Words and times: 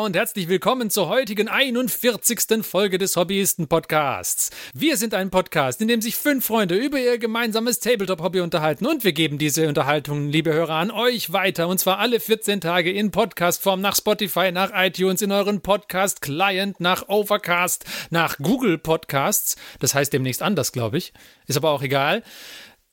Hallo, 0.00 0.06
liebe 0.06 0.06
Hörer 0.06 0.06
und 0.06 0.16
herzlich 0.16 0.48
willkommen 0.48 0.90
zur 0.90 1.08
heutigen 1.08 1.48
41. 1.48 2.64
Folge 2.64 2.96
des 2.96 3.16
Hobbyisten 3.16 3.68
Podcasts. 3.68 4.50
Wir 4.72 4.96
sind 4.96 5.12
ein 5.12 5.30
Podcast, 5.30 5.82
in 5.82 5.88
dem 5.88 6.00
sich 6.00 6.16
fünf 6.16 6.46
Freunde 6.46 6.74
über 6.74 6.98
ihr 6.98 7.18
gemeinsames 7.18 7.80
Tabletop-Hobby 7.80 8.40
unterhalten 8.40 8.86
und 8.86 9.04
wir 9.04 9.12
geben 9.12 9.36
diese 9.36 9.68
Unterhaltung, 9.68 10.28
liebe 10.28 10.54
Hörer, 10.54 10.76
an 10.76 10.90
euch 10.90 11.32
weiter 11.32 11.68
und 11.68 11.78
zwar 11.78 11.98
alle 11.98 12.18
14 12.18 12.62
Tage 12.62 12.90
in 12.90 13.10
Podcastform 13.10 13.82
nach 13.82 13.94
Spotify, 13.94 14.52
nach 14.52 14.70
iTunes, 14.74 15.20
in 15.20 15.32
euren 15.32 15.60
Podcast-Client, 15.60 16.80
nach 16.80 17.08
Overcast, 17.08 17.84
nach 18.10 18.38
Google 18.38 18.78
Podcasts. 18.78 19.56
Das 19.80 19.94
heißt 19.94 20.12
demnächst 20.12 20.42
anders, 20.42 20.72
glaube 20.72 20.96
ich. 20.96 21.12
Ist 21.46 21.56
aber 21.56 21.70
auch 21.70 21.82
egal 21.82 22.22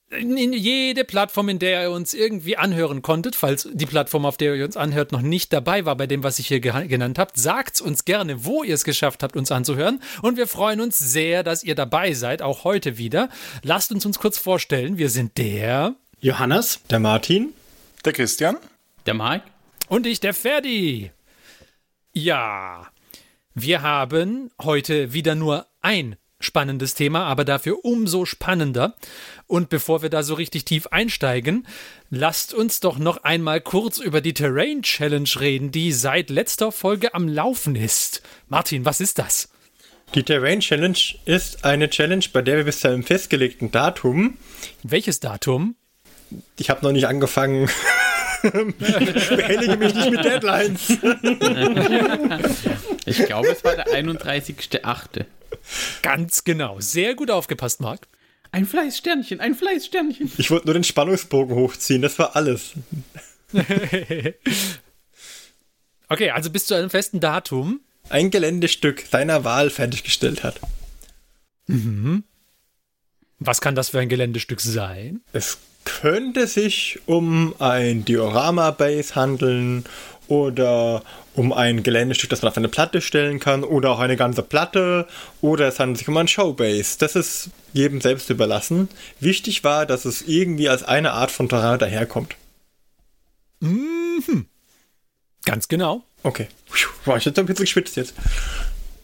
in 0.10 0.54
jede 0.54 1.04
Plattform, 1.04 1.50
in 1.50 1.60
der 1.60 1.84
ihr 1.84 1.92
uns 1.92 2.14
irgendwie 2.14 2.56
anhören 2.56 3.02
konntet, 3.02 3.36
falls 3.36 3.68
die 3.74 3.86
Plattform, 3.86 4.26
auf 4.26 4.38
der 4.38 4.56
ihr 4.56 4.64
uns 4.64 4.78
anhört, 4.78 5.12
noch 5.12 5.22
nicht 5.22 5.52
dabei 5.52 5.86
war 5.86 5.98
bei 5.98 6.08
dem, 6.08 6.24
was 6.24 6.40
ich 6.40 6.48
hier 6.48 6.62
genannt 6.62 7.20
habe, 7.20 7.32
sagt 7.36 7.82
uns 7.82 8.06
gerne, 8.06 8.46
wo 8.46 8.64
ihr 8.64 8.74
es 8.74 8.86
geschafft 8.86 9.22
habt, 9.22 9.36
uns 9.36 9.52
anzuhören. 9.52 10.02
Und 10.22 10.38
wir 10.38 10.48
freuen 10.48 10.80
uns 10.80 10.98
sehr, 10.98 11.44
dass 11.44 11.64
ihr 11.64 11.76
dabei 11.76 12.14
seid, 12.14 12.42
auch 12.42 12.64
heute 12.64 12.98
wieder. 12.98 13.30
Lasst 13.64 13.92
uns 13.92 14.06
uns 14.06 14.18
kurz 14.20 14.38
vorstellen. 14.38 14.98
Wir 14.98 15.10
sind 15.10 15.38
der 15.38 15.96
Johannes, 16.22 16.80
der 16.90 17.00
Martin, 17.00 17.54
der 18.06 18.14
Christian, 18.14 18.58
der 19.06 19.14
Mike 19.14 19.44
und 19.90 20.08
ich, 20.08 20.22
der 20.22 20.34
Ferdi. 20.34 21.12
Ja, 22.14 22.88
wir 23.54 23.82
haben 23.82 24.52
heute 24.62 25.14
wieder 25.14 25.36
nur 25.36 25.68
ein 25.82 26.16
spannendes 26.40 26.94
Thema, 26.94 27.26
aber 27.26 27.46
dafür 27.46 27.84
umso 27.84 28.26
spannender. 28.26 28.96
Und 29.48 29.70
bevor 29.70 30.02
wir 30.02 30.10
da 30.10 30.24
so 30.24 30.34
richtig 30.34 30.66
tief 30.66 30.88
einsteigen, 30.88 31.66
lasst 32.10 32.54
uns 32.54 32.82
doch 32.82 33.00
noch 33.00 33.24
einmal 33.24 33.62
kurz 33.62 33.98
über 33.98 34.20
die 34.20 34.34
Terrain 34.34 34.82
Challenge 34.82 35.30
reden, 35.40 35.72
die 35.72 35.94
seit 35.94 36.30
letzter 36.30 36.74
Folge 36.74 37.14
am 37.14 37.30
Laufen 37.30 37.76
ist. 37.76 38.22
Martin, 38.50 38.84
was 38.84 39.00
ist 39.00 39.20
das? 39.20 39.50
Die 40.16 40.24
Terrain 40.24 40.60
Challenge 40.60 40.98
ist 41.26 41.64
eine 41.64 41.90
Challenge, 41.90 42.26
bei 42.32 42.42
der 42.42 42.58
wir 42.58 42.64
bis 42.66 42.82
zu 42.82 42.90
einem 42.90 43.04
festgelegten 43.04 43.72
Datum. 43.72 44.38
Welches 44.84 45.22
Datum? 45.22 45.76
Ich 46.58 46.70
habe 46.70 46.86
noch 46.86 46.92
nicht 46.92 47.08
angefangen. 47.08 47.70
Behellige 48.42 49.78
mich 49.78 49.94
nicht 49.94 50.12
mit 50.12 50.24
Deadlines. 50.24 50.90
ich 53.06 53.26
glaube, 53.26 53.48
es 53.50 53.64
war 53.64 53.76
der 53.76 53.88
31.8. 53.88 55.26
Ganz 56.02 56.44
genau. 56.44 56.80
Sehr 56.80 57.16
gut 57.16 57.32
aufgepasst, 57.32 57.82
Marc. 57.82 58.08
Ein 58.52 58.66
Fleißsternchen, 58.66 59.40
ein 59.40 59.56
Fleißsternchen. 59.56 60.32
Ich 60.38 60.52
wollte 60.52 60.68
nur 60.68 60.74
den 60.74 60.84
Spannungsbogen 60.84 61.56
hochziehen, 61.56 62.02
das 62.02 62.18
war 62.20 62.36
alles. 62.36 62.74
okay, 66.10 66.32
also 66.32 66.50
bis 66.50 66.66
zu 66.66 66.74
einem 66.74 66.90
festen 66.90 67.20
Datum. 67.20 67.82
Ein 68.10 68.32
Geländestück 68.32 69.04
seiner 69.10 69.44
Wahl 69.44 69.70
fertiggestellt 69.70 70.44
hat. 70.44 70.60
Mhm. 71.68 72.24
Was 73.40 73.62
kann 73.62 73.76
das 73.76 73.90
für 73.90 74.00
ein 74.00 74.10
Geländestück 74.10 74.62
sein? 74.62 75.22
Es 75.34 75.60
könnte 75.84 76.48
sich 76.48 77.00
um 77.06 77.54
ein 77.60 78.04
Diorama-Base 78.04 79.16
handeln 79.16 79.86
oder 80.28 81.04
um 81.34 81.54
ein 81.54 81.84
Geländestück, 81.84 82.30
das 82.30 82.42
man 82.42 82.52
auf 82.52 82.58
eine 82.58 82.68
Platte 82.68 83.02
stellen 83.02 83.40
kann 83.40 83.64
oder 83.64 83.92
auch 83.92 84.00
eine 84.00 84.18
ganze 84.18 84.42
Platte 84.42 85.08
oder 85.42 85.68
es 85.68 85.80
handelt 85.80 86.00
sich 86.00 86.08
um 86.08 86.18
ein 86.18 86.28
Showbase. 86.28 86.98
Das 87.00 87.16
ist 87.16 87.50
jedem 87.74 88.02
selbst 88.02 88.30
überlassen. 88.30 88.90
Wichtig 89.20 89.64
war, 89.64 89.86
dass 89.86 90.06
es 90.06 90.24
irgendwie 90.24 90.70
als 90.70 90.84
eine 90.84 91.12
Art 91.14 91.32
von 91.32 91.48
Terrain 91.48 91.80
daherkommt. 91.80 92.36
Mhm. 93.60 94.48
Ganz 95.46 95.68
genau. 95.68 96.04
Okay. 96.24 96.48
War 97.06 97.18
ich 97.18 97.26
jetzt 97.26 97.40
ein 97.40 97.46
bisschen 97.46 97.66
geschwitzt 97.66 97.96
jetzt. 97.96 98.14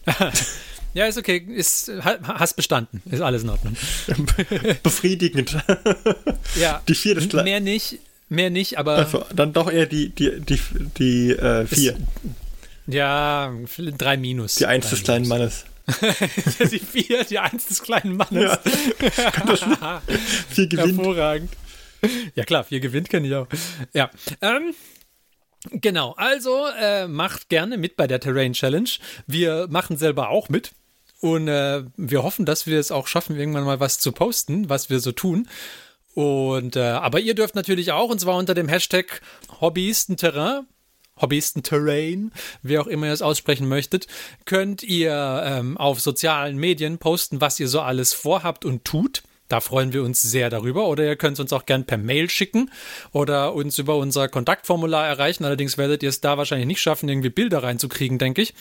ja, 0.93 1.05
ist 1.05 1.17
okay. 1.17 1.37
Ist, 1.37 1.91
hast 2.01 2.55
bestanden. 2.55 3.01
Ist 3.09 3.21
alles 3.21 3.43
in 3.43 3.49
Ordnung. 3.49 3.77
Befriedigend. 4.83 5.55
ja. 6.55 6.81
Die 6.87 6.95
vier 6.95 7.15
des 7.15 7.31
Mehr 7.31 7.59
nicht. 7.59 7.99
Mehr 8.29 8.49
nicht, 8.49 8.77
aber. 8.77 8.95
Also, 8.95 9.25
dann 9.33 9.53
doch 9.53 9.71
eher 9.71 9.85
die, 9.85 10.09
die, 10.09 10.39
die, 10.39 10.59
die 10.97 11.31
äh, 11.31 11.65
vier. 11.65 11.97
ja, 12.87 13.53
drei 13.97 14.17
Minus. 14.17 14.55
Die 14.55 14.65
eins 14.65 14.89
des 14.89 15.03
kleinen 15.03 15.27
Mannes. 15.27 15.65
die 16.71 16.79
vier, 16.79 17.25
die 17.25 17.39
eins 17.39 17.65
des 17.65 17.81
kleinen 17.83 18.15
Mannes. 18.15 18.57
Ja. 19.77 20.01
vier 20.49 20.67
gewinnt. 20.67 20.97
Hervorragend. 20.97 21.51
Ja 22.35 22.43
klar, 22.43 22.63
vier 22.63 22.79
gewinnt 22.79 23.09
kenne 23.09 23.27
ich 23.27 23.35
auch. 23.35 23.47
Ja. 23.93 24.09
Ähm, 24.41 24.73
Genau, 25.71 26.11
also 26.17 26.67
äh, 26.77 27.07
macht 27.07 27.47
gerne 27.49 27.77
mit 27.77 27.95
bei 27.95 28.05
der 28.05 28.19
Terrain 28.19 28.53
Challenge. 28.53 28.89
Wir 29.27 29.67
machen 29.69 29.97
selber 29.97 30.29
auch 30.29 30.49
mit. 30.49 30.71
Und 31.21 31.47
äh, 31.47 31.83
wir 31.95 32.23
hoffen, 32.23 32.45
dass 32.45 32.67
wir 32.67 32.77
es 32.79 32.91
auch 32.91 33.07
schaffen, 33.07 33.37
irgendwann 33.37 33.63
mal 33.63 33.79
was 33.79 33.97
zu 33.97 34.11
posten, 34.11 34.67
was 34.67 34.89
wir 34.89 34.99
so 34.99 35.13
tun. 35.13 35.47
Und 36.13 36.75
äh, 36.75 36.81
aber 36.81 37.19
ihr 37.19 37.33
dürft 37.33 37.55
natürlich 37.55 37.91
auch, 37.91 38.09
und 38.09 38.19
zwar 38.19 38.37
unter 38.37 38.53
dem 38.53 38.67
Hashtag 38.67 39.21
Hobbyistenterrain, 39.61 40.67
Hobbyistenterrain, 41.19 42.31
wie 42.61 42.77
auch 42.77 42.87
immer 42.87 43.07
ihr 43.07 43.13
es 43.13 43.21
aussprechen 43.21 43.67
möchtet, 43.67 44.07
könnt 44.45 44.83
ihr 44.83 45.43
ähm, 45.45 45.77
auf 45.77 45.99
sozialen 46.01 46.57
Medien 46.57 46.97
posten, 46.97 47.41
was 47.41 47.59
ihr 47.59 47.67
so 47.67 47.81
alles 47.81 48.13
vorhabt 48.13 48.65
und 48.65 48.85
tut. 48.85 49.23
Da 49.47 49.59
freuen 49.59 49.93
wir 49.93 50.03
uns 50.03 50.21
sehr 50.21 50.49
darüber. 50.49 50.87
Oder 50.87 51.05
ihr 51.05 51.15
könnt 51.15 51.33
es 51.33 51.39
uns 51.39 51.53
auch 51.53 51.65
gern 51.65 51.85
per 51.85 51.97
Mail 51.97 52.29
schicken 52.29 52.71
oder 53.11 53.53
uns 53.53 53.77
über 53.77 53.97
unser 53.97 54.27
Kontaktformular 54.27 55.05
erreichen. 55.05 55.45
Allerdings 55.45 55.77
werdet 55.77 56.01
ihr 56.01 56.09
es 56.09 56.21
da 56.21 56.37
wahrscheinlich 56.37 56.67
nicht 56.67 56.81
schaffen, 56.81 57.09
irgendwie 57.09 57.29
Bilder 57.29 57.61
reinzukriegen, 57.61 58.17
denke 58.17 58.41
ich. 58.41 58.53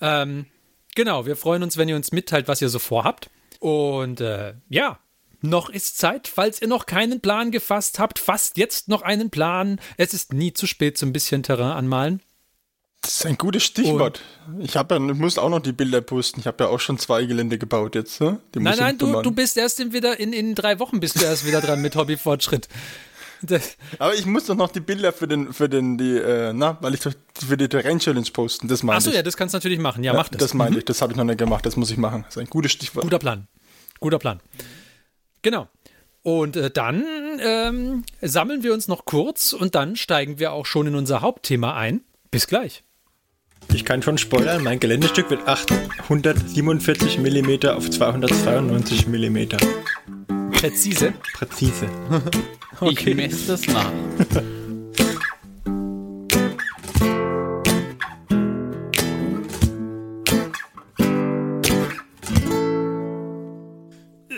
Ähm, 0.00 0.46
genau, 0.94 1.26
wir 1.26 1.36
freuen 1.36 1.62
uns, 1.62 1.76
wenn 1.76 1.88
ihr 1.88 1.96
uns 1.96 2.12
mitteilt, 2.12 2.48
was 2.48 2.62
ihr 2.62 2.68
so 2.68 2.78
vorhabt. 2.78 3.28
Und 3.60 4.20
äh, 4.20 4.54
ja, 4.68 4.98
noch 5.46 5.70
ist 5.70 5.98
Zeit, 5.98 6.28
falls 6.28 6.60
ihr 6.60 6.68
noch 6.68 6.86
keinen 6.86 7.20
Plan 7.20 7.50
gefasst 7.50 7.98
habt, 7.98 8.18
fasst 8.18 8.56
jetzt 8.56 8.88
noch 8.88 9.02
einen 9.02 9.30
Plan. 9.30 9.80
Es 9.96 10.14
ist 10.14 10.32
nie 10.32 10.52
zu 10.52 10.66
spät 10.66 10.98
zum 10.98 11.12
bisschen 11.12 11.42
Terrain 11.42 11.72
anmalen. 11.72 12.20
Das 13.02 13.18
ist 13.18 13.26
ein 13.26 13.38
gutes 13.38 13.62
Stichwort. 13.62 14.20
Und 14.48 14.62
ich 14.62 14.76
habe 14.76 14.96
ja, 14.96 15.10
ich 15.10 15.18
muss 15.18 15.38
auch 15.38 15.48
noch 15.48 15.60
die 15.60 15.72
Bilder 15.72 16.00
posten. 16.00 16.40
Ich 16.40 16.46
habe 16.46 16.64
ja 16.64 16.70
auch 16.70 16.80
schon 16.80 16.98
zwei 16.98 17.24
Gelände 17.24 17.56
gebaut 17.56 17.94
jetzt. 17.94 18.20
Ne? 18.20 18.40
nein, 18.56 18.76
nein, 18.78 18.98
du, 18.98 19.22
du 19.22 19.30
bist 19.30 19.56
erst 19.56 19.78
in, 19.78 19.92
wieder 19.92 20.18
in, 20.18 20.32
in 20.32 20.54
drei 20.56 20.80
Wochen 20.80 20.98
bist 20.98 21.20
du 21.20 21.24
erst 21.24 21.46
wieder 21.46 21.60
dran 21.60 21.80
mit 21.80 21.94
Hobbyfortschritt. 21.94 22.68
Aber 23.98 24.14
ich 24.14 24.26
muss 24.26 24.46
doch 24.46 24.56
noch 24.56 24.72
die 24.72 24.80
Bilder 24.80 25.12
für 25.12 25.28
den, 25.28 25.52
für 25.52 25.68
den, 25.68 25.98
die, 25.98 26.16
äh, 26.16 26.52
na, 26.52 26.78
weil 26.80 26.94
ich 26.94 27.00
für 27.00 27.56
die 27.56 27.68
Terrain 27.68 27.98
Challenge 27.98 28.26
posten. 28.32 28.66
Das 28.66 28.82
meine 28.82 28.96
Achso, 28.96 29.10
ja, 29.10 29.22
das 29.22 29.36
kannst 29.36 29.54
du 29.54 29.58
natürlich 29.58 29.78
machen. 29.78 30.02
Ja, 30.02 30.12
ja 30.12 30.18
mach 30.18 30.28
das. 30.28 30.40
Das 30.40 30.54
meine 30.54 30.72
mhm. 30.72 30.78
ich. 30.78 30.84
Das 30.84 31.02
habe 31.02 31.12
ich 31.12 31.16
noch 31.16 31.24
nicht 31.24 31.38
gemacht. 31.38 31.64
Das 31.64 31.76
muss 31.76 31.90
ich 31.90 31.98
machen. 31.98 32.24
Das 32.26 32.36
ist 32.36 32.42
ein 32.42 32.48
gutes 32.48 32.72
Stichwort. 32.72 33.04
Guter 33.04 33.18
Plan. 33.18 33.46
Guter 34.00 34.18
Plan. 34.18 34.40
Genau. 35.46 35.68
Und 36.24 36.56
äh, 36.56 36.72
dann 36.72 37.04
ähm, 37.38 38.02
sammeln 38.20 38.64
wir 38.64 38.74
uns 38.74 38.88
noch 38.88 39.04
kurz 39.04 39.52
und 39.52 39.76
dann 39.76 39.94
steigen 39.94 40.40
wir 40.40 40.50
auch 40.50 40.66
schon 40.66 40.88
in 40.88 40.96
unser 40.96 41.20
Hauptthema 41.20 41.76
ein. 41.76 42.00
Bis 42.32 42.48
gleich. 42.48 42.82
Ich 43.72 43.84
kann 43.84 44.02
schon 44.02 44.18
spoilern, 44.18 44.64
mein 44.64 44.80
Geländestück 44.80 45.30
wird 45.30 45.46
847 45.46 47.18
mm 47.20 47.68
auf 47.68 47.88
292 47.88 49.06
mm. 49.06 49.38
Präzise? 50.50 51.14
Präzise. 51.34 51.88
okay. 52.80 53.10
Ich 53.10 53.14
messe 53.14 53.46
das 53.46 53.68
nach. 53.68 53.92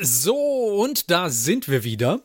So, 0.01 0.48
und 0.79 1.11
da 1.11 1.29
sind 1.29 1.69
wir 1.69 1.83
wieder. 1.83 2.21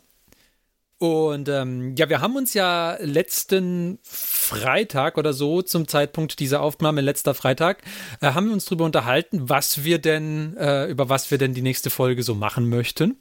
Und 1.00 1.50
ähm, 1.50 1.96
ja, 1.96 2.08
wir 2.08 2.22
haben 2.22 2.36
uns 2.36 2.54
ja 2.54 2.98
letzten 3.02 3.98
Freitag 4.04 5.18
oder 5.18 5.34
so 5.34 5.64
zum 5.64 5.88
Zeitpunkt 5.88 6.40
dieser 6.40 6.62
Aufnahme, 6.62 7.02
letzter 7.02 7.34
Freitag, 7.34 7.82
äh, 8.22 8.28
haben 8.34 8.46
wir 8.46 8.54
uns 8.54 8.66
darüber 8.66 8.86
unterhalten, 8.86 9.50
was 9.50 9.84
wir 9.84 9.98
denn, 9.98 10.56
äh, 10.56 10.86
über 10.86 11.10
was 11.10 11.32
wir 11.32 11.40
denn 11.40 11.56
die 11.56 11.64
nächste 11.64 11.90
Folge 11.90 12.22
so 12.22 12.36
machen 12.36 12.70
möchten. 12.70 13.18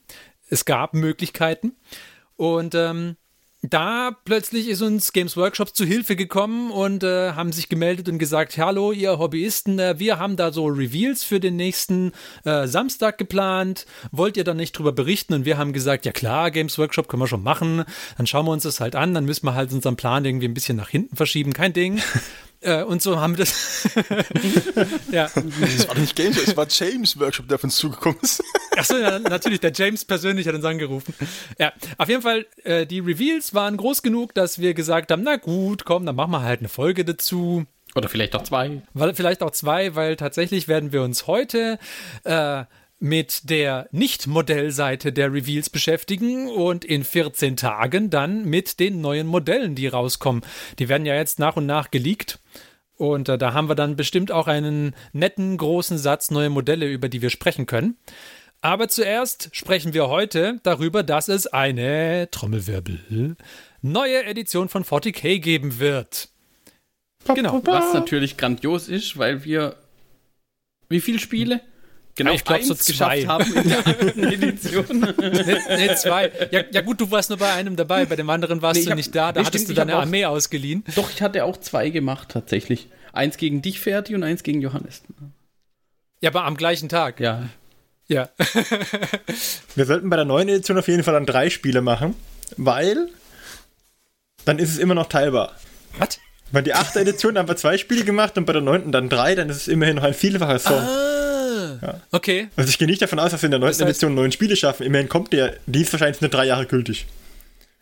Es 0.51 0.67
gab 0.67 0.93
Möglichkeiten. 0.93 1.77
Und 2.37 2.75
ähm, 2.75 3.17
da 3.63 4.17
plötzlich 4.25 4.69
ist 4.69 4.83
uns 4.83 5.13
Games 5.13 5.37
Workshop 5.37 5.75
zu 5.75 5.85
Hilfe 5.85 6.17
gekommen 6.17 6.73
und 6.73 7.05
äh, 7.05 7.33
haben 7.33 7.53
sich 7.53 7.69
gemeldet 7.69 8.09
und 8.09 8.19
gesagt, 8.19 8.59
hallo 8.59 8.91
ihr 8.91 9.19
Hobbyisten, 9.19 9.79
äh, 9.79 9.99
wir 9.99 10.19
haben 10.19 10.37
da 10.37 10.53
so 10.53 10.67
Reveals 10.67 11.23
für 11.23 11.39
den 11.39 11.57
nächsten 11.57 12.13
äh, 12.45 12.67
Samstag 12.67 13.19
geplant, 13.19 13.87
wollt 14.11 14.37
ihr 14.37 14.45
da 14.45 14.53
nicht 14.53 14.73
drüber 14.73 14.93
berichten? 14.93 15.33
Und 15.35 15.45
wir 15.45 15.59
haben 15.59 15.73
gesagt, 15.73 16.05
ja 16.07 16.13
klar, 16.13 16.51
Games 16.51 16.77
Workshop 16.77 17.07
können 17.07 17.23
wir 17.23 17.29
schon 17.29 17.45
machen, 17.45 17.85
dann 18.17 18.27
schauen 18.27 18.47
wir 18.47 18.53
uns 18.53 18.65
das 18.65 18.81
halt 18.81 18.97
an, 18.97 19.15
dann 19.15 19.25
müssen 19.25 19.47
wir 19.47 19.55
halt 19.55 19.73
unseren 19.73 19.97
Plan 19.97 20.25
irgendwie 20.25 20.49
ein 20.49 20.55
bisschen 20.55 20.77
nach 20.77 20.89
hinten 20.89 21.15
verschieben, 21.15 21.53
kein 21.53 21.73
Ding. 21.73 22.01
Äh, 22.63 22.85
und 22.85 23.03
so 23.03 23.21
haben 23.21 23.37
wir 23.37 23.45
das. 23.45 23.89
ja. 25.11 25.29
Das 25.35 25.89
war 25.89 25.99
nicht 25.99 26.15
Games, 26.15 26.39
es 26.39 26.57
war 26.57 26.67
James 26.69 27.19
Workshop, 27.19 27.49
der 27.49 27.57
auf 27.57 27.65
uns 27.65 27.77
zugekommen 27.77 28.19
ist. 28.23 28.43
Achso, 28.77 28.97
ja, 28.97 29.19
natürlich, 29.19 29.61
der 29.61 29.73
James 29.73 30.05
persönlich 30.05 30.47
hat 30.47 30.55
uns 30.55 30.65
angerufen. 30.65 31.15
Ja, 31.59 31.73
auf 31.99 32.09
jeden 32.09 32.23
Fall, 32.23 32.47
äh, 32.65 32.87
die 32.87 33.01
Reveals 33.01 33.53
waren 33.53 33.77
groß 33.77 34.03
genug, 34.03 34.35
dass 34.35 34.61
wir 34.61 34.75
gesagt 34.75 35.11
haben, 35.11 35.23
na 35.25 35.37
gut, 35.37 35.85
komm, 35.85 36.07
dann 36.07 36.17
machen 36.17 36.31
wir 36.31 36.43
halt 36.43 36.61
eine 36.61 36.69
Folge 36.69 37.05
dazu. 37.05 37.67
Oder 37.95 38.09
vielleicht 38.09 38.35
auch 38.35 38.43
zwei. 38.43 38.83
Weil, 38.95 39.15
vielleicht 39.15 39.43
auch 39.43 39.51
zwei, 39.51 39.95
weil 39.95 40.17
tatsächlich 40.17 40.69
werden 40.69 40.93
wir 40.93 41.03
uns 41.03 41.27
heute 41.27 41.79
äh, 42.25 42.65
mit 43.03 43.51
der 43.51 43.89
Nicht-Modellseite 43.91 45.13
der 45.13 45.33
Reveals 45.33 45.69
beschäftigen 45.69 46.49
und 46.49 46.85
in 46.85 47.03
14 47.03 47.57
Tagen 47.57 48.11
dann 48.11 48.45
mit 48.45 48.79
den 48.79 49.01
neuen 49.01 49.27
Modellen, 49.27 49.75
die 49.75 49.89
rauskommen. 49.89 50.43
Die 50.79 50.89
werden 50.89 51.05
ja 51.05 51.17
jetzt 51.17 51.41
nach 51.41 51.57
und 51.57 51.67
nach 51.67 51.91
geleakt. 51.91 52.39
Und 52.97 53.29
äh, 53.29 53.39
da 53.39 53.55
haben 53.55 53.69
wir 53.69 53.75
dann 53.75 53.97
bestimmt 53.97 54.31
auch 54.31 54.47
einen 54.47 54.95
netten 55.13 55.57
großen 55.57 55.99
Satz 55.99 56.31
neue 56.31 56.49
Modelle, 56.49 56.87
über 56.87 57.09
die 57.09 57.23
wir 57.23 57.31
sprechen 57.31 57.67
können. 57.67 57.97
Aber 58.61 58.87
zuerst 58.87 59.49
sprechen 59.51 59.95
wir 59.95 60.07
heute 60.09 60.61
darüber, 60.63 61.03
dass 61.03 61.27
es 61.27 61.49
eine 61.49 62.29
Trommelwirbel 62.31 63.37
neue 63.81 64.25
Edition 64.25 64.69
von 64.69 64.85
40k 64.85 65.41
geben 65.41 65.81
wird. 65.81 66.29
Genau. 67.35 67.61
Was 67.65 67.95
natürlich 67.95 68.37
grandios 68.37 68.89
ist, 68.89 69.19
weil 69.19 69.43
wir. 69.43 69.75
Wie 70.89 71.01
viele 71.01 71.19
Spiele? 71.19 71.63
Genau, 72.15 72.33
ich 72.35 72.45
glaub, 72.45 72.59
eins 72.59 72.69
so 72.69 72.75
zwei. 72.75 73.21
geschafft 73.21 73.27
haben 73.29 73.55
in 73.55 73.69
der 73.69 73.87
alten 73.87 74.25
Edition. 74.25 75.15
Nee, 75.19 75.57
nee, 75.89 75.95
zwei. 75.97 76.31
Ja, 76.51 76.63
ja, 76.71 76.81
gut, 76.83 77.01
du 77.01 77.11
warst 77.11 77.31
nur 77.31 77.39
bei 77.39 77.51
einem 77.53 77.75
dabei, 77.77 78.05
bei 78.05 78.17
dem 78.17 78.29
anderen 78.29 78.61
warst 78.61 78.79
Nee, 78.81 78.85
du 78.85 78.91
hab- 78.91 78.97
nicht 78.99 79.15
da, 79.15 79.33
da 79.33 79.41
nee, 79.41 79.47
hattest 79.47 79.65
stimmt, 79.65 79.71
du 79.79 79.81
deine 79.81 79.97
auch- 79.97 80.03
Armee 80.03 80.27
ausgeliehen. 80.27 80.85
Doch, 80.95 81.11
ich 81.11 81.23
hatte 81.23 81.45
auch 81.45 81.57
zwei 81.57 81.89
gemacht, 81.89 82.29
tatsächlich. 82.31 82.89
Eins 83.15 83.37
gegen 83.39 83.63
dich, 83.63 83.81
Ferdi, 83.81 84.15
und 84.15 84.23
eins 84.25 84.43
gegen 84.43 84.61
Johannes. 84.61 85.03
Ja, 86.21 86.31
aber 86.31 86.45
am 86.45 86.57
gleichen 86.57 86.89
Tag. 86.91 87.19
Ja. 87.21 87.49
Ja. 88.09 88.29
Wir 89.75 89.87
sollten 89.87 90.11
bei 90.11 90.17
der 90.17 90.25
neuen 90.27 90.49
Edition 90.49 90.79
auf 90.79 90.89
jeden 90.89 91.03
Fall 91.05 91.15
dann 91.15 91.27
drei 91.27 91.49
Spiele 91.51 91.81
machen, 91.81 92.15
weil 92.59 93.09
dann 94.45 94.59
ist 94.59 94.71
es 94.71 94.79
immer 94.79 94.95
noch 94.95 95.09
teilbar. 95.09 95.57
Was? 95.99 96.19
Bei 96.51 96.61
der 96.61 96.79
achte 96.79 97.01
Edition 97.01 97.39
haben 97.39 97.49
wir 97.49 97.57
zwei 97.57 97.79
Spiele 97.79 98.05
gemacht 98.05 98.37
und 98.37 98.45
bei 98.45 98.53
der 98.53 98.61
neunten 98.61 98.93
dann 98.93 99.09
drei, 99.09 99.35
dann 99.35 99.49
ist 99.49 99.57
es 99.57 99.69
immerhin 99.69 99.97
noch 99.97 100.03
ein 100.03 100.13
Vielfaches 100.15 100.65
von. 100.65 100.75
Ah. 100.77 101.19
Okay. 102.13 102.49
Also 102.57 102.71
ich 102.71 102.79
gehe 102.79 102.87
nicht 102.89 103.03
davon 103.03 103.19
aus, 103.19 103.33
dass 103.33 103.43
wir 103.43 103.49
in 103.49 103.53
der 103.53 103.61
neunten 103.61 103.79
Das 103.79 103.87
heißt- 103.87 103.91
Edition 103.91 104.15
neun 104.15 104.33
Spiele 104.33 104.57
schaffen. 104.57 104.85
Immerhin 104.87 105.09
kommt 105.09 105.33
der, 105.33 105.57
die 105.67 105.83
ist 105.83 105.93
wahrscheinlich 105.93 106.21
nur 106.21 106.31
drei 106.31 106.47
Jahre 106.47 106.67
gültig. 106.67 107.07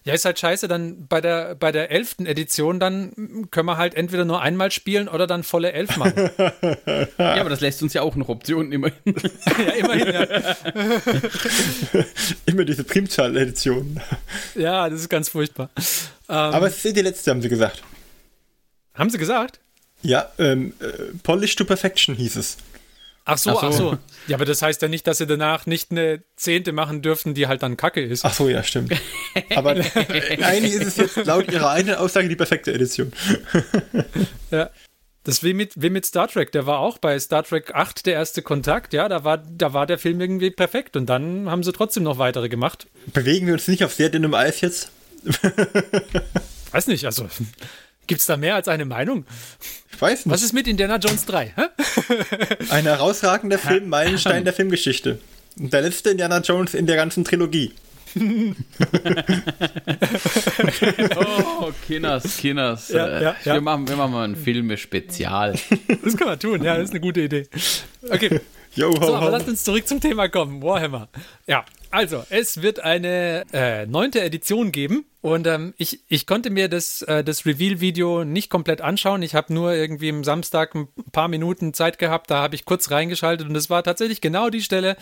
Ja, 0.02 0.14
ist 0.14 0.24
halt 0.24 0.38
scheiße, 0.38 0.66
dann 0.66 1.06
bei 1.08 1.20
der, 1.20 1.54
bei 1.56 1.72
der 1.72 1.90
elften 1.90 2.24
Edition, 2.24 2.80
dann 2.80 3.12
können 3.50 3.66
wir 3.66 3.76
halt 3.76 3.94
entweder 3.94 4.24
nur 4.24 4.40
einmal 4.40 4.70
spielen 4.70 5.08
oder 5.08 5.26
dann 5.26 5.42
volle 5.42 5.72
elf 5.72 5.94
machen. 5.98 6.30
ja, 7.18 7.34
aber 7.38 7.50
das 7.50 7.60
lässt 7.60 7.82
uns 7.82 7.92
ja 7.92 8.00
auch 8.00 8.16
noch 8.16 8.30
Optionen 8.30 8.72
immerhin. 8.72 8.96
ja, 9.58 9.72
immerhin, 9.74 10.14
ja. 10.14 10.26
Immer 12.46 12.64
diese 12.64 12.82
Primzahl-Edition. 12.84 14.00
ja, 14.54 14.88
das 14.88 15.00
ist 15.00 15.10
ganz 15.10 15.28
furchtbar. 15.28 15.68
Ähm, 15.76 15.84
Aber 16.28 16.68
es 16.68 16.82
ist 16.82 16.96
die 16.96 17.02
letzte, 17.02 17.30
haben 17.30 17.42
sie 17.42 17.50
gesagt. 17.50 17.82
haben 18.94 19.10
sie 19.10 19.18
gesagt? 19.18 19.60
Ja, 20.02 20.30
ähm, 20.38 20.72
äh, 20.80 20.86
Polish 21.22 21.56
to 21.56 21.66
Perfection 21.66 22.14
hieß 22.14 22.36
es. 22.36 22.56
Ach 23.30 23.38
so, 23.38 23.50
Ach 23.50 23.60
so. 23.60 23.66
ach 23.66 23.72
so. 23.72 23.98
Ja, 24.26 24.36
aber 24.36 24.44
das 24.44 24.62
heißt 24.62 24.82
ja 24.82 24.88
nicht, 24.88 25.06
dass 25.06 25.18
sie 25.18 25.26
danach 25.26 25.66
nicht 25.66 25.90
eine 25.90 26.22
zehnte 26.36 26.72
machen 26.72 27.02
dürfen, 27.02 27.34
die 27.34 27.46
halt 27.46 27.62
dann 27.62 27.76
kacke 27.76 28.02
ist. 28.02 28.24
Ach 28.24 28.34
so, 28.34 28.48
ja, 28.48 28.62
stimmt. 28.62 28.92
Aber 29.54 29.70
eigentlich 30.42 30.72
ist 30.74 30.86
es 30.86 30.96
jetzt 30.96 31.26
laut 31.26 31.50
ihrer 31.50 31.70
eigenen 31.70 31.96
Aussage 31.96 32.28
die 32.28 32.36
perfekte 32.36 32.72
Edition. 32.72 33.12
Ja. 34.50 34.68
Das 35.22 35.44
wie 35.44 35.52
mit, 35.54 35.74
wie 35.76 35.90
mit 35.90 36.06
Star 36.06 36.26
Trek. 36.26 36.50
Der 36.50 36.66
war 36.66 36.78
auch 36.80 36.98
bei 36.98 37.16
Star 37.20 37.44
Trek 37.44 37.72
8 37.74 38.06
der 38.06 38.14
erste 38.14 38.42
Kontakt. 38.42 38.92
Ja, 38.94 39.08
da 39.08 39.22
war, 39.22 39.38
da 39.38 39.72
war 39.72 39.86
der 39.86 39.98
Film 39.98 40.20
irgendwie 40.20 40.50
perfekt. 40.50 40.96
Und 40.96 41.06
dann 41.06 41.48
haben 41.48 41.62
sie 41.62 41.72
trotzdem 41.72 42.02
noch 42.02 42.18
weitere 42.18 42.48
gemacht. 42.48 42.88
Bewegen 43.12 43.46
wir 43.46 43.52
uns 43.54 43.68
nicht 43.68 43.84
auf 43.84 43.94
sehr 43.94 44.08
dünnem 44.08 44.34
Eis 44.34 44.60
jetzt? 44.60 44.90
Weiß 46.72 46.86
nicht, 46.86 47.04
also 47.04 47.28
gibt's 48.10 48.26
da 48.26 48.36
mehr 48.36 48.56
als 48.56 48.66
eine 48.68 48.84
Meinung? 48.84 49.24
Ich 49.92 50.02
weiß 50.02 50.26
nicht. 50.26 50.34
Was 50.34 50.42
ist 50.42 50.52
mit 50.52 50.66
Indiana 50.66 50.96
Jones 50.96 51.24
3? 51.26 51.54
Hä? 51.56 51.62
Ein 52.70 52.82
herausragender 52.84 53.56
Film, 53.58 53.88
Meilenstein 53.88 54.44
der 54.44 54.52
Filmgeschichte. 54.52 55.20
Und 55.58 55.72
der 55.72 55.82
letzte 55.82 56.10
Indiana 56.10 56.38
Jones 56.40 56.74
in 56.74 56.86
der 56.86 56.96
ganzen 56.96 57.24
Trilogie. 57.24 57.72
Oh, 61.16 61.70
Kinners, 61.86 62.36
Kinners. 62.38 62.88
Ja, 62.88 63.06
Äh, 63.06 63.22
ja, 63.22 63.36
ja. 63.44 63.54
Wir, 63.54 63.60
machen, 63.60 63.86
wir 63.88 63.94
machen 63.96 64.12
mal 64.12 64.24
ein 64.28 64.34
Filme-Spezial. 64.36 65.54
Das 66.02 66.16
kann 66.16 66.26
man 66.28 66.38
tun, 66.40 66.64
ja, 66.64 66.74
das 66.76 66.86
ist 66.86 66.90
eine 66.90 67.00
gute 67.00 67.20
Idee. 67.20 67.46
Okay, 68.10 68.40
Yo, 68.74 68.90
ho, 68.90 69.06
so, 69.06 69.14
aber 69.14 69.26
ho. 69.26 69.30
lasst 69.30 69.48
uns 69.48 69.62
zurück 69.64 69.86
zum 69.86 70.00
Thema 70.00 70.28
kommen. 70.28 70.62
Warhammer. 70.62 71.08
Ja, 71.46 71.64
also, 71.90 72.24
es 72.30 72.62
wird 72.62 72.80
eine 72.80 73.44
äh, 73.52 73.86
neunte 73.86 74.20
Edition 74.22 74.72
geben 74.72 75.04
und 75.22 75.46
ähm, 75.46 75.74
ich, 75.76 76.00
ich 76.08 76.26
konnte 76.26 76.48
mir 76.48 76.68
das, 76.68 77.02
äh, 77.02 77.22
das 77.22 77.44
Reveal-Video 77.44 78.24
nicht 78.24 78.48
komplett 78.48 78.80
anschauen. 78.80 79.22
Ich 79.22 79.34
habe 79.34 79.52
nur 79.52 79.74
irgendwie 79.74 80.08
am 80.08 80.24
Samstag 80.24 80.74
ein 80.74 80.88
paar 81.12 81.28
Minuten 81.28 81.74
Zeit 81.74 81.98
gehabt, 81.98 82.30
da 82.30 82.40
habe 82.40 82.54
ich 82.54 82.64
kurz 82.64 82.90
reingeschaltet 82.90 83.46
und 83.46 83.54
es 83.54 83.68
war 83.68 83.82
tatsächlich 83.82 84.22
genau 84.22 84.48
die 84.48 84.62
Stelle, 84.62 84.96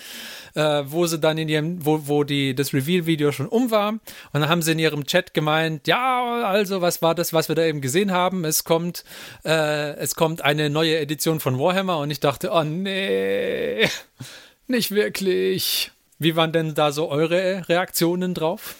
äh, 0.54 0.82
wo 0.86 1.06
sie 1.06 1.20
dann 1.20 1.38
in 1.38 1.48
ihrem, 1.48 1.86
wo, 1.86 2.08
wo 2.08 2.24
die, 2.24 2.56
das 2.56 2.72
Reveal-Video 2.74 3.30
schon 3.30 3.46
um 3.46 3.70
war. 3.70 3.90
Und 3.90 4.00
dann 4.32 4.48
haben 4.48 4.62
sie 4.62 4.72
in 4.72 4.80
ihrem 4.80 5.06
Chat 5.06 5.34
gemeint, 5.34 5.86
ja, 5.86 6.42
also 6.44 6.80
was 6.80 7.00
war 7.00 7.14
das, 7.14 7.32
was 7.32 7.48
wir 7.48 7.54
da 7.54 7.62
eben 7.62 7.80
gesehen 7.80 8.10
haben? 8.10 8.44
Es 8.44 8.64
kommt, 8.64 9.04
äh, 9.44 9.94
es 9.98 10.16
kommt 10.16 10.42
eine 10.42 10.68
neue 10.68 10.98
Edition 10.98 11.38
von 11.38 11.60
Warhammer 11.60 11.98
und 11.98 12.10
ich 12.10 12.18
dachte, 12.18 12.50
oh 12.52 12.64
nee, 12.64 13.88
nicht 14.66 14.90
wirklich. 14.90 15.92
Wie 16.18 16.34
waren 16.34 16.50
denn 16.50 16.74
da 16.74 16.90
so 16.90 17.08
eure 17.08 17.68
Reaktionen 17.68 18.34
drauf? 18.34 18.74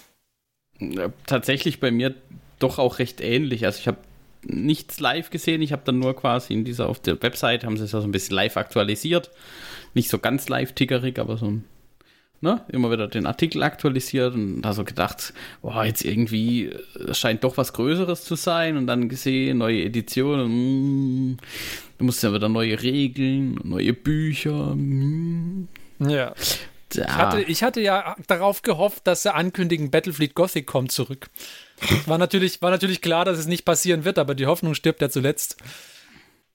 Tatsächlich 1.26 1.80
bei 1.80 1.90
mir 1.90 2.14
doch 2.58 2.78
auch 2.78 2.98
recht 2.98 3.20
ähnlich. 3.20 3.64
Also 3.66 3.78
ich 3.80 3.88
habe 3.88 3.98
nichts 4.42 5.00
live 5.00 5.30
gesehen. 5.30 5.62
Ich 5.62 5.72
habe 5.72 5.82
dann 5.84 5.98
nur 5.98 6.14
quasi 6.14 6.54
in 6.54 6.64
dieser, 6.64 6.88
auf 6.88 7.00
der 7.00 7.20
Website 7.22 7.64
haben 7.64 7.76
sie 7.76 7.84
es 7.84 7.92
ja 7.92 8.00
so 8.00 8.06
ein 8.06 8.12
bisschen 8.12 8.36
live 8.36 8.56
aktualisiert. 8.56 9.30
Nicht 9.94 10.08
so 10.08 10.18
ganz 10.18 10.48
live-tickerig, 10.48 11.18
aber 11.18 11.36
so 11.36 11.54
ne, 12.40 12.64
immer 12.68 12.90
wieder 12.90 13.08
den 13.08 13.26
Artikel 13.26 13.62
aktualisiert 13.62 14.34
und 14.34 14.62
da 14.62 14.72
so 14.72 14.84
gedacht, 14.84 15.32
boah, 15.62 15.84
jetzt 15.84 16.04
irgendwie, 16.04 16.66
äh, 16.66 17.14
scheint 17.14 17.42
doch 17.44 17.56
was 17.56 17.72
Größeres 17.72 18.24
zu 18.24 18.36
sein 18.36 18.76
und 18.76 18.86
dann 18.86 19.08
gesehen, 19.08 19.58
neue 19.58 19.82
Edition 19.82 20.40
und, 20.40 21.32
mm, 21.32 21.36
du 21.98 22.04
musst 22.04 22.22
ja 22.22 22.32
wieder 22.32 22.48
neue 22.48 22.80
Regeln, 22.80 23.58
neue 23.64 23.92
Bücher. 23.92 24.74
Mm, 24.74 25.68
Ja. 26.00 26.32
Da. 26.88 27.02
Ich 27.02 27.12
hatte, 27.12 27.40
ich 27.42 27.62
hatte 27.62 27.80
ja 27.80 28.16
darauf 28.26 28.62
gehofft, 28.62 29.06
dass 29.06 29.22
sie 29.22 29.34
ankündigen, 29.34 29.90
Battlefield 29.90 30.34
Gothic 30.34 30.66
kommt 30.66 30.92
zurück. 30.92 31.30
War 32.06 32.18
natürlich, 32.18 32.60
war 32.62 32.70
natürlich 32.70 33.02
klar, 33.02 33.24
dass 33.24 33.38
es 33.38 33.46
nicht 33.46 33.64
passieren 33.64 34.04
wird, 34.04 34.18
aber 34.18 34.34
die 34.34 34.46
Hoffnung 34.46 34.74
stirbt 34.74 35.00
ja 35.00 35.10
zuletzt. 35.10 35.56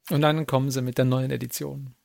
Und 0.09 0.21
dann 0.21 0.45
kommen 0.45 0.69
sie 0.69 0.81
mit 0.81 0.97
der 0.97 1.05
neuen 1.05 1.31
Edition. 1.31 1.95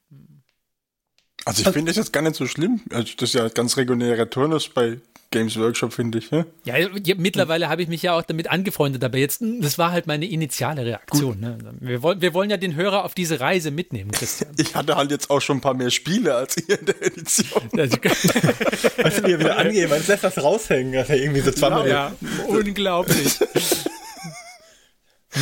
Also 1.48 1.62
ich 1.62 1.68
finde 1.72 1.90
das 1.90 1.96
jetzt 1.96 2.12
gar 2.12 2.22
nicht 2.22 2.36
so 2.36 2.46
schlimm. 2.46 2.80
Also 2.92 3.14
das 3.16 3.30
ist 3.30 3.34
ja 3.34 3.48
ganz 3.48 3.76
regulärer 3.76 4.28
Turnus 4.28 4.68
bei 4.68 4.98
Games 5.30 5.58
Workshop, 5.58 5.92
finde 5.92 6.18
ich. 6.18 6.30
Ne? 6.30 6.46
Ja, 6.64 6.76
ja 6.76 7.14
mittlerweile 7.16 7.68
habe 7.68 7.82
ich 7.82 7.88
mich 7.88 8.02
ja 8.02 8.14
auch 8.14 8.22
damit 8.22 8.50
angefreundet, 8.50 9.02
aber 9.04 9.18
jetzt, 9.18 9.42
das 9.60 9.78
war 9.78 9.92
halt 9.92 10.06
meine 10.06 10.26
initiale 10.26 10.84
Reaktion. 10.84 11.40
Ne? 11.40 11.58
Wir, 11.80 12.02
wollen, 12.02 12.20
wir 12.20 12.34
wollen 12.34 12.50
ja 12.50 12.56
den 12.56 12.76
Hörer 12.76 13.04
auf 13.04 13.14
diese 13.14 13.40
Reise 13.40 13.70
mitnehmen, 13.70 14.10
Christian. 14.10 14.54
Ich 14.58 14.74
hatte 14.74 14.96
halt 14.96 15.10
jetzt 15.10 15.30
auch 15.30 15.40
schon 15.40 15.58
ein 15.58 15.60
paar 15.60 15.74
mehr 15.74 15.90
Spiele 15.90 16.34
als 16.34 16.56
ihr 16.56 16.78
in 16.78 16.86
der 16.86 17.02
Edition. 17.02 17.62
Also, 17.78 17.96
Weißt 17.96 19.18
du, 19.18 19.26
wie 19.26 19.32
er 19.32 19.40
wieder 19.40 19.56
angehen, 19.56 19.88
man 19.88 20.04
lässt 20.06 20.24
das 20.24 20.36
raushängen, 20.38 20.92
dass 20.92 21.08
er 21.10 21.16
irgendwie 21.16 21.40
so 21.40 21.52
zweimal. 21.52 21.88
ja, 21.88 22.12
unglaublich. 22.46 23.38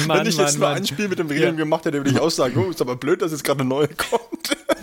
Mann, 0.07 0.19
Wenn 0.21 0.27
ich 0.27 0.37
jetzt 0.37 0.53
Mann, 0.55 0.61
mal 0.61 0.69
Mann. 0.71 0.77
ein 0.79 0.87
Spiel 0.87 1.09
mit 1.09 1.19
dem 1.19 1.29
Regeln 1.29 1.57
gemacht 1.57 1.85
hätte, 1.85 1.99
würde 1.99 2.11
ich 2.11 2.19
auch 2.19 2.31
sagen, 2.31 2.57
oh, 2.59 2.71
ist 2.71 2.81
aber 2.81 2.97
blöd, 2.97 3.23
dass 3.23 3.31
jetzt 3.31 3.45
gerade 3.45 3.61
eine 3.61 3.69
neue 3.69 3.89
kommt. 3.89 4.57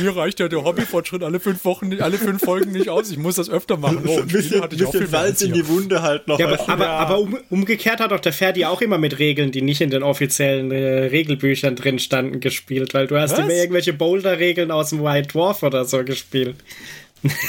Mir 0.00 0.16
reicht 0.16 0.40
ja 0.40 0.48
der 0.48 0.64
Hobbyfortschritt 0.64 1.22
alle 1.22 1.38
fünf 1.38 1.64
Wochen, 1.64 1.88
nicht- 1.88 2.02
alle 2.02 2.16
fünf 2.18 2.42
Folgen 2.42 2.72
nicht 2.72 2.88
aus. 2.88 3.10
Ich 3.10 3.18
muss 3.18 3.36
das 3.36 3.48
öfter 3.50 3.76
machen. 3.76 4.02
Oh, 4.06 4.18
ein 4.20 4.26
bisschen, 4.26 4.62
hatte 4.62 4.74
ich 4.74 4.84
auch 4.84 4.90
bisschen 4.92 5.06
viel 5.06 5.10
mehr 5.12 5.20
Salz 5.20 5.42
in 5.42 5.52
die 5.52 5.68
Wunde 5.68 6.02
halt 6.02 6.26
noch. 6.28 6.38
Ja, 6.38 6.46
aber, 6.48 6.68
aber, 6.68 6.88
aber 6.88 7.18
um, 7.20 7.38
umgekehrt 7.50 8.00
hat 8.00 8.10
doch 8.10 8.20
der 8.20 8.32
Ferdi 8.32 8.64
auch 8.64 8.80
immer 8.80 8.98
mit 8.98 9.18
Regeln, 9.18 9.52
die 9.52 9.62
nicht 9.62 9.80
in 9.80 9.90
den 9.90 10.02
offiziellen 10.02 10.70
äh, 10.72 11.04
Regelbüchern 11.04 11.76
drin 11.76 11.98
standen, 11.98 12.40
gespielt, 12.40 12.94
weil 12.94 13.06
du 13.06 13.18
hast 13.20 13.32
Was? 13.32 13.40
immer 13.40 13.50
irgendwelche 13.52 13.92
Boulder-Regeln 13.92 14.70
aus 14.70 14.90
dem 14.90 15.02
White 15.04 15.28
Dwarf 15.28 15.62
oder 15.62 15.84
so 15.84 16.02
gespielt. 16.04 16.56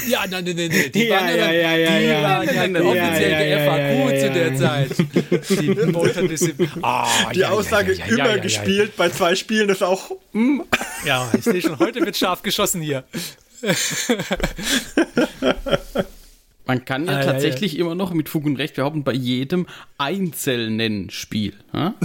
Ja, 0.08 0.24
nein, 0.28 0.44
nein, 0.44 0.56
nein. 0.56 0.70
Die 0.92 1.04
Ja, 1.04 1.20
waren 1.20 1.36
ja, 1.36 1.52
ja, 1.52 1.76
ja, 1.76 1.98
die 1.98 2.04
ja. 2.06 2.22
waren 2.22 2.48
ja 2.74 2.74
Ja, 2.80 2.82
offiziell 2.82 3.50
ja, 3.50 3.58
FAQ 3.70 4.12
ja, 4.12 4.20
zu 4.20 4.30
der. 4.32 4.56
Zeit. 4.56 4.90
Die 5.48 5.70
Multidisziplin. 5.92 6.70
Ah, 6.82 7.06
Die 7.34 7.44
Aussage 7.44 7.92
immer 8.08 8.38
gespielt 8.38 8.96
bei 8.96 9.08
zwei 9.10 9.34
Spielen 9.36 9.68
ist 9.68 9.82
auch. 9.82 10.10
hm, 10.32 10.64
Ja, 11.04 11.30
ich 11.36 11.44
sehe 11.44 11.62
schon, 11.62 11.78
heute 11.78 12.04
wird 12.04 12.16
scharf 12.16 12.42
geschossen 12.42 12.80
hier. 12.82 13.04
Man 16.70 16.84
kann 16.84 17.04
ja 17.06 17.10
Ah, 17.16 17.18
ja, 17.18 17.24
tatsächlich 17.32 17.76
immer 17.76 17.96
noch 17.96 18.14
mit 18.14 18.28
Fug 18.28 18.44
und 18.46 18.54
Recht 18.54 18.76
behaupten, 18.76 19.02
bei 19.02 19.12
jedem 19.12 19.66
einzelnen 19.98 21.10
Spiel. 21.10 21.54
Ja? 21.74 21.94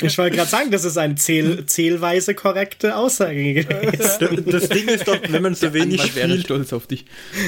Ich 0.00 0.18
wollte 0.18 0.36
gerade 0.36 0.50
sagen, 0.50 0.70
das 0.72 0.84
ist 0.84 0.96
eine 0.98 1.14
zähl 1.14 1.64
zählweise 1.66 2.34
korrekte 2.34 2.96
Aussage 2.96 3.54
gewesen. 3.54 4.44
Das 4.50 4.68
Ding 4.68 4.88
ist 4.88 5.06
doch, 5.06 5.18
wenn 5.28 5.42
man 5.42 5.54
so 5.54 5.72
wenig 5.72 6.00
Anwalt 6.00 6.16
wäre 6.16 6.28
spielt, 6.30 6.44
stolz 6.44 6.72
auf 6.72 6.88
dich. 6.88 7.04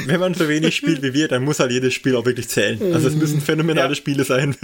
wenn 0.07 0.21
man 0.21 0.35
so 0.35 0.49
wenig 0.49 0.77
spielt 0.77 1.03
wie 1.03 1.13
wir, 1.13 1.27
dann 1.27 1.43
muss 1.43 1.59
halt 1.59 1.73
jedes 1.73 1.95
Spiel 1.95 2.15
auch 2.15 2.25
wirklich 2.27 2.49
zählen. 2.49 2.81
Also 2.95 3.09
es 3.09 3.17
müssen 3.17 3.41
phänomenale 3.41 3.89
Ja. 3.89 3.95
Spiele 3.97 4.23
sein. 4.25 4.55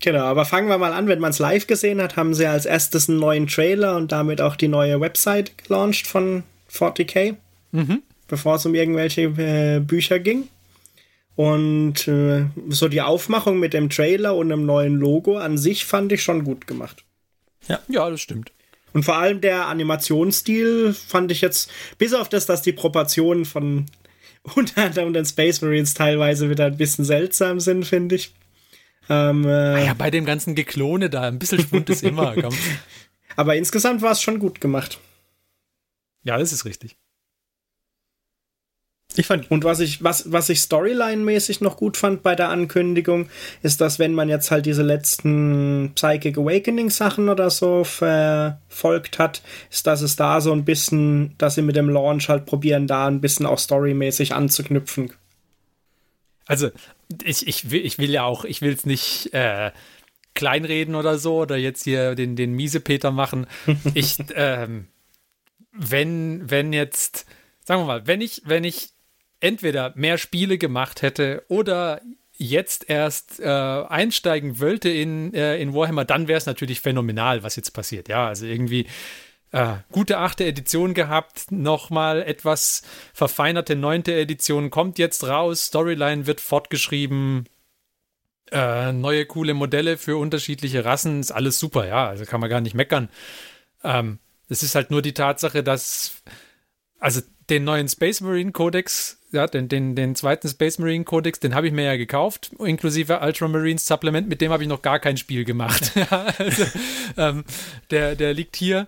Genau, 0.00 0.20
aber 0.22 0.44
fangen 0.44 0.68
wir 0.68 0.78
mal 0.78 0.92
an. 0.92 1.08
Wenn 1.08 1.18
man 1.18 1.30
es 1.30 1.38
live 1.40 1.66
gesehen 1.66 2.00
hat, 2.00 2.16
haben 2.16 2.34
sie 2.34 2.46
als 2.46 2.64
erstes 2.66 3.08
einen 3.08 3.18
neuen 3.18 3.48
Trailer 3.48 3.96
und 3.96 4.12
damit 4.12 4.40
auch 4.40 4.54
die 4.56 4.68
neue 4.68 5.00
Website 5.00 5.58
gelauncht 5.58 6.06
von 6.06 6.44
40k, 6.72 7.36
bevor 8.28 8.56
es 8.56 8.66
um 8.66 8.74
irgendwelche 8.74 9.22
äh, 9.22 9.80
Bücher 9.80 10.18
ging. 10.18 10.48
Und 11.34 12.06
äh, 12.08 12.44
so 12.68 12.88
die 12.88 13.00
Aufmachung 13.00 13.58
mit 13.58 13.72
dem 13.72 13.88
Trailer 13.88 14.36
und 14.36 14.52
einem 14.52 14.66
neuen 14.66 14.96
Logo 14.96 15.38
an 15.38 15.56
sich 15.56 15.84
fand 15.86 16.12
ich 16.12 16.22
schon 16.22 16.44
gut 16.44 16.66
gemacht. 16.66 17.04
Ja, 17.88 18.10
das 18.10 18.20
stimmt. 18.20 18.52
Und 18.92 19.04
vor 19.04 19.16
allem 19.16 19.40
der 19.40 19.66
Animationsstil 19.68 20.92
fand 20.92 21.32
ich 21.32 21.40
jetzt, 21.40 21.70
bis 21.96 22.12
auf 22.12 22.28
das, 22.28 22.44
dass 22.44 22.60
die 22.60 22.72
Proportionen 22.72 23.44
von 23.46 23.86
unter 24.54 24.82
anderem 24.84 25.12
den 25.12 25.24
Space 25.24 25.62
Marines 25.62 25.94
teilweise 25.94 26.50
wieder 26.50 26.66
ein 26.66 26.76
bisschen 26.76 27.04
seltsam 27.04 27.60
sind, 27.60 27.86
finde 27.86 28.16
ich. 28.16 28.34
Ähm, 29.08 29.46
äh, 29.46 29.86
Ja, 29.86 29.94
bei 29.94 30.10
dem 30.10 30.24
ganzen 30.24 30.54
Geklone 30.54 31.08
da, 31.10 31.22
ein 31.22 31.38
bisschen 31.38 31.60
Schwund 31.60 31.88
ist 31.90 32.02
immer. 32.02 32.34
Komm. 32.34 32.54
Aber 33.36 33.56
insgesamt 33.56 34.02
war 34.02 34.12
es 34.12 34.20
schon 34.20 34.38
gut 34.38 34.60
gemacht. 34.60 34.98
Ja, 36.24 36.38
das 36.38 36.52
ist 36.52 36.64
richtig. 36.64 36.96
Ich 39.14 39.26
fand, 39.26 39.50
Und 39.50 39.64
was 39.64 39.80
ich, 39.80 40.02
was, 40.02 40.32
was 40.32 40.48
ich 40.48 40.60
Storyline-mäßig 40.60 41.62
noch 41.62 41.76
gut 41.76 41.98
fand 41.98 42.22
bei 42.22 42.34
der 42.34 42.48
Ankündigung, 42.48 43.28
ist, 43.62 43.80
dass 43.82 43.98
wenn 43.98 44.14
man 44.14 44.30
jetzt 44.30 44.50
halt 44.50 44.64
diese 44.64 44.82
letzten 44.82 45.92
Psychic 45.94 46.38
Awakening 46.38 46.88
Sachen 46.88 47.28
oder 47.28 47.50
so 47.50 47.84
verfolgt 47.84 49.18
hat, 49.18 49.42
ist, 49.70 49.86
dass 49.86 50.00
es 50.00 50.16
da 50.16 50.40
so 50.40 50.52
ein 50.52 50.64
bisschen, 50.64 51.34
dass 51.36 51.56
sie 51.56 51.62
mit 51.62 51.76
dem 51.76 51.90
Launch 51.90 52.30
halt 52.30 52.46
probieren, 52.46 52.86
da 52.86 53.06
ein 53.06 53.20
bisschen 53.20 53.44
auch 53.44 53.58
storymäßig 53.58 54.34
anzuknüpfen. 54.34 55.12
Also, 56.46 56.70
ich, 57.22 57.46
ich, 57.46 57.70
will, 57.70 57.84
ich 57.84 57.98
will 57.98 58.10
ja 58.10 58.24
auch, 58.24 58.44
ich 58.44 58.62
will 58.62 58.72
es 58.72 58.86
nicht 58.86 59.32
äh, 59.34 59.72
kleinreden 60.34 60.94
oder 60.94 61.18
so 61.18 61.36
oder 61.42 61.56
jetzt 61.56 61.84
hier 61.84 62.14
den, 62.14 62.34
den 62.36 62.52
Miesepeter 62.52 63.10
machen. 63.10 63.46
Ich, 63.94 64.16
ähm, 64.34 64.86
wenn, 65.72 66.50
wenn 66.50 66.72
jetzt, 66.72 67.26
sagen 67.64 67.82
wir 67.82 67.86
mal, 67.86 68.06
wenn 68.06 68.20
ich, 68.20 68.42
wenn 68.44 68.64
ich 68.64 68.90
entweder 69.40 69.92
mehr 69.96 70.18
Spiele 70.18 70.58
gemacht 70.58 71.02
hätte 71.02 71.44
oder 71.48 72.00
jetzt 72.32 72.88
erst 72.88 73.40
äh, 73.40 73.46
einsteigen 73.46 74.58
wollte 74.58 74.88
in, 74.88 75.34
äh, 75.34 75.58
in 75.58 75.74
Warhammer, 75.74 76.04
dann 76.04 76.28
wäre 76.28 76.38
es 76.38 76.46
natürlich 76.46 76.80
phänomenal, 76.80 77.42
was 77.42 77.56
jetzt 77.56 77.70
passiert. 77.72 78.08
Ja, 78.08 78.28
also 78.28 78.46
irgendwie 78.46 78.86
äh, 79.52 79.74
gute 79.90 80.18
achte 80.18 80.44
Edition 80.44 80.94
gehabt, 80.94 81.52
nochmal 81.52 82.22
etwas 82.22 82.82
verfeinerte 83.12 83.76
neunte 83.76 84.14
Edition 84.14 84.70
kommt 84.70 84.98
jetzt 84.98 85.24
raus, 85.24 85.66
Storyline 85.66 86.26
wird 86.26 86.40
fortgeschrieben, 86.40 87.44
äh, 88.50 88.92
neue 88.92 89.26
coole 89.26 89.54
Modelle 89.54 89.98
für 89.98 90.16
unterschiedliche 90.16 90.84
Rassen, 90.84 91.20
ist 91.20 91.32
alles 91.32 91.58
super, 91.58 91.86
ja, 91.86 92.08
also 92.08 92.24
kann 92.24 92.40
man 92.40 92.50
gar 92.50 92.60
nicht 92.60 92.74
meckern. 92.74 93.08
Ähm, 93.84 94.18
es 94.52 94.62
ist 94.62 94.74
halt 94.74 94.90
nur 94.90 95.02
die 95.02 95.14
Tatsache, 95.14 95.62
dass 95.62 96.22
also 97.00 97.20
den 97.50 97.64
neuen 97.64 97.88
Space 97.88 98.20
Marine 98.20 98.52
Codex, 98.52 99.18
ja, 99.32 99.46
den, 99.46 99.68
den, 99.68 99.96
den 99.96 100.14
zweiten 100.14 100.48
Space 100.48 100.78
Marine 100.78 101.04
Codex, 101.04 101.40
den 101.40 101.54
habe 101.54 101.66
ich 101.66 101.72
mir 101.72 101.84
ja 101.84 101.96
gekauft, 101.96 102.52
inklusive 102.58 103.20
Ultramarines 103.20 103.86
Supplement, 103.86 104.28
mit 104.28 104.40
dem 104.40 104.52
habe 104.52 104.62
ich 104.62 104.68
noch 104.68 104.82
gar 104.82 105.00
kein 105.00 105.16
Spiel 105.16 105.44
gemacht. 105.44 105.92
Ja, 105.96 106.26
also, 106.38 106.64
ähm, 107.16 107.44
der, 107.90 108.14
der 108.14 108.34
liegt 108.34 108.56
hier 108.56 108.86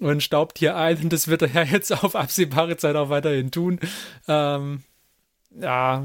und 0.00 0.22
staubt 0.22 0.58
hier 0.58 0.76
ein 0.76 0.98
und 0.98 1.12
das 1.12 1.28
wird 1.28 1.42
er 1.42 1.48
ja 1.48 1.62
jetzt 1.62 1.92
auf 1.92 2.14
absehbare 2.14 2.76
Zeit 2.76 2.96
auch 2.96 3.08
weiterhin 3.08 3.50
tun. 3.50 3.80
Ähm, 4.28 4.82
ja, 5.60 6.04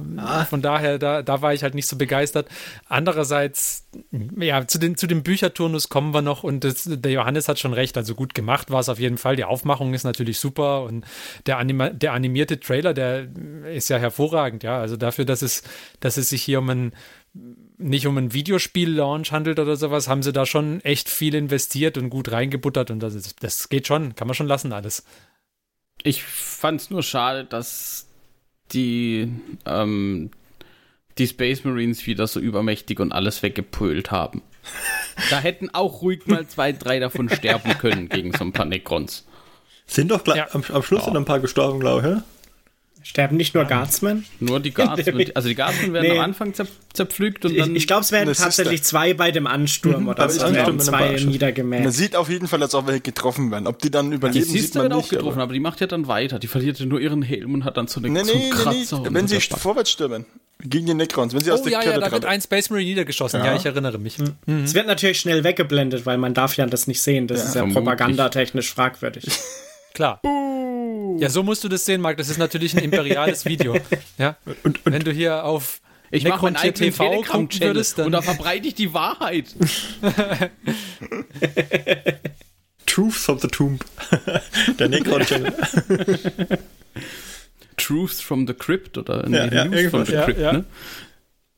von 0.50 0.62
daher, 0.62 1.00
da, 1.00 1.22
da 1.24 1.42
war 1.42 1.54
ich 1.54 1.64
halt 1.64 1.74
nicht 1.74 1.88
so 1.88 1.98
begeistert. 1.98 2.48
Andererseits, 2.88 3.88
ja, 4.38 4.68
zu, 4.68 4.78
den, 4.78 4.96
zu 4.96 5.08
dem 5.08 5.24
Bücherturnus 5.24 5.90
kommen 5.90 6.14
wir 6.14 6.22
noch 6.22 6.44
und 6.44 6.64
das, 6.64 6.84
der 6.86 7.12
Johannes 7.12 7.48
hat 7.48 7.58
schon 7.58 7.74
recht, 7.74 7.98
also 7.98 8.14
gut 8.14 8.36
gemacht 8.36 8.70
war 8.70 8.80
es 8.80 8.90
auf 8.90 9.00
jeden 9.00 9.18
Fall. 9.18 9.36
Die 9.36 9.46
Aufmachung 9.46 9.94
ist 9.94 10.04
natürlich 10.04 10.40
super 10.40 10.84
und 10.84 11.06
der, 11.46 11.58
Anima 11.58 11.90
der 11.90 12.14
animierte 12.14 12.60
Trailer, 12.60 12.94
der 12.94 13.28
ist 13.74 13.90
ja 13.90 13.98
hervorragend, 13.98 14.64
ja. 14.64 14.80
Also 14.80 14.98
dafür, 14.98 15.26
dass 15.26 15.42
es, 15.42 15.64
dass 16.00 16.18
es 16.18 16.30
sich 16.30 16.44
hier 16.44 16.60
um 16.60 16.70
ein 16.70 16.94
nicht 17.78 18.08
um 18.08 18.18
ein 18.18 18.34
Videospiel-Launch 18.34 19.32
handelt 19.32 19.60
oder 19.60 19.76
sowas, 19.76 20.08
haben 20.08 20.24
sie 20.24 20.34
da 20.34 20.46
schon 20.46 20.82
echt 20.82 21.10
viel 21.10 21.36
investiert 21.36 21.98
und 21.98 22.10
gut 22.10 22.32
reingebuttert 22.32 22.92
und 22.92 23.00
das, 23.00 23.14
ist, 23.14 23.42
das 23.42 23.70
geht 23.70 23.88
schon, 23.88 24.16
kann 24.16 24.28
man 24.28 24.36
schon 24.36 24.48
lassen 24.48 24.74
alles. 24.74 25.06
Ich 26.04 26.24
fand 26.24 26.82
es 26.82 26.90
nur 26.90 27.04
schade, 27.04 27.46
dass 27.46 28.09
die, 28.72 29.32
ähm, 29.66 30.32
die 31.18 31.28
Space 31.28 31.64
Marines 31.64 32.06
wieder 32.08 32.28
so 32.28 32.40
übermächtig 32.40 33.00
und 33.00 33.12
alles 33.12 33.42
weggepölt 33.44 34.12
haben. 34.12 34.42
Da 35.30 35.40
hätten 35.40 35.70
auch 35.74 36.02
ruhig 36.02 36.26
mal 36.28 36.48
zwei, 36.48 36.72
drei 36.72 37.00
davon 37.00 37.30
sterben 37.30 37.78
können 37.78 38.10
gegen 38.10 38.32
so 38.34 38.44
ein 38.44 38.54
paar 38.54 38.66
Necrons. 38.66 39.26
sind 39.88 40.12
doch 40.12 40.24
gleich, 40.24 40.38
Ja. 40.38 40.48
am, 40.52 40.64
am 40.72 40.84
Schluss 40.84 41.06
sind 41.06 41.18
ein 41.18 41.26
paar 41.26 41.40
gestorben, 41.40 41.80
glaube 41.80 42.24
ich. 42.24 42.39
Sterben 43.02 43.38
nicht 43.38 43.56
nur 43.56 43.66
Guardsmen? 43.66 44.26
Nur 44.40 44.60
die 44.60 44.72
Guardsmen, 44.74 45.32
also 45.36 45.48
die 45.48 45.56
Guardsmen 45.56 45.94
werden 45.94 46.12
Nee. 46.12 46.18
am 46.18 46.24
Anfang 46.26 46.54
zer 46.54 46.68
zerpflügt 46.94 47.46
und 47.46 47.52
Ich, 47.52 47.58
dann. 47.58 47.76
ich 47.76 47.88
glaube, 47.88 48.02
es 48.02 48.12
werden 48.12 48.34
tatsächlich 48.34 48.84
zwei 48.84 49.14
bei 49.14 49.32
dem 49.32 49.48
Ansturm 49.48 50.08
oder 50.08 50.24
aber 50.24 50.32
so. 50.32 50.44
Ansturm 50.46 50.80
zwei 50.80 51.00
Barschuss. 51.00 51.22
Man 51.24 51.32
niedergemäht. 51.32 51.94
sieht 51.94 52.16
auf 52.16 52.30
jeden 52.30 52.48
Fall, 52.48 52.62
als 52.62 52.76
ob 52.76 52.88
welche 52.88 53.02
getroffen 53.02 53.52
werden. 53.52 53.68
Ob 53.68 53.80
die 53.80 53.90
dann 53.90 54.10
die 54.12 54.18
überleben, 54.18 54.46
sieht 54.46 54.62
Sister 54.62 54.80
man 54.80 54.84
wird 54.86 54.94
auch 54.94 54.98
nicht. 55.04 55.10
getroffen, 55.12 55.34
aber- 55.36 55.44
aber 55.44 55.54
die 55.54 55.60
macht 55.60 55.80
ja 55.82 55.88
dann 55.88 56.08
weiter. 56.08 56.40
Die 56.40 56.48
verliert 56.48 56.80
ja 56.80 56.86
nur 56.86 57.00
ihren 57.00 57.22
Helm 57.22 57.54
und 57.54 57.64
hat 57.64 57.78
dann 57.78 57.88
so, 57.88 58.00
eine, 58.00 58.10
Nee, 58.10 58.22
nee, 58.24 58.32
nee, 58.36 58.50
Kratzer. 58.50 59.00
nee. 59.00 59.08
Wenn 59.12 59.28
sie 59.28 59.40
vorwärts 59.40 59.92
stürmen. 59.92 60.26
Gegen 60.62 60.88
die 60.88 60.94
Necrons. 60.94 61.34
Wenn 61.34 61.40
sie 61.42 61.52
aus 61.52 61.62
Oh 61.62 61.64
der 61.64 61.72
ja, 61.72 61.80
ja, 61.84 61.86
Kette 61.92 62.00
da 62.02 62.12
wird 62.12 62.26
ein 62.26 62.42
Space 62.42 62.70
Marine 62.70 62.90
niedergeschossen, 62.90 63.40
ja, 63.40 63.46
Ja. 63.52 63.56
ich 63.56 63.66
erinnere 63.66 63.98
mich. 63.98 64.18
Es 64.66 64.74
wird 64.74 64.88
natürlich 64.88 65.20
schnell 65.22 65.46
weggeblendet, 65.46 66.06
weil 66.06 66.18
man 66.18 66.34
darf 66.34 66.58
ja 66.58 66.66
das 66.66 66.86
nicht 66.86 67.02
sehen. 67.02 67.28
Das 67.28 67.46
ist 67.46 67.56
ja 67.56 67.66
propagandatechnisch 67.66 68.74
fragwürdig. 68.74 69.26
Klar. 69.94 70.22
Ja, 71.18 71.30
so 71.30 71.44
musst 71.44 71.64
du 71.64 71.70
das 71.70 71.86
sehen, 71.86 72.02
Marc. 72.02 72.18
Das 72.18 72.30
ist 72.30 72.38
natürlich 72.38 72.76
ein 72.76 72.84
imperiales 72.84 73.46
Video. 73.46 73.78
Ja. 74.18 74.38
Und, 74.64 74.86
und 74.86 74.94
Wenn 74.94 75.04
du 75.04 75.12
hier 75.12 75.44
auf 75.44 75.82
Ich 76.12 76.24
mache 76.26 76.44
meinen 76.44 76.56
eigenen 76.56 76.92
TV 76.92 77.22
gucken 77.22 77.50
würdest, 77.62 77.98
dann 77.98 78.08
und 78.08 78.12
da 78.12 78.22
verbreite 78.22 78.68
ich 78.68 78.76
die 78.76 78.94
Wahrheit. 78.94 79.46
Truths 82.86 83.30
of 83.30 83.42
the 83.42 83.48
Tomb. 83.48 83.80
der 84.80 84.90
Necron-Channel. 84.90 85.54
Truths 87.78 88.22
from 88.22 88.48
the 88.48 88.54
Crypt 88.54 88.98
oder 88.98 89.28
Ja, 89.30 89.46
ja, 89.46 89.66
News 89.66 89.92
from 89.92 90.06
the 90.06 90.14
ja, 90.14 90.24
Crypt, 90.26 90.40
ja. 90.40 90.54
ne? 90.54 90.66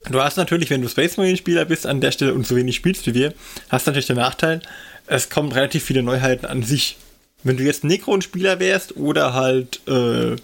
Du 0.10 0.22
hast 0.22 0.38
natürlich, 0.38 0.70
wenn 0.70 0.82
du 0.82 0.88
Space 0.90 1.18
Marine 1.18 1.38
Spieler 1.38 1.66
bist 1.66 1.86
an 1.86 2.02
der 2.02 2.12
Stelle 2.12 2.34
und 2.34 2.48
so 2.48 2.56
wenig 2.56 2.76
spielst 2.76 3.06
wie 3.06 3.14
wir, 3.14 3.34
hast 3.70 3.86
natürlich 3.86 4.08
den 4.08 4.16
Nachteil, 4.16 4.62
es 5.08 5.30
kommen 5.30 5.52
relativ 5.52 5.84
viele 5.84 6.04
Neuheiten 6.04 6.46
an 6.46 6.64
sich. 6.64 6.98
Wenn 7.44 7.58
du 7.58 7.64
jetzt 7.64 7.84
Necron 7.84 8.22
Spieler 8.22 8.60
wärst 8.60 8.98
oder 8.98 9.34
halt 9.34 9.82
äh, 9.88 10.36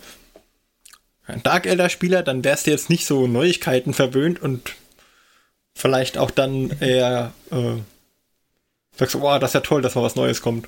ein 1.27 1.43
Dark 1.43 1.65
Elder 1.65 1.89
Spieler, 1.89 2.23
dann 2.23 2.43
wärst 2.43 2.67
du 2.67 2.71
jetzt 2.71 2.89
nicht 2.89 3.05
so 3.05 3.27
Neuigkeiten 3.27 3.93
verwöhnt 3.93 4.41
und 4.41 4.75
vielleicht 5.75 6.17
auch 6.17 6.31
dann 6.31 6.71
eher 6.79 7.33
äh, 7.51 7.75
sagst 8.97 9.15
du, 9.15 9.27
oh, 9.27 9.37
das 9.39 9.51
ist 9.51 9.53
ja 9.55 9.59
toll, 9.61 9.81
dass 9.81 9.95
mal 9.95 10.03
was 10.03 10.15
Neues 10.15 10.41
kommt. 10.41 10.67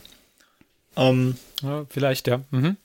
Ähm, 0.96 1.36
ja, 1.62 1.86
vielleicht, 1.90 2.28
ja. 2.28 2.42
Mhm. 2.52 2.78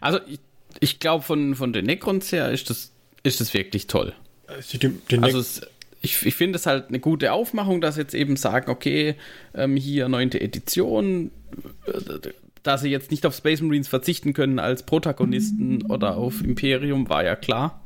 Also 0.00 0.18
ich, 0.26 0.40
ich 0.80 0.98
glaube, 0.98 1.24
von, 1.24 1.54
von 1.54 1.72
den 1.72 1.86
Necrons 1.86 2.32
her 2.32 2.50
ist 2.50 2.70
das, 2.70 2.90
ist 3.22 3.40
das 3.40 3.54
wirklich 3.54 3.86
toll. 3.86 4.14
die, 4.72 4.88
die 4.88 5.18
Also 5.18 5.38
es, 5.38 5.62
ich, 6.00 6.24
ich 6.26 6.34
finde 6.34 6.56
es 6.56 6.66
halt 6.66 6.88
eine 6.88 7.00
gute 7.00 7.32
Aufmachung, 7.32 7.80
dass 7.80 7.96
jetzt 7.96 8.14
eben 8.14 8.36
sagen, 8.36 8.70
okay, 8.70 9.14
ähm, 9.54 9.76
hier 9.76 10.08
neunte 10.08 10.40
Edition, 10.40 11.30
dass 12.64 12.80
sie 12.80 12.88
jetzt 12.88 13.10
nicht 13.10 13.24
auf 13.26 13.36
Space 13.36 13.60
Marines 13.60 13.86
verzichten 13.88 14.32
können 14.32 14.58
als 14.58 14.82
Protagonisten 14.84 15.82
oder 15.82 16.16
auf 16.16 16.42
Imperium, 16.42 17.08
war 17.08 17.22
ja 17.22 17.36
klar. 17.36 17.80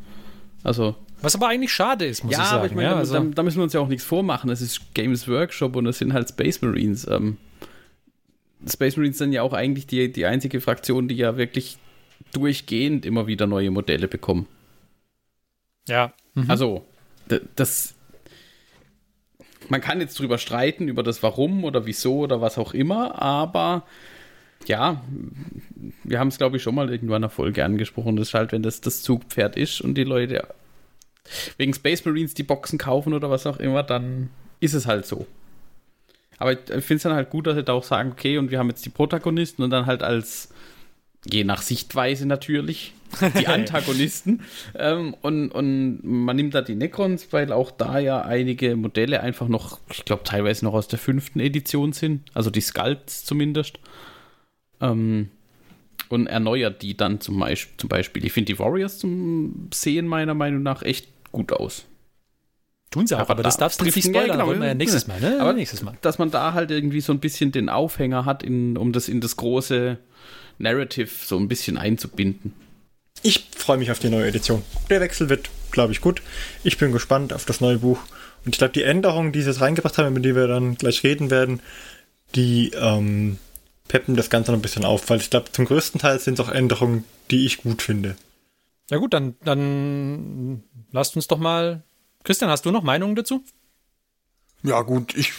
Also, 0.62 0.94
Was 1.20 1.34
aber 1.34 1.48
eigentlich 1.48 1.72
schade 1.72 2.06
ist, 2.06 2.24
muss 2.24 2.32
ja, 2.32 2.38
ich 2.40 2.44
sagen. 2.46 2.56
aber 2.58 2.66
ich 2.66 2.74
meine, 2.74 2.88
ja, 2.88 2.92
da, 2.94 2.98
also, 3.00 3.14
da, 3.14 3.20
da 3.20 3.42
müssen 3.42 3.58
wir 3.58 3.64
uns 3.64 3.72
ja 3.72 3.80
auch 3.80 3.88
nichts 3.88 4.04
vormachen. 4.04 4.48
Es 4.50 4.60
ist 4.62 4.94
Games 4.94 5.28
Workshop 5.28 5.74
und 5.76 5.86
es 5.86 5.98
sind 5.98 6.12
halt 6.12 6.28
Space 6.28 6.62
Marines. 6.62 7.06
Ähm, 7.08 7.38
Space 8.66 8.96
Marines 8.96 9.18
sind 9.18 9.32
ja 9.32 9.42
auch 9.42 9.52
eigentlich 9.52 9.86
die, 9.88 10.12
die 10.12 10.26
einzige 10.26 10.60
Fraktion, 10.60 11.08
die 11.08 11.16
ja 11.16 11.36
wirklich 11.36 11.78
durchgehend 12.32 13.04
immer 13.04 13.26
wieder 13.26 13.46
neue 13.46 13.70
Modelle 13.70 14.08
bekommen. 14.08 14.46
ja. 15.88 16.12
Mhm. 16.34 16.50
Also, 16.50 16.84
das. 17.56 17.94
Man 19.68 19.80
kann 19.80 20.00
jetzt 20.00 20.18
drüber 20.18 20.38
streiten, 20.38 20.88
über 20.88 21.02
das 21.02 21.22
Warum 21.22 21.64
oder 21.64 21.84
Wieso 21.84 22.20
oder 22.20 22.40
was 22.40 22.58
auch 22.58 22.74
immer, 22.74 23.20
aber 23.20 23.84
Ja, 24.66 25.02
wir 26.04 26.18
haben 26.18 26.28
es, 26.28 26.38
glaube 26.38 26.56
ich, 26.56 26.62
schon 26.62 26.74
mal 26.74 26.90
irgendwann 26.90 27.16
in 27.16 27.22
der 27.22 27.30
Folge 27.30 27.64
angesprochen. 27.64 28.16
Das 28.16 28.28
ist 28.28 28.34
halt, 28.34 28.52
wenn 28.52 28.62
das 28.62 28.80
das 28.80 29.02
Zugpferd 29.02 29.56
ist 29.56 29.80
und 29.80 29.94
die 29.94 30.04
Leute 30.04 30.46
wegen 31.56 31.74
Space 31.74 32.04
Marines 32.04 32.34
die 32.34 32.42
Boxen 32.42 32.78
kaufen 32.78 33.12
oder 33.12 33.30
was 33.30 33.46
auch 33.46 33.58
immer, 33.58 33.82
dann 33.82 34.30
ist 34.60 34.74
es 34.74 34.86
halt 34.86 35.06
so. 35.06 35.26
Aber 36.38 36.52
ich 36.52 36.58
finde 36.66 36.94
es 36.94 37.02
dann 37.02 37.14
halt 37.14 37.30
gut, 37.30 37.46
dass 37.46 37.56
sie 37.56 37.64
da 37.64 37.72
auch 37.72 37.84
sagen, 37.84 38.12
okay, 38.12 38.38
und 38.38 38.50
wir 38.50 38.58
haben 38.58 38.68
jetzt 38.68 38.84
die 38.86 38.90
Protagonisten 38.90 39.62
und 39.62 39.70
dann 39.70 39.86
halt 39.86 40.02
als, 40.02 40.50
je 41.30 41.44
nach 41.44 41.62
Sichtweise 41.62 42.26
natürlich, 42.26 42.94
die 43.38 43.46
Antagonisten. 43.48 44.42
ähm, 44.76 45.14
und, 45.20 45.50
und 45.50 46.00
man 46.04 46.36
nimmt 46.36 46.54
da 46.54 46.62
die 46.62 46.76
Necrons, 46.76 47.32
weil 47.32 47.52
auch 47.52 47.70
da 47.70 47.98
ja 47.98 48.22
einige 48.22 48.76
Modelle 48.76 49.20
einfach 49.20 49.48
noch, 49.48 49.80
ich 49.90 50.04
glaube, 50.04 50.22
teilweise 50.22 50.64
noch 50.64 50.74
aus 50.74 50.86
der 50.88 50.98
fünften 50.98 51.40
Edition 51.40 51.92
sind, 51.92 52.22
also 52.34 52.50
die 52.50 52.60
Sculpts 52.60 53.24
zumindest. 53.24 53.80
Ähm, 54.80 55.30
und 56.08 56.26
erneuert 56.26 56.80
die 56.82 56.96
dann 56.96 57.20
zum, 57.20 57.38
Beispiel. 57.38 57.76
Zum 57.76 57.88
Beispiel. 57.88 58.24
Ich 58.24 58.32
finde 58.32 58.52
die 58.52 58.58
Warriors 58.58 58.98
zum 58.98 59.68
Sehen 59.74 60.06
meiner 60.06 60.34
Meinung 60.34 60.62
nach 60.62 60.82
echt 60.82 61.08
gut 61.32 61.52
aus. 61.52 61.84
Tun 62.90 63.06
sie 63.06 63.14
auch, 63.16 63.20
aber, 63.20 63.30
Aber 63.32 63.42
das 63.42 63.56
da 63.58 63.66
darfst 63.66 63.80
du 63.80 63.84
nicht 63.84 63.94
trifft- 63.94 64.06
spoilern, 64.08 64.28
ja, 64.38 64.44
genau. 64.44 64.50
aber 64.56 64.66
ja 64.66 64.72
nächstes 64.74 65.06
Mal, 65.06 65.20
ne? 65.20 65.38
Aber 65.40 65.52
nächstes 65.52 65.82
Mal. 65.82 65.98
Dass 66.00 66.18
man 66.18 66.30
da 66.30 66.54
halt 66.54 66.70
irgendwie 66.70 67.02
so 67.02 67.12
ein 67.12 67.20
bisschen 67.20 67.52
den 67.52 67.68
Aufhänger 67.68 68.24
hat, 68.24 68.42
in, 68.42 68.78
um 68.78 68.92
das 68.92 69.08
in 69.08 69.20
das 69.20 69.36
große 69.36 69.98
Narrative 70.58 71.10
so 71.22 71.36
ein 71.36 71.48
bisschen 71.48 71.76
einzubinden. 71.76 72.54
Ich 73.22 73.48
freue 73.54 73.76
mich 73.76 73.90
auf 73.90 73.98
die 73.98 74.08
neue 74.08 74.26
Edition. 74.28 74.62
Der 74.88 75.00
Wechsel 75.02 75.28
wird, 75.28 75.50
glaube 75.70 75.92
ich, 75.92 76.00
gut. 76.00 76.22
Ich 76.64 76.78
bin 76.78 76.92
gespannt 76.92 77.34
auf 77.34 77.44
das 77.44 77.60
neue 77.60 77.78
Buch. 77.78 77.98
Und 78.46 78.54
ich 78.54 78.58
glaube, 78.58 78.72
die 78.72 78.84
Änderungen, 78.84 79.32
die 79.32 79.42
sie 79.42 79.48
jetzt 79.48 79.60
reingebracht 79.60 79.98
haben, 79.98 80.12
über 80.12 80.20
die 80.20 80.34
wir 80.34 80.46
dann 80.46 80.76
gleich 80.76 81.02
reden 81.04 81.30
werden, 81.30 81.60
die 82.34 82.70
ähm, 82.80 83.36
peppen 83.88 84.16
das 84.16 84.30
Ganze 84.30 84.52
noch 84.52 84.58
ein 84.58 84.62
bisschen 84.62 84.84
auf, 84.84 85.08
weil 85.10 85.18
ich 85.18 85.30
glaube, 85.30 85.50
zum 85.52 85.64
größten 85.64 86.00
Teil 86.00 86.18
sind 86.20 86.38
es 86.38 86.46
auch 86.46 86.50
Änderungen, 86.50 87.04
die 87.30 87.46
ich 87.46 87.58
gut 87.62 87.82
finde. 87.82 88.16
Ja 88.90 88.98
gut, 88.98 89.12
dann, 89.12 89.36
dann 89.44 90.62
lasst 90.92 91.16
uns 91.16 91.26
doch 91.26 91.38
mal. 91.38 91.82
Christian, 92.24 92.50
hast 92.50 92.64
du 92.64 92.70
noch 92.70 92.82
Meinungen 92.82 93.16
dazu? 93.16 93.42
Ja, 94.62 94.82
gut, 94.82 95.14
ich 95.16 95.32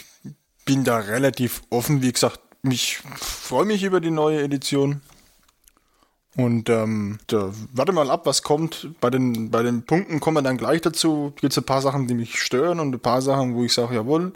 bin 0.64 0.84
da 0.84 0.98
relativ 0.98 1.62
offen. 1.70 2.02
Wie 2.02 2.12
gesagt, 2.12 2.40
ich 2.62 2.98
freue 2.98 3.64
mich 3.64 3.82
über 3.82 4.00
die 4.00 4.10
neue 4.10 4.42
Edition. 4.42 5.00
Und 6.36 6.70
ähm, 6.70 7.18
da, 7.26 7.52
warte 7.72 7.92
mal 7.92 8.10
ab, 8.10 8.24
was 8.24 8.42
kommt. 8.42 8.88
Bei 9.00 9.10
den, 9.10 9.50
bei 9.50 9.62
den 9.62 9.84
Punkten 9.84 10.20
kommen 10.20 10.36
wir 10.36 10.42
dann 10.42 10.58
gleich 10.58 10.80
dazu. 10.80 11.32
Gibt 11.40 11.52
es 11.52 11.58
ein 11.58 11.64
paar 11.64 11.82
Sachen, 11.82 12.06
die 12.06 12.14
mich 12.14 12.40
stören 12.40 12.78
und 12.78 12.94
ein 12.94 13.00
paar 13.00 13.20
Sachen, 13.20 13.54
wo 13.54 13.64
ich 13.64 13.72
sage, 13.72 13.96
jawohl, 13.96 14.32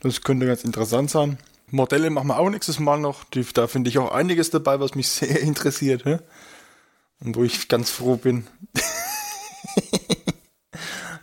das 0.00 0.22
könnte 0.22 0.46
ganz 0.46 0.64
interessant 0.64 1.10
sein. 1.10 1.38
Modelle 1.70 2.10
machen 2.10 2.28
wir 2.28 2.38
auch 2.38 2.48
nächstes 2.50 2.78
Mal 2.78 2.98
noch. 2.98 3.24
Die, 3.24 3.44
da 3.52 3.66
finde 3.66 3.90
ich 3.90 3.98
auch 3.98 4.12
einiges 4.12 4.50
dabei, 4.50 4.78
was 4.80 4.94
mich 4.94 5.08
sehr 5.08 5.40
interessiert. 5.40 6.04
Hä? 6.04 6.18
Und 7.20 7.36
wo 7.36 7.44
ich 7.44 7.68
ganz 7.68 7.90
froh 7.90 8.16
bin. 8.16 8.46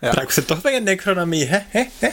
Ja. 0.02 0.14
Sagst 0.16 0.38
du 0.38 0.42
doch 0.42 0.62
wegen 0.66 0.86
der 0.86 0.96
Economy, 0.96 1.48
hä? 1.50 1.62
hä? 1.72 1.86
hä? 2.02 2.12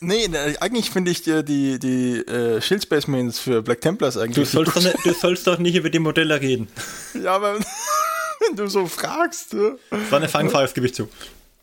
Nee, 0.00 0.28
ne, 0.28 0.56
eigentlich 0.60 0.90
finde 0.90 1.10
ich 1.10 1.22
die, 1.22 1.42
die, 1.42 1.78
die 1.78 2.18
äh, 2.18 2.60
Shield 2.60 2.82
Space 2.82 3.06
Marines 3.06 3.38
für 3.38 3.62
Black 3.62 3.80
Templars 3.80 4.14
Du 4.14 4.20
eigentlich. 4.20 4.50
sollst, 4.50 4.76
doch 4.76 4.82
nicht, 4.82 4.96
du 5.06 5.14
sollst 5.14 5.46
doch 5.46 5.58
nicht 5.58 5.74
über 5.74 5.88
die 5.88 6.00
Modelle 6.00 6.38
reden. 6.38 6.68
Ja, 7.14 7.36
aber 7.36 7.58
wenn 8.40 8.56
du 8.56 8.66
so 8.68 8.86
fragst, 8.86 9.54
ja. 9.54 9.70
Das 9.90 10.10
war 10.10 10.18
eine 10.18 10.28
Fangfrage, 10.28 10.64
das 10.66 10.74
gebe 10.74 10.86
ich 10.86 10.94
zu. 10.94 11.08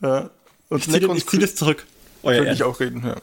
ja. 0.01 0.31
Und 0.69 0.79
Ich 0.79 0.91
ziehe 0.91 1.25
zieh 1.25 1.37
das 1.37 1.53
zurück. 1.53 1.85
Euer 2.23 2.37
könnte 2.39 2.53
ich 2.53 2.63
auch 2.63 2.79
reden, 2.79 3.03
ja. 3.05 3.15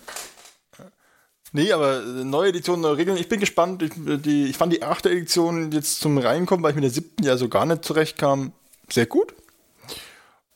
Nee, 1.55 1.71
aber 1.71 2.03
äh, 2.03 2.25
neue 2.25 2.49
Edition, 2.49 2.81
neue 2.81 2.97
Regeln. 2.97 3.17
Ich 3.17 3.29
bin 3.29 3.39
gespannt. 3.39 3.81
Ich, 3.81 3.93
äh, 4.09 4.19
die, 4.19 4.47
ich 4.47 4.57
fand 4.57 4.73
die 4.73 4.83
achte 4.83 5.09
Edition 5.09 5.71
jetzt 5.71 6.01
zum 6.01 6.19
Reinkommen, 6.19 6.65
weil 6.65 6.71
ich 6.71 6.75
mit 6.75 6.83
der 6.83 6.91
siebten 6.91 7.23
ja 7.23 7.37
so 7.37 7.49
gar 7.49 7.65
nicht 7.65 7.85
zurechtkam, 7.85 8.53
sehr 8.91 9.07
gut. 9.07 9.33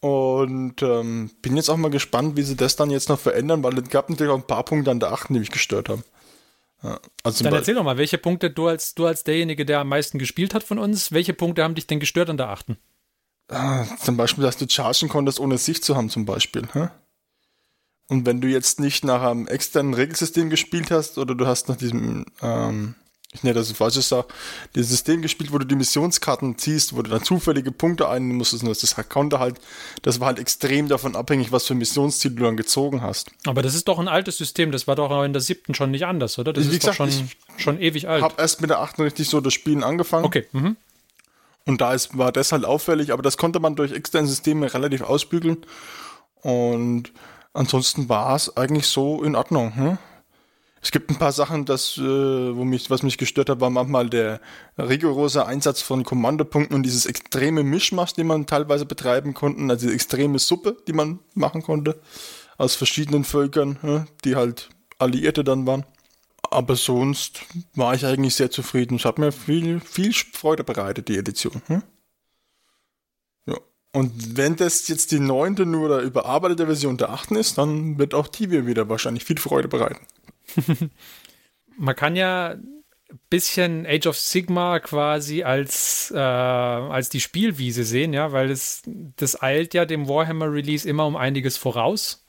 Und 0.00 0.82
ähm, 0.82 1.30
bin 1.40 1.56
jetzt 1.56 1.68
auch 1.68 1.76
mal 1.76 1.90
gespannt, 1.90 2.36
wie 2.36 2.42
sie 2.42 2.56
das 2.56 2.74
dann 2.74 2.90
jetzt 2.90 3.08
noch 3.08 3.18
verändern, 3.18 3.62
weil 3.62 3.78
es 3.78 3.88
gab 3.90 4.10
natürlich 4.10 4.32
auch 4.32 4.38
ein 4.38 4.46
paar 4.46 4.64
Punkte 4.64 4.90
an 4.90 4.98
der 4.98 5.12
achten, 5.12 5.34
die 5.34 5.40
mich 5.40 5.52
gestört 5.52 5.88
haben. 5.88 6.02
Ja, 6.82 6.98
also 7.22 7.44
Dann 7.44 7.54
erzähl 7.54 7.76
doch 7.76 7.84
mal, 7.84 7.96
welche 7.96 8.18
Punkte 8.18 8.50
du 8.50 8.66
als, 8.66 8.96
du 8.96 9.06
als 9.06 9.22
derjenige, 9.22 9.64
der 9.64 9.80
am 9.80 9.88
meisten 9.88 10.18
gespielt 10.18 10.52
hat 10.52 10.64
von 10.64 10.80
uns, 10.80 11.12
welche 11.12 11.32
Punkte 11.32 11.62
haben 11.62 11.76
dich 11.76 11.87
denn 11.87 12.00
gestört 12.00 12.28
an 12.28 12.37
der 12.37 12.48
achten? 12.48 12.76
Ah, 13.48 13.84
zum 14.02 14.16
Beispiel, 14.16 14.42
dass 14.42 14.56
du 14.56 14.68
chargen 14.68 15.08
konntest, 15.08 15.38
ohne 15.38 15.58
Sicht 15.58 15.84
zu 15.84 15.96
haben, 15.96 16.11
zum 16.11 16.26
Beispiel. 16.26 16.68
Hä? 16.72 16.88
Und 18.09 18.25
wenn 18.25 18.40
du 18.40 18.49
jetzt 18.49 18.81
nicht 18.81 19.05
nach 19.05 19.23
einem 19.23 19.47
externen 19.47 19.94
Regelsystem 19.94 20.49
gespielt 20.49 20.90
hast 20.90 21.18
oder 21.18 21.35
du 21.35 21.47
hast 21.47 21.68
nach 21.68 21.77
diesem, 21.77 22.25
ähm, 22.40 22.94
ich 23.35 23.42
nenne 23.42 23.55
das 23.55 23.71
falsche 23.73 24.01
Sache, 24.01 24.29
dieses 24.75 24.90
System 24.90 25.21
gespielt, 25.21 25.53
wo 25.53 25.59
du 25.59 25.66
die 25.66 25.77
Missionskarten 25.77 26.57
ziehst, 26.57 26.97
wo 26.97 27.03
du 27.03 27.11
dann 27.11 27.23
zufällige 27.23 27.71
Punkte 27.71 28.09
einnehmen 28.09 28.38
musstest 28.38 28.62
und 28.62 28.71
das 28.71 29.09
konnte 29.11 29.38
halt, 29.38 29.61
das 30.01 30.21
war 30.21 30.29
halt 30.29 30.38
extrem 30.38 30.88
davon 30.88 31.16
abhängig, 31.16 31.53
was 31.53 31.66
für 31.66 31.75
Missionsziele 31.75 32.35
du 32.35 32.44
dann 32.44 32.57
gezogen 32.57 33.03
hast. 33.03 33.31
Aber 33.47 33.61
das 33.61 33.75
ist 33.75 33.88
doch 33.88 33.99
ein 33.99 34.09
altes 34.09 34.38
System, 34.38 34.73
das 34.73 34.87
war 34.87 34.97
doch 34.97 35.11
auch 35.11 35.25
in 35.25 35.35
der 35.35 35.42
siebten 35.42 35.75
schon 35.75 35.90
nicht 35.90 36.07
anders, 36.07 36.38
oder? 36.38 36.55
Das 36.55 36.71
Wie 36.71 36.77
ist 36.77 36.87
doch 36.87 36.97
gesagt, 36.97 37.12
schon, 37.12 37.31
schon 37.59 37.81
ewig 37.81 38.09
alt. 38.09 38.23
Hab 38.23 38.40
erst 38.40 38.62
mit 38.62 38.71
der 38.71 38.81
achten 38.81 39.03
richtig 39.03 39.29
so 39.29 39.42
das 39.42 39.53
Spielen 39.53 39.85
angefangen. 39.85 40.25
Okay, 40.25 40.47
mhm. 40.53 40.79
Und 41.66 41.83
da 41.83 41.92
ist, 41.92 42.16
war 42.16 42.33
das 42.33 42.53
halt 42.53 42.64
auffällig, 42.64 43.12
aber 43.12 43.23
das 43.23 43.37
konnte 43.37 43.61
man 43.61 43.77
durch 43.77 43.92
externe 43.92 44.27
Systeme 44.27 44.73
relativ 44.73 45.03
ausbügeln. 45.03 45.59
Und 46.40 47.12
ansonsten 47.59 48.09
war 48.09 48.35
es 48.37 48.57
eigentlich 48.57 48.87
so 48.87 49.23
in 49.23 49.35
Ordnung. 49.35 49.75
Hm? 49.75 49.99
Es 50.81 50.92
gibt 50.92 51.11
ein 51.11 51.18
paar 51.18 51.33
Sachen, 51.33 51.64
das, 51.64 51.99
äh, 51.99 52.03
wo 52.03 52.64
mich, 52.64 52.88
was 52.88 53.03
mich 53.03 53.18
gestört 53.18 53.51
hat, 53.51 53.61
war 53.61 53.68
manchmal 53.68 54.09
der 54.09 54.40
rigorose 54.79 55.44
Einsatz 55.44 55.83
von 55.83 56.05
Kommandopunkten 56.05 56.77
und 56.77 56.85
dieses 56.85 57.05
extreme 57.05 57.64
Mischmasch, 57.64 58.12
den 58.12 58.29
man 58.29 58.47
teilweise 58.47 58.87
betreiben 58.87 59.35
konnte, 59.35 59.61
also 59.68 59.88
die 59.88 59.94
extreme 59.94 60.38
Suppe, 60.38 60.77
die 60.87 60.92
man 60.92 61.18
machen 61.35 61.62
konnte, 61.62 62.01
aus 62.59 62.77
verschiedenen 62.77 63.25
Völkern, 63.25 63.79
hm, 63.81 64.07
die 64.25 64.37
halt 64.37 64.68
Alliierte 64.99 65.42
dann 65.42 65.66
waren. 65.66 65.85
Aber 66.51 66.77
sonst 66.77 67.40
war 67.75 67.94
ich 67.94 68.07
eigentlich 68.07 68.37
sehr 68.37 68.51
zufrieden. 68.51 68.97
Es 68.97 69.05
hat 69.05 69.18
mir 69.18 69.33
viel, 69.33 69.81
viel 69.81 70.14
Freude 70.14 70.64
bereitet, 70.64 71.09
die 71.09 71.18
Edition. 71.18 71.61
Hm? 71.66 71.83
Und 73.98 74.37
wenn 74.37 74.54
das 74.54 74.87
jetzt 74.87 75.11
die 75.11 75.18
neunte 75.18 75.66
nur 75.66 75.87
oder 75.87 75.98
überarbeitete 76.02 76.66
Version 76.66 76.98
der 76.98 77.11
achten 77.11 77.34
ist, 77.34 77.58
dann 77.58 77.98
wird 77.98 78.14
auch 78.14 78.28
die 78.28 78.46
mir 78.46 78.64
wieder 78.64 78.88
wahrscheinlich 78.88 79.24
viel 79.24 79.38
Freude 79.38 79.66
bereiten. 79.66 80.06
Man 81.76 81.96
kann 81.96 82.14
ja 82.14 82.50
ein 82.50 82.82
bisschen 83.28 83.87
Age 83.88 84.06
of 84.06 84.16
Sigma 84.16 84.78
quasi 84.78 85.42
als, 85.42 86.12
äh, 86.14 86.16
als 86.16 87.08
die 87.08 87.20
Spielwiese 87.20 87.82
sehen, 87.82 88.12
ja, 88.12 88.30
weil 88.30 88.52
es, 88.52 88.82
das 88.87 89.42
eilt 89.42 89.74
ja 89.74 89.84
dem 89.84 90.06
Warhammer-Release 90.08 90.88
immer 90.88 91.04
um 91.04 91.16
einiges 91.16 91.56
voraus. 91.56 92.24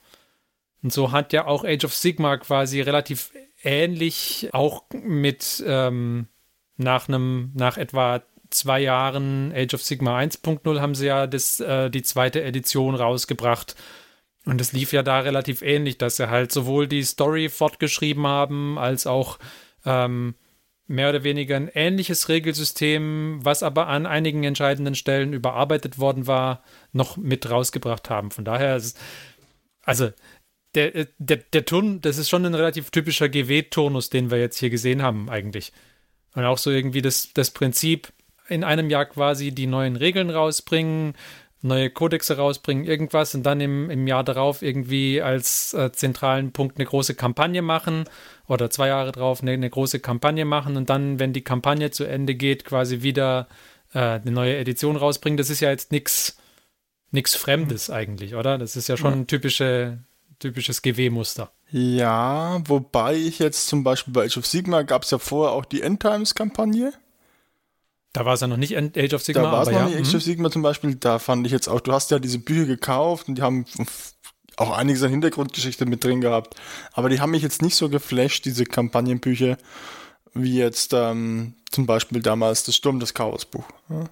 Und 0.82 0.92
so 0.92 1.12
hat 1.12 1.32
ja 1.32 1.46
auch 1.46 1.62
Age 1.62 1.84
of 1.84 1.94
Sigma 1.94 2.36
quasi 2.38 2.80
relativ 2.80 3.30
ähnlich, 3.62 4.48
auch 4.50 4.86
mit 4.90 5.62
ähm, 5.64 6.26
nach 6.78 7.06
einem, 7.06 7.52
nach 7.54 7.76
etwa 7.76 8.24
zwei 8.50 8.80
Jahren 8.80 9.52
Age 9.54 9.74
of 9.74 9.82
Sigma 9.82 10.18
1.0 10.18 10.80
haben 10.80 10.94
sie 10.94 11.06
ja 11.06 11.26
das, 11.26 11.60
äh, 11.60 11.90
die 11.90 12.02
zweite 12.02 12.42
Edition 12.42 12.94
rausgebracht. 12.94 13.76
Und 14.46 14.60
es 14.60 14.72
lief 14.72 14.92
ja 14.92 15.02
da 15.02 15.20
relativ 15.20 15.62
ähnlich, 15.62 15.98
dass 15.98 16.16
sie 16.16 16.30
halt 16.30 16.50
sowohl 16.50 16.88
die 16.88 17.02
Story 17.02 17.48
fortgeschrieben 17.48 18.26
haben, 18.26 18.78
als 18.78 19.06
auch 19.06 19.38
ähm, 19.84 20.34
mehr 20.86 21.10
oder 21.10 21.22
weniger 21.22 21.56
ein 21.56 21.70
ähnliches 21.72 22.28
Regelsystem, 22.28 23.38
was 23.42 23.62
aber 23.62 23.86
an 23.86 24.06
einigen 24.06 24.42
entscheidenden 24.42 24.94
Stellen 24.94 25.32
überarbeitet 25.32 25.98
worden 25.98 26.26
war, 26.26 26.64
noch 26.92 27.16
mit 27.16 27.48
rausgebracht 27.48 28.10
haben. 28.10 28.30
Von 28.30 28.44
daher 28.44 28.76
ist, 28.76 28.98
also 29.82 30.10
der, 30.74 31.06
der, 31.18 31.38
der 31.38 31.64
Turn, 31.64 32.00
das 32.00 32.18
ist 32.18 32.28
schon 32.28 32.44
ein 32.44 32.54
relativ 32.54 32.90
typischer 32.90 33.28
GW-Turnus, 33.28 34.10
den 34.10 34.30
wir 34.30 34.38
jetzt 34.38 34.58
hier 34.58 34.70
gesehen 34.70 35.02
haben, 35.02 35.28
eigentlich. 35.28 35.72
Und 36.34 36.44
auch 36.44 36.58
so 36.58 36.70
irgendwie 36.70 37.02
das, 37.02 37.30
das 37.34 37.50
Prinzip, 37.50 38.12
in 38.50 38.64
einem 38.64 38.90
Jahr 38.90 39.06
quasi 39.06 39.52
die 39.52 39.66
neuen 39.66 39.96
Regeln 39.96 40.30
rausbringen, 40.30 41.14
neue 41.62 41.90
Kodexe 41.90 42.36
rausbringen, 42.36 42.84
irgendwas 42.84 43.34
und 43.34 43.44
dann 43.44 43.60
im, 43.60 43.90
im 43.90 44.06
Jahr 44.06 44.24
darauf 44.24 44.62
irgendwie 44.62 45.20
als 45.20 45.74
äh, 45.74 45.92
zentralen 45.92 46.52
Punkt 46.52 46.78
eine 46.78 46.86
große 46.86 47.14
Kampagne 47.14 47.62
machen 47.62 48.04
oder 48.46 48.70
zwei 48.70 48.88
Jahre 48.88 49.12
drauf 49.12 49.42
eine, 49.42 49.52
eine 49.52 49.70
große 49.70 50.00
Kampagne 50.00 50.44
machen 50.44 50.76
und 50.76 50.90
dann, 50.90 51.18
wenn 51.18 51.32
die 51.32 51.44
Kampagne 51.44 51.90
zu 51.90 52.04
Ende 52.04 52.34
geht, 52.34 52.64
quasi 52.64 53.02
wieder 53.02 53.46
äh, 53.92 53.98
eine 53.98 54.30
neue 54.30 54.56
Edition 54.56 54.96
rausbringen. 54.96 55.36
Das 55.36 55.50
ist 55.50 55.60
ja 55.60 55.70
jetzt 55.70 55.92
nichts 55.92 56.36
nichts 57.10 57.34
Fremdes 57.34 57.90
eigentlich, 57.90 58.34
oder? 58.34 58.58
Das 58.58 58.76
ist 58.76 58.88
ja 58.88 58.96
schon 58.96 59.12
ein 59.12 59.26
typische, 59.26 59.98
typisches 60.38 60.82
GW-Muster. 60.82 61.50
Ja, 61.70 62.62
wobei 62.66 63.14
ich 63.14 63.38
jetzt 63.38 63.68
zum 63.68 63.84
Beispiel 63.84 64.12
bei 64.12 64.24
Age 64.24 64.38
of 64.38 64.46
Sigma 64.46 64.82
gab 64.82 65.02
es 65.02 65.10
ja 65.10 65.18
vorher 65.18 65.52
auch 65.52 65.64
die 65.64 65.82
Endtimes-Kampagne. 65.82 66.92
Da 68.12 68.24
war 68.24 68.34
es 68.34 68.40
ja 68.40 68.46
noch 68.48 68.56
nicht 68.56 68.76
Age 68.76 69.14
of 69.14 69.22
Sigma, 69.22 69.42
Da 69.42 69.52
war 69.52 69.62
es 69.62 69.68
aber 69.68 69.82
noch 69.82 69.90
ja. 69.90 69.96
nicht 69.96 70.00
Age 70.06 70.12
mhm. 70.12 70.16
of 70.16 70.22
Sigma 70.22 70.50
zum 70.50 70.62
Beispiel. 70.62 70.94
Da 70.96 71.18
fand 71.18 71.46
ich 71.46 71.52
jetzt 71.52 71.68
auch, 71.68 71.80
du 71.80 71.92
hast 71.92 72.10
ja 72.10 72.18
diese 72.18 72.38
Bücher 72.38 72.66
gekauft 72.66 73.28
und 73.28 73.36
die 73.38 73.42
haben 73.42 73.64
auch 74.56 74.76
einiges 74.76 75.02
an 75.02 75.10
Hintergrundgeschichte 75.10 75.86
mit 75.86 76.02
drin 76.04 76.20
gehabt. 76.20 76.56
Aber 76.92 77.08
die 77.08 77.20
haben 77.20 77.30
mich 77.30 77.42
jetzt 77.42 77.62
nicht 77.62 77.76
so 77.76 77.88
geflasht, 77.88 78.44
diese 78.44 78.64
Kampagnenbücher, 78.64 79.56
wie 80.34 80.56
jetzt 80.56 80.92
ähm, 80.92 81.54
Zum 81.70 81.86
Beispiel 81.86 82.20
damals 82.20 82.64
das 82.64 82.74
Sturm 82.76 82.98
des 83.00 83.14
Chaos 83.14 83.44
Buch. 83.44 83.64
Ja? 83.88 84.04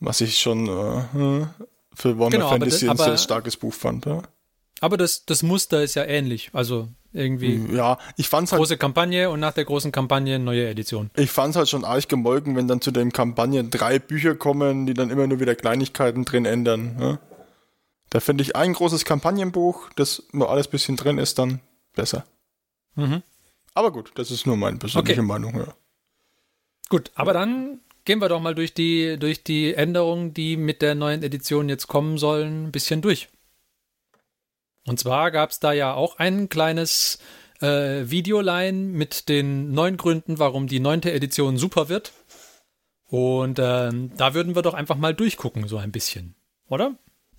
Was 0.00 0.20
ich 0.20 0.38
schon 0.38 0.66
äh, 0.66 1.46
für 1.94 2.18
Warhammer 2.18 2.30
Genau, 2.30 2.46
aber 2.46 2.58
Fantasy 2.60 2.86
das- 2.86 2.90
ein 2.92 2.96
sehr 2.96 3.06
aber- 3.08 3.18
starkes 3.18 3.56
Buch 3.56 3.74
fand. 3.74 4.06
Ja, 4.06 4.22
Aber 4.80 4.96
das, 4.96 5.24
das 5.26 5.42
Muster 5.42 5.82
ist 5.82 5.94
ja 5.94 6.04
ähnlich. 6.04 6.50
Also 6.52 6.88
irgendwie 7.12 7.74
ja 7.74 7.98
ich 8.16 8.28
fand's 8.28 8.52
halt 8.52 8.60
große 8.60 8.76
Kampagne 8.76 9.30
und 9.30 9.40
nach 9.40 9.54
der 9.54 9.64
großen 9.64 9.92
Kampagne 9.92 10.38
neue 10.38 10.68
Edition. 10.68 11.10
Ich 11.16 11.30
fand's 11.30 11.56
halt 11.56 11.68
schon 11.68 11.84
arg 11.84 12.08
gemolken, 12.08 12.56
wenn 12.56 12.68
dann 12.68 12.80
zu 12.80 12.90
den 12.90 13.12
Kampagnen 13.12 13.70
drei 13.70 13.98
Bücher 13.98 14.34
kommen, 14.34 14.86
die 14.86 14.94
dann 14.94 15.10
immer 15.10 15.26
nur 15.26 15.40
wieder 15.40 15.54
Kleinigkeiten 15.54 16.24
drin 16.24 16.44
ändern. 16.44 16.96
Ne? 16.96 17.18
Da 18.10 18.20
finde 18.20 18.42
ich 18.42 18.56
ein 18.56 18.72
großes 18.72 19.04
Kampagnenbuch, 19.04 19.90
das 19.96 20.24
wo 20.32 20.44
alles 20.44 20.68
bisschen 20.68 20.96
drin 20.96 21.18
ist, 21.18 21.38
dann 21.38 21.60
besser. 21.94 22.24
Mhm. 22.94 23.22
Aber 23.74 23.92
gut, 23.92 24.12
das 24.16 24.30
ist 24.30 24.46
nur 24.46 24.56
meine 24.56 24.78
persönliche 24.78 25.20
Okay. 25.20 25.22
Meinung. 25.22 25.56
Ja. 25.56 25.74
Gut, 26.88 27.10
aber 27.14 27.32
dann 27.32 27.80
gehen 28.04 28.20
wir 28.20 28.28
doch 28.28 28.40
mal 28.40 28.54
durch 28.54 28.72
die, 28.72 29.18
durch 29.18 29.44
die 29.44 29.74
Änderungen, 29.74 30.32
die 30.32 30.56
mit 30.56 30.80
der 30.80 30.94
neuen 30.94 31.22
Edition 31.22 31.68
jetzt 31.68 31.86
kommen 31.86 32.16
sollen, 32.16 32.64
ein 32.64 32.72
bisschen 32.72 33.02
durch. 33.02 33.28
Und 34.88 34.98
zwar 34.98 35.30
gab 35.30 35.50
es 35.50 35.60
da 35.60 35.72
ja 35.72 35.92
auch 35.92 36.18
ein 36.18 36.48
kleines 36.48 37.18
äh, 37.60 38.08
Videoline 38.10 38.72
mit 38.72 39.28
den 39.28 39.72
neun 39.72 39.96
Gründen, 39.96 40.38
warum 40.38 40.66
die 40.66 40.80
neunte 40.80 41.12
Edition 41.12 41.58
super 41.58 41.88
wird. 41.88 42.12
Und 43.06 43.58
ähm, 43.58 44.12
da 44.16 44.34
würden 44.34 44.54
wir 44.54 44.62
doch 44.62 44.74
einfach 44.74 44.96
mal 44.96 45.14
durchgucken, 45.14 45.68
so 45.68 45.76
ein 45.76 45.92
bisschen. 45.92 46.34
Oder? 46.68 46.94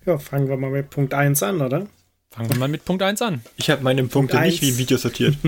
Ja, 0.06 0.18
fangen 0.18 0.48
wir 0.48 0.56
mal 0.56 0.70
mit 0.70 0.90
Punkt 0.90 1.12
1 1.14 1.42
an, 1.42 1.60
oder? 1.60 1.86
Fangen 2.30 2.50
wir 2.50 2.58
mal 2.58 2.68
mit 2.68 2.84
Punkt 2.84 3.02
1 3.02 3.20
an. 3.22 3.42
Ich 3.56 3.70
habe 3.70 3.82
meine 3.82 4.02
Punkte 4.04 4.36
Punkt 4.36 4.46
nicht 4.46 4.62
wie 4.62 4.66
eins. 4.66 4.74
im 4.74 4.78
Video 4.78 4.96
sortiert. 4.96 5.36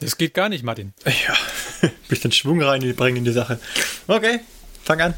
Das 0.00 0.16
geht 0.16 0.32
gar 0.32 0.48
nicht, 0.48 0.62
Martin. 0.62 0.94
ja, 1.04 1.90
bisschen 2.08 2.30
Schwung 2.30 2.62
reinbringen 2.62 3.16
in 3.16 3.24
die 3.24 3.32
Sache. 3.32 3.58
Okay, 4.06 4.38
fang 4.84 5.00
an. 5.00 5.14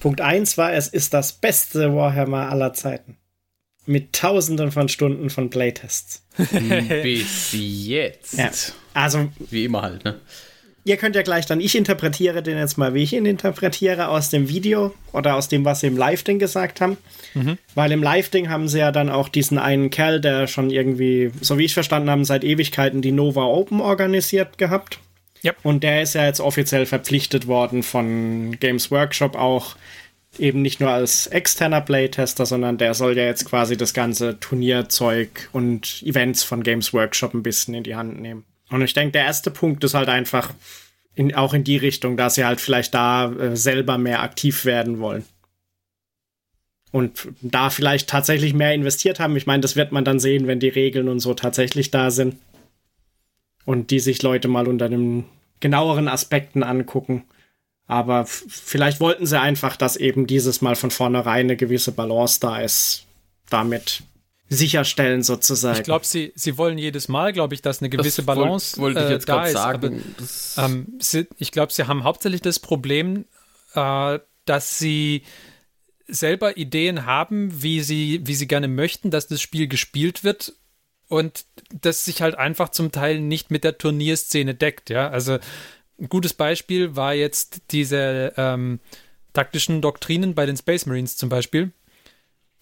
Punkt 0.00 0.20
1 0.20 0.58
war, 0.58 0.72
es 0.72 0.88
ist 0.88 1.14
das 1.14 1.34
beste 1.34 1.94
Warhammer 1.94 2.50
aller 2.50 2.72
Zeiten. 2.72 3.16
Mit 3.86 4.12
tausenden 4.12 4.72
von 4.72 4.88
Stunden 4.88 5.30
von 5.30 5.50
Playtests. 5.50 6.22
Bis 7.02 7.50
jetzt. 7.52 8.38
Ja. 8.38 8.50
Also, 8.94 9.30
Wie 9.50 9.64
immer 9.64 9.82
halt, 9.82 10.04
ne? 10.04 10.20
ihr 10.84 10.96
könnt 10.98 11.16
ja 11.16 11.22
gleich 11.22 11.46
dann, 11.46 11.60
ich 11.60 11.74
interpretiere 11.74 12.42
den 12.42 12.58
jetzt 12.58 12.76
mal, 12.76 12.94
wie 12.94 13.02
ich 13.02 13.12
ihn 13.12 13.26
interpretiere, 13.26 14.08
aus 14.08 14.28
dem 14.30 14.48
Video 14.48 14.94
oder 15.12 15.34
aus 15.34 15.48
dem, 15.48 15.64
was 15.64 15.80
sie 15.80 15.88
im 15.88 15.96
Live-Ding 15.96 16.38
gesagt 16.38 16.80
haben. 16.80 16.96
Weil 17.74 17.92
im 17.92 18.02
Live-Ding 18.02 18.48
haben 18.48 18.68
sie 18.68 18.78
ja 18.78 18.92
dann 18.92 19.08
auch 19.08 19.28
diesen 19.28 19.58
einen 19.58 19.90
Kerl, 19.90 20.20
der 20.20 20.46
schon 20.46 20.70
irgendwie, 20.70 21.32
so 21.40 21.58
wie 21.58 21.64
ich 21.64 21.74
verstanden 21.74 22.10
habe, 22.10 22.24
seit 22.24 22.44
Ewigkeiten 22.44 23.02
die 23.02 23.12
Nova 23.12 23.44
Open 23.44 23.80
organisiert 23.80 24.58
gehabt. 24.58 25.00
Ja. 25.42 25.52
Und 25.62 25.82
der 25.82 26.02
ist 26.02 26.14
ja 26.14 26.24
jetzt 26.24 26.40
offiziell 26.40 26.86
verpflichtet 26.86 27.46
worden 27.46 27.82
von 27.82 28.58
Games 28.60 28.90
Workshop 28.90 29.36
auch 29.36 29.76
eben 30.38 30.62
nicht 30.62 30.80
nur 30.80 30.90
als 30.90 31.26
externer 31.26 31.80
Playtester, 31.80 32.46
sondern 32.46 32.78
der 32.78 32.94
soll 32.94 33.16
ja 33.16 33.24
jetzt 33.24 33.44
quasi 33.44 33.76
das 33.76 33.94
ganze 33.94 34.38
Turnierzeug 34.40 35.48
und 35.52 36.02
Events 36.02 36.42
von 36.42 36.62
Games 36.62 36.92
Workshop 36.92 37.34
ein 37.34 37.42
bisschen 37.42 37.74
in 37.74 37.82
die 37.82 37.96
Hand 37.96 38.20
nehmen. 38.20 38.44
Und 38.70 38.82
ich 38.82 38.94
denke, 38.94 39.12
der 39.12 39.24
erste 39.24 39.50
Punkt 39.50 39.84
ist 39.84 39.94
halt 39.94 40.08
einfach 40.08 40.52
in, 41.14 41.34
auch 41.34 41.54
in 41.54 41.64
die 41.64 41.76
Richtung, 41.76 42.16
dass 42.16 42.34
sie 42.34 42.44
halt 42.44 42.60
vielleicht 42.60 42.94
da 42.94 43.32
äh, 43.32 43.56
selber 43.56 43.98
mehr 43.98 44.22
aktiv 44.22 44.64
werden 44.64 44.98
wollen. 44.98 45.24
Und 46.90 47.28
da 47.40 47.70
vielleicht 47.70 48.08
tatsächlich 48.08 48.54
mehr 48.54 48.72
investiert 48.72 49.18
haben. 49.18 49.36
Ich 49.36 49.46
meine, 49.46 49.60
das 49.60 49.74
wird 49.74 49.90
man 49.90 50.04
dann 50.04 50.20
sehen, 50.20 50.46
wenn 50.46 50.60
die 50.60 50.68
Regeln 50.68 51.08
und 51.08 51.18
so 51.18 51.34
tatsächlich 51.34 51.90
da 51.90 52.10
sind. 52.10 52.36
Und 53.64 53.90
die 53.90 53.98
sich 53.98 54.22
Leute 54.22 54.46
mal 54.46 54.68
unter 54.68 54.88
den 54.88 55.24
genaueren 55.58 56.08
Aspekten 56.08 56.62
angucken. 56.62 57.24
Aber 57.86 58.24
vielleicht 58.26 59.00
wollten 59.00 59.26
sie 59.26 59.38
einfach, 59.38 59.76
dass 59.76 59.96
eben 59.96 60.26
dieses 60.26 60.62
Mal 60.62 60.74
von 60.74 60.90
vornherein 60.90 61.46
eine 61.46 61.56
gewisse 61.56 61.92
Balance 61.92 62.40
da 62.40 62.60
ist. 62.60 63.04
Damit 63.50 64.02
sicherstellen 64.48 65.22
sozusagen. 65.22 65.78
Ich 65.78 65.84
glaube, 65.84 66.06
sie, 66.06 66.32
sie 66.34 66.56
wollen 66.58 66.78
jedes 66.78 67.08
Mal, 67.08 67.32
glaube 67.32 67.54
ich, 67.54 67.62
dass 67.62 67.80
eine 67.80 67.90
gewisse 67.90 68.22
Das 68.22 68.26
wollt- 68.26 68.38
Balance 68.38 68.78
wollte 68.78 69.00
ich 69.00 69.06
äh, 69.06 69.12
jetzt 69.12 69.28
da 69.28 69.34
gerade 69.36 69.50
ist. 69.50 69.56
aber- 69.56 69.80
sagen. 69.88 70.14
Das- 70.18 70.56
Ähm, 70.58 70.86
sie, 71.00 71.26
ich 71.38 71.50
glaube, 71.52 71.72
sie 71.72 71.86
haben 71.86 72.04
hauptsächlich 72.04 72.40
das 72.42 72.58
Problem, 72.60 73.24
äh, 73.74 74.18
dass 74.44 74.78
sie 74.78 75.22
selber 76.06 76.56
Ideen 76.56 77.06
haben, 77.06 77.62
wie 77.62 77.80
sie, 77.80 78.20
wie 78.24 78.34
sie 78.34 78.46
gerne 78.46 78.68
möchten, 78.68 79.10
dass 79.10 79.26
das 79.26 79.40
Spiel 79.40 79.66
gespielt 79.68 80.22
wird 80.24 80.52
und 81.08 81.44
das 81.80 82.04
sich 82.04 82.20
halt 82.22 82.34
einfach 82.36 82.68
zum 82.70 82.92
Teil 82.92 83.20
nicht 83.20 83.50
mit 83.50 83.64
der 83.64 83.78
Turnierszene 83.78 84.54
deckt. 84.54 84.90
Ja, 84.90 85.08
also 85.08 85.38
ein 86.00 86.08
gutes 86.08 86.34
Beispiel 86.34 86.96
war 86.96 87.14
jetzt 87.14 87.62
diese 87.70 88.32
ähm, 88.36 88.80
taktischen 89.32 89.80
Doktrinen 89.80 90.34
bei 90.34 90.46
den 90.46 90.56
Space 90.56 90.86
Marines 90.86 91.16
zum 91.16 91.28
Beispiel. 91.28 91.72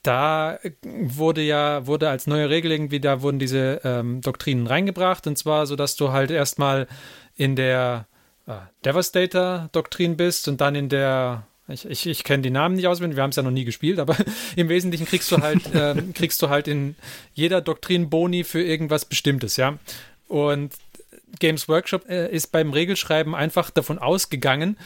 Da 0.03 0.59
wurde 0.83 1.42
ja, 1.42 1.87
wurde 1.87 2.09
als 2.09 2.27
neue 2.27 2.51
Regel 2.51 2.73
irgendwie, 2.73 2.99
da 2.99 3.23
wurden 3.23 3.38
diese 3.38 3.81
ähm, 3.85 4.21
Doktrinen 4.21 4.66
reingebracht 4.66 5.27
und 5.29 5.38
zwar 5.38 5.66
so, 5.66 5.77
dass 5.77 5.95
du 5.95 6.11
halt 6.11 6.33
erstmal 6.33 6.88
in 7.37 7.55
der 7.55 8.07
äh, 8.47 8.55
Devastator-Doktrin 8.85 10.16
bist 10.16 10.49
und 10.49 10.61
dann 10.61 10.75
in 10.75 10.88
der, 10.88 11.47
ich, 11.68 11.85
ich, 11.88 12.07
ich 12.07 12.25
kenne 12.25 12.42
die 12.42 12.51
Namen 12.51 12.75
nicht 12.75 12.88
auswendig, 12.88 13.16
wir 13.16 13.23
haben 13.23 13.31
es 13.31 13.37
ja 13.37 13.45
noch 13.45 13.53
nie 13.53 13.64
gespielt, 13.64 14.01
aber 14.01 14.16
im 14.57 14.68
Wesentlichen 14.68 15.07
kriegst 15.07 15.31
du 15.31 15.38
halt, 15.38 15.62
ähm, 15.73 16.12
kriegst 16.14 16.42
du 16.42 16.49
halt 16.49 16.66
in 16.66 16.97
jeder 17.35 17.61
Doktrin 17.61 18.11
Boni 18.11 18.42
für 18.42 18.62
irgendwas 18.62 19.05
Bestimmtes, 19.05 19.57
ja. 19.57 19.79
Und 20.27 20.73
Games 21.38 21.68
Workshop 21.68 22.09
äh, 22.09 22.31
ist 22.31 22.53
beim 22.53 22.73
Regelschreiben 22.73 23.35
einfach 23.35 23.71
davon 23.71 23.99
ausgegangen, 23.99 24.77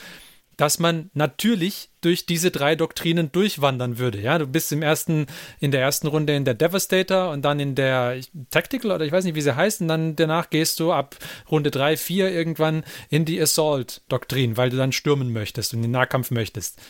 dass 0.56 0.78
man 0.78 1.10
natürlich 1.12 1.90
durch 2.00 2.24
diese 2.24 2.50
drei 2.50 2.76
Doktrinen 2.76 3.30
durchwandern 3.30 3.98
würde. 3.98 4.20
Ja, 4.20 4.38
du 4.38 4.46
bist 4.46 4.72
im 4.72 4.82
ersten, 4.82 5.26
in 5.60 5.70
der 5.70 5.82
ersten 5.82 6.06
Runde 6.06 6.34
in 6.34 6.46
der 6.46 6.54
Devastator 6.54 7.30
und 7.30 7.42
dann 7.42 7.60
in 7.60 7.74
der 7.74 8.20
Tactical 8.50 8.90
oder 8.90 9.04
ich 9.04 9.12
weiß 9.12 9.24
nicht, 9.24 9.34
wie 9.34 9.42
sie 9.42 9.54
heißt, 9.54 9.82
und 9.82 9.88
dann 9.88 10.16
danach 10.16 10.48
gehst 10.48 10.80
du 10.80 10.92
ab 10.92 11.16
Runde 11.50 11.70
3, 11.70 11.96
4 11.96 12.30
irgendwann 12.30 12.84
in 13.10 13.26
die 13.26 13.40
Assault-Doktrin, 13.40 14.56
weil 14.56 14.70
du 14.70 14.78
dann 14.78 14.92
stürmen 14.92 15.32
möchtest 15.32 15.74
und 15.74 15.80
in 15.80 15.82
den 15.84 15.90
Nahkampf 15.90 16.30
möchtest. 16.30 16.80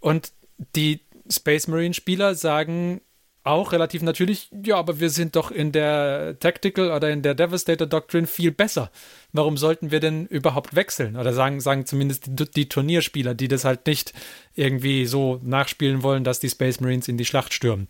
Und 0.00 0.32
die 0.74 1.00
Space 1.30 1.68
Marine-Spieler 1.68 2.34
sagen 2.34 3.00
auch 3.44 3.72
relativ 3.72 4.02
natürlich, 4.02 4.50
ja, 4.64 4.76
aber 4.76 5.00
wir 5.00 5.10
sind 5.10 5.34
doch 5.34 5.50
in 5.50 5.72
der 5.72 6.36
Tactical 6.38 6.92
oder 6.92 7.10
in 7.10 7.22
der 7.22 7.34
Devastator 7.34 7.86
Doctrine 7.86 8.26
viel 8.26 8.52
besser. 8.52 8.90
Warum 9.32 9.56
sollten 9.56 9.90
wir 9.90 10.00
denn 10.00 10.26
überhaupt 10.26 10.76
wechseln? 10.76 11.16
Oder 11.16 11.32
sagen, 11.32 11.60
sagen 11.60 11.84
zumindest 11.86 12.24
die, 12.28 12.50
die 12.50 12.68
Turnierspieler, 12.68 13.34
die 13.34 13.48
das 13.48 13.64
halt 13.64 13.86
nicht 13.86 14.12
irgendwie 14.54 15.06
so 15.06 15.40
nachspielen 15.42 16.02
wollen, 16.02 16.24
dass 16.24 16.40
die 16.40 16.50
Space 16.50 16.80
Marines 16.80 17.08
in 17.08 17.16
die 17.16 17.24
Schlacht 17.24 17.52
stürmen. 17.52 17.88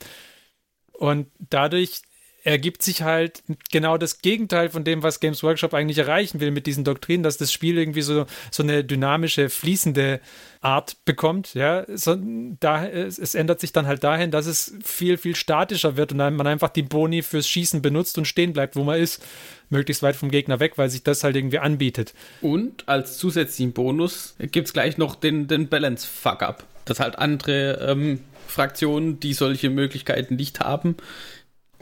Und 0.92 1.26
dadurch 1.50 2.02
ergibt 2.44 2.82
sich 2.82 3.02
halt 3.02 3.42
genau 3.70 3.96
das 3.98 4.20
Gegenteil 4.20 4.68
von 4.68 4.84
dem, 4.84 5.02
was 5.02 5.20
Games 5.20 5.42
Workshop 5.42 5.74
eigentlich 5.74 5.98
erreichen 5.98 6.40
will 6.40 6.50
mit 6.50 6.66
diesen 6.66 6.84
Doktrinen, 6.84 7.22
dass 7.22 7.36
das 7.36 7.52
Spiel 7.52 7.78
irgendwie 7.78 8.02
so, 8.02 8.26
so 8.50 8.62
eine 8.62 8.84
dynamische, 8.84 9.48
fließende 9.48 10.20
Art 10.60 10.96
bekommt. 11.04 11.54
Ja, 11.54 11.84
so, 11.88 12.16
da, 12.60 12.86
es, 12.86 13.18
es 13.18 13.34
ändert 13.34 13.60
sich 13.60 13.72
dann 13.72 13.86
halt 13.86 14.02
dahin, 14.02 14.30
dass 14.30 14.46
es 14.46 14.74
viel, 14.84 15.18
viel 15.18 15.36
statischer 15.36 15.96
wird 15.96 16.12
und 16.12 16.18
man 16.18 16.46
einfach 16.46 16.70
die 16.70 16.82
Boni 16.82 17.22
fürs 17.22 17.48
Schießen 17.48 17.80
benutzt 17.80 18.18
und 18.18 18.26
stehen 18.26 18.52
bleibt, 18.52 18.76
wo 18.76 18.84
man 18.84 19.00
ist. 19.00 19.22
Möglichst 19.70 20.02
weit 20.02 20.16
vom 20.16 20.30
Gegner 20.30 20.60
weg, 20.60 20.74
weil 20.76 20.90
sich 20.90 21.02
das 21.02 21.24
halt 21.24 21.34
irgendwie 21.34 21.58
anbietet. 21.58 22.12
Und 22.42 22.88
als 22.88 23.16
zusätzlichen 23.16 23.72
Bonus 23.72 24.34
gibt 24.38 24.66
es 24.66 24.72
gleich 24.74 24.98
noch 24.98 25.14
den, 25.14 25.46
den 25.46 25.68
Balance-Fuck-Up. 25.68 26.64
Dass 26.84 27.00
halt 27.00 27.18
andere 27.18 27.78
ähm, 27.80 28.20
Fraktionen, 28.46 29.18
die 29.18 29.32
solche 29.32 29.70
Möglichkeiten 29.70 30.36
nicht 30.36 30.60
haben, 30.60 30.96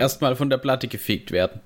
erstmal 0.00 0.34
von 0.36 0.50
der 0.50 0.58
Platte 0.58 0.88
gefegt 0.88 1.30
werden. 1.30 1.60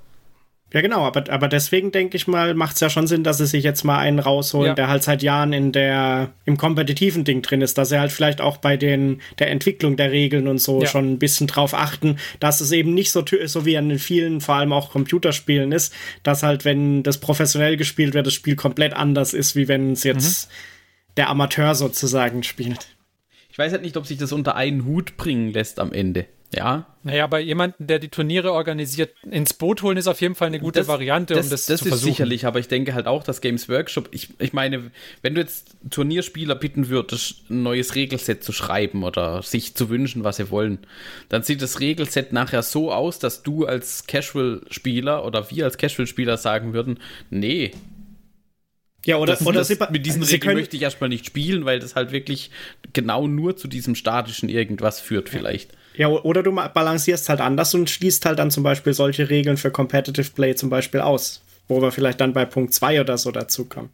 Ja, 0.73 0.81
genau, 0.81 1.03
aber, 1.07 1.31
aber 1.31 1.47
deswegen 1.47 1.93
denke 1.93 2.17
ich 2.17 2.27
mal, 2.27 2.53
macht 2.55 2.75
es 2.75 2.81
ja 2.81 2.91
schon 2.91 3.07
Sinn, 3.07 3.23
dass 3.23 3.39
sie 3.39 3.47
sich 3.47 3.63
jetzt 3.63 3.85
mal 3.85 3.99
einen 3.99 4.19
rausholen, 4.19 4.71
Ja. 4.71 4.75
der 4.75 4.89
halt 4.89 5.05
seit 5.05 5.23
Jahren 5.23 5.53
in 5.53 5.71
der, 5.71 6.33
im 6.47 6.57
kompetitiven 6.57 7.23
Ding 7.23 7.43
drin 7.43 7.61
ist, 7.61 7.79
dass 7.79 7.91
sie 7.91 7.99
halt 8.01 8.11
vielleicht 8.11 8.41
auch 8.41 8.57
bei 8.57 8.77
den, 8.77 9.21
der 9.39 9.51
Entwicklung 9.53 9.97
der 9.97 10.11
Regeln 10.11 10.49
und 10.49 10.59
so 10.59 10.81
Ja. 10.83 10.89
schon 10.89 11.13
ein 11.13 11.19
bisschen 11.21 11.47
drauf 11.47 11.75
achten, 11.75 12.19
dass 12.41 12.61
es 12.61 12.73
eben 12.73 12.93
nicht 12.93 13.13
so, 13.13 13.25
so 13.45 13.65
wie 13.67 13.79
an 13.79 13.89
den 13.89 14.01
vielen, 14.01 14.41
vor 14.41 14.57
allem 14.57 14.73
auch 14.73 14.91
Computerspielen 14.91 15.71
ist, 15.71 15.95
dass 16.25 16.43
halt, 16.43 16.65
wenn 16.65 17.05
das 17.05 17.19
professionell 17.21 17.77
gespielt 17.77 18.13
wird, 18.15 18.27
das 18.27 18.35
Spiel 18.35 18.57
komplett 18.57 18.95
anders 18.95 19.33
ist, 19.33 19.55
wie 19.55 19.69
wenn 19.69 19.93
es 19.93 20.03
jetzt 20.03 20.51
der 21.17 21.29
Amateur 21.31 21.77
sozusagen 21.77 22.43
spielt. 22.43 22.89
Ich 23.49 23.59
weiß 23.59 23.71
halt 23.71 23.83
nicht, 23.83 23.97
ob 23.97 24.07
sich 24.07 24.19
das 24.19 24.33
unter 24.33 24.57
einen 24.57 24.85
Hut 24.87 25.17
bringen 25.17 25.53
lässt 25.53 25.79
am 25.79 25.93
Ende. 25.93 26.27
Ja, 26.55 26.87
Naja, 27.03 27.27
bei 27.27 27.41
jemandem, 27.41 27.87
der 27.87 27.99
die 27.99 28.09
Turniere 28.09 28.53
organisiert, 28.53 29.15
ins 29.31 29.55
Boot 29.55 29.83
holen, 29.83 29.97
ist 29.97 30.07
auf 30.07 30.21
jeden 30.21 30.35
Fall 30.37 30.49
eine 30.49 30.61
gute 30.61 30.87
Variante, 30.87 31.35
das, 31.35 31.47
um 31.47 31.51
das, 31.51 31.67
das 31.67 31.81
zu 31.81 31.87
ist 31.87 31.89
versuchen. 31.89 32.29
sicherlich, 32.29 32.47
aber 32.47 32.61
ich 32.61 32.69
denke 32.69 32.95
halt 32.95 33.07
auch, 33.07 33.25
dass 33.25 33.41
Games 33.41 33.69
Workshop, 33.69 34.09
ich, 34.13 34.29
ich 34.39 34.53
meine, 34.53 34.91
wenn 35.21 35.35
du 35.35 35.41
jetzt 35.41 35.77
Turnierspieler 35.91 36.55
bitten 36.55 36.89
würdest, 36.89 37.51
ein 37.51 37.63
neues 37.63 37.95
Regelset 37.95 38.43
zu 38.45 38.53
schreiben 38.53 39.03
oder 39.05 39.43
sich 39.43 39.75
zu 39.75 39.89
wünschen, 39.91 40.23
was 40.25 40.37
sie 40.37 40.51
wollen, 40.51 40.79
dann 41.29 41.43
sieht 41.43 41.61
das 41.61 41.81
Regelset 41.81 42.33
nachher 42.33 42.63
so 42.63 42.93
aus, 42.93 43.19
dass 43.19 43.43
du 43.43 43.67
als 43.67 44.07
Casual-Spieler 44.07 45.25
oder 45.27 45.51
wir 45.51 45.65
als 45.65 45.77
Casual-Spieler 45.79 46.37
sagen 46.39 46.73
würden, 46.73 47.01
nee, 47.31 47.73
Ja, 49.05 49.17
oder, 49.19 49.35
das, 49.35 49.45
oder 49.47 49.59
das, 49.59 49.69
sie, 49.69 49.77
mit 49.91 50.07
diesen 50.07 50.23
sie 50.23 50.37
Regeln 50.37 50.41
können, 50.41 50.61
möchte 50.61 50.77
ich 50.77 50.83
erstmal 50.83 51.11
nicht 51.11 51.27
spielen, 51.27 51.65
weil 51.67 51.79
das 51.79 51.95
halt 51.95 52.13
wirklich 52.13 52.51
genau 52.95 53.27
nur 53.27 53.57
zu 53.57 53.69
diesem 53.69 53.95
statischen 53.95 54.49
irgendwas 54.49 55.01
führt, 55.01 55.29
vielleicht. 55.29 55.73
Ja, 55.97 56.09
oder 56.09 56.43
du 56.43 56.53
balancierst 56.53 57.29
halt 57.29 57.41
anders 57.41 57.75
und 57.75 57.89
schließt 57.89 58.27
halt 58.27 58.39
dann 58.39 58.51
zum 58.51 58.63
Beispiel 58.63 58.95
solche 58.95 59.31
Regeln 59.31 59.57
für 59.57 59.71
Competitive 59.71 60.31
Play 60.31 60.55
zum 60.55 60.69
Beispiel 60.71 61.01
aus, 61.01 61.43
wo 61.69 61.81
wir 61.81 61.93
vielleicht 61.93 62.21
dann 62.21 62.33
bei 62.33 62.45
Punkt 62.45 62.75
2 62.75 63.01
oder 63.01 63.17
so 63.17 63.31
dazukommen. 63.31 63.91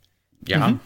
Ja. 0.46 0.78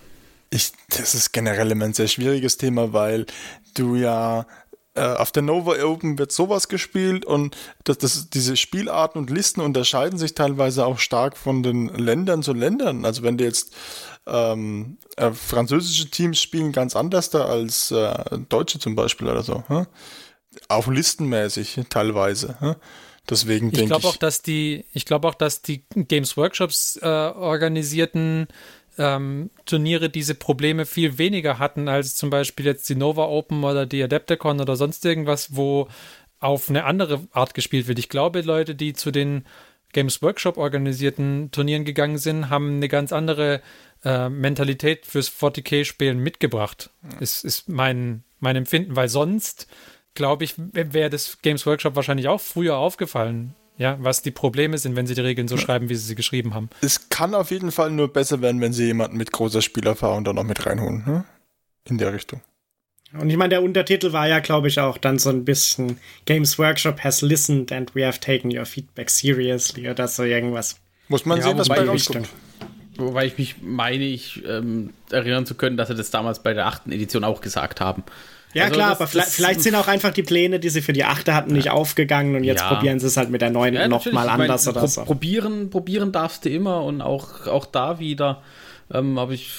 Ich, 0.50 0.72
das 0.88 1.14
ist 1.14 1.32
generell 1.32 1.70
immer 1.70 1.84
ein 1.84 1.94
sehr 1.94 2.08
schwieriges 2.08 2.56
Thema, 2.56 2.92
weil 2.92 3.26
du 3.74 3.96
ja 3.96 4.46
äh, 4.94 5.02
auf 5.02 5.32
der 5.32 5.42
Nova 5.42 5.74
Open 5.82 6.18
wird 6.18 6.30
sowas 6.30 6.68
gespielt 6.68 7.24
und 7.24 7.56
das, 7.82 7.98
das, 7.98 8.30
diese 8.30 8.56
Spielarten 8.56 9.18
und 9.18 9.30
Listen 9.30 9.60
unterscheiden 9.60 10.18
sich 10.18 10.34
teilweise 10.34 10.86
auch 10.86 10.98
stark 10.98 11.36
von 11.36 11.62
den 11.62 11.88
Ländern 11.88 12.42
zu 12.42 12.52
Ländern. 12.52 13.04
Also 13.04 13.22
wenn 13.22 13.36
du 13.36 13.44
jetzt 13.44 13.74
ähm, 14.26 14.98
äh, 15.16 15.32
französische 15.32 16.10
Teams 16.10 16.40
spielen 16.40 16.72
ganz 16.72 16.94
anders 16.94 17.30
da 17.30 17.46
als 17.46 17.90
äh, 17.90 18.38
Deutsche 18.48 18.78
zum 18.78 18.94
Beispiel 18.94 19.28
oder 19.28 19.42
so. 19.42 19.64
Hä? 19.68 19.84
Auch 20.68 20.88
listenmäßig 20.88 21.80
teilweise. 21.88 22.78
Deswegen 23.28 23.68
Ich 23.68 23.74
denke 23.74 23.88
glaube 23.88 24.06
auch, 24.08 24.14
ich, 24.14 24.18
dass 24.18 24.42
die, 24.42 24.84
ich 24.92 25.06
glaube 25.06 25.28
auch, 25.28 25.34
dass 25.34 25.62
die 25.62 25.84
Games 25.94 26.36
Workshops 26.36 26.98
äh, 27.00 27.06
organisierten 27.06 28.48
ähm, 28.98 29.50
Turniere 29.64 30.10
diese 30.10 30.34
Probleme 30.34 30.86
viel 30.86 31.18
weniger 31.18 31.58
hatten 31.58 31.88
als 31.88 32.16
zum 32.16 32.30
Beispiel 32.30 32.66
jetzt 32.66 32.88
die 32.88 32.94
Nova 32.94 33.24
Open 33.24 33.64
oder 33.64 33.86
die 33.86 34.02
Adepticon 34.02 34.60
oder 34.60 34.76
sonst 34.76 35.04
irgendwas, 35.04 35.56
wo 35.56 35.88
auf 36.38 36.68
eine 36.68 36.84
andere 36.84 37.26
Art 37.32 37.54
gespielt 37.54 37.88
wird. 37.88 37.98
Ich 37.98 38.08
glaube, 38.08 38.42
Leute, 38.42 38.74
die 38.74 38.92
zu 38.92 39.10
den 39.10 39.44
Games 39.94 40.20
Workshop 40.20 40.58
organisierten 40.58 41.50
Turnieren 41.50 41.84
gegangen 41.84 42.18
sind, 42.18 42.50
haben 42.50 42.76
eine 42.76 42.88
ganz 42.88 43.12
andere 43.12 43.62
äh, 44.04 44.28
Mentalität 44.28 45.06
fürs 45.06 45.30
40k-Spielen 45.30 46.18
mitgebracht. 46.18 46.90
Ist, 47.20 47.44
ist 47.44 47.68
mein, 47.68 48.24
mein 48.40 48.56
Empfinden, 48.56 48.96
weil 48.96 49.08
sonst, 49.08 49.66
glaube 50.14 50.44
ich, 50.44 50.54
wäre 50.56 51.10
das 51.10 51.38
Games 51.42 51.66
Workshop 51.66 51.96
wahrscheinlich 51.96 52.28
auch 52.28 52.40
früher 52.40 52.76
aufgefallen. 52.76 53.54
Ja, 53.76 53.96
was 53.98 54.22
die 54.22 54.30
Probleme 54.30 54.78
sind, 54.78 54.94
wenn 54.94 55.08
sie 55.08 55.16
die 55.16 55.20
Regeln 55.20 55.48
so 55.48 55.56
schreiben, 55.56 55.88
wie 55.88 55.96
sie 55.96 56.06
sie 56.06 56.14
geschrieben 56.14 56.54
haben. 56.54 56.70
es 56.80 57.08
kann 57.08 57.34
auf 57.34 57.50
jeden 57.50 57.72
Fall 57.72 57.90
nur 57.90 58.12
besser 58.12 58.40
werden, 58.40 58.60
wenn 58.60 58.72
sie 58.72 58.84
jemanden 58.86 59.16
mit 59.16 59.32
großer 59.32 59.62
Spielerfahrung 59.62 60.22
dann 60.22 60.36
noch 60.36 60.44
mit 60.44 60.64
reinholen. 60.64 61.04
Hä? 61.04 61.22
In 61.88 61.98
der 61.98 62.12
Richtung. 62.14 62.40
Und 63.18 63.30
ich 63.30 63.36
meine, 63.36 63.50
der 63.50 63.62
Untertitel 63.62 64.12
war 64.12 64.28
ja, 64.28 64.38
glaube 64.38 64.68
ich, 64.68 64.78
auch 64.78 64.96
dann 64.96 65.18
so 65.18 65.30
ein 65.30 65.44
bisschen 65.44 65.98
Games 66.24 66.56
Workshop 66.58 67.02
has 67.02 67.20
listened 67.20 67.72
and 67.72 67.94
we 67.96 68.06
have 68.06 68.20
taken 68.20 68.56
your 68.56 68.64
feedback 68.64 69.10
seriously 69.10 69.88
oder 69.90 70.06
so 70.06 70.22
irgendwas. 70.22 70.76
Muss 71.08 71.24
man 71.26 71.38
Ja, 71.38 71.44
sehen, 71.44 71.58
was 71.58 71.68
bei 71.68 71.80
die 71.80 71.88
rauskommt. 71.88 72.28
Wobei 72.96 73.26
ich 73.26 73.38
mich 73.38 73.56
meine, 73.60 74.04
ich 74.04 74.44
ähm, 74.46 74.94
erinnern 75.10 75.46
zu 75.46 75.56
können, 75.56 75.76
dass 75.76 75.88
sie 75.88 75.96
das 75.96 76.10
damals 76.12 76.42
bei 76.44 76.54
der 76.54 76.66
achten 76.66 76.92
Edition 76.92 77.24
auch 77.24 77.40
gesagt 77.40 77.80
haben. 77.80 78.04
Ja, 78.54 78.64
Also 78.64 78.74
klar, 78.76 78.90
das- 78.90 78.98
aber 79.00 79.06
vielleicht, 79.08 79.28
vielleicht 79.30 79.60
sind 79.62 79.74
auch 79.74 79.88
einfach 79.88 80.12
die 80.12 80.22
Pläne, 80.22 80.60
die 80.60 80.68
sie 80.68 80.80
für 80.80 80.92
die 80.92 81.04
achte 81.04 81.34
hatten, 81.34 81.52
nicht 81.52 81.70
aufgegangen 81.70 82.36
und 82.36 82.44
jetzt 82.44 82.60
Ja. 82.62 82.74
probieren 82.74 83.00
sie 83.00 83.06
es 83.08 83.16
halt 83.16 83.30
mit 83.30 83.42
der 83.42 83.50
neuen 83.50 83.74
Ja, 83.74 83.88
nochmal 83.88 84.24
Ich 84.26 84.30
meine, 84.30 84.42
anders 84.44 84.68
oder 84.68 84.86
so. 84.86 85.02
Probieren, 85.04 85.70
probieren 85.70 86.12
darfst 86.12 86.44
du 86.44 86.50
immer 86.50 86.82
und 86.84 87.00
auch, 87.02 87.46
auch 87.46 87.66
da 87.66 87.98
wieder. 87.98 88.42
Ähm, 88.92 89.18
aber 89.18 89.32
ich, 89.32 89.50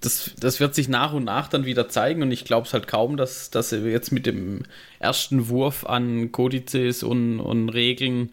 das, 0.00 0.32
das 0.38 0.60
wird 0.60 0.74
sich 0.74 0.88
nach 0.88 1.12
und 1.14 1.24
nach 1.24 1.48
dann 1.48 1.64
wieder 1.64 1.88
zeigen 1.88 2.22
und 2.22 2.30
ich 2.32 2.44
glaube 2.44 2.66
es 2.66 2.74
halt 2.74 2.86
kaum, 2.88 3.16
dass, 3.16 3.50
dass 3.50 3.70
sie 3.70 3.78
jetzt 3.88 4.12
mit 4.12 4.26
dem 4.26 4.64
ersten 4.98 5.48
Wurf 5.48 5.86
an 5.86 6.30
Kodizes 6.32 7.02
und, 7.02 7.40
und 7.40 7.68
Regeln 7.70 8.30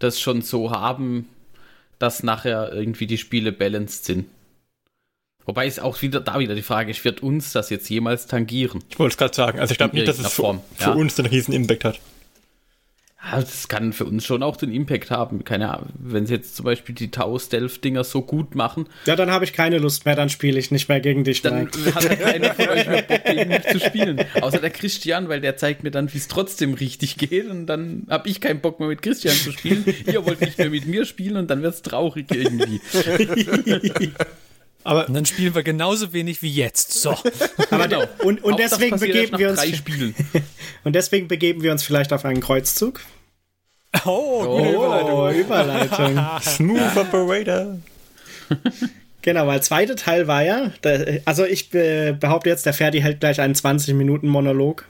das 0.00 0.20
schon 0.20 0.42
so 0.42 0.72
haben, 0.72 1.28
dass 1.98 2.22
nachher 2.24 2.72
irgendwie 2.72 3.06
die 3.06 3.16
Spiele 3.18 3.52
balanced 3.52 4.04
sind. 4.04 4.26
Wobei 5.46 5.66
es 5.66 5.78
auch 5.78 6.00
wieder 6.02 6.20
da 6.20 6.38
wieder 6.38 6.54
die 6.54 6.62
Frage 6.62 6.90
ist, 6.90 7.04
wird 7.04 7.22
uns 7.22 7.52
das 7.52 7.70
jetzt 7.70 7.88
jemals 7.90 8.26
tangieren? 8.26 8.82
Ich 8.88 8.98
wollte 8.98 9.12
es 9.12 9.18
gerade 9.18 9.34
sagen. 9.34 9.60
Also 9.60 9.72
ich 9.72 9.78
glaube 9.78 9.94
nicht, 9.94 10.08
dass 10.08 10.18
es 10.18 10.28
für, 10.28 10.42
Form, 10.42 10.60
für 10.76 10.90
ja. 10.90 10.92
uns 10.92 11.18
einen 11.18 11.28
riesen 11.28 11.52
Impact 11.52 11.84
hat. 11.84 12.00
Ja, 13.24 13.40
das 13.40 13.68
kann 13.68 13.94
für 13.94 14.04
uns 14.04 14.26
schon 14.26 14.42
auch 14.42 14.56
den 14.56 14.70
Impact 14.70 15.10
haben. 15.10 15.44
Keine 15.44 15.72
Ahnung, 15.72 15.88
wenn 15.98 16.26
sie 16.26 16.34
jetzt 16.34 16.56
zum 16.56 16.66
Beispiel 16.66 16.94
die 16.94 17.10
Tau-Stealth-Dinger 17.10 18.04
so 18.04 18.20
gut 18.20 18.54
machen, 18.54 18.86
Ja, 19.06 19.16
dann 19.16 19.30
habe 19.30 19.46
ich 19.46 19.54
keine 19.54 19.78
Lust 19.78 20.04
mehr, 20.04 20.14
dann 20.14 20.28
spiele 20.28 20.58
ich 20.58 20.70
nicht 20.70 20.90
mehr 20.90 21.00
gegen 21.00 21.24
dich. 21.24 21.40
dann 21.40 21.68
hat 21.94 22.20
keiner 22.20 22.52
von 22.52 22.68
euch 22.68 22.86
mehr 22.86 23.02
Bock, 23.02 23.24
gegen 23.24 23.48
mich 23.48 23.62
zu 23.62 23.80
spielen. 23.80 24.22
Außer 24.40 24.58
der 24.58 24.70
Christian, 24.70 25.30
weil 25.30 25.40
der 25.40 25.56
zeigt 25.56 25.84
mir 25.84 25.90
dann, 25.90 26.12
wie 26.12 26.18
es 26.18 26.28
trotzdem 26.28 26.74
richtig 26.74 27.16
geht 27.16 27.48
und 27.48 27.66
dann 27.66 28.06
habe 28.10 28.28
ich 28.28 28.42
keinen 28.42 28.60
Bock 28.60 28.78
mehr 28.78 28.88
mit 28.88 29.00
Christian 29.00 29.34
zu 29.34 29.52
spielen. 29.52 29.84
Ihr 30.06 30.24
wollt 30.26 30.42
nicht 30.42 30.58
mehr 30.58 30.68
mit 30.68 30.86
mir 30.86 31.06
spielen 31.06 31.38
und 31.38 31.48
dann 31.48 31.62
wird 31.62 31.74
es 31.74 31.82
traurig 31.82 32.26
irgendwie. 32.30 32.80
Aber 34.84 35.08
Und 35.08 35.14
dann 35.14 35.26
spielen 35.26 35.54
wir 35.54 35.62
genauso 35.62 36.12
wenig 36.12 36.42
wie 36.42 36.52
jetzt. 36.52 36.92
So. 36.92 37.10
Aber 37.70 37.88
Genau. 37.88 38.04
und, 38.22 38.44
und 38.44 38.60
das 38.60 38.72
deswegen 38.72 38.98
begeben 38.98 39.38
wir 39.38 39.50
uns 39.50 39.62
und 40.84 40.94
deswegen 40.94 41.26
begeben 41.26 41.62
wir 41.62 41.72
uns 41.72 41.82
vielleicht 41.82 42.12
auf 42.12 42.24
einen 42.24 42.40
Kreuzzug. 42.40 43.00
Oh, 44.04 44.44
gute 44.58 44.70
Überleitung. 44.70 45.18
Oh, 45.18 45.30
Überleitung. 45.30 46.20
Smooth 46.42 46.96
Operator. 46.96 47.78
Genau, 49.22 49.46
weil 49.46 49.62
zweite 49.62 49.96
Teil 49.96 50.26
war 50.26 50.42
ja, 50.42 50.70
da, 50.82 50.98
also 51.24 51.44
ich 51.46 51.70
be 51.70 52.14
behaupte 52.18 52.50
jetzt, 52.50 52.66
der 52.66 52.74
Ferdi 52.74 53.00
hält 53.00 53.20
gleich 53.20 53.40
einen 53.40 53.54
20-Minuten-Monolog 53.54 54.84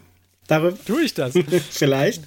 darüber, 0.49 0.77
Tue 0.85 1.03
ich 1.03 1.15
das? 1.15 1.35
vielleicht. 1.71 2.25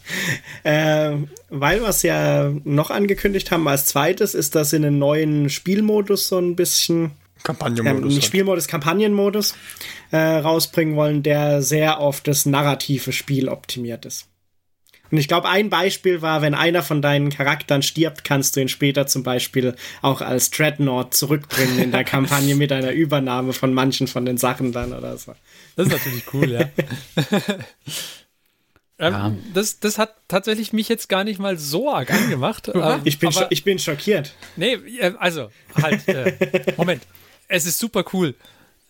Äh, 0.63 1.11
weil 1.49 1.81
wir 1.81 1.89
es 1.89 2.03
ja 2.03 2.51
noch 2.63 2.91
angekündigt 2.91 3.51
haben 3.51 3.67
als 3.67 3.87
zweites, 3.87 4.35
ist, 4.35 4.55
dass 4.55 4.69
sie 4.69 4.77
einen 4.77 4.99
neuen 4.99 5.49
Spielmodus 5.49 6.29
so 6.29 6.37
ein 6.39 6.55
bisschen, 6.55 7.11
ähm, 7.37 7.43
Kampagnenmodus. 7.43 8.13
nicht 8.15 8.25
Spielmodus, 8.25 8.67
Kampagnenmodus 8.67 9.55
äh, 10.11 10.17
rausbringen 10.17 10.95
wollen, 10.95 11.23
der 11.23 11.61
sehr 11.61 11.99
auf 11.99 12.21
das 12.21 12.45
narrative 12.45 13.11
Spiel 13.11 13.49
optimiert 13.49 14.05
ist. 14.05 14.27
Und 15.09 15.17
ich 15.19 15.29
glaube, 15.29 15.47
ein 15.47 15.69
Beispiel 15.69 16.21
war, 16.21 16.41
wenn 16.41 16.53
einer 16.53 16.83
von 16.83 17.01
deinen 17.01 17.29
Charakteren 17.29 17.81
stirbt, 17.81 18.25
kannst 18.25 18.55
du 18.57 18.59
ihn 18.59 18.67
später 18.67 19.07
zum 19.07 19.23
Beispiel 19.23 19.73
auch 20.01 20.19
als 20.19 20.49
Dreadnought 20.49 21.13
zurückbringen 21.13 21.79
in 21.79 21.91
der 21.93 22.03
Kampagne 22.05 22.55
mit 22.55 22.73
einer 22.73 22.91
Übernahme 22.91 23.53
von 23.53 23.73
manchen 23.73 24.07
von 24.07 24.25
den 24.25 24.35
Sachen 24.37 24.73
dann 24.73 24.91
oder 24.91 25.17
so. 25.17 25.33
Das 25.77 25.87
ist 25.87 25.93
natürlich 25.93 26.23
cool, 26.33 26.51
ja. 26.51 26.59
ähm, 28.99 29.13
Ja. 29.13 29.33
Das, 29.53 29.79
das 29.79 29.97
hat 29.97 30.15
tatsächlich 30.27 30.73
mich 30.73 30.89
jetzt 30.89 31.07
gar 31.07 31.23
nicht 31.23 31.39
mal 31.39 31.57
so 31.57 31.89
arg 31.93 32.11
angemacht. 32.11 32.67
ähm, 32.73 33.01
Ich 33.03 33.19
bin, 33.19 33.29
aber- 33.29 33.47
ich 33.51 33.63
bin 33.63 33.79
schockiert. 33.79 34.33
Nee, 34.55 34.73
äh, 34.99 35.13
also, 35.19 35.49
halt, 35.81 36.07
äh, 36.07 36.33
Moment. 36.75 37.03
Es 37.47 37.65
ist 37.65 37.79
super 37.79 38.03
cool. 38.13 38.35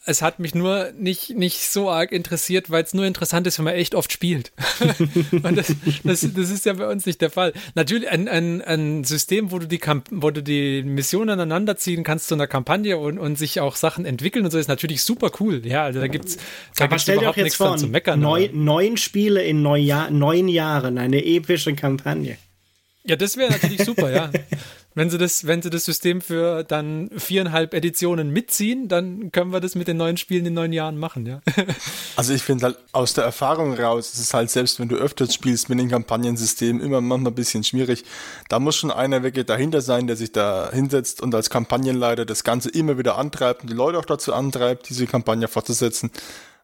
Es 0.09 0.21
hat 0.21 0.39
mich 0.39 0.55
nur 0.55 0.93
nicht, 0.97 1.31
nicht 1.31 1.69
so 1.69 1.89
arg 1.89 2.13
interessiert, 2.13 2.69
weil 2.69 2.81
es 2.81 2.93
nur 2.93 3.03
interessant 3.05 3.45
ist, 3.45 3.57
wenn 3.57 3.65
man 3.65 3.73
echt 3.73 3.93
oft 3.93 4.09
spielt. 4.13 4.53
Und 5.43 5.57
das, 5.57 5.73
das, 6.05 6.21
das 6.33 6.49
ist 6.49 6.65
ja 6.65 6.71
bei 6.73 6.87
uns 6.87 7.05
nicht 7.05 7.19
der 7.19 7.29
Fall. 7.29 7.51
Natürlich 7.75 8.07
ein, 8.07 8.29
ein, 8.29 8.61
ein 8.61 9.03
System, 9.03 9.51
wo 9.51 9.59
du 9.59 9.67
die 9.67 9.79
Kamp 9.79 10.07
wo 10.09 10.31
du 10.31 10.41
die 10.41 10.81
Missionen 10.83 11.31
aneinander 11.31 11.75
ziehen 11.75 12.05
kannst 12.05 12.29
zu 12.29 12.35
einer 12.35 12.47
Kampagne 12.47 12.97
und, 12.97 13.19
und 13.19 13.37
sich 13.37 13.59
auch 13.59 13.75
Sachen 13.75 14.05
entwickeln 14.05 14.45
und 14.45 14.51
so, 14.51 14.57
ist 14.57 14.69
natürlich 14.69 15.03
super 15.03 15.29
cool. 15.41 15.61
Ja, 15.65 15.83
also 15.83 15.99
da 15.99 16.07
gibt's, 16.07 16.37
da 16.77 16.85
Aber 16.85 16.87
gibt's 16.91 17.03
stell 17.03 17.15
dir 17.15 17.21
überhaupt 17.23 17.37
jetzt 17.37 17.43
nichts 17.43 17.57
vor, 17.57 17.67
dran 17.67 17.79
zu 17.79 17.87
meckern. 17.87 18.21
neu, 18.21 18.45
aber- 18.45 18.53
neun 18.55 18.95
Spiele 18.95 19.43
in 19.43 19.61
neun, 19.61 19.83
Jahr, 19.83 20.09
neun 20.09 20.47
Jahren, 20.47 20.97
eine 20.99 21.25
epische 21.25 21.75
Kampagne. 21.75 22.37
Ja, 23.07 23.15
das 23.15 23.37
wäre 23.37 23.51
natürlich 23.51 23.83
super, 23.83 24.11
ja. 24.11 24.29
Wenn 24.97 25.11
sie, 25.11 25.19
das, 25.19 25.45
wenn 25.45 25.61
sie 25.61 25.69
das 25.69 25.85
System 25.85 26.21
für 26.21 26.63
dann 26.63 27.11
viereinhalb 27.15 27.75
Editionen 27.75 28.31
mitziehen, 28.31 28.87
dann 28.87 29.31
können 29.31 29.53
wir 29.53 29.59
das 29.59 29.75
mit 29.75 29.87
den 29.87 29.97
neuen 29.97 30.17
Spielen 30.17 30.43
in 30.47 30.55
neun 30.55 30.73
Jahren 30.73 30.97
machen, 30.97 31.27
ja. 31.27 31.39
Also 32.15 32.33
ich 32.33 32.41
finde 32.41 32.65
halt 32.65 32.79
aus 32.93 33.13
der 33.13 33.23
Erfahrung 33.23 33.75
raus, 33.75 34.11
es 34.11 34.19
ist 34.19 34.33
halt 34.33 34.49
selbst 34.49 34.79
wenn 34.79 34.89
du 34.89 34.95
öfters 34.95 35.35
spielst 35.35 35.69
mit 35.69 35.77
dem 35.77 35.87
Kampagnensystem 35.89 36.81
immer 36.81 36.99
manchmal 36.99 37.31
ein 37.31 37.35
bisschen 37.35 37.63
schwierig. 37.63 38.05
Da 38.49 38.57
muss 38.57 38.75
schon 38.75 38.89
einer 38.89 39.21
wirklich 39.21 39.45
dahinter 39.45 39.81
sein, 39.81 40.07
der 40.07 40.15
sich 40.15 40.31
da 40.31 40.71
hinsetzt 40.73 41.21
und 41.21 41.35
als 41.35 41.51
Kampagnenleiter 41.51 42.25
das 42.25 42.43
Ganze 42.43 42.69
immer 42.69 42.97
wieder 42.97 43.19
antreibt 43.19 43.61
und 43.61 43.69
die 43.69 43.75
Leute 43.75 43.99
auch 43.99 44.05
dazu 44.05 44.33
antreibt, 44.33 44.89
diese 44.89 45.05
Kampagne 45.05 45.47
fortzusetzen, 45.47 46.09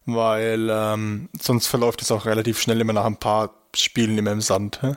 weil 0.07 0.69
ähm, 0.71 1.29
sonst 1.39 1.67
verläuft 1.67 2.01
es 2.01 2.11
auch 2.11 2.25
relativ 2.25 2.59
schnell 2.59 2.81
immer 2.81 2.93
nach 2.93 3.05
ein 3.05 3.17
paar 3.17 3.53
Spielen 3.75 4.17
immer 4.17 4.31
im 4.31 4.41
Sand. 4.41 4.81
Hä? 4.81 4.95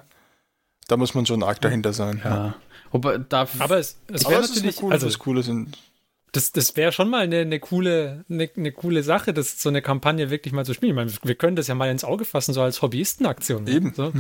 Da 0.89 0.97
muss 0.97 1.15
man 1.15 1.27
schon 1.27 1.43
arg 1.43 1.61
dahinter 1.61 1.93
sein. 1.93 2.21
Ja. 2.25 2.31
Ja. 2.31 2.55
Wobei, 2.93 3.19
da, 3.19 3.49
Aber 3.59 3.79
es, 3.79 3.97
es 4.13 4.25
Aber 4.25 4.35
wäre 4.37 4.43
natürlich, 4.43 4.77
coole, 4.77 4.93
also 4.95 5.07
was 5.07 5.19
Cooles 5.19 5.51
das, 6.33 6.53
das 6.53 6.77
wäre 6.77 6.93
schon 6.93 7.09
mal 7.09 7.23
eine, 7.23 7.41
eine, 7.41 7.59
coole, 7.61 8.25
eine, 8.29 8.49
eine 8.57 8.71
coole 8.73 9.03
Sache, 9.03 9.33
das 9.33 9.61
so 9.63 9.69
eine 9.71 9.81
Kampagne 9.83 10.31
wirklich 10.31 10.53
mal 10.53 10.65
zu 10.65 10.75
spielen. 10.75 10.91
Ich 10.91 10.97
meine, 10.97 11.11
wir 11.23 11.35
können 11.35 11.57
das 11.57 11.67
ja 11.67 11.75
mal 11.75 11.91
ins 11.91 12.05
Auge 12.05 12.25
fassen, 12.25 12.53
so 12.53 12.61
als 12.63 12.83
Hobbyistenaktion. 12.83 13.67
Eben, 13.67 13.93
So. 13.97 14.13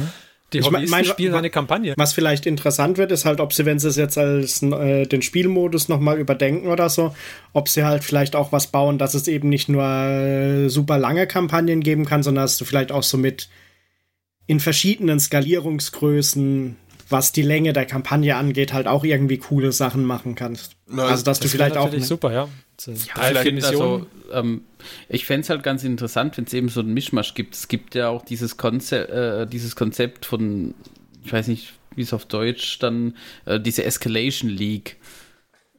Die 0.52 0.58
Ich 0.58 0.66
Hobbyisten 0.66 0.90
mein- 0.90 1.04
spielen 1.04 1.34
eine 1.34 1.50
Kampagne. 1.50 1.94
Was 1.96 2.12
vielleicht 2.12 2.46
interessant 2.46 2.98
wird, 2.98 3.10
ist 3.10 3.24
halt, 3.24 3.40
ob 3.40 3.52
sie, 3.52 3.66
wenn 3.66 3.80
sie 3.80 3.88
es 3.88 3.96
jetzt 3.96 4.16
als 4.16 4.62
äh, 4.62 5.04
den 5.04 5.20
Spielmodus 5.20 5.88
nochmal 5.88 6.18
überdenken 6.18 6.68
oder 6.68 6.88
so, 6.88 7.14
ob 7.52 7.68
sie 7.68 7.82
halt 7.84 8.04
vielleicht 8.04 8.36
auch 8.36 8.52
was 8.52 8.68
bauen, 8.68 8.96
dass 8.96 9.14
es 9.14 9.26
eben 9.26 9.48
nicht 9.48 9.68
nur 9.68 9.82
äh, 9.84 10.68
super 10.68 10.98
lange 10.98 11.26
Kampagnen 11.26 11.80
geben 11.80 12.04
kann, 12.04 12.22
sondern 12.22 12.44
dass 12.44 12.58
du 12.58 12.64
vielleicht 12.64 12.92
auch 12.92 13.02
so 13.02 13.18
mit 13.18 13.48
in 14.46 14.60
verschiedenen 14.60 15.20
Skalierungsgrößen 15.20 16.76
was 17.08 17.32
die 17.32 17.42
Länge 17.42 17.72
der 17.72 17.86
Kampagne 17.86 18.36
angeht, 18.36 18.72
halt 18.72 18.86
auch 18.88 19.04
irgendwie 19.04 19.38
coole 19.38 19.72
Sachen 19.72 20.04
machen 20.04 20.34
kannst. 20.34 20.72
Ja, 20.90 21.04
also, 21.04 21.24
dass 21.24 21.38
du 21.38 21.44
Das 21.44 21.52
vielleicht 21.52 21.74
wäre 21.74 21.80
auch. 21.80 21.84
natürlich 21.86 22.06
super, 22.06 22.32
ja. 22.32 22.48
So 22.78 22.92
Ja, 22.92 22.96
vielleicht, 23.14 23.64
also, 23.64 24.06
ähm, 24.32 24.62
ich 25.08 25.24
fände 25.24 25.42
es 25.42 25.50
halt 25.50 25.62
ganz 25.62 25.84
interessant, 25.84 26.36
wenn 26.36 26.44
es 26.44 26.52
eben 26.52 26.68
so 26.68 26.80
einen 26.80 26.92
Mischmasch 26.92 27.34
gibt. 27.34 27.54
Es 27.54 27.68
gibt 27.68 27.94
ja 27.94 28.08
auch 28.08 28.24
dieses, 28.24 28.56
Konze 28.56 29.08
äh, 29.08 29.46
dieses 29.46 29.76
Konzept 29.76 30.26
von, 30.26 30.74
ich 31.24 31.32
weiß 31.32 31.46
nicht, 31.46 31.74
wie 31.94 32.02
es 32.02 32.12
auf 32.12 32.26
Deutsch 32.26 32.78
dann, 32.80 33.14
äh, 33.46 33.60
diese 33.60 33.84
Escalation 33.84 34.50
League. 34.50 34.96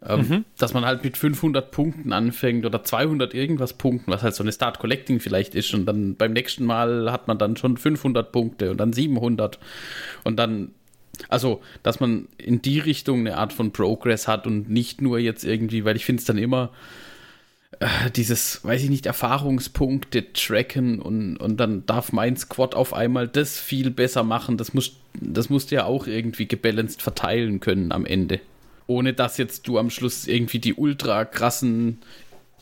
Ähm, 0.05 0.45
Dass 0.57 0.73
man 0.73 0.85
halt 0.85 1.03
mit 1.03 1.17
500 1.17 1.71
Punkten 1.71 2.13
anfängt 2.13 2.65
oder 2.65 2.83
200 2.83 3.33
irgendwas 3.33 3.73
Punkten, 3.73 4.11
was 4.11 4.21
halt 4.21 4.35
so 4.35 4.43
eine 4.43 4.51
Start 4.51 4.79
Collecting 4.79 5.19
vielleicht 5.19 5.55
ist 5.55 5.73
und 5.73 5.85
dann 5.85 6.15
beim 6.15 6.33
nächsten 6.33 6.65
Mal 6.65 7.11
hat 7.11 7.27
man 7.27 7.37
dann 7.37 7.57
schon 7.57 7.77
500 7.77 8.31
Punkte 8.31 8.71
und 8.71 8.77
dann 8.77 8.93
700 8.93 9.57
und 10.23 10.37
dann 10.37 10.71
also, 11.29 11.61
dass 11.81 11.99
man 11.99 12.27
in 12.37 12.61
die 12.61 12.77
Richtung 12.79 13.21
eine 13.21 13.37
Art 13.37 13.53
von 13.53 13.71
Progress 13.71 14.27
hat 14.27 14.45
und 14.45 14.69
nicht 14.69 15.01
nur 15.01 15.17
jetzt 15.17 15.43
irgendwie, 15.43 15.83
weil 15.83 15.95
ich 15.95 16.05
finde 16.05 16.19
es 16.19 16.25
dann 16.25 16.37
immer 16.37 16.71
äh, 17.79 18.11
dieses, 18.15 18.63
weiß 18.63 18.83
ich 18.83 18.89
nicht, 18.89 19.05
Erfahrungspunkte 19.05 20.31
tracken 20.33 20.99
und, 20.99 21.37
und 21.37 21.57
dann 21.57 21.85
darf 21.85 22.11
mein 22.11 22.37
Squad 22.37 22.75
auf 22.75 22.93
einmal 22.93 23.27
das 23.27 23.59
viel 23.59 23.91
besser 23.91 24.23
machen. 24.23 24.57
Das 24.57 24.73
muss, 24.73 24.93
das 25.19 25.49
musst 25.49 25.71
du 25.71 25.75
ja 25.75 25.85
auch 25.85 26.07
irgendwie 26.07 26.47
gebalanced 26.47 27.01
verteilen 27.01 27.59
können 27.59 27.91
am 27.91 28.05
Ende. 28.05 28.39
Ohne 28.87 29.13
dass 29.13 29.37
jetzt 29.37 29.67
du 29.67 29.77
am 29.77 29.89
Schluss 29.89 30.27
irgendwie 30.27 30.59
die 30.59 30.73
ultra 30.73 31.25
krassen 31.25 31.99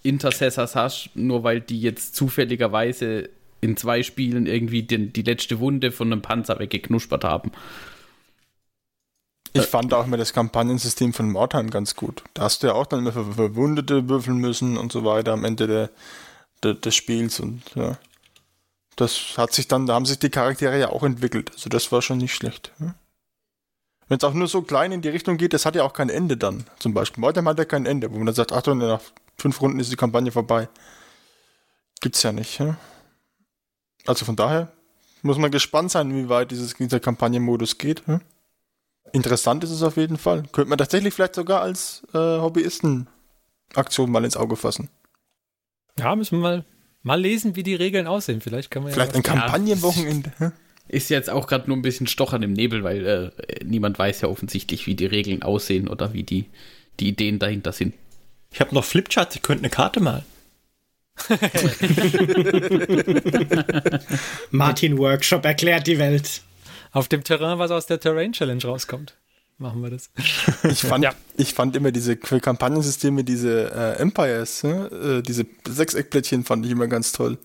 Intercessors 0.04 0.76
hast, 0.76 1.10
nur 1.16 1.44
weil 1.44 1.62
die 1.62 1.82
jetzt 1.82 2.16
zufälligerweise 2.16 3.30
in 3.62 3.78
zwei 3.78 4.04
Spielen 4.04 4.46
irgendwie 4.46 4.84
den, 4.84 5.14
die 5.14 5.24
letzte 5.24 5.60
Wunde 5.60 5.92
von 5.92 6.12
einem 6.12 6.22
Panzer 6.22 6.60
weggeknuspert 6.60 7.24
haben. 7.24 7.52
Ich 9.54 9.66
fand 9.66 9.94
auch 9.94 10.06
immer 10.06 10.18
das 10.18 10.34
Kampagnensystem 10.34 11.14
von 11.14 11.32
Mordheim 11.32 11.70
ganz 11.70 11.96
gut. 11.96 12.24
Da 12.34 12.44
hast 12.44 12.62
du 12.62 12.68
ja 12.68 12.74
auch 12.74 12.86
dann 12.86 13.00
immer 13.00 13.14
für 13.14 13.34
Verwundete 13.34 14.10
würfeln 14.10 14.38
müssen 14.38 14.78
und 14.78 14.92
so 14.92 15.06
weiter 15.06 15.32
am 15.32 15.46
Ende 15.46 15.68
der, 15.68 15.90
der, 16.62 16.74
des 16.74 16.94
Spiels 16.96 17.40
und 17.40 17.62
ja. 17.76 17.98
Das 18.98 19.38
hat 19.38 19.54
sich 19.54 19.68
dann, 19.68 19.88
da 19.88 19.94
haben 19.94 20.06
sich 20.06 20.20
die 20.20 20.30
Charaktere 20.30 20.80
ja 20.80 20.90
auch 20.90 21.04
entwickelt. 21.04 21.52
Also 21.54 21.70
das 21.70 21.92
war 21.92 22.02
schon 22.02 22.18
nicht 22.18 22.34
schlecht. 22.34 22.72
Ja. 22.80 22.96
Wenn 24.08 24.18
es 24.18 24.24
auch 24.24 24.34
nur 24.34 24.48
so 24.48 24.62
klein 24.62 24.92
in 24.92 25.02
die 25.02 25.10
Richtung 25.10 25.38
geht, 25.38 25.54
das 25.54 25.66
hat 25.66 25.76
ja 25.76 25.84
auch 25.84 25.94
kein 25.94 26.10
Ende 26.10 26.38
dann. 26.38 26.66
Zum 26.80 26.94
Beispiel. 26.94 27.22
Mordheim 27.22 27.48
hat 27.48 27.58
ja 27.58 27.66
kein 27.66 27.86
Ende, 27.86 28.12
wo 28.12 28.18
man 28.18 28.28
dann 28.28 28.36
sagt, 28.36 28.52
Achtung, 28.52 28.78
nach 28.78 29.02
fünf 29.38 29.60
Runden 29.62 29.80
ist 29.80 29.92
die 29.92 29.96
Kampagne 29.96 30.32
vorbei. 30.32 30.70
Gibt's 32.02 32.22
ja 32.24 32.32
nicht. 32.32 32.60
Ja. 32.60 32.78
Also 34.06 34.26
von 34.26 34.36
daher 34.36 34.72
muss 35.24 35.38
man 35.40 35.50
gespannt 35.50 35.92
sein, 35.92 36.14
wie 36.14 36.30
weit 36.30 36.52
dieses, 36.52 36.76
dieser 36.76 37.00
Kampagnenmodus 37.00 37.80
geht. 37.80 38.04
Ja. 38.08 38.20
Interessant 39.12 39.64
ist 39.64 39.72
es 39.72 39.82
auf 39.82 39.98
jeden 39.98 40.18
Fall. 40.18 40.44
Könnte 40.52 40.70
man 40.70 40.78
tatsächlich 40.78 41.14
vielleicht 41.14 41.36
sogar 41.36 41.62
als 41.62 42.04
äh, 42.14 42.18
Hobbyisten-Aktion 42.18 44.12
mal 44.12 44.24
ins 44.24 44.38
Auge 44.38 44.56
fassen. 44.56 44.90
Ja, 45.98 46.16
müssen 46.16 46.38
wir 46.38 46.42
mal, 46.42 46.66
mal 47.02 47.20
lesen, 47.20 47.56
wie 47.56 47.64
die 47.64 47.76
Regeln 47.76 48.06
aussehen. 48.08 48.42
Vielleicht 48.42 48.70
kann 48.70 48.84
man 48.84 48.92
Vielleicht 48.92 49.14
ja 49.14 49.18
ein 49.18 49.24
Kampagnenwochenende. 49.24 50.32
hä? 50.38 50.52
Ist 50.88 51.10
jetzt 51.10 51.30
auch 51.30 51.48
gerade 51.48 51.68
nur 51.68 51.78
ein 51.78 51.82
bisschen 51.82 52.08
Stochern 52.08 52.44
im 52.44 52.54
Nebel, 52.54 52.84
weil 52.84 53.06
äh, 53.06 53.32
niemand 53.66 53.98
weiß 53.98 54.22
ja 54.22 54.28
offensichtlich, 54.30 54.86
wie 54.88 54.96
die 54.96 55.06
Regeln 55.08 55.42
aussehen 55.42 55.88
oder 55.88 56.14
wie 56.14 56.24
die, 56.24 56.46
die 57.00 57.08
Ideen 57.10 57.40
dahinter 57.40 57.72
sind. 57.72 57.94
Ich 58.52 58.60
habe 58.62 58.74
noch 58.76 58.86
Flipcharts, 58.86 59.36
ich 59.36 59.42
könnte 59.42 59.64
eine 59.64 59.70
Karte 59.72 60.00
malen. 60.00 60.24
Martin 64.52 64.98
Workshop 64.98 65.46
erklärt 65.46 65.88
die 65.88 65.98
Welt. 66.00 66.42
auf 66.92 67.08
dem 67.08 67.24
Terrain, 67.24 67.60
was 67.60 67.72
aus 67.72 67.86
der 67.88 68.00
Terrain 68.00 68.32
Challenge 68.34 68.64
rauskommt. 68.64 69.16
Machen 69.58 69.82
wir 69.82 69.90
das. 69.90 70.10
Ich 70.70 70.82
fand, 70.82 71.04
Ja. 71.06 71.14
ich 71.38 71.54
fand 71.54 71.76
immer 71.78 71.92
diese 71.92 72.18
für 72.22 72.40
Kampagnensysteme, 72.42 73.24
diese 73.24 73.72
äh, 73.72 74.02
Empires, 74.02 74.64
hä? 74.64 74.70
äh, 75.18 75.22
diese 75.22 75.46
Sechseckblättchen 75.68 76.44
fand 76.44 76.66
ich 76.66 76.72
immer 76.72 76.88
ganz 76.88 77.12
toll. 77.14 77.38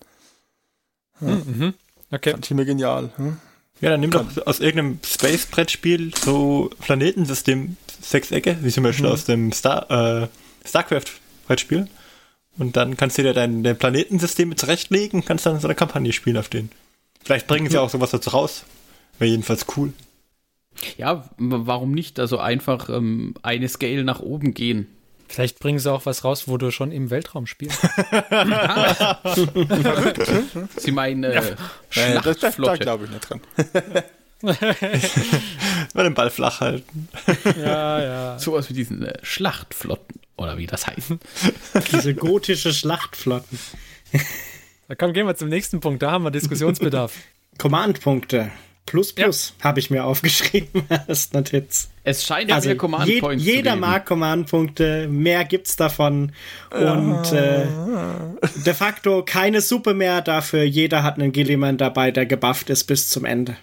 Okay. 2.11 2.31
Fand 2.31 2.45
ich 2.45 2.51
immer 2.51 2.65
genial. 2.65 3.11
hä? 3.17 3.33
Ja, 3.79 3.89
dann 3.89 3.99
nimm 3.99 4.11
doch 4.11 4.25
aus 4.45 4.59
irgendeinem 4.59 4.99
Space-Brettspiel 5.03 6.13
so 6.15 6.69
Planetensystem 6.81 7.77
Sechsecke, 7.99 8.57
wie 8.61 8.69
zum 8.69 8.83
Beispiel 8.83 9.07
aus 9.07 9.25
dem 9.25 9.51
Star, 9.51 9.89
äh, 9.89 10.27
StarCraft-Brettspiel. 10.67 11.87
Und 12.57 12.75
dann 12.75 12.95
kannst 12.97 13.17
du 13.17 13.23
dir 13.23 13.33
dein, 13.33 13.63
dein 13.63 13.77
Planetensystem 13.77 14.55
zurechtlegen 14.55 15.21
und 15.21 15.25
kannst 15.25 15.45
dann 15.45 15.59
so 15.59 15.67
eine 15.67 15.75
Kampagne 15.75 16.13
spielen 16.13 16.37
auf 16.37 16.49
denen. 16.49 16.69
Vielleicht 17.23 17.47
bringen 17.47 17.69
sie 17.69 17.77
auch 17.77 17.89
sowas 17.89 18.11
dazu 18.11 18.31
raus. 18.31 18.65
Wäre 19.17 19.31
jedenfalls 19.31 19.65
cool. 19.75 19.93
Ja, 20.97 21.29
warum 21.37 21.91
nicht? 21.91 22.19
Also 22.19 22.37
einfach 22.37 22.89
ähm, 22.89 23.33
eine 23.41 23.67
Scale 23.67 24.03
nach 24.03 24.19
oben 24.19 24.53
gehen. 24.53 24.87
Vielleicht 25.31 25.59
bringen 25.59 25.79
sie 25.79 25.89
auch 25.89 26.05
was 26.05 26.25
raus, 26.25 26.49
wo 26.49 26.57
du 26.57 26.71
schon 26.71 26.91
im 26.91 27.09
Weltraum 27.09 27.47
spielst. 27.47 27.79
Sie 30.75 30.91
meinen 30.91 31.23
äh, 31.23 31.33
das, 31.35 31.45
das, 31.45 31.55
da 31.89 32.51
Schlachtflotte. 32.51 32.79
glaube 32.79 33.05
ich 33.05 33.11
nicht 33.11 33.29
dran. 33.29 33.39
Mal 35.93 36.03
den 36.03 36.13
Ball 36.15 36.29
flach 36.31 36.59
halten. 36.59 37.07
ja, 37.57 38.01
ja. 38.01 38.39
Sowas 38.39 38.69
wie 38.69 38.73
diesen 38.73 39.05
äh, 39.05 39.13
Schlachtflotten 39.21 40.19
oder 40.35 40.57
wie 40.57 40.67
das 40.67 40.87
heißt. 40.87 41.13
Diese 41.93 42.13
gotische 42.13 42.73
Schlachtflotten. 42.73 43.57
Da 44.89 44.95
komm, 44.95 45.13
gehen 45.13 45.27
wir 45.27 45.35
zum 45.37 45.47
nächsten 45.47 45.79
Punkt. 45.79 46.03
Da 46.03 46.11
haben 46.11 46.25
wir 46.25 46.31
Diskussionsbedarf. 46.31 47.13
Command-Punkte. 47.57 48.51
Plus, 48.85 49.13
plus, 49.13 49.53
habe 49.61 49.79
ich 49.79 49.89
mir 49.89 50.03
aufgeschrieben 50.03 50.83
als 51.07 51.31
Notiz. 51.31 51.89
Es 52.03 52.25
scheint 52.25 52.49
ja 52.49 52.55
Also 52.55 52.69
mehr 52.69 52.77
Command 52.77 53.07
je, 53.07 53.19
Points 53.21 53.45
jeder 53.45 53.57
zu 53.57 53.63
geben. 53.75 53.79
mag 53.79 54.05
Command-Punkte, 54.05 55.07
mehr 55.07 55.45
gibt's 55.45 55.75
davon. 55.77 56.33
Und 56.71 57.31
äh, 57.31 57.67
de 58.65 58.73
facto 58.73 59.23
keine 59.23 59.61
Suppe 59.61 59.93
mehr, 59.93 60.21
dafür 60.21 60.63
jeder 60.63 61.03
hat 61.03 61.15
einen 61.19 61.31
Gilliman 61.31 61.77
dabei, 61.77 62.11
der 62.11 62.25
gebufft 62.25 62.69
ist 62.69 62.83
bis 62.85 63.07
zum 63.09 63.23
Ende. 63.23 63.55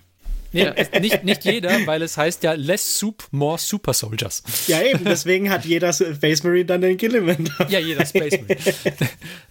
Es- 0.51 0.93
nicht, 0.99 1.25
nicht 1.25 1.45
jeder, 1.45 1.87
weil 1.87 2.01
es 2.01 2.17
heißt 2.17 2.43
ja 2.43 2.53
Less 2.55 2.99
Soup, 2.99 3.23
More 3.33 3.59
Super 3.59 3.93
Soldiers. 3.93 4.43
Ja, 4.67 4.81
eben, 4.81 5.05
deswegen 5.05 5.51
hat 5.51 5.67
jeder 5.67 5.93
Space 5.93 6.43
Marine 6.43 6.65
dann 6.65 6.81
den 6.81 6.97
Gilliman 6.97 7.45
dabei. 7.59 7.71
Ja, 7.73 7.81
jeder 7.81 8.07
Space 8.07 8.39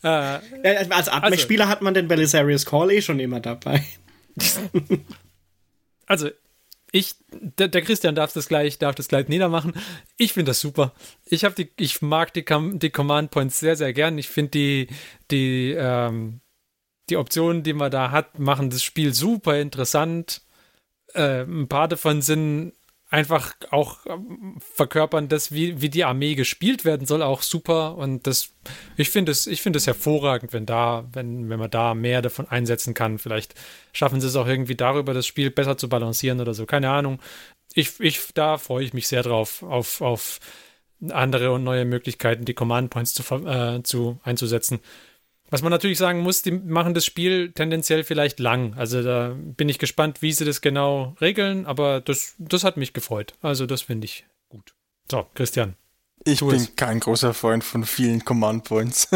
Marine. 0.01 0.41
äh, 0.63 0.86
Als 0.89 1.08
Abmech-Spieler 1.08 1.67
hat 1.67 1.84
man 1.84 1.93
den 1.93 2.08
Belisarius 2.08 2.65
Call 2.65 2.89
eh 2.91 3.01
schon 3.03 3.19
immer 3.19 3.39
dabei. 3.41 3.84
Also, 6.08 6.30
ich, 6.91 7.15
der, 7.32 7.67
der 7.67 7.82
Christian 7.82 8.15
darf 8.15 8.34
das 8.34 8.48
gleich, 8.48 8.80
darf 8.80 8.96
das 8.96 9.10
gleich 9.10 9.28
niedermachen. 9.28 9.74
Ich 10.17 10.34
finde 10.34 10.52
das 10.52 10.62
super. 10.62 10.93
Ich 11.26 11.43
habe 11.43 11.54
die, 11.54 11.70
ich 11.78 12.02
mag 12.02 12.34
die, 12.34 12.46
die 12.80 12.89
Command 12.89 13.30
Points 13.30 13.60
sehr, 13.60 13.76
sehr 13.76 13.93
gern. 13.93 14.17
Ich 14.17 14.30
finde 14.30 14.52
die, 14.52 14.88
die, 15.30 15.76
ähm, 15.78 16.39
die 17.10 17.17
Optionen, 17.17 17.63
die 17.63 17.74
man 17.74 17.91
da 17.91 18.12
hat, 18.12 18.39
machen 18.39 18.70
das 18.70 18.84
Spiel 18.84 19.13
super 19.13 19.60
interessant. 19.60 20.41
Äh, 21.13 21.41
ein 21.41 21.67
paar 21.67 21.89
davon 21.89 22.22
sind 22.22 22.74
einfach 23.10 23.56
auch 23.72 24.06
ähm, 24.06 24.58
verkörpern 24.60 25.30
das, 25.30 25.52
wie, 25.52 25.82
wie 25.82 25.89
die 25.89 26.04
Armee 26.04 26.36
gespielt 26.36 26.84
werden 26.84 27.08
soll, 27.08 27.22
auch 27.22 27.41
super. 27.41 27.96
Und 27.96 28.28
das, 28.28 28.54
ich 28.98 29.10
finde 29.10 29.32
es, 29.32 29.48
ich 29.48 29.62
finde 29.62 29.78
es 29.78 29.88
hervorragend, 29.88 30.54
wenn 30.54 30.65
da, 30.65 31.06
wenn, 31.13 31.50
wenn 31.50 31.60
man 31.60 31.72
da 31.72 31.93
mehr 31.93 32.22
davon 32.22 32.48
einsetzen 32.50 32.93
kann. 32.93 33.17
Vielleicht 33.17 33.56
schaffen 33.93 34.20
sie 34.20 34.28
es 34.28 34.36
auch 34.36 34.48
irgendwie 34.48 34.76
darüber, 34.76 35.13
das 35.13 35.26
Spiel 35.26 35.52
besser 35.52 35.78
zu 35.78 35.88
balancieren 35.88 36.41
oder 36.41 36.54
so. 36.54 36.65
Keine 36.65 36.89
Ahnung. 36.89 37.20
Ich, 37.74 38.00
ich, 38.00 38.34
da 38.34 38.58
freue 38.58 38.84
ich 38.84 38.93
mich 38.93 39.08
sehr 39.08 39.24
drauf, 39.24 39.63
auf, 39.63 40.02
auf 40.02 40.39
andere 41.10 41.52
und 41.52 41.63
neue 41.63 41.86
Möglichkeiten, 41.86 42.46
die 42.46 42.56
Command 42.56 42.89
Points 42.89 43.13
zu, 43.13 43.24
äh, 43.46 43.84
zu 43.84 44.20
einzusetzen. 44.24 44.80
Was 45.49 45.62
man 45.62 45.71
natürlich 45.71 45.97
sagen 45.97 46.19
muss, 46.19 46.41
die 46.41 46.51
machen 46.51 46.93
das 46.93 47.05
Spiel 47.05 47.51
tendenziell 47.53 48.03
vielleicht 48.03 48.39
lang. 48.39 48.73
Also 48.75 49.01
da 49.01 49.36
bin 49.38 49.69
ich 49.69 49.79
gespannt, 49.79 50.21
wie 50.21 50.33
sie 50.33 50.43
das 50.43 50.62
genau 50.62 51.15
regeln, 51.21 51.65
aber 51.65 52.01
das, 52.01 52.36
das 52.38 52.63
hat 52.63 52.75
mich 52.75 52.93
gefreut. 52.93 53.33
Also 53.41 53.65
das 53.65 53.81
finde 53.81 54.05
ich 54.05 54.25
gut. 54.49 54.73
So, 55.10 55.25
Christian. 55.36 55.75
Ich 56.25 56.41
bin 56.41 56.55
es. 56.55 56.75
kein 56.75 56.99
großer 56.99 57.33
Freund 57.33 57.63
von 57.63 57.86
vielen 57.86 58.25
Command 58.25 58.65
Points. 58.65 59.07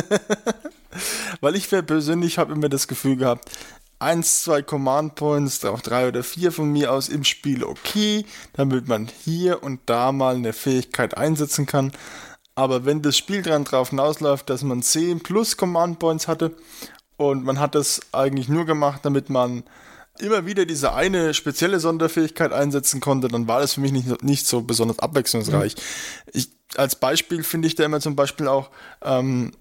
Weil 1.41 1.55
ich 1.55 1.69
persönlich 1.69 2.37
habe 2.37 2.53
immer 2.53 2.69
das 2.69 2.87
Gefühl 2.87 3.17
gehabt, 3.17 3.49
eins, 3.99 4.43
zwei 4.43 4.61
Command 4.61 5.15
Points, 5.15 5.63
auch 5.65 5.81
drei 5.81 6.07
oder 6.07 6.23
vier 6.23 6.51
von 6.51 6.71
mir 6.71 6.91
aus 6.91 7.09
im 7.09 7.23
Spiel 7.23 7.63
okay, 7.63 8.25
damit 8.53 8.87
man 8.87 9.09
hier 9.23 9.63
und 9.63 9.81
da 9.85 10.11
mal 10.11 10.35
eine 10.35 10.53
Fähigkeit 10.53 11.17
einsetzen 11.17 11.65
kann. 11.65 11.91
Aber 12.55 12.85
wenn 12.85 13.01
das 13.01 13.17
Spiel 13.17 13.41
dran 13.41 13.63
drauf 13.63 13.89
hinausläuft, 13.89 14.49
dass 14.49 14.63
man 14.63 14.81
10 14.81 15.21
plus 15.21 15.57
Command 15.57 15.99
Points 15.99 16.27
hatte 16.27 16.55
und 17.17 17.43
man 17.43 17.59
hat 17.59 17.75
das 17.75 18.01
eigentlich 18.11 18.49
nur 18.49 18.65
gemacht, 18.65 19.01
damit 19.03 19.29
man 19.29 19.63
immer 20.19 20.45
wieder 20.45 20.65
diese 20.65 20.93
eine 20.93 21.33
spezielle 21.33 21.79
Sonderfähigkeit 21.79 22.51
einsetzen 22.51 22.99
konnte, 22.99 23.27
dann 23.27 23.47
war 23.47 23.59
das 23.59 23.75
für 23.75 23.81
mich 23.81 23.91
nicht, 23.91 24.23
nicht 24.23 24.45
so 24.45 24.61
besonders 24.61 24.99
abwechslungsreich. 24.99 25.75
Ich, 26.33 26.49
als 26.75 26.95
Beispiel 26.95 27.43
finde 27.43 27.67
ich 27.67 27.75
da 27.75 27.83
immer 27.83 27.99
zum 27.99 28.15
Beispiel 28.15 28.47
auch, 28.47 28.69
ähm, 29.03 29.51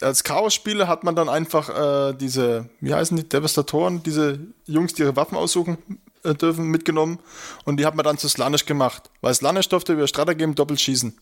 als 0.00 0.22
Chaos-Spieler 0.22 0.86
hat 0.86 1.02
man 1.02 1.16
dann 1.16 1.28
einfach 1.28 2.10
äh, 2.10 2.14
diese, 2.14 2.68
wie 2.80 2.94
heißen 2.94 3.16
die, 3.16 3.28
Devastatoren, 3.28 4.02
diese 4.02 4.38
Jungs, 4.66 4.94
die 4.94 5.02
ihre 5.02 5.16
Waffen 5.16 5.36
aussuchen, 5.36 5.78
äh, 6.22 6.34
dürfen, 6.34 6.66
mitgenommen 6.66 7.18
und 7.64 7.78
die 7.78 7.86
hat 7.86 7.96
man 7.96 8.04
dann 8.04 8.18
zu 8.18 8.28
Slanisch 8.28 8.66
gemacht. 8.66 9.10
Weil 9.20 9.34
Slanisch 9.34 9.68
durfte 9.68 9.94
über 9.94 10.06
Stratagem 10.06 10.54
doppelt 10.54 10.80
schießen. 10.80 11.16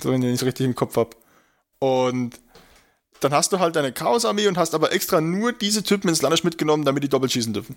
So, 0.00 0.10
wenn 0.10 0.22
ich 0.22 0.30
nicht 0.30 0.44
richtig 0.44 0.66
im 0.66 0.74
Kopf 0.74 0.96
hab. 0.96 1.16
Und 1.78 2.40
dann 3.20 3.32
hast 3.32 3.52
du 3.52 3.58
halt 3.58 3.76
deine 3.76 3.92
Chaos-Armee 3.92 4.46
und 4.46 4.58
hast 4.58 4.74
aber 4.74 4.92
extra 4.92 5.20
nur 5.20 5.52
diese 5.52 5.82
Typen 5.82 6.08
ins 6.08 6.18
Slanisch 6.18 6.44
mitgenommen, 6.44 6.84
damit 6.84 7.02
die 7.02 7.08
doppelt 7.08 7.32
schießen 7.32 7.52
dürfen. 7.52 7.76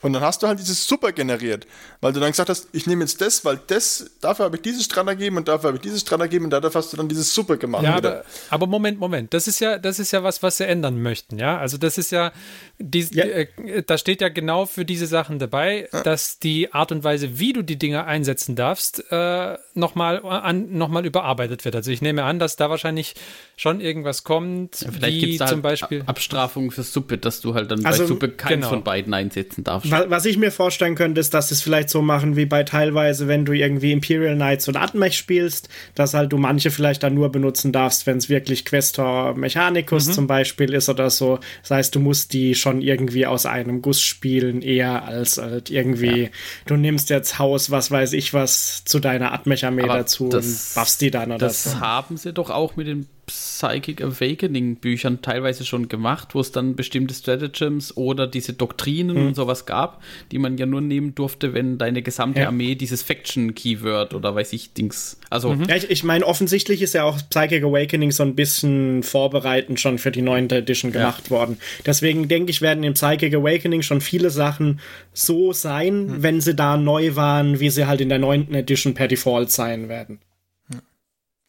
Und 0.00 0.12
dann 0.12 0.22
hast 0.22 0.42
du 0.42 0.46
halt 0.46 0.60
dieses 0.60 0.86
Super 0.86 1.10
generiert, 1.10 1.66
weil 2.00 2.12
du 2.12 2.20
dann 2.20 2.30
gesagt 2.30 2.48
hast, 2.48 2.68
ich 2.72 2.86
nehme 2.86 3.02
jetzt 3.02 3.20
das, 3.20 3.44
weil 3.44 3.58
das, 3.66 4.10
dafür 4.20 4.44
habe 4.44 4.56
ich 4.56 4.62
dieses 4.62 4.84
Stratagem 4.84 5.36
und 5.36 5.48
dafür 5.48 5.68
habe 5.68 5.78
ich 5.78 5.82
dieses 5.82 6.02
Stratagem 6.02 6.44
und 6.44 6.50
dafür 6.50 6.72
hast 6.74 6.92
du 6.92 6.96
dann 6.96 7.08
dieses 7.08 7.34
Super 7.34 7.56
gemacht. 7.56 7.82
Ja, 7.82 7.96
aber, 7.96 8.24
aber, 8.50 8.66
Moment, 8.68 9.00
Moment, 9.00 9.34
das 9.34 9.48
ist 9.48 9.58
ja, 9.58 9.76
das 9.78 9.98
ist 9.98 10.12
ja 10.12 10.22
was, 10.22 10.42
was 10.42 10.58
sie 10.58 10.66
ändern 10.66 11.02
möchten, 11.02 11.38
ja. 11.38 11.58
Also 11.58 11.78
das 11.78 11.98
ist 11.98 12.12
ja, 12.12 12.32
die, 12.78 13.08
ja. 13.10 13.24
Äh, 13.24 13.82
da 13.86 13.98
steht 13.98 14.20
ja 14.20 14.28
genau 14.28 14.66
für 14.66 14.84
diese 14.84 15.06
Sachen 15.06 15.40
dabei, 15.40 15.88
ja. 15.92 16.02
dass 16.02 16.38
die 16.38 16.72
Art 16.72 16.92
und 16.92 17.02
Weise, 17.02 17.40
wie 17.40 17.52
du 17.52 17.62
die 17.62 17.76
Dinge 17.76 18.04
einsetzen 18.04 18.54
darfst, 18.54 19.04
äh, 19.10 19.58
nochmal 19.74 20.20
noch 20.54 20.88
überarbeitet 21.02 21.64
wird. 21.64 21.74
Also 21.74 21.90
ich 21.90 22.02
nehme 22.02 22.22
an, 22.24 22.38
dass 22.38 22.56
da 22.56 22.70
wahrscheinlich 22.70 23.14
schon 23.56 23.80
irgendwas 23.80 24.22
kommt, 24.22 24.80
ja, 24.80 24.92
vielleicht 24.92 25.22
wie 25.22 25.38
zum 25.38 25.62
Beispiel 25.62 26.02
Abstrafung 26.06 26.70
für 26.70 26.84
Suppe, 26.84 27.18
dass 27.18 27.40
du 27.40 27.54
halt 27.54 27.70
dann 27.70 27.84
also, 27.84 28.02
bei 28.02 28.06
Suppe 28.06 28.28
keinen 28.30 28.60
genau. 28.60 28.68
von 28.68 28.84
beiden 28.84 29.12
einsetzen 29.12 29.64
darfst. 29.64 29.87
Was 29.90 30.24
ich 30.24 30.36
mir 30.36 30.50
vorstellen 30.50 30.94
könnte, 30.94 31.20
ist, 31.20 31.34
dass 31.34 31.48
sie 31.48 31.54
es 31.54 31.62
vielleicht 31.62 31.90
so 31.90 32.02
machen 32.02 32.36
wie 32.36 32.46
bei 32.46 32.62
teilweise, 32.62 33.28
wenn 33.28 33.44
du 33.44 33.52
irgendwie 33.52 33.92
Imperial 33.92 34.34
Knights 34.34 34.68
und 34.68 34.76
Atmech 34.76 35.16
spielst, 35.16 35.68
dass 35.94 36.14
halt 36.14 36.32
du 36.32 36.38
manche 36.38 36.70
vielleicht 36.70 37.02
dann 37.02 37.14
nur 37.14 37.30
benutzen 37.30 37.72
darfst, 37.72 38.06
wenn 38.06 38.18
es 38.18 38.28
wirklich 38.28 38.64
Questor 38.64 39.34
Mechanicus 39.34 40.08
mhm. 40.08 40.12
zum 40.12 40.26
Beispiel 40.26 40.72
ist 40.74 40.88
oder 40.88 41.10
so. 41.10 41.38
Das 41.62 41.70
heißt, 41.70 41.94
du 41.94 42.00
musst 42.00 42.32
die 42.32 42.54
schon 42.54 42.80
irgendwie 42.80 43.26
aus 43.26 43.46
einem 43.46 43.82
Guss 43.82 44.00
spielen, 44.00 44.62
eher 44.62 45.04
als 45.04 45.38
halt 45.38 45.70
irgendwie, 45.70 46.24
ja. 46.24 46.28
du 46.66 46.76
nimmst 46.76 47.10
jetzt 47.10 47.38
Haus, 47.38 47.70
was 47.70 47.90
weiß 47.90 48.12
ich 48.12 48.34
was, 48.34 48.84
zu 48.84 48.98
deiner 48.98 49.32
Atmech-Armee 49.32 49.86
dazu 49.86 50.24
und 50.24 50.32
buffst 50.32 51.00
die 51.00 51.10
dann 51.10 51.30
oder 51.30 51.38
das 51.38 51.64
so. 51.64 51.70
Das 51.70 51.80
haben 51.80 52.16
sie 52.16 52.32
doch 52.32 52.50
auch 52.50 52.76
mit 52.76 52.86
den 52.86 53.06
Psychic 53.28 54.02
Awakening 54.02 54.76
Büchern 54.76 55.22
teilweise 55.22 55.64
schon 55.64 55.88
gemacht, 55.88 56.34
wo 56.34 56.40
es 56.40 56.50
dann 56.50 56.74
bestimmte 56.74 57.14
Stratagems 57.14 57.96
oder 57.96 58.26
diese 58.26 58.54
Doktrinen 58.54 59.16
hm. 59.16 59.26
und 59.28 59.34
sowas 59.34 59.66
gab, 59.66 60.02
die 60.32 60.38
man 60.38 60.58
ja 60.58 60.66
nur 60.66 60.80
nehmen 60.80 61.14
durfte, 61.14 61.54
wenn 61.54 61.78
deine 61.78 62.02
gesamte 62.02 62.40
ja. 62.40 62.46
Armee 62.48 62.74
dieses 62.74 63.02
Faction 63.02 63.54
Keyword 63.54 64.14
oder 64.14 64.34
weiß 64.34 64.52
ich 64.52 64.72
Dings. 64.72 65.18
Also 65.30 65.54
mhm. 65.54 65.64
ja, 65.64 65.76
ich, 65.76 65.90
ich 65.90 66.04
meine, 66.04 66.26
offensichtlich 66.26 66.82
ist 66.82 66.94
ja 66.94 67.04
auch 67.04 67.18
Psychic 67.30 67.62
Awakening 67.62 68.10
so 68.10 68.22
ein 68.22 68.34
bisschen 68.34 69.02
vorbereitend 69.02 69.78
schon 69.78 69.98
für 69.98 70.10
die 70.10 70.22
9. 70.22 70.50
Edition 70.50 70.90
gemacht 70.90 71.24
ja. 71.26 71.30
worden. 71.30 71.58
Deswegen 71.86 72.28
denke 72.28 72.50
ich, 72.50 72.60
werden 72.60 72.82
im 72.82 72.94
Psychic 72.94 73.34
Awakening 73.34 73.82
schon 73.82 74.00
viele 74.00 74.30
Sachen 74.30 74.80
so 75.12 75.52
sein, 75.52 76.06
mhm. 76.06 76.22
wenn 76.22 76.40
sie 76.40 76.54
da 76.54 76.76
neu 76.76 77.14
waren, 77.16 77.60
wie 77.60 77.70
sie 77.70 77.86
halt 77.86 78.00
in 78.00 78.08
der 78.08 78.18
9. 78.18 78.54
Edition 78.54 78.94
per 78.94 79.08
Default 79.08 79.50
sein 79.50 79.88
werden. 79.88 80.20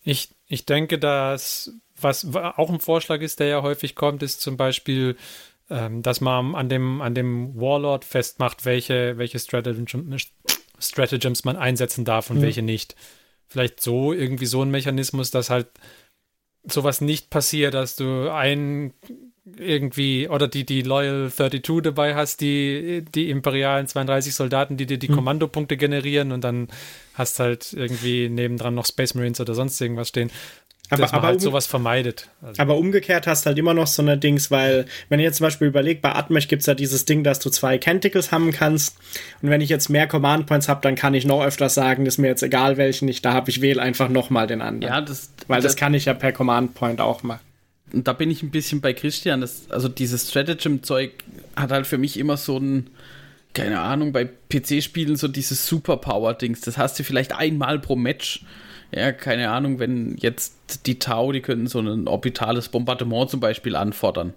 Ich, 0.09 0.29
ich 0.47 0.65
denke, 0.65 0.97
dass 0.97 1.71
was 2.01 2.33
auch 2.33 2.69
ein 2.69 2.79
Vorschlag 2.79 3.21
ist, 3.21 3.39
der 3.39 3.47
ja 3.47 3.61
häufig 3.61 3.93
kommt, 3.95 4.23
ist 4.23 4.41
zum 4.41 4.57
Beispiel, 4.57 5.17
ähm, 5.69 6.01
dass 6.01 6.19
man 6.19 6.55
an 6.55 6.67
dem, 6.67 7.01
an 7.01 7.13
dem 7.13 7.55
Warlord 7.55 8.05
festmacht, 8.05 8.65
welche, 8.65 9.17
welche 9.17 9.37
Stratagems, 9.37 10.31
Stratagems 10.79 11.43
man 11.43 11.57
einsetzen 11.57 12.05
darf 12.05 12.29
und 12.29 12.37
mhm. 12.37 12.41
welche 12.41 12.61
nicht. 12.63 12.95
Vielleicht 13.47 13.81
so, 13.81 14.13
irgendwie 14.13 14.47
so 14.47 14.63
ein 14.63 14.71
Mechanismus, 14.71 15.29
dass 15.29 15.49
halt 15.49 15.67
sowas 16.63 17.01
nicht 17.01 17.29
passiert, 17.29 17.75
dass 17.75 17.95
du 17.95 18.31
ein 18.31 18.93
irgendwie 19.57 20.27
oder 20.27 20.47
die, 20.47 20.65
die 20.65 20.81
Loyal 20.81 21.31
32 21.31 21.83
dabei 21.83 22.15
hast, 22.15 22.41
die, 22.41 23.03
die 23.13 23.29
imperialen 23.29 23.87
32 23.87 24.33
Soldaten, 24.33 24.77
die 24.77 24.85
dir 24.85 24.97
die 24.97 25.07
hm. 25.07 25.15
Kommandopunkte 25.15 25.77
generieren 25.77 26.31
und 26.31 26.43
dann 26.43 26.67
hast 27.13 27.39
halt 27.39 27.73
irgendwie 27.73 28.29
nebendran 28.29 28.75
noch 28.75 28.85
Space 28.85 29.13
Marines 29.13 29.39
oder 29.39 29.53
sonst 29.53 29.79
irgendwas 29.81 30.09
stehen. 30.09 30.31
Aber, 30.91 31.03
dass 31.03 31.11
man 31.11 31.19
aber 31.19 31.27
halt 31.27 31.41
sowas 31.41 31.67
vermeidet. 31.67 32.29
Also. 32.41 32.59
Aber 32.61 32.77
umgekehrt 32.77 33.27
hast 33.27 33.45
halt 33.45 33.59
immer 33.59 33.75
noch 33.75 33.85
so 33.85 34.01
eine 34.01 34.17
Dings, 34.17 34.49
weil, 34.49 34.85
wenn 35.09 35.19
ihr 35.19 35.25
jetzt 35.25 35.37
zum 35.37 35.45
Beispiel 35.45 35.67
überlegt, 35.67 36.01
bei 36.01 36.15
Atmech 36.15 36.47
gibt 36.47 36.61
es 36.61 36.65
ja 36.65 36.73
dieses 36.73 37.05
Ding, 37.05 37.23
dass 37.23 37.39
du 37.39 37.51
zwei 37.51 37.77
Canticles 37.77 38.31
haben 38.31 38.51
kannst. 38.51 38.97
Und 39.41 39.51
wenn 39.51 39.61
ich 39.61 39.69
jetzt 39.69 39.89
mehr 39.89 40.07
Command 40.07 40.47
Points 40.47 40.67
habe, 40.67 40.81
dann 40.81 40.95
kann 40.95 41.13
ich 41.13 41.25
noch 41.25 41.43
öfters 41.43 41.75
sagen, 41.75 42.07
ist 42.07 42.17
mir 42.17 42.27
jetzt 42.27 42.41
egal 42.41 42.77
welchen 42.77 43.07
ich 43.07 43.21
da 43.21 43.33
habe, 43.33 43.51
ich 43.51 43.61
wähle 43.61 43.81
einfach 43.81 44.09
nochmal 44.09 44.47
den 44.47 44.61
anderen. 44.61 44.91
Ja, 44.91 45.01
das. 45.01 45.31
Weil 45.47 45.61
das, 45.61 45.73
das 45.73 45.75
kann 45.75 45.93
ich 45.93 46.05
ja 46.05 46.15
per 46.15 46.31
Command 46.31 46.73
Point 46.73 47.01
auch 47.01 47.21
machen 47.21 47.41
da 47.93 48.13
bin 48.13 48.31
ich 48.31 48.43
ein 48.43 48.51
bisschen 48.51 48.81
bei 48.81 48.93
Christian. 48.93 49.41
Das, 49.41 49.69
also 49.71 49.87
dieses 49.87 50.29
Stratagem-Zeug 50.29 51.11
hat 51.55 51.71
halt 51.71 51.87
für 51.87 51.97
mich 51.97 52.17
immer 52.17 52.37
so 52.37 52.57
ein, 52.57 52.89
keine 53.53 53.79
Ahnung, 53.79 54.11
bei 54.11 54.25
PC-Spielen 54.25 55.15
so 55.15 55.27
dieses 55.27 55.67
Superpower-Dings. 55.67 56.61
Das 56.61 56.77
hast 56.77 56.99
du 56.99 57.03
vielleicht 57.03 57.33
einmal 57.33 57.79
pro 57.79 57.95
Match. 57.95 58.45
Ja, 58.91 59.11
keine 59.11 59.51
Ahnung, 59.51 59.79
wenn 59.79 60.17
jetzt 60.17 60.85
die 60.87 60.97
Tau, 60.99 61.31
die 61.31 61.41
könnten 61.41 61.67
so 61.67 61.79
ein 61.79 62.07
orbitales 62.07 62.69
Bombardement 62.69 63.29
zum 63.29 63.39
Beispiel 63.39 63.75
anfordern. 63.75 64.33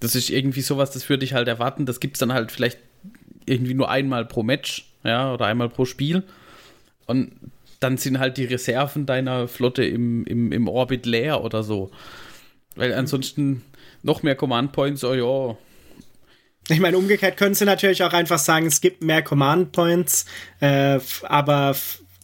Das 0.00 0.14
ist 0.14 0.30
irgendwie 0.30 0.60
sowas, 0.60 0.90
das 0.90 1.08
würde 1.08 1.24
ich 1.24 1.32
halt 1.32 1.48
erwarten. 1.48 1.86
Das 1.86 2.00
gibt 2.00 2.16
es 2.16 2.20
dann 2.20 2.32
halt 2.32 2.52
vielleicht 2.52 2.78
irgendwie 3.46 3.74
nur 3.74 3.90
einmal 3.90 4.24
pro 4.24 4.42
Match, 4.42 4.92
ja, 5.04 5.32
oder 5.32 5.46
einmal 5.46 5.68
pro 5.68 5.84
Spiel. 5.84 6.24
Und 7.06 7.32
dann 7.82 7.96
sind 7.96 8.18
halt 8.18 8.36
die 8.36 8.44
Reserven 8.44 9.06
deiner 9.06 9.48
Flotte 9.48 9.84
im, 9.84 10.24
im, 10.24 10.52
im 10.52 10.68
Orbit 10.68 11.06
leer 11.06 11.42
oder 11.44 11.62
so. 11.62 11.90
Weil 12.76 12.94
ansonsten 12.94 13.62
noch 14.02 14.22
mehr 14.22 14.36
Command 14.36 14.72
Points, 14.72 15.04
oh 15.04 15.14
ja. 15.14 15.56
Ich 16.68 16.80
meine, 16.80 16.96
umgekehrt 16.96 17.36
können 17.36 17.54
sie 17.54 17.64
natürlich 17.64 18.02
auch 18.02 18.12
einfach 18.12 18.38
sagen, 18.38 18.66
es 18.66 18.80
gibt 18.80 19.02
mehr 19.02 19.22
Command 19.22 19.72
Points, 19.72 20.26
äh, 20.60 21.00
aber 21.24 21.74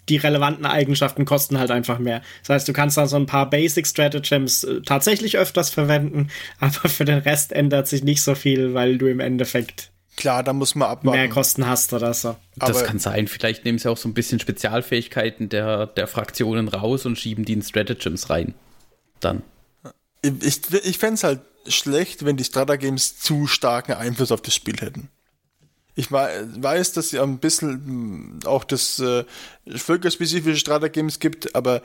die 0.08 0.16
relevanten 0.16 0.64
Eigenschaften 0.64 1.24
kosten 1.24 1.58
halt 1.58 1.70
einfach 1.70 1.98
mehr. 1.98 2.22
Das 2.42 2.50
heißt, 2.50 2.68
du 2.68 2.72
kannst 2.72 2.96
dann 2.96 3.08
so 3.08 3.16
ein 3.16 3.26
paar 3.26 3.50
Basic 3.50 3.86
Stratagems 3.86 4.64
äh, 4.64 4.80
tatsächlich 4.82 5.36
öfters 5.38 5.70
verwenden, 5.70 6.28
aber 6.60 6.88
für 6.88 7.04
den 7.04 7.18
Rest 7.18 7.52
ändert 7.52 7.88
sich 7.88 8.04
nicht 8.04 8.22
so 8.22 8.34
viel, 8.34 8.74
weil 8.74 8.98
du 8.98 9.06
im 9.06 9.20
Endeffekt 9.20 9.90
Klar, 10.18 10.42
da 10.42 10.52
muss 10.52 10.74
man 10.74 10.88
abwarten. 10.88 11.16
Mehr 11.16 11.28
Kosten 11.28 11.64
hast 11.64 11.92
oder 11.92 12.12
so. 12.12 12.34
Das 12.56 12.82
kann 12.82 12.98
sein. 12.98 13.28
Vielleicht 13.28 13.64
nehmen 13.64 13.78
sie 13.78 13.88
auch 13.88 13.96
so 13.96 14.08
ein 14.08 14.14
bisschen 14.14 14.40
Spezialfähigkeiten 14.40 15.48
der, 15.48 15.86
der 15.86 16.08
Fraktionen 16.08 16.66
raus 16.66 17.06
und 17.06 17.16
schieben 17.16 17.44
die 17.44 17.52
in 17.52 17.62
Stratagems 17.62 18.28
rein. 18.28 18.54
Dann. 19.20 19.44
Ich, 20.22 20.60
ich 20.72 20.98
fände 20.98 21.14
es 21.14 21.22
halt 21.22 21.40
schlecht, 21.68 22.24
wenn 22.24 22.36
die 22.36 22.42
Stratagems 22.42 23.20
zu 23.20 23.46
starken 23.46 23.92
Einfluss 23.92 24.32
auf 24.32 24.42
das 24.42 24.56
Spiel 24.56 24.78
hätten. 24.80 25.08
Ich 25.94 26.10
weiß, 26.10 26.94
dass 26.94 27.12
es 27.12 27.20
ein 27.20 27.38
bisschen 27.38 27.70
hm, 27.70 28.40
auch 28.44 28.64
das 28.64 28.98
äh, 28.98 29.24
völkerspezifische 29.68 30.58
Stratagems 30.58 31.20
gibt, 31.20 31.54
aber 31.54 31.82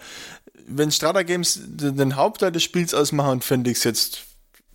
wenn 0.65 0.91
Stratagems 0.91 1.59
den 1.67 2.15
Hauptteil 2.15 2.51
des 2.51 2.63
Spiels 2.63 2.95
ausmachen, 2.95 3.41
fände 3.41 3.69
ich 3.69 3.77
es 3.77 3.83
jetzt 3.83 4.23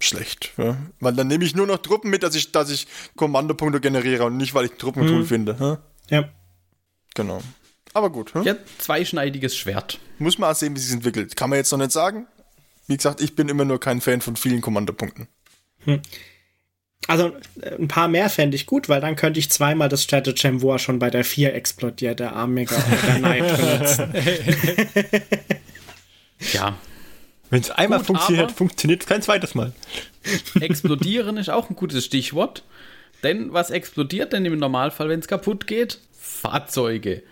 schlecht. 0.04 0.52
Ja? 0.56 0.76
Weil 1.00 1.14
dann 1.14 1.26
nehme 1.26 1.44
ich 1.44 1.54
nur 1.54 1.66
noch 1.66 1.78
Truppen 1.78 2.10
mit, 2.10 2.22
dass 2.22 2.34
ich, 2.34 2.52
dass 2.52 2.70
ich 2.70 2.86
Kommandopunkte 3.16 3.80
generiere 3.80 4.24
und 4.24 4.36
nicht, 4.36 4.54
weil 4.54 4.66
ich 4.66 4.72
Truppen 4.72 5.04
mhm. 5.04 5.14
cool 5.14 5.24
finde. 5.24 5.56
Ja? 5.58 5.78
ja. 6.18 6.28
Genau. 7.14 7.42
Aber 7.94 8.10
gut. 8.10 8.32
Ja, 8.44 8.54
zweischneidiges 8.78 9.56
Schwert. 9.56 9.98
Muss 10.18 10.38
man 10.38 10.50
auch 10.50 10.54
sehen, 10.54 10.74
wie 10.76 10.80
sich 10.80 10.92
entwickelt. 10.92 11.36
Kann 11.36 11.50
man 11.50 11.58
jetzt 11.58 11.72
noch 11.72 11.78
nicht 11.78 11.92
sagen. 11.92 12.26
Wie 12.86 12.96
gesagt, 12.96 13.20
ich 13.20 13.34
bin 13.34 13.48
immer 13.48 13.64
nur 13.64 13.80
kein 13.80 14.00
Fan 14.00 14.20
von 14.20 14.36
vielen 14.36 14.60
Kommandopunkten. 14.60 15.28
Hm. 15.84 16.00
Also 17.06 17.32
ein 17.78 17.88
paar 17.88 18.08
mehr 18.08 18.28
fände 18.28 18.54
ich 18.56 18.66
gut, 18.66 18.88
weil 18.88 19.00
dann 19.00 19.16
könnte 19.16 19.40
ich 19.40 19.50
zweimal 19.50 19.88
das 19.88 20.02
Stratagem, 20.02 20.62
wo 20.62 20.72
er 20.72 20.78
schon 20.78 20.98
bei 20.98 21.10
der 21.10 21.24
4 21.24 21.54
explodiert, 21.54 22.20
der 22.20 22.34
Armiger 22.34 22.76
oder 22.76 22.96
der 23.06 23.14
Knight 23.16 23.56
benutzen. 23.56 24.14
ja, 26.52 26.76
wenn 27.50 27.60
es 27.60 27.70
einmal 27.70 27.98
Gut, 27.98 28.06
funktioniert, 28.06 28.52
funktioniert 28.52 29.02
es 29.02 29.06
kein 29.06 29.22
zweites 29.22 29.54
Mal. 29.54 29.72
Explodieren 30.60 31.36
ist 31.36 31.50
auch 31.50 31.70
ein 31.70 31.76
gutes 31.76 32.04
Stichwort. 32.04 32.62
Denn 33.22 33.52
was 33.52 33.70
explodiert 33.70 34.32
denn 34.32 34.44
im 34.44 34.58
Normalfall, 34.58 35.08
wenn 35.08 35.20
es 35.20 35.26
kaputt 35.26 35.66
geht? 35.66 35.98
Fahrzeuge. 36.12 37.22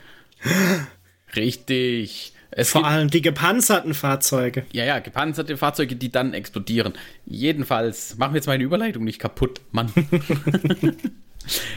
Richtig. 1.36 2.32
Es 2.50 2.70
Vor 2.70 2.86
allem 2.86 3.10
die 3.10 3.22
gepanzerten 3.22 3.92
Fahrzeuge. 3.92 4.64
Ja, 4.72 4.84
ja, 4.84 4.98
gepanzerte 5.00 5.56
Fahrzeuge, 5.56 5.96
die 5.96 6.10
dann 6.10 6.32
explodieren. 6.32 6.94
Jedenfalls, 7.26 8.16
machen 8.16 8.32
wir 8.32 8.38
jetzt 8.38 8.46
meine 8.46 8.64
Überleitung 8.64 9.04
nicht 9.04 9.18
kaputt, 9.18 9.60
Mann. 9.72 9.92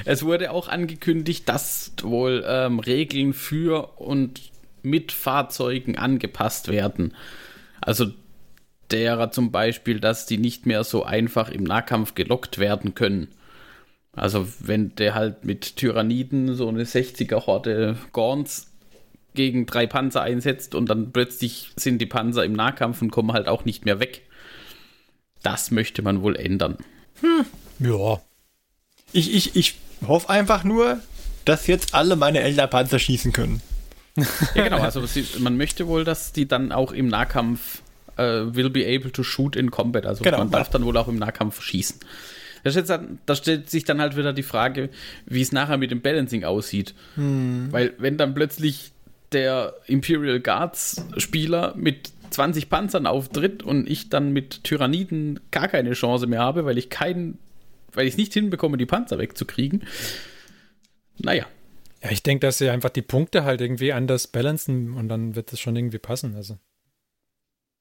es 0.05 0.23
wurde 0.23 0.51
auch 0.51 0.69
angekündigt, 0.69 1.49
dass 1.49 1.91
wohl 2.01 2.45
ähm, 2.47 2.79
Regeln 2.79 3.33
für 3.33 3.99
und 3.99 4.39
mit 4.81 5.11
Fahrzeugen 5.11 5.97
angepasst 5.97 6.69
werden. 6.69 7.13
Also 7.81 8.13
derer 8.91 9.31
zum 9.31 9.51
Beispiel, 9.51 9.99
dass 9.99 10.25
die 10.25 10.37
nicht 10.37 10.65
mehr 10.65 10.83
so 10.83 11.03
einfach 11.03 11.49
im 11.49 11.63
Nahkampf 11.63 12.15
gelockt 12.15 12.57
werden 12.57 12.95
können. 12.95 13.29
Also 14.13 14.47
wenn 14.59 14.95
der 14.95 15.15
halt 15.15 15.45
mit 15.45 15.77
Tyranniden 15.77 16.55
so 16.55 16.67
eine 16.67 16.83
60er-Horde 16.83 17.97
Gorns 18.11 18.67
gegen 19.35 19.65
drei 19.65 19.87
Panzer 19.87 20.21
einsetzt 20.21 20.75
und 20.75 20.89
dann 20.89 21.11
plötzlich 21.11 21.71
sind 21.75 21.99
die 21.99 22.05
Panzer 22.05 22.43
im 22.43 22.53
Nahkampf 22.53 23.01
und 23.01 23.11
kommen 23.11 23.31
halt 23.31 23.47
auch 23.47 23.65
nicht 23.65 23.85
mehr 23.85 23.99
weg. 23.99 24.23
Das 25.43 25.71
möchte 25.71 26.01
man 26.01 26.21
wohl 26.21 26.35
ändern. 26.35 26.77
Hm. 27.21 27.45
Ja. 27.79 28.21
Ich, 29.13 29.33
ich, 29.33 29.55
ich 29.55 29.75
hoffe 30.05 30.29
einfach 30.29 30.63
nur, 30.63 30.99
dass 31.45 31.67
jetzt 31.67 31.93
alle 31.93 32.15
meine 32.15 32.41
Elder-Panzer 32.41 32.99
schießen 32.99 33.31
können. 33.31 33.61
Ja, 34.55 34.63
genau. 34.63 34.79
Also 34.79 35.03
man 35.39 35.55
möchte 35.55 35.87
wohl, 35.87 36.03
dass 36.03 36.33
die 36.33 36.47
dann 36.47 36.71
auch 36.71 36.91
im 36.91 37.07
Nahkampf 37.07 37.81
äh, 38.19 38.55
will 38.55 38.69
be 38.69 38.85
able 38.85 39.11
to 39.11 39.23
shoot 39.23 39.55
in 39.55 39.71
combat. 39.71 40.05
Also 40.05 40.23
Genau. 40.23 40.39
man 40.39 40.51
darf 40.51 40.69
dann 40.69 40.83
wohl 40.85 40.97
auch 40.97 41.07
im 41.07 41.15
Nahkampf 41.17 41.61
schießen. 41.61 41.99
Da, 42.63 42.71
dann, 42.71 43.19
da 43.25 43.35
stellt 43.35 43.69
sich 43.69 43.85
dann 43.85 44.01
halt 44.01 44.17
wieder 44.17 44.33
die 44.33 44.43
Frage, 44.43 44.89
wie 45.25 45.41
es 45.41 45.51
nachher 45.53 45.77
mit 45.77 45.91
dem 45.91 46.01
Balancing 46.01 46.43
aussieht. 46.43 46.93
Weil 47.15 47.93
wenn 47.97 48.17
dann 48.17 48.33
plötzlich 48.33 48.91
der 49.31 49.75
Imperial 49.87 50.39
Guards 50.41 51.05
Spieler 51.17 51.73
mit 51.77 52.11
20 52.31 52.69
Panzern 52.69 53.05
auftritt 53.07 53.63
und 53.63 53.89
ich 53.89 54.09
dann 54.09 54.33
mit 54.33 54.63
Tyranniden 54.65 55.39
gar 55.51 55.67
keine 55.69 55.93
Chance 55.93 56.27
mehr 56.27 56.39
habe, 56.41 56.65
weil 56.65 56.77
ich 56.77 56.89
keinen, 56.89 57.37
weil 57.93 58.05
ich 58.07 58.13
es 58.13 58.17
nicht 58.17 58.33
hinbekomme, 58.33 58.77
die 58.77 58.85
Panzer 58.85 59.17
wegzukriegen. 59.19 59.83
Naja, 61.17 61.45
Ja, 62.03 62.11
ich 62.11 62.23
denke, 62.23 62.45
dass 62.47 62.57
sie 62.57 62.69
einfach 62.69 62.89
die 62.89 63.01
Punkte 63.01 63.43
halt 63.43 63.61
irgendwie 63.61 63.93
anders 63.93 64.27
balancen 64.27 64.93
und 64.93 65.09
dann 65.09 65.35
wird 65.35 65.51
es 65.53 65.59
schon 65.59 65.75
irgendwie 65.75 65.97
passen. 65.97 66.35
Also. 66.35 66.57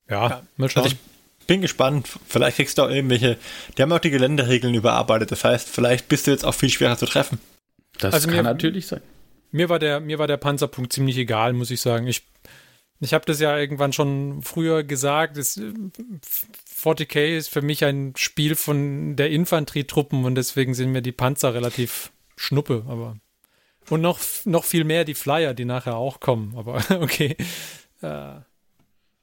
Ja, 0.09 0.43
mal 0.57 0.69
schauen. 0.71 0.85
Also 0.85 0.97
ich 0.97 1.47
bin 1.47 1.61
gespannt. 1.61 2.09
Vielleicht 2.29 2.57
kriegst 2.57 2.79
du 2.79 2.83
auch 2.83 2.91
irgendwelche. 2.91 3.37
Die 3.77 3.83
haben 3.83 3.93
auch 3.93 3.99
die 3.99 4.11
Geländeregeln 4.11 4.75
überarbeitet. 4.75 5.31
Das 5.33 5.45
heißt, 5.45 5.69
vielleicht 5.69 6.09
bist 6.09 6.27
du 6.27 6.31
jetzt 6.31 6.45
auch 6.45 6.55
viel 6.55 6.71
schwerer 6.71 6.97
zu 6.97 7.07
treffen. 7.07 7.39
das 7.99 8.15
Also 8.15 8.29
kann 8.29 8.37
mir- 8.37 8.43
natürlich 8.45 8.87
sein. 8.87 9.01
mir 9.51 9.69
war 9.69 9.79
der, 9.79 10.01
mir 10.01 10.19
war 10.19 10.27
der 10.27 10.37
Panzerpunkt 10.37 10.93
ziemlich 10.93 11.17
egal, 11.17 11.53
muss 11.53 11.71
ich 11.71 11.81
sagen. 11.81 12.07
Ich, 12.07 12.23
ich 13.01 13.15
habe 13.15 13.25
das 13.27 13.41
ja 13.41 13.57
irgendwann 13.57 13.93
schon 13.93 14.43
früher 14.43 14.83
gesagt. 14.85 15.37
Das, 15.37 15.57
äh, 15.57 15.73
40k 16.81 17.37
ist 17.37 17.49
für 17.49 17.63
mich 17.63 17.85
ein 17.85 18.13
Spiel 18.17 18.55
von 18.55 19.17
der 19.17 19.31
Infanterietruppen 19.31 20.25
und 20.25 20.35
deswegen 20.37 20.75
sind 20.75 20.93
mir 20.93 21.03
die 21.03 21.13
Panzer 21.13 21.55
relativ 21.55 22.13
schnuppe, 22.37 22.85
aber. 22.89 23.17
Und 23.91 24.01
noch, 24.03 24.21
noch 24.45 24.65
viel 24.65 24.85
mehr 24.85 25.05
die 25.05 25.15
Flyer, 25.15 25.55
die 25.55 25.65
nachher 25.65 25.97
auch 25.97 26.21
kommen, 26.21 26.55
aber 26.57 26.83
okay. 27.03 27.37
Äh, 28.03 28.35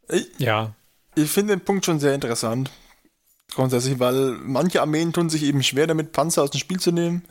Ich- 0.10 0.28
ja, 0.38 0.74
Ich 1.16 1.32
finde 1.32 1.56
den 1.56 1.64
Punkt 1.64 1.86
schon 1.86 2.00
sehr 2.00 2.14
interessant. 2.14 2.70
Grundsätzlich, 3.54 4.00
weil 4.00 4.32
manche 4.44 4.82
Armeen 4.82 5.14
tun 5.14 5.30
sich 5.30 5.44
eben 5.44 5.64
schwer 5.64 5.88
damit, 5.88 6.12
Panzer 6.12 6.44
aus 6.44 6.52
dem 6.52 6.60
Spiel 6.60 6.80
zu 6.80 6.92
nehmen. 6.92 7.24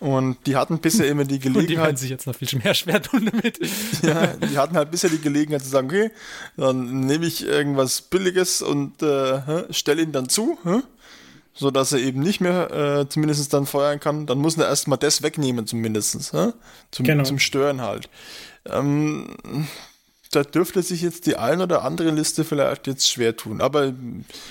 Und 0.00 0.36
die 0.46 0.56
hatten 0.56 0.80
bisher 0.80 1.08
immer 1.08 1.24
die 1.24 1.36
und 1.36 1.42
die 1.42 1.54
werden 1.54 1.62
Gelegenheit, 1.62 1.98
sich 1.98 2.10
jetzt 2.10 2.26
noch 2.26 2.34
viel 2.36 2.58
mehr 2.62 2.74
schwer 2.74 3.00
tun 3.00 3.30
damit. 3.32 3.58
ja, 4.02 4.26
die 4.36 4.58
hatten 4.58 4.76
halt 4.76 4.90
bisher 4.90 5.08
die 5.08 5.20
Gelegenheit 5.20 5.62
zu 5.62 5.70
sagen, 5.70 5.86
okay, 5.86 6.10
dann 6.58 7.00
nehme 7.00 7.24
ich 7.24 7.46
irgendwas 7.46 8.02
Billiges 8.02 8.60
und 8.60 9.00
äh, 9.02 9.72
stelle 9.72 10.02
ihn 10.02 10.12
dann 10.12 10.28
zu, 10.28 10.58
hä? 10.64 10.80
so 11.56 11.70
dass 11.70 11.92
er 11.92 12.00
eben 12.00 12.20
nicht 12.20 12.40
mehr 12.40 12.70
äh, 12.72 13.08
zumindest 13.08 13.52
dann 13.54 13.64
feuern 13.64 14.00
kann. 14.00 14.26
Dann 14.26 14.38
muss 14.38 14.58
er 14.58 14.66
erstmal 14.66 14.98
das 14.98 15.22
wegnehmen 15.22 15.66
zumindest, 15.66 16.32
hä? 16.34 16.52
Zum, 16.90 17.06
Genau. 17.06 17.22
zum 17.24 17.38
Stören 17.38 17.80
halt. 17.80 18.10
Ähm, 18.66 19.36
da 20.34 20.42
dürfte 20.42 20.82
sich 20.82 21.02
jetzt 21.02 21.26
die 21.26 21.36
ein 21.36 21.60
oder 21.60 21.82
andere 21.82 22.10
Liste 22.10 22.44
vielleicht 22.44 22.86
jetzt 22.86 23.10
schwer 23.10 23.36
tun. 23.36 23.60
Aber 23.60 23.92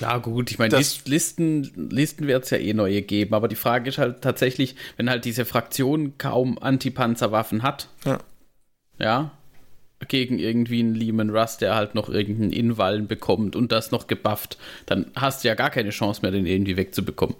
Ja, 0.00 0.18
gut, 0.18 0.50
ich 0.50 0.58
meine, 0.58 0.76
Listen, 0.76 1.62
Listen 1.90 2.26
wird 2.26 2.44
es 2.44 2.50
ja 2.50 2.58
eh 2.58 2.72
neue 2.74 3.02
geben, 3.02 3.34
aber 3.34 3.48
die 3.48 3.56
Frage 3.56 3.88
ist 3.90 3.98
halt 3.98 4.22
tatsächlich, 4.22 4.76
wenn 4.96 5.10
halt 5.10 5.24
diese 5.24 5.44
Fraktion 5.44 6.16
kaum 6.18 6.58
Antipanzerwaffen 6.58 7.62
hat, 7.62 7.88
Ja. 8.04 8.18
ja, 8.98 9.30
gegen 10.08 10.38
irgendwie 10.38 10.80
einen 10.80 10.94
Lehman 10.94 11.30
Russ, 11.30 11.56
der 11.56 11.74
halt 11.74 11.94
noch 11.94 12.08
irgendeinen 12.08 12.52
Inwallen 12.52 13.06
bekommt 13.06 13.56
und 13.56 13.72
das 13.72 13.90
noch 13.90 14.06
gebufft, 14.06 14.58
dann 14.86 15.06
hast 15.16 15.44
du 15.44 15.48
ja 15.48 15.54
gar 15.54 15.70
keine 15.70 15.90
Chance 15.90 16.20
mehr, 16.22 16.30
den 16.30 16.46
irgendwie 16.46 16.76
wegzubekommen. 16.76 17.36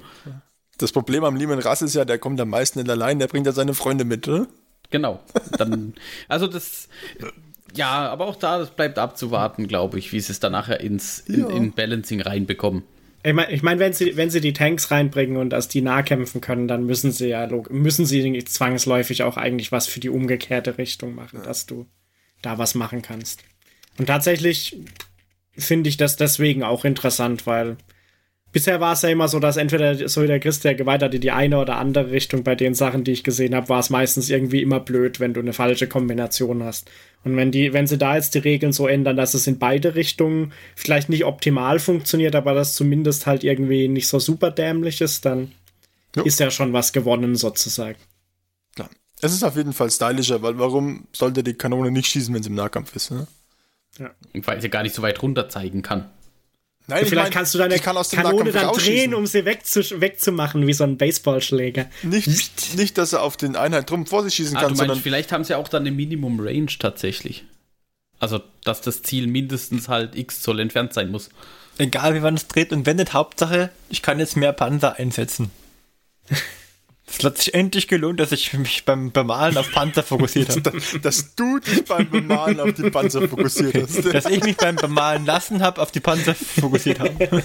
das 0.78 0.92
Problem 0.92 1.24
am 1.24 1.36
Lehman 1.36 1.58
Rass 1.58 1.82
ist 1.82 1.94
ja, 1.94 2.04
der 2.04 2.18
kommt 2.18 2.40
am 2.40 2.48
meisten 2.50 2.78
nicht 2.78 2.90
allein, 2.90 3.18
der 3.18 3.26
bringt 3.26 3.46
ja 3.46 3.52
seine 3.52 3.74
Freunde 3.74 4.04
mit. 4.04 4.26
Ne? 4.26 4.46
Genau. 4.90 5.20
Dann, 5.58 5.94
also 6.28 6.46
das, 6.46 6.88
ja, 7.74 8.08
aber 8.10 8.26
auch 8.26 8.36
da, 8.36 8.58
das 8.58 8.70
bleibt 8.70 8.98
abzuwarten, 8.98 9.66
glaube 9.66 9.98
ich, 9.98 10.12
wie 10.12 10.20
sie 10.20 10.32
es 10.32 10.40
dann 10.40 10.52
nachher 10.52 10.80
ins 10.80 11.20
in, 11.20 11.48
in 11.50 11.72
Balancing 11.72 12.20
reinbekommen. 12.20 12.82
Ich 13.26 13.32
meine, 13.32 13.52
ich 13.52 13.62
mein, 13.62 13.78
wenn, 13.78 13.94
sie, 13.94 14.16
wenn 14.16 14.28
sie 14.28 14.42
die 14.42 14.52
Tanks 14.52 14.90
reinbringen 14.90 15.38
und 15.38 15.50
dass 15.50 15.68
die 15.68 15.80
nahkämpfen 15.80 16.42
können, 16.42 16.68
dann 16.68 16.84
müssen 16.84 17.10
sie 17.10 17.28
ja 17.28 17.48
müssen 17.70 18.04
sie 18.04 18.44
zwangsläufig 18.44 19.22
auch 19.22 19.38
eigentlich 19.38 19.72
was 19.72 19.86
für 19.86 20.00
die 20.00 20.10
umgekehrte 20.10 20.76
Richtung 20.76 21.14
machen, 21.14 21.40
dass 21.42 21.64
du 21.64 21.86
da 22.42 22.58
was 22.58 22.74
machen 22.74 23.00
kannst. 23.00 23.42
Und 23.98 24.06
tatsächlich 24.06 24.76
finde 25.56 25.88
ich 25.88 25.96
das 25.96 26.16
deswegen 26.16 26.62
auch 26.62 26.84
interessant, 26.84 27.46
weil 27.46 27.78
bisher 28.54 28.80
war 28.80 28.92
es 28.92 29.02
ja 29.02 29.10
immer 29.10 29.28
so, 29.28 29.40
dass 29.40 29.58
entweder 29.58 30.08
so 30.08 30.22
wie 30.22 30.28
der 30.28 30.40
Christ, 30.40 30.64
der 30.64 30.74
geweiht 30.74 31.02
hat, 31.02 31.12
in 31.12 31.20
die 31.20 31.32
eine 31.32 31.58
oder 31.58 31.76
andere 31.76 32.12
Richtung 32.12 32.44
bei 32.44 32.54
den 32.54 32.74
Sachen, 32.74 33.04
die 33.04 33.10
ich 33.10 33.24
gesehen 33.24 33.54
habe, 33.54 33.68
war 33.68 33.80
es 33.80 33.90
meistens 33.90 34.30
irgendwie 34.30 34.62
immer 34.62 34.80
blöd, 34.80 35.20
wenn 35.20 35.34
du 35.34 35.40
eine 35.40 35.52
falsche 35.52 35.88
Kombination 35.88 36.62
hast. 36.62 36.90
Und 37.24 37.36
wenn 37.36 37.50
die, 37.50 37.72
wenn 37.72 37.86
sie 37.86 37.98
da 37.98 38.14
jetzt 38.14 38.34
die 38.34 38.38
Regeln 38.38 38.72
so 38.72 38.86
ändern, 38.86 39.16
dass 39.16 39.34
es 39.34 39.46
in 39.46 39.58
beide 39.58 39.96
Richtungen 39.96 40.52
vielleicht 40.76 41.08
nicht 41.08 41.24
optimal 41.24 41.80
funktioniert, 41.80 42.36
aber 42.36 42.54
das 42.54 42.74
zumindest 42.74 43.26
halt 43.26 43.42
irgendwie 43.42 43.88
nicht 43.88 44.06
so 44.06 44.18
super 44.20 44.50
dämlich 44.50 45.00
ist, 45.00 45.26
dann 45.26 45.52
Jo. 46.14 46.22
ist 46.22 46.38
ja 46.38 46.50
schon 46.50 46.72
was 46.72 46.92
gewonnen 46.92 47.34
sozusagen. 47.34 47.98
Klar. 48.76 48.88
Es 49.20 49.32
ist 49.32 49.42
auf 49.42 49.56
jeden 49.56 49.72
Fall 49.72 49.90
stylischer, 49.90 50.42
weil 50.42 50.58
warum 50.58 51.08
sollte 51.12 51.42
die 51.42 51.54
Kanone 51.54 51.90
nicht 51.90 52.06
schießen, 52.06 52.32
wenn 52.32 52.42
sie 52.42 52.50
im 52.50 52.54
Nahkampf 52.54 52.94
ist? 52.94 53.10
Ne? 53.10 53.26
Weil 54.32 54.60
sie 54.60 54.68
gar 54.68 54.84
nicht 54.84 54.94
so 54.94 55.02
weit 55.02 55.20
runter 55.22 55.48
zeigen 55.48 55.82
kann. 55.82 56.08
Nein, 56.86 57.06
Vielleicht 57.06 57.32
kannst 57.32 57.54
du 57.54 57.58
deine 57.58 57.78
kann 57.78 57.96
aus 57.96 58.10
dem 58.10 58.22
Kanone 58.22 58.52
dann 58.52 58.72
drehen, 58.74 59.14
um 59.14 59.26
sie 59.26 59.46
wegzu 59.46 59.80
wegzumachen, 60.00 60.66
wie 60.66 60.72
so 60.74 60.84
ein 60.84 60.98
Baseballschläger. 60.98 61.86
Nicht, 62.02 62.76
nicht, 62.76 62.98
dass 62.98 63.14
er 63.14 63.22
auf 63.22 63.38
den 63.38 63.56
Einheit 63.56 63.88
drum 63.88 64.04
vor 64.04 64.22
sich 64.22 64.34
schießen 64.34 64.56
Ah, 64.56 64.60
kann, 64.60 64.70
du 64.70 64.76
sondern 64.76 64.96
meinst, 64.96 65.02
vielleicht 65.02 65.32
haben 65.32 65.44
sie 65.44 65.54
auch 65.54 65.68
dann 65.68 65.82
eine 65.82 65.92
Minimum 65.92 66.40
Range 66.40 66.70
tatsächlich. 66.78 67.44
Also, 68.20 68.42
dass 68.64 68.82
das 68.82 69.02
Ziel 69.02 69.26
mindestens 69.26 69.88
halt 69.88 70.14
x 70.14 70.42
Zoll 70.42 70.60
entfernt 70.60 70.92
sein 70.92 71.10
muss. 71.10 71.30
Egal 71.78 72.14
wie 72.14 72.20
man 72.20 72.34
es 72.34 72.48
dreht 72.48 72.72
und 72.72 72.84
wendet, 72.86 73.14
Hauptsache, 73.14 73.70
ich 73.88 74.02
kann 74.02 74.18
jetzt 74.18 74.36
mehr 74.36 74.52
Panzer 74.52 74.96
einsetzen. 74.98 75.50
Es 77.06 77.22
hat 77.22 77.38
sich 77.38 77.54
endlich 77.54 77.86
gelohnt, 77.86 78.18
dass 78.18 78.32
ich 78.32 78.52
mich 78.54 78.84
beim 78.84 79.12
Bemalen 79.12 79.56
auf 79.58 79.70
Panzer 79.72 80.02
fokussiert 80.02 80.50
habe. 80.50 80.80
dass 81.02 81.34
du 81.34 81.58
dich 81.58 81.84
beim 81.84 82.08
Bemalen 82.08 82.60
auf 82.60 82.72
die 82.72 82.90
Panzer 82.90 83.28
fokussiert 83.28 83.76
hast. 83.76 84.12
dass 84.12 84.26
ich 84.26 84.42
mich 84.42 84.56
beim 84.56 84.76
Bemalen 84.76 85.26
lassen 85.26 85.62
habe, 85.62 85.82
auf 85.82 85.92
die 85.92 86.00
Panzer 86.00 86.34
fokussiert 86.34 87.00
habe. 87.00 87.44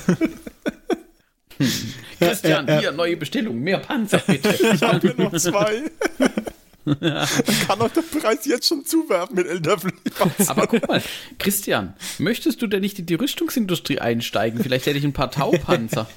Christian, 2.19 2.79
hier, 2.79 2.91
neue 2.93 3.17
Bestellung, 3.17 3.59
mehr 3.59 3.79
Panzer 3.79 4.21
bitte. 4.25 4.55
Ich 4.73 4.81
habe 4.81 5.13
nur 5.17 5.31
noch 5.31 5.37
zwei. 5.37 5.83
kann 6.95 7.81
auch 7.81 7.89
der 7.89 8.01
Preis 8.01 8.45
jetzt 8.45 8.67
schon 8.67 8.85
zuwerfen 8.85 9.35
mit 9.35 9.47
Elderfliegpanzer. 9.47 10.33
Aber 10.51 10.67
guck 10.67 10.87
mal, 10.87 11.01
Christian, 11.37 11.93
möchtest 12.17 12.61
du 12.61 12.67
denn 12.67 12.81
nicht 12.81 12.99
in 12.99 13.05
die 13.05 13.15
Rüstungsindustrie 13.15 13.99
einsteigen? 13.99 14.61
Vielleicht 14.61 14.85
hätte 14.85 14.97
ich 14.97 15.03
ein 15.03 15.13
paar 15.13 15.31
Taupanzer. 15.31 16.07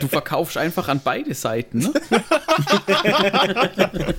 Du 0.00 0.08
verkaufst 0.08 0.56
einfach 0.56 0.88
an 0.88 1.00
beide 1.02 1.34
Seiten, 1.34 1.78
ne? 1.78 1.92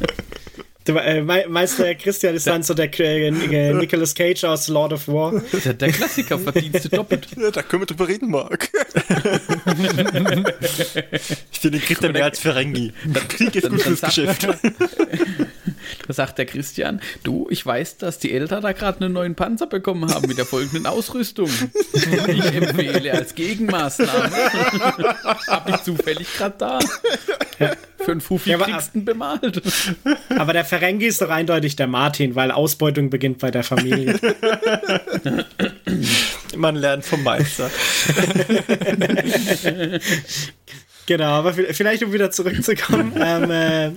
Du, 0.83 0.95
äh, 0.97 1.21
mei- 1.21 1.45
meinst 1.47 1.77
du, 1.77 1.83
der 1.83 1.93
Christian 1.95 2.33
ist 2.33 2.47
dann 2.47 2.63
so 2.63 2.73
der 2.73 2.89
äh, 2.99 3.27
äh, 3.27 3.73
Nicolas 3.73 4.15
Cage 4.15 4.43
aus 4.45 4.67
Lord 4.67 4.93
of 4.93 5.07
War? 5.07 5.39
Der, 5.63 5.73
der 5.75 5.91
Klassiker 5.91 6.39
Verdienste 6.39 6.89
doppelt. 6.89 7.27
Ja, 7.37 7.51
da 7.51 7.61
können 7.61 7.83
wir 7.83 7.85
drüber 7.87 8.07
reden, 8.07 8.31
Marc. 8.31 8.69
Ich 11.51 11.59
sehe 11.59 11.71
den 11.71 11.81
Christian 11.81 12.13
mehr 12.13 12.25
als 12.25 12.39
Ferengi. 12.39 12.93
Der 13.05 13.21
Krieg 13.23 13.55
ist 13.55 13.65
Dann, 13.65 13.73
gut 13.73 13.81
fürs 13.81 14.01
Geschäft. 14.01 14.47
da 16.07 16.13
sagt 16.13 16.37
der 16.37 16.45
Christian, 16.45 17.01
du, 17.23 17.47
ich 17.49 17.65
weiß, 17.65 17.97
dass 17.97 18.19
die 18.19 18.31
Eltern 18.33 18.61
da 18.61 18.71
gerade 18.73 19.03
einen 19.03 19.13
neuen 19.13 19.35
Panzer 19.35 19.67
bekommen 19.67 20.13
haben 20.13 20.27
mit 20.27 20.37
der 20.37 20.45
folgenden 20.45 20.85
Ausrüstung. 20.85 21.49
Ich 22.27 22.53
empfehle 22.55 23.11
als 23.13 23.35
Gegenmaßnahme, 23.35 24.31
habe 25.47 25.71
ich 25.71 25.77
zufällig 25.83 26.27
gerade 26.37 26.55
da. 26.57 26.79
Für 27.97 28.11
einen 28.11 28.21
Fufi 28.21 28.51
Ja, 28.51 28.57
aber- 28.59 28.81
bemalt. 28.93 29.61
Aber 30.29 30.53
der 30.53 30.65
Ferengi 30.65 31.05
ist 31.05 31.21
doch 31.21 31.29
eindeutig 31.29 31.75
der 31.75 31.87
Martin, 31.87 32.35
weil 32.35 32.51
Ausbeutung 32.51 33.09
beginnt 33.09 33.39
bei 33.39 33.51
der 33.51 33.63
Familie. 33.63 34.19
Man 36.55 36.75
lernt 36.75 37.05
vom 37.05 37.23
Meister. 37.23 37.69
genau, 41.17 41.31
aber 41.33 41.51
vi- 41.51 41.73
vielleicht 41.73 42.03
um 42.03 42.13
wieder 42.13 42.31
zurückzukommen. 42.31 43.13
ähm, 43.19 43.51
äh, 43.51 43.91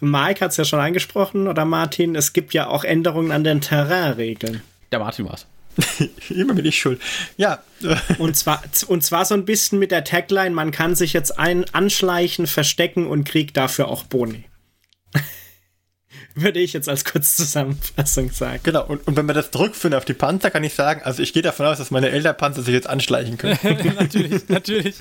Mike 0.00 0.44
hat 0.44 0.50
es 0.52 0.56
ja 0.58 0.64
schon 0.64 0.80
angesprochen, 0.80 1.48
oder 1.48 1.64
Martin, 1.64 2.14
es 2.14 2.32
gibt 2.32 2.52
ja 2.54 2.66
auch 2.68 2.84
Änderungen 2.84 3.32
an 3.32 3.44
den 3.44 3.60
Terrainregeln. 3.60 4.60
Der 4.92 4.98
Martin 4.98 5.26
war's. 5.26 5.46
Immer 6.28 6.54
bin 6.54 6.64
ich 6.66 6.78
schuld. 6.78 7.00
Ja, 7.36 7.62
Und 8.18 8.36
zwar, 8.36 8.62
und 8.88 9.02
zwar 9.04 9.24
so 9.24 9.34
ein 9.34 9.44
bisschen 9.44 9.78
mit 9.78 9.90
der 9.92 10.04
Tagline, 10.04 10.50
man 10.54 10.70
kann 10.72 10.94
sich 10.94 11.12
jetzt 11.12 11.38
ein 11.38 11.64
anschleichen, 11.72 12.46
verstecken 12.46 13.06
und 13.06 13.24
kriegt 13.24 13.56
dafür 13.56 13.88
auch 13.88 14.02
Boni. 14.04 14.44
Würde 16.34 16.60
ich 16.60 16.72
jetzt 16.72 16.88
als 16.88 17.04
Kurzzusammenfassung 17.04 18.30
sagen. 18.30 18.60
genau. 18.62 18.84
Und, 18.86 19.04
und 19.08 19.16
wenn 19.16 19.26
wir 19.26 19.34
das 19.34 19.50
zurückführen 19.50 19.94
auf 19.94 20.04
die 20.04 20.12
Panzer, 20.14 20.50
kann 20.52 20.62
ich 20.62 20.72
sagen, 20.74 21.00
also 21.02 21.20
ich 21.20 21.32
gehe 21.32 21.42
davon 21.42 21.66
aus, 21.66 21.78
dass 21.78 21.90
meine 21.90 22.10
Elternpanzer 22.10 22.62
sich 22.62 22.74
jetzt 22.74 22.88
anschleichen 22.88 23.38
können. 23.38 23.58
natürlich, 23.98 24.48
natürlich. 24.48 24.96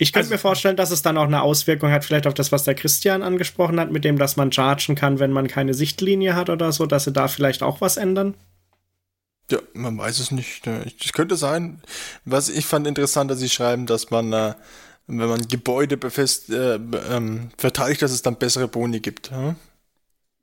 Ich 0.00 0.14
könnte 0.14 0.28
also, 0.28 0.34
mir 0.34 0.38
vorstellen, 0.38 0.76
dass 0.76 0.90
es 0.90 1.02
dann 1.02 1.18
auch 1.18 1.26
eine 1.26 1.42
Auswirkung 1.42 1.90
hat, 1.90 2.06
vielleicht 2.06 2.26
auf 2.26 2.32
das, 2.32 2.52
was 2.52 2.64
der 2.64 2.74
Christian 2.74 3.22
angesprochen 3.22 3.78
hat, 3.78 3.92
mit 3.92 4.02
dem, 4.02 4.18
dass 4.18 4.34
man 4.34 4.50
chargen 4.50 4.94
kann, 4.94 5.18
wenn 5.18 5.30
man 5.30 5.46
keine 5.46 5.74
Sichtlinie 5.74 6.34
hat 6.34 6.48
oder 6.48 6.72
so, 6.72 6.86
dass 6.86 7.04
sie 7.04 7.12
da 7.12 7.28
vielleicht 7.28 7.62
auch 7.62 7.82
was 7.82 7.98
ändern. 7.98 8.34
Ja, 9.50 9.58
man 9.74 9.98
weiß 9.98 10.20
es 10.20 10.30
nicht. 10.30 10.66
Es 10.66 11.12
könnte 11.12 11.36
sein. 11.36 11.82
Was 12.24 12.48
ich 12.48 12.64
fand 12.64 12.86
interessant, 12.86 13.30
dass 13.30 13.40
sie 13.40 13.50
schreiben, 13.50 13.84
dass 13.84 14.10
man, 14.10 14.32
äh, 14.32 14.54
wenn 15.06 15.28
man 15.28 15.46
Gebäude 15.48 15.98
befest, 15.98 16.48
äh, 16.48 16.76
ähm, 16.76 17.50
verteidigt, 17.58 18.00
dass 18.00 18.12
es 18.12 18.22
dann 18.22 18.36
bessere 18.36 18.68
Boni 18.68 19.00
gibt. 19.00 19.30
Ja? 19.30 19.54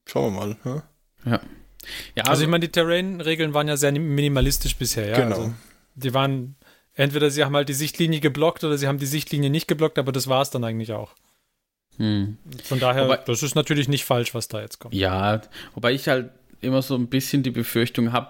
Schauen 0.05 0.36
wir 0.36 0.39
mal. 0.39 0.58
Ja. 0.66 0.84
ja. 1.26 1.32
ja 1.32 1.39
also, 2.18 2.32
also, 2.32 2.43
ich 2.43 2.49
meine, 2.49 2.68
die 2.68 2.72
Terrain-Regeln 2.72 3.55
waren 3.55 3.68
ja 3.68 3.76
sehr 3.76 3.91
minimalistisch 3.91 4.76
bisher. 4.76 5.08
Ja? 5.08 5.18
Genau. 5.18 5.36
Also, 5.36 5.53
die 5.95 6.14
waren 6.14 6.55
entweder 6.98 7.30
sie 7.30 7.45
haben 7.45 7.56
halt 7.56 7.70
die 7.70 7.74
Sichtlinie 7.74 8.20
geblockt 8.20 8.64
oder 8.64 8.78
sie 8.78 8.88
haben 8.88 8.98
die 8.98 9.06
Sichtlinie 9.06 9.50
nicht 9.50 9.68
geblockt, 9.68 9.98
aber 9.98 10.12
das 10.12 10.28
war 10.28 10.41
es 10.41 10.50
dann 10.50 10.64
eigentlich 10.64 10.91
auch. 10.91 11.14
Hm. 11.98 12.38
Von 12.64 12.80
daher, 12.80 13.06
wobei, 13.06 13.18
das 13.26 13.41
ist 13.41 13.56
natürlich 13.56 13.88
nicht 13.88 14.04
falsch, 14.04 14.34
was 14.34 14.48
da 14.48 14.62
jetzt 14.62 14.80
kommt. 14.80 14.93
Ja, 14.93 15.41
wobei 15.74 15.93
ich 15.93 16.08
halt 16.08 16.30
immer 16.62 16.82
so 16.82 16.95
ein 16.95 17.08
bisschen 17.08 17.43
die 17.43 17.52
Befürchtung 17.52 18.12
habe, 18.12 18.30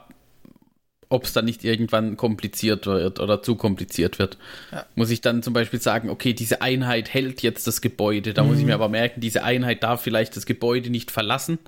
ob 1.10 1.24
es 1.24 1.34
dann 1.34 1.46
nicht 1.46 1.64
irgendwann 1.64 2.18
kompliziert 2.18 2.86
wird 2.86 3.20
oder 3.20 3.42
zu 3.42 3.56
kompliziert 3.56 4.20
wird. 4.20 4.38
Ja. 4.72 4.86
Muss 4.96 5.10
ich 5.10 5.22
dann 5.22 5.42
zum 5.42 5.54
Beispiel 5.54 5.82
sagen, 5.82 6.10
okay, 6.10 6.34
diese 6.34 6.62
Einheit 6.62 7.14
hält 7.14 7.42
jetzt 7.42 7.66
das 7.68 7.82
Gebäude. 7.82 8.34
Da 8.34 8.44
mhm. 8.44 8.50
muss 8.50 8.60
ich 8.60 8.66
mir 8.66 8.76
mhm. 8.76 8.82
aber 8.82 8.90
merken, 8.90 9.22
diese 9.22 9.44
Einheit 9.44 9.84
darf 9.84 10.02
vielleicht 10.02 10.36
das 10.36 10.46
Gebäude 10.46 10.90
nicht 10.90 11.12
verlassen, 11.12 11.60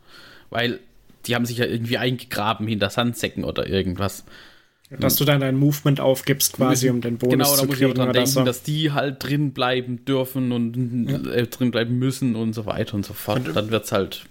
weil 0.50 0.80
die 1.26 1.36
haben 1.36 1.46
sich 1.46 1.58
ja 1.58 1.66
irgendwie 1.66 1.98
eingegraben 1.98 2.68
hinter 2.68 2.90
Sandsäcken 2.90 3.44
oder 3.44 3.68
irgendwas. 3.68 4.26
Dass 4.90 5.16
du 5.18 5.26
dann 5.26 5.40
dein 5.42 5.56
Movement 5.56 6.00
aufgibst, 6.00 6.54
quasi, 6.54 6.90
um 6.90 7.00
den 7.00 7.20
Bonus 7.20 7.34
genau, 7.34 7.56
zu 7.56 7.68
kriegen. 7.68 7.68
Genau, 7.68 7.68
da 7.68 7.68
muss 7.68 7.80
ich 7.80 7.86
auch 7.86 8.06
dran 8.06 8.14
denken, 8.14 8.30
so. 8.30 8.44
dass 8.44 8.64
die 8.64 8.92
halt 8.92 9.24
drin 9.24 9.52
bleiben 9.52 10.04
dürfen 10.04 10.52
und 10.52 11.10
ja. 11.10 11.32
äh, 11.32 11.46
drin 11.46 11.70
bleiben 11.70 12.00
müssen 12.00 12.36
und 12.36 12.54
so 12.54 12.66
weiter 12.66 12.96
und 12.96 13.06
so 13.06 13.14
fort. 13.14 13.48
Und, 13.48 13.56
dann 13.56 13.72
es 13.72 13.92
halt. 13.92 14.26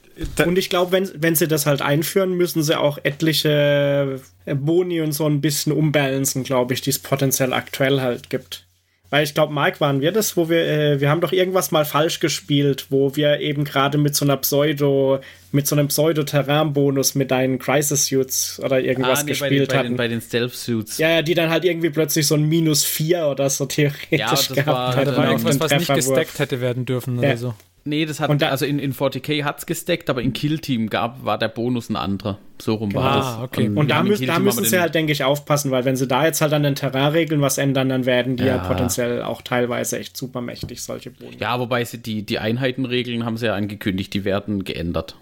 Und 0.45 0.59
ich 0.59 0.69
glaube, 0.69 0.91
wenn, 0.91 1.09
wenn 1.15 1.37
sie 1.37 1.47
das 1.47 1.67
halt 1.67 1.81
einführen, 1.81 2.35
müssen 2.35 2.65
sie 2.65 2.77
auch 2.77 2.99
etliche 3.05 4.21
äh, 4.47 4.55
Boni 4.57 5.01
und 5.01 5.13
so 5.13 5.27
ein 5.27 5.41
bisschen 5.41 5.73
umbalancen, 5.73 6.43
glaube 6.43 6.75
ich, 6.75 6.81
die 6.81 6.91
es 6.91 6.99
potenziell 6.99 7.53
aktuell 7.53 8.01
halt 8.01 8.29
gibt. 8.29 8.68
Weil 9.11 9.25
ich 9.25 9.33
glaube, 9.33 9.55
Mike, 9.55 9.81
waren 9.81 10.03
wir 10.03 10.13
das, 10.13 10.37
wo 10.37 10.51
wir, 10.51 10.67
äh, 10.67 11.01
wir 11.01 11.09
haben 11.09 11.23
doch 11.23 11.33
irgendwas 11.33 11.71
mal 11.71 11.87
falsch 11.87 12.21
gespielt, 12.21 12.87
wo 12.91 13.17
wir 13.17 13.41
eben 13.41 13.65
gerade 13.65 13.97
mit 13.97 14.15
so 14.15 14.27
einer 14.27 14.37
Pseudo, 14.37 15.21
mit 15.51 15.67
so 15.67 15.75
einem 15.75 15.89
Pseudo-Terrain-Bonus 15.89 17.15
mit 17.15 17.31
deinen 17.31 17.59
Crisis-Suits 17.59 18.61
oder 18.63 18.81
irgendwas 18.81 19.21
ah, 19.21 19.23
nee, 19.23 19.31
gespielt 19.31 19.71
bei 19.71 19.79
hatten. 19.79 19.97
Bei 19.97 20.09
den, 20.09 20.19
den 20.19 20.27
Stealth-Suits. 20.27 20.99
Ja, 20.99 21.09
ja, 21.09 21.23
die 21.23 21.35
dann 21.35 21.49
halt 21.49 21.65
irgendwie 21.65 21.89
plötzlich 21.89 22.27
so 22.27 22.35
ein 22.35 22.45
Minus 22.45 22.85
4 22.85 23.29
oder 23.29 23.49
so 23.49 23.65
theoretisch 23.65 24.11
ja, 24.11 24.31
das 24.31 24.49
gehabt 24.49 24.67
war, 24.67 24.97
hätte. 24.97 25.17
War 25.17 25.31
irgendwas, 25.31 25.59
was 25.59 25.73
nicht 25.73 25.95
gestackt 25.95 26.39
hätte 26.39 26.61
werden 26.61 26.85
dürfen 26.85 27.23
ja. 27.23 27.31
oder 27.31 27.37
so. 27.39 27.55
Nee, 27.89 28.05
das 28.05 28.21
hat, 28.21 28.43
da, 28.43 28.51
also 28.51 28.67
in, 28.67 28.79
in 28.79 28.93
40k 28.93 29.45
hat 29.45 29.61
es 29.61 29.67
gesteckt, 29.67 30.11
aber 30.11 30.21
in 30.21 30.35
Kill 30.35 30.59
Team 30.59 30.91
gab, 30.91 31.25
war 31.25 31.39
der 31.39 31.49
Bonus 31.49 31.89
ein 31.89 31.97
anderer. 31.97 32.39
So 32.61 32.75
rum 32.75 32.93
war 32.93 33.05
ah, 33.05 33.17
das. 33.17 33.39
Okay. 33.45 33.69
Und, 33.69 33.79
und 33.79 33.91
da, 33.91 34.03
müssen, 34.03 34.27
da 34.27 34.39
müssen 34.39 34.65
sie 34.65 34.79
halt, 34.79 34.95
denke 34.95 35.13
ich, 35.13 35.25
aufpassen, 35.25 35.71
weil 35.71 35.87
wenn 35.87 35.97
sie 35.97 36.07
da 36.07 36.25
jetzt 36.25 36.43
halt 36.43 36.53
an 36.53 36.65
den 36.65 36.75
Terrainregeln 36.75 37.41
was 37.41 37.57
ändern, 37.57 37.89
dann 37.89 38.05
werden 38.05 38.37
die 38.37 38.45
ja. 38.45 38.57
ja 38.57 38.59
potenziell 38.59 39.23
auch 39.23 39.41
teilweise 39.41 39.99
echt 39.99 40.19
super 40.19 40.43
mächtig, 40.43 40.83
solche 40.83 41.11
Boni. 41.11 41.39
Ja, 41.39 41.59
wobei 41.59 41.83
sie 41.85 41.97
die, 41.99 42.27
die 42.27 42.39
Einheitenregeln 42.39 43.25
haben 43.25 43.39
sie 43.39 43.47
ja 43.47 43.55
angekündigt, 43.55 44.13
die 44.13 44.25
werden 44.25 44.65
geändert. 44.65 45.17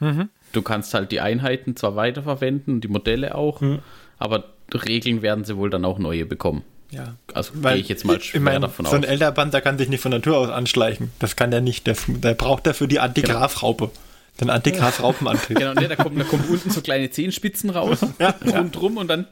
Mhm. 0.00 0.28
Du 0.52 0.60
kannst 0.60 0.92
halt 0.92 1.12
die 1.12 1.20
Einheiten 1.20 1.76
zwar 1.76 1.96
weiterverwenden 1.96 2.82
die 2.82 2.88
Modelle 2.88 3.34
auch, 3.34 3.62
mhm. 3.62 3.78
aber 4.18 4.44
Regeln 4.72 5.22
werden 5.22 5.44
sie 5.44 5.56
wohl 5.56 5.70
dann 5.70 5.86
auch 5.86 5.98
neue 5.98 6.26
bekommen. 6.26 6.62
Ja. 6.90 7.16
Also 7.32 7.52
gehe 7.54 7.76
ich 7.76 7.88
jetzt 7.88 8.04
mal 8.04 8.20
schwer 8.20 8.40
ich 8.40 8.44
mein, 8.44 8.60
davon 8.62 8.84
so 8.84 8.90
aus. 8.90 8.90
So 8.92 8.96
ein 8.96 9.04
Elderband, 9.04 9.52
der 9.54 9.60
kann 9.60 9.78
sich 9.78 9.88
nicht 9.88 10.00
von 10.00 10.12
Natur 10.12 10.36
aus 10.38 10.50
anschleichen. 10.50 11.10
Das 11.18 11.36
kann 11.36 11.50
der 11.50 11.60
nicht. 11.60 11.86
Der, 11.86 11.96
der 12.06 12.34
braucht 12.34 12.66
dafür 12.66 12.86
die 12.86 13.00
Antigrafraupe. 13.00 13.90
Genau. 14.36 14.50
Den 14.50 14.50
Antigraf-Raupenantrieb. 14.50 15.58
genau, 15.58 15.74
ne, 15.74 15.86
da, 15.86 15.94
kommt, 15.94 16.18
da 16.18 16.24
kommen 16.24 16.44
unten 16.48 16.68
so 16.68 16.80
kleine 16.80 17.08
Zehenspitzen 17.08 17.70
raus, 17.70 18.00
ja, 18.18 18.34
rundrum 18.44 18.96
ja. 18.96 19.00
und 19.00 19.08
dann. 19.08 19.26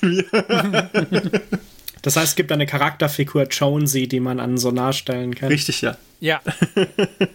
Das 2.04 2.16
heißt, 2.16 2.30
es 2.30 2.34
gibt 2.34 2.50
eine 2.50 2.66
Charakterfigur 2.66 3.44
Jonesy, 3.44 4.08
die 4.08 4.18
man 4.18 4.40
an 4.40 4.58
Sonar 4.58 4.92
stellen 4.92 5.36
kann. 5.36 5.50
Richtig, 5.50 5.82
ja. 5.82 5.96
Ja. 6.18 6.40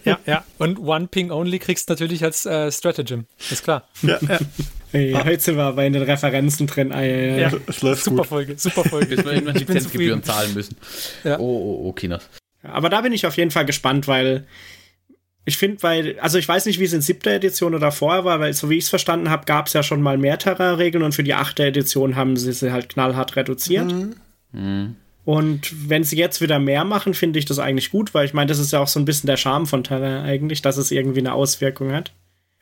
ja, 0.04 0.18
ja. 0.26 0.44
Und 0.58 0.78
One 0.78 1.06
Ping 1.06 1.30
Only 1.30 1.58
kriegst 1.58 1.88
du 1.88 1.94
natürlich 1.94 2.22
als 2.22 2.44
äh, 2.44 2.70
Stratagem. 2.70 3.24
Ist 3.50 3.64
klar. 3.64 3.88
Ja, 4.02 4.18
ja. 4.20 4.38
Hey, 4.90 5.14
ah. 5.14 5.24
Heute 5.24 5.40
sind 5.40 5.56
wir 5.56 5.64
aber 5.64 5.84
in 5.84 5.92
den 5.92 6.02
Referenzen 6.02 6.66
drin. 6.66 6.92
Ah, 6.92 7.02
ja, 7.02 7.36
ja. 7.36 7.52
es 7.66 7.82
läuft 7.82 8.04
super 8.04 8.18
gut. 8.18 8.26
Folge, 8.26 8.54
super 8.56 8.84
Folge. 8.84 9.16
Bis 9.16 9.24
wir 9.24 9.32
irgendwann 9.32 9.56
Lizenzgebühren 9.56 10.22
zahlen 10.22 10.54
müssen. 10.54 10.76
Ja. 11.24 11.38
Oh, 11.38 11.42
oh, 11.42 11.88
oh, 11.88 11.92
Kinas. 11.92 12.28
Aber 12.62 12.88
da 12.88 13.00
bin 13.00 13.12
ich 13.12 13.26
auf 13.26 13.36
jeden 13.36 13.50
Fall 13.50 13.66
gespannt, 13.66 14.08
weil 14.08 14.46
ich 15.44 15.56
finde, 15.56 15.82
weil, 15.82 16.18
also 16.20 16.38
ich 16.38 16.48
weiß 16.48 16.66
nicht, 16.66 16.78
wie 16.78 16.84
es 16.84 16.92
in 16.92 17.00
siebter 17.00 17.32
Edition 17.32 17.74
oder 17.74 17.92
vorher 17.92 18.24
war, 18.24 18.40
weil 18.40 18.52
so 18.52 18.68
wie 18.68 18.76
ich 18.76 18.84
es 18.84 18.90
verstanden 18.90 19.30
habe, 19.30 19.46
gab 19.46 19.66
es 19.66 19.72
ja 19.72 19.82
schon 19.82 20.02
mal 20.02 20.18
mehr 20.18 20.38
Terrain-Regeln 20.38 21.02
und 21.02 21.14
für 21.14 21.22
die 21.22 21.34
achte 21.34 21.64
Edition 21.64 22.16
haben 22.16 22.36
sie 22.36 22.52
sie 22.52 22.72
halt 22.72 22.88
knallhart 22.88 23.36
reduziert. 23.36 23.90
Mhm. 23.90 24.16
Mhm. 24.52 24.96
Und 25.24 25.88
wenn 25.88 26.04
sie 26.04 26.16
jetzt 26.16 26.40
wieder 26.40 26.58
mehr 26.58 26.84
machen, 26.84 27.12
finde 27.12 27.38
ich 27.38 27.44
das 27.44 27.58
eigentlich 27.58 27.90
gut, 27.90 28.14
weil 28.14 28.24
ich 28.24 28.34
meine, 28.34 28.48
das 28.48 28.58
ist 28.58 28.72
ja 28.72 28.80
auch 28.80 28.88
so 28.88 28.98
ein 28.98 29.04
bisschen 29.04 29.26
der 29.26 29.36
Charme 29.36 29.66
von 29.66 29.84
Terrain 29.84 30.24
eigentlich, 30.24 30.62
dass 30.62 30.78
es 30.78 30.90
irgendwie 30.90 31.20
eine 31.20 31.34
Auswirkung 31.34 31.92
hat, 31.92 32.12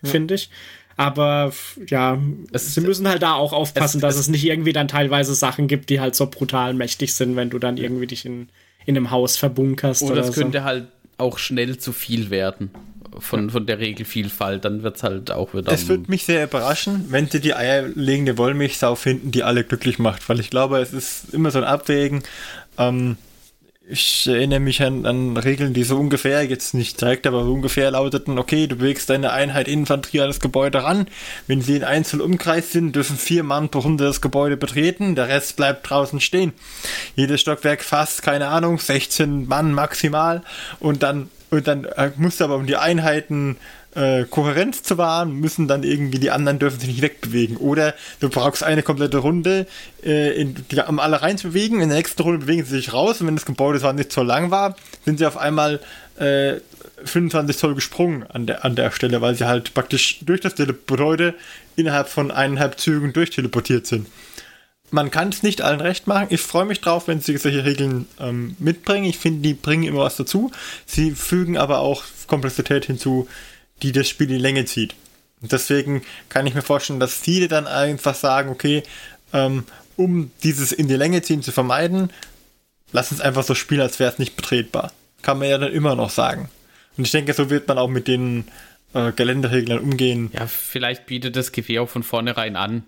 ja. 0.02 0.10
finde 0.10 0.34
ich. 0.34 0.50
Aber 0.96 1.52
ja, 1.88 2.18
es, 2.52 2.74
sie 2.74 2.80
müssen 2.80 3.06
halt 3.06 3.22
da 3.22 3.34
auch 3.34 3.52
aufpassen, 3.52 3.98
es, 3.98 4.02
dass 4.02 4.14
es, 4.14 4.22
es, 4.22 4.28
nicht 4.28 4.44
irgendwie 4.44 4.72
dann 4.72 4.88
teilweise 4.88 5.34
Sachen 5.34 5.68
gibt, 5.68 5.90
die 5.90 6.00
halt 6.00 6.14
so 6.14 6.26
brutal 6.26 6.72
mächtig 6.72 7.14
sind, 7.14 7.36
wenn 7.36 7.50
du 7.50 7.58
dann 7.58 7.76
irgendwie 7.76 8.06
dich 8.06 8.24
in, 8.24 8.48
in 8.86 8.96
einem 8.96 9.10
Haus 9.10 9.36
verbunkerst. 9.36 10.02
Oder, 10.02 10.12
oder 10.12 10.20
es 10.22 10.32
könnte 10.32 10.64
halt 10.64 10.86
auch 11.18 11.38
schnell 11.38 11.78
zu 11.78 11.92
viel 11.92 12.30
werden 12.30 12.70
von, 13.18 13.50
von 13.50 13.66
der 13.66 13.78
Regelvielfalt, 13.78 14.64
dann 14.64 14.82
wird 14.82 14.96
es 14.96 15.02
halt 15.02 15.30
auch 15.30 15.54
wieder. 15.54 15.72
Es 15.72 15.88
würde 15.88 16.04
mich 16.10 16.24
sehr 16.24 16.44
überraschen, 16.44 17.06
wenn 17.08 17.28
sie 17.28 17.40
die 17.40 17.54
eierlegende 17.54 18.38
Wollmilchsau 18.38 18.94
finden, 18.94 19.30
die 19.30 19.42
alle 19.42 19.64
glücklich 19.64 19.98
macht, 19.98 20.28
weil 20.28 20.40
ich 20.40 20.50
glaube, 20.50 20.78
es 20.78 20.92
ist 20.92 21.32
immer 21.32 21.50
so 21.50 21.58
ein 21.58 21.64
Abwägen. 21.64 22.22
Ähm, 22.78 23.16
ich 23.88 24.26
erinnere 24.26 24.58
mich 24.58 24.82
an, 24.82 25.06
an, 25.06 25.36
Regeln, 25.36 25.72
die 25.72 25.84
so 25.84 25.96
ungefähr, 25.96 26.44
jetzt 26.44 26.74
nicht 26.74 27.00
direkt, 27.00 27.26
aber 27.26 27.44
so 27.44 27.52
ungefähr 27.52 27.90
lauteten, 27.92 28.38
okay, 28.38 28.66
du 28.66 28.76
bewegst 28.76 29.08
deine 29.10 29.32
Einheit 29.32 29.68
Infanterie 29.68 30.22
an 30.22 30.28
das 30.28 30.40
Gebäude 30.40 30.82
ran. 30.82 31.06
Wenn 31.46 31.62
sie 31.62 31.76
in 31.76 31.84
Einzelumkreis 31.84 32.72
sind, 32.72 32.96
dürfen 32.96 33.16
vier 33.16 33.44
Mann 33.44 33.68
pro 33.68 33.80
Runde 33.80 34.04
das 34.04 34.20
Gebäude 34.20 34.56
betreten, 34.56 35.14
der 35.14 35.28
Rest 35.28 35.56
bleibt 35.56 35.88
draußen 35.88 36.20
stehen. 36.20 36.52
Jedes 37.14 37.40
Stockwerk 37.40 37.84
fasst, 37.84 38.22
keine 38.22 38.48
Ahnung, 38.48 38.78
16 38.78 39.46
Mann 39.46 39.72
maximal 39.72 40.42
und 40.80 41.04
dann, 41.04 41.30
und 41.50 41.68
dann 41.68 41.84
äh, 41.84 42.10
musst 42.16 42.40
du 42.40 42.44
aber 42.44 42.56
um 42.56 42.66
die 42.66 42.76
Einheiten 42.76 43.56
äh, 43.96 44.24
Kohärenz 44.24 44.82
zu 44.82 44.98
wahren, 44.98 45.32
müssen 45.32 45.66
dann 45.68 45.82
irgendwie 45.82 46.18
die 46.18 46.30
anderen 46.30 46.58
dürfen 46.58 46.78
sich 46.78 46.88
nicht 46.88 47.02
wegbewegen. 47.02 47.56
Oder 47.56 47.94
du 48.20 48.28
brauchst 48.28 48.62
eine 48.62 48.82
komplette 48.82 49.18
Runde, 49.18 49.66
äh, 50.04 50.40
in, 50.40 50.54
die 50.70 50.80
am 50.80 51.00
alle 51.00 51.22
rein 51.22 51.38
zu 51.38 51.48
bewegen, 51.48 51.80
in 51.80 51.88
der 51.88 51.98
nächsten 51.98 52.22
Runde 52.22 52.40
bewegen 52.40 52.64
sie 52.64 52.76
sich 52.76 52.92
raus 52.92 53.20
und 53.20 53.26
wenn 53.26 53.36
das 53.36 53.46
Gebäude 53.46 53.80
zwar 53.80 53.94
nicht 53.94 54.12
so 54.12 54.22
lang 54.22 54.50
war, 54.50 54.76
sind 55.04 55.18
sie 55.18 55.26
auf 55.26 55.36
einmal 55.36 55.80
äh, 56.18 56.54
25 57.04 57.56
Zoll 57.56 57.74
gesprungen 57.74 58.24
an 58.28 58.46
der, 58.46 58.64
an 58.64 58.76
der 58.76 58.90
Stelle, 58.90 59.20
weil 59.20 59.34
sie 59.34 59.46
halt 59.46 59.74
praktisch 59.74 60.18
durch 60.22 60.40
das 60.40 60.54
Gebäude 60.54 61.34
innerhalb 61.76 62.08
von 62.08 62.30
eineinhalb 62.30 62.78
Zügen 62.78 63.12
durchteleportiert 63.12 63.86
sind. 63.86 64.06
Man 64.90 65.10
kann 65.10 65.30
es 65.30 65.42
nicht 65.42 65.62
allen 65.62 65.80
recht 65.80 66.06
machen. 66.06 66.28
Ich 66.30 66.40
freue 66.40 66.64
mich 66.64 66.80
drauf, 66.80 67.08
wenn 67.08 67.20
sie 67.20 67.36
solche 67.38 67.64
Regeln 67.64 68.06
ähm, 68.20 68.54
mitbringen. 68.60 69.04
Ich 69.04 69.18
finde, 69.18 69.42
die 69.42 69.54
bringen 69.54 69.82
immer 69.82 70.00
was 70.00 70.16
dazu. 70.16 70.52
Sie 70.86 71.10
fügen 71.10 71.56
aber 71.56 71.80
auch 71.80 72.04
Komplexität 72.28 72.84
hinzu, 72.84 73.26
die 73.82 73.92
das 73.92 74.08
Spiel 74.08 74.28
in 74.28 74.34
die 74.34 74.42
Länge 74.42 74.64
zieht. 74.64 74.94
Und 75.42 75.52
deswegen 75.52 76.02
kann 76.28 76.46
ich 76.46 76.54
mir 76.54 76.62
vorstellen, 76.62 77.00
dass 77.00 77.14
viele 77.14 77.48
dann 77.48 77.66
einfach 77.66 78.14
sagen, 78.14 78.50
okay, 78.50 78.82
ähm, 79.32 79.64
um 79.96 80.30
dieses 80.42 80.72
in 80.72 80.88
die 80.88 80.96
Länge 80.96 81.22
ziehen 81.22 81.42
zu 81.42 81.52
vermeiden, 81.52 82.10
lass 82.92 83.12
uns 83.12 83.20
einfach 83.20 83.44
so 83.44 83.54
spielen, 83.54 83.80
als 83.80 83.98
wäre 83.98 84.12
es 84.12 84.18
nicht 84.18 84.36
betretbar. 84.36 84.92
Kann 85.22 85.38
man 85.38 85.48
ja 85.48 85.58
dann 85.58 85.72
immer 85.72 85.94
noch 85.94 86.10
sagen. 86.10 86.48
Und 86.96 87.04
ich 87.04 87.10
denke, 87.10 87.34
so 87.34 87.50
wird 87.50 87.68
man 87.68 87.78
auch 87.78 87.88
mit 87.88 88.08
den 88.08 88.44
äh, 88.94 89.12
Geländereglern 89.12 89.78
umgehen. 89.78 90.30
Ja, 90.32 90.46
vielleicht 90.46 91.06
bietet 91.06 91.36
das 91.36 91.52
GW 91.52 91.80
auch 91.80 91.88
von 91.88 92.02
vornherein 92.02 92.56
an, 92.56 92.84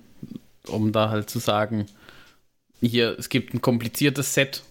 um 0.67 0.93
da 0.93 1.11
halt 1.11 1.29
zu 1.29 1.39
sagen, 1.39 1.87
hier, 2.81 3.19
es 3.19 3.29
gibt 3.29 3.55
ein 3.55 3.61
kompliziertes 3.61 4.35
Set 4.35 4.63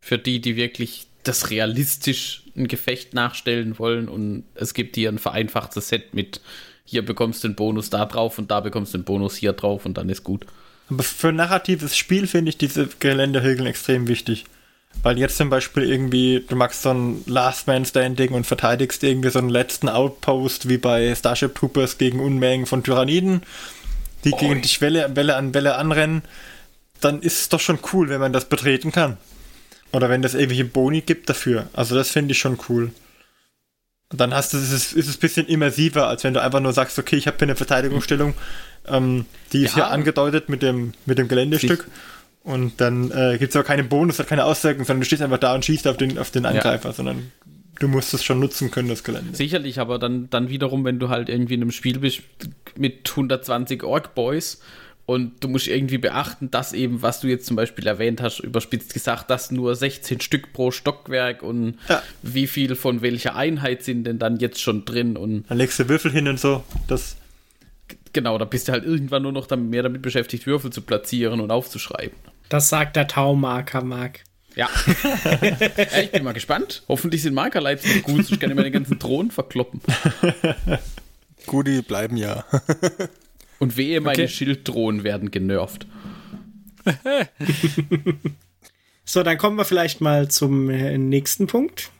für 0.00 0.18
die, 0.18 0.40
die 0.40 0.56
wirklich 0.56 1.06
das 1.22 1.50
realistisch 1.50 2.42
ein 2.56 2.68
Gefecht 2.68 3.14
nachstellen 3.14 3.78
wollen 3.78 4.08
und 4.08 4.44
es 4.54 4.74
gibt 4.74 4.96
hier 4.96 5.08
ein 5.08 5.18
vereinfachtes 5.18 5.88
Set 5.88 6.14
mit 6.14 6.40
hier 6.84 7.04
bekommst 7.04 7.42
du 7.42 7.48
den 7.48 7.54
Bonus 7.54 7.90
da 7.90 8.04
drauf 8.04 8.38
und 8.38 8.50
da 8.50 8.60
bekommst 8.60 8.92
du 8.92 8.98
den 8.98 9.04
Bonus 9.04 9.36
hier 9.36 9.52
drauf 9.52 9.86
und 9.86 9.96
dann 9.96 10.08
ist 10.08 10.24
gut. 10.24 10.46
Aber 10.90 11.02
für 11.02 11.28
ein 11.28 11.36
narratives 11.36 11.96
Spiel 11.96 12.26
finde 12.26 12.50
ich 12.50 12.58
diese 12.58 12.88
Geländeregeln 12.98 13.66
extrem 13.66 14.08
wichtig. 14.08 14.44
Weil 15.02 15.18
jetzt 15.18 15.38
zum 15.38 15.48
Beispiel 15.48 15.84
irgendwie, 15.84 16.44
du 16.46 16.54
machst 16.54 16.82
so 16.82 16.90
ein 16.90 17.22
Last 17.26 17.66
Man 17.66 17.86
Standing 17.86 18.32
und 18.32 18.46
verteidigst 18.46 19.02
irgendwie 19.02 19.30
so 19.30 19.38
einen 19.38 19.48
letzten 19.48 19.88
Outpost 19.88 20.68
wie 20.68 20.76
bei 20.76 21.14
Starship 21.14 21.54
Troopers 21.54 21.96
gegen 21.96 22.20
Unmengen 22.20 22.66
von 22.66 22.82
Tyranniden, 22.82 23.42
die 24.24 24.32
oh. 24.32 24.36
gegen 24.36 24.60
dich 24.60 24.82
Welle, 24.82 25.16
Welle 25.16 25.36
an 25.36 25.54
Welle 25.54 25.76
anrennen, 25.76 26.22
dann 27.00 27.22
ist 27.22 27.40
es 27.40 27.48
doch 27.48 27.60
schon 27.60 27.78
cool, 27.92 28.10
wenn 28.10 28.20
man 28.20 28.34
das 28.34 28.50
betreten 28.50 28.92
kann. 28.92 29.16
Oder 29.92 30.08
wenn 30.08 30.22
das 30.22 30.34
irgendwelche 30.34 30.64
Boni 30.64 31.02
gibt 31.02 31.28
dafür. 31.28 31.68
Also 31.72 31.94
das 31.94 32.10
finde 32.10 32.32
ich 32.32 32.38
schon 32.38 32.58
cool. 32.68 32.90
Und 34.10 34.20
dann 34.20 34.34
hast 34.34 34.52
du, 34.52 34.58
ist 34.58 34.72
es, 34.72 34.92
ist 34.92 35.08
es 35.08 35.16
ein 35.16 35.20
bisschen 35.20 35.46
immersiver, 35.46 36.06
als 36.08 36.24
wenn 36.24 36.34
du 36.34 36.42
einfach 36.42 36.60
nur 36.60 36.72
sagst, 36.72 36.98
okay, 36.98 37.16
ich 37.16 37.26
habe 37.26 37.36
hier 37.38 37.46
eine 37.46 37.56
Verteidigungsstellung, 37.56 38.34
ähm, 38.86 39.24
die 39.52 39.62
ist 39.64 39.70
Ja. 39.70 39.86
hier 39.86 39.86
angedeutet 39.88 40.48
mit 40.48 40.62
dem, 40.62 40.92
mit 41.06 41.18
dem 41.18 41.28
Geländestück. 41.28 41.88
Und 42.42 42.80
dann 42.80 43.10
äh, 43.12 43.38
gibt 43.38 43.50
es 43.50 43.56
aber 43.56 43.64
keinen 43.64 43.88
Bonus, 43.88 44.18
hat 44.18 44.26
keine 44.26 44.44
Auswirkung, 44.44 44.84
sondern 44.84 45.00
du 45.00 45.06
stehst 45.06 45.22
einfach 45.22 45.38
da 45.38 45.54
und 45.54 45.64
schießt 45.64 45.86
auf 45.86 45.96
den, 45.96 46.18
auf 46.18 46.30
den 46.30 46.44
Angreifer, 46.44 46.92
sondern 46.92 47.30
du 47.78 47.88
musst 47.88 48.12
es 48.14 48.24
schon 48.24 48.40
nutzen 48.40 48.70
können, 48.70 48.88
das 48.88 49.04
Gelände. 49.04 49.34
Sicherlich, 49.36 49.78
aber 49.78 49.98
dann, 49.98 50.28
dann 50.28 50.48
wiederum, 50.48 50.84
wenn 50.84 50.98
du 50.98 51.08
halt 51.08 51.28
irgendwie 51.28 51.54
in 51.54 51.62
einem 51.62 51.70
Spiel 51.70 51.98
bist 52.00 52.20
mit 52.76 53.08
120 53.10 53.82
Orc-Boys 53.84 54.60
und 55.04 55.42
du 55.42 55.48
musst 55.48 55.66
irgendwie 55.66 55.98
beachten, 55.98 56.50
dass 56.50 56.72
eben, 56.72 57.02
was 57.02 57.20
du 57.20 57.26
jetzt 57.26 57.46
zum 57.46 57.56
Beispiel 57.56 57.86
erwähnt 57.86 58.20
hast, 58.22 58.40
überspitzt 58.40 58.94
gesagt, 58.94 59.30
dass 59.30 59.50
nur 59.50 59.74
16 59.74 60.20
Stück 60.20 60.52
pro 60.52 60.70
Stockwerk 60.70 61.42
und 61.42 61.78
Ja. 61.88 62.02
wie 62.22 62.46
viel 62.46 62.76
von 62.76 63.02
welcher 63.02 63.34
Einheit 63.34 63.82
sind 63.82 64.04
denn 64.04 64.18
dann 64.18 64.38
jetzt 64.38 64.60
schon 64.60 64.84
drin 64.84 65.16
und 65.16 65.44
Dann 65.48 65.58
legst 65.58 65.78
du 65.78 65.88
Würfel 65.88 66.12
hin 66.12 66.28
und 66.28 66.38
so. 66.38 66.62
Das, 66.86 67.16
genau, 68.12 68.38
da 68.38 68.44
bist 68.44 68.68
du 68.68 68.72
halt 68.72 68.84
irgendwann 68.84 69.22
nur 69.22 69.32
noch 69.32 69.46
damit, 69.46 69.70
mehr 69.70 69.82
damit 69.82 70.02
beschäftigt, 70.02 70.46
Würfel 70.46 70.70
zu 70.72 70.82
platzieren 70.82 71.40
und 71.40 71.50
aufzuschreiben. 71.50 72.16
Das 72.48 72.68
sagt 72.68 72.96
der 72.96 73.08
Taumarker, 73.08 73.82
Mark. 73.82 74.20
Ja. 74.54 74.68
ja 75.42 75.98
ich 76.02 76.12
bin 76.12 76.22
mal 76.22 76.32
gespannt. 76.32 76.82
Hoffentlich 76.88 77.22
sind 77.22 77.34
Markerleits 77.34 77.84
noch 77.84 78.02
gut, 78.02 78.26
sonst 78.26 78.40
kann 78.40 78.50
ich 78.50 78.56
meine 78.56 78.70
ganzen 78.70 78.98
Drohnen 78.98 79.30
verkloppen. 79.30 79.80
Gut, 81.46 81.66
die 81.66 81.82
bleiben 81.82 82.16
ja. 82.16 82.44
Und 83.62 83.76
wehe, 83.76 84.00
meine 84.00 84.24
Okay. 84.24 84.28
Schilddrohnen 84.28 85.04
werden 85.04 85.30
genervt. 85.30 85.86
So, 89.04 89.24
dann 89.24 89.36
kommen 89.36 89.56
wir 89.56 89.64
vielleicht 89.64 90.00
mal 90.00 90.28
zum 90.28 90.70
äh, 90.70 90.96
nächsten 90.96 91.48
Punkt. 91.48 91.90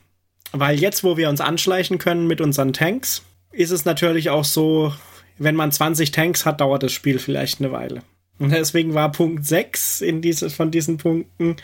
Weil 0.53 0.79
jetzt, 0.79 1.03
wo 1.03 1.17
wir 1.17 1.29
uns 1.29 1.41
anschleichen 1.41 1.97
können 1.97 2.27
mit 2.27 2.39
unseren 2.39 2.71
Tanks, 2.71 3.23
ist 3.51 3.71
es 3.71 3.85
natürlich 3.85 4.29
auch 4.29 4.45
so, 4.45 4.93
wenn 5.37 5.55
man 5.55 5.71
20 5.71 6.11
Tanks 6.11 6.45
hat, 6.45 6.61
dauert 6.61 6.81
das 6.81 6.93
Spiel 6.93 7.19
vielleicht 7.19 7.59
eine 7.59 7.71
Weile. 7.71 8.03
Und 8.39 8.51
deswegen 8.51 8.93
war 8.93 9.11
Punkt 9.11 9.45
6 9.45 10.01
in 10.01 10.21
diese, 10.21 10.49
von 10.49 10.71
diesen 10.71 10.97
Punkten 10.97 11.57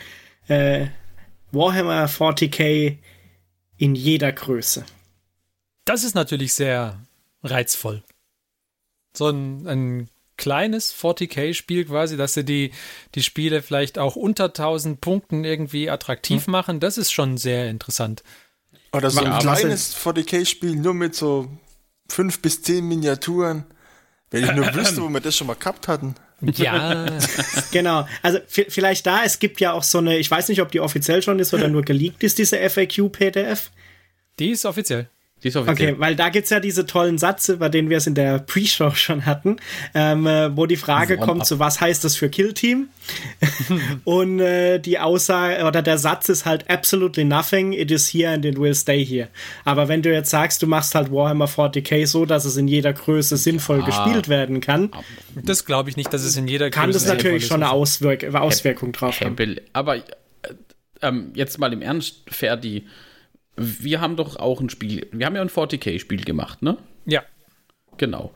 äh, 0.48 0.86
Warhammer 1.52 2.06
40k 2.06 2.98
in 3.78 3.94
jeder 3.94 4.32
Größe. 4.32 4.84
Das 5.84 6.04
ist 6.04 6.14
natürlich 6.14 6.52
sehr 6.52 7.00
reizvoll. 7.42 8.02
So 9.16 9.28
ein, 9.28 9.66
ein 9.66 10.08
kleines 10.36 10.94
40k-Spiel 10.94 11.84
quasi, 11.86 12.16
dass 12.16 12.34
sie 12.34 12.44
die, 12.44 12.72
die 13.14 13.22
Spiele 13.22 13.60
vielleicht 13.62 13.98
auch 13.98 14.16
unter 14.16 14.46
1000 14.46 15.00
Punkten 15.00 15.44
irgendwie 15.44 15.90
attraktiv 15.90 16.46
machen, 16.46 16.80
das 16.80 16.96
ist 16.98 17.12
schon 17.12 17.36
sehr 17.36 17.68
interessant. 17.68 18.22
Oder 18.92 19.10
so 19.10 19.20
Ja, 19.20 19.26
ein 19.26 19.32
aber- 19.32 19.54
kleines 19.56 19.94
40k-Spiel 19.96 20.76
nur 20.76 20.94
mit 20.94 21.14
so 21.14 21.48
fünf 22.08 22.40
bis 22.40 22.62
zehn 22.62 22.86
Miniaturen. 22.88 23.64
Wenn 24.30 24.44
ich 24.44 24.52
nur 24.52 24.66
wüsste, 24.74 25.02
wo 25.02 25.08
wir 25.08 25.20
das 25.20 25.36
schon 25.36 25.46
mal 25.48 25.54
gehabt 25.56 25.88
hatten. 25.88 26.14
Ja, 26.40 27.06
Genau. 27.72 28.06
Also 28.22 28.38
vielleicht 28.46 29.04
da, 29.06 29.24
es 29.24 29.40
gibt 29.40 29.60
ja 29.60 29.72
auch 29.72 29.82
so 29.82 29.98
eine, 29.98 30.16
ich 30.18 30.30
weiß 30.30 30.48
nicht, 30.48 30.62
ob 30.62 30.70
die 30.72 30.80
offiziell 30.80 31.22
schon 31.22 31.38
ist 31.38 31.52
oder 31.52 31.68
nur 31.68 31.82
geleakt 31.82 32.22
ist, 32.22 32.38
diese 32.38 32.56
FAQ-PDF. 32.70 33.70
die 34.38 34.50
ist 34.50 34.64
offiziell. 34.64 35.08
Die 35.42 35.48
ist. 35.48 35.56
Okay, 35.56 35.94
weil 35.98 36.16
da 36.16 36.28
gibt's 36.28 36.50
ja 36.50 36.60
diese 36.60 36.84
tollen 36.84 37.16
Sätze, 37.16 37.56
bei 37.56 37.68
denen 37.68 37.88
wir 37.88 37.96
es 37.96 38.06
in 38.06 38.14
der 38.14 38.40
Pre-Show 38.40 38.90
schon 38.94 39.24
hatten, 39.26 39.56
ähm, 39.94 40.26
äh, 40.26 40.54
wo 40.56 40.66
die 40.66 40.76
Frage 40.76 41.14
Warm-up. 41.14 41.28
kommt, 41.28 41.46
so 41.46 41.58
was 41.58 41.80
heißt 41.80 42.04
das 42.04 42.16
für 42.16 42.28
Kill-Team? 42.28 42.88
Und 44.04 44.40
äh, 44.40 44.78
die 44.78 44.98
Aussage 44.98 45.64
oder 45.64 45.82
der 45.82 45.98
Satz 45.98 46.28
ist 46.28 46.44
halt 46.44 46.68
absolutely 46.68 47.24
nothing, 47.24 47.72
it 47.72 47.90
is 47.90 48.12
here 48.12 48.30
and 48.32 48.44
it 48.44 48.58
will 48.60 48.74
stay 48.74 49.04
here. 49.04 49.28
Aber 49.64 49.88
wenn 49.88 50.02
du 50.02 50.12
jetzt 50.12 50.30
sagst, 50.30 50.62
du 50.62 50.66
machst 50.66 50.94
halt 50.94 51.10
Warhammer 51.10 51.46
40k 51.46 52.06
so, 52.06 52.26
dass 52.26 52.44
es 52.44 52.56
in 52.56 52.68
jeder 52.68 52.92
Größe 52.92 53.36
sinnvoll 53.36 53.82
gespielt 53.82 54.28
werden 54.28 54.60
kann, 54.60 54.90
Das 55.34 55.64
glaube 55.64 55.90
ich 55.90 55.96
nicht, 55.96 56.12
dass 56.12 56.22
es 56.22 56.36
in 56.36 56.48
jeder 56.48 56.70
kann 56.70 56.92
das 56.92 57.04
Größe 57.04 57.14
natürlich 57.14 57.42
sinnvoll 57.42 57.48
schon 57.48 57.62
ist. 57.62 57.68
eine 57.68 57.72
Auswirk 57.72 58.34
Auswirkung 58.34 58.92
drauf 58.92 59.20
haben. 59.20 59.36
Aber 59.72 59.96
äh, 59.96 60.02
ähm, 61.02 61.32
jetzt 61.34 61.58
mal 61.58 61.72
im 61.72 61.82
Ernst, 61.82 62.22
Ferdi. 62.28 62.86
Wir 63.60 64.00
haben 64.00 64.16
doch 64.16 64.36
auch 64.36 64.60
ein 64.60 64.70
Spiel. 64.70 65.06
Wir 65.12 65.26
haben 65.26 65.36
ja 65.36 65.42
ein 65.42 65.50
40k-Spiel 65.50 66.24
gemacht, 66.24 66.62
ne? 66.62 66.76
Ja. 67.04 67.22
Genau. 67.98 68.32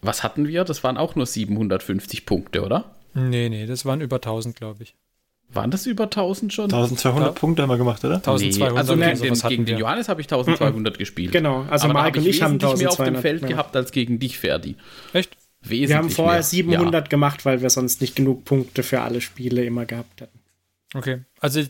Was 0.00 0.22
hatten 0.22 0.48
wir? 0.48 0.64
Das 0.64 0.82
waren 0.82 0.96
auch 0.96 1.14
nur 1.14 1.26
750 1.26 2.26
Punkte, 2.26 2.62
oder? 2.64 2.96
Nee, 3.14 3.48
nee, 3.48 3.66
das 3.66 3.84
waren 3.84 4.00
über 4.00 4.16
1000, 4.16 4.56
glaube 4.56 4.82
ich. 4.82 4.94
Waren 5.52 5.70
das 5.70 5.86
über 5.86 6.04
1000 6.04 6.52
schon? 6.52 6.64
1200 6.64 7.28
Ja. 7.28 7.32
Punkte 7.38 7.62
haben 7.62 7.68
wir 7.68 7.76
gemacht, 7.76 8.02
oder? 8.04 8.16
1200 8.16 8.70
nee, 8.72 8.78
also 8.78 8.96
gegen, 8.96 9.20
den, 9.20 9.48
gegen 9.48 9.64
den. 9.66 9.78
Johannes 9.78 10.08
habe 10.08 10.22
ich 10.22 10.26
1200 10.26 10.98
gespielt. 10.98 11.32
Genau, 11.32 11.66
also 11.68 11.84
Aber 11.84 11.94
da 11.94 12.00
Marc 12.00 12.16
und 12.16 12.26
ich 12.26 12.42
haben 12.42 12.54
wesentlich 12.54 12.78
mehr 12.80 12.88
auf 12.88 12.96
dem 12.96 13.16
1200 13.16 13.22
Feld 13.22 13.42
ja. 13.42 13.48
gehabt 13.48 13.76
als 13.76 13.92
gegen 13.92 14.18
dich, 14.18 14.38
Ferdi. 14.38 14.76
Echt? 15.12 15.36
Wesentlich 15.60 15.90
Wir 15.90 15.96
haben 15.98 16.10
vorher 16.10 16.36
mehr. 16.36 16.42
700 16.42 17.10
gemacht, 17.10 17.44
weil 17.44 17.60
wir 17.60 17.68
sonst 17.68 18.00
nicht 18.00 18.16
genug 18.16 18.46
Punkte 18.46 18.82
für 18.82 19.02
alle 19.02 19.20
Spiele 19.20 19.64
immer 19.64 19.84
gehabt 19.84 20.22
hätten. 20.22 20.38
Okay. 20.94 21.20
Also, 21.38 21.60
ja. 21.60 21.66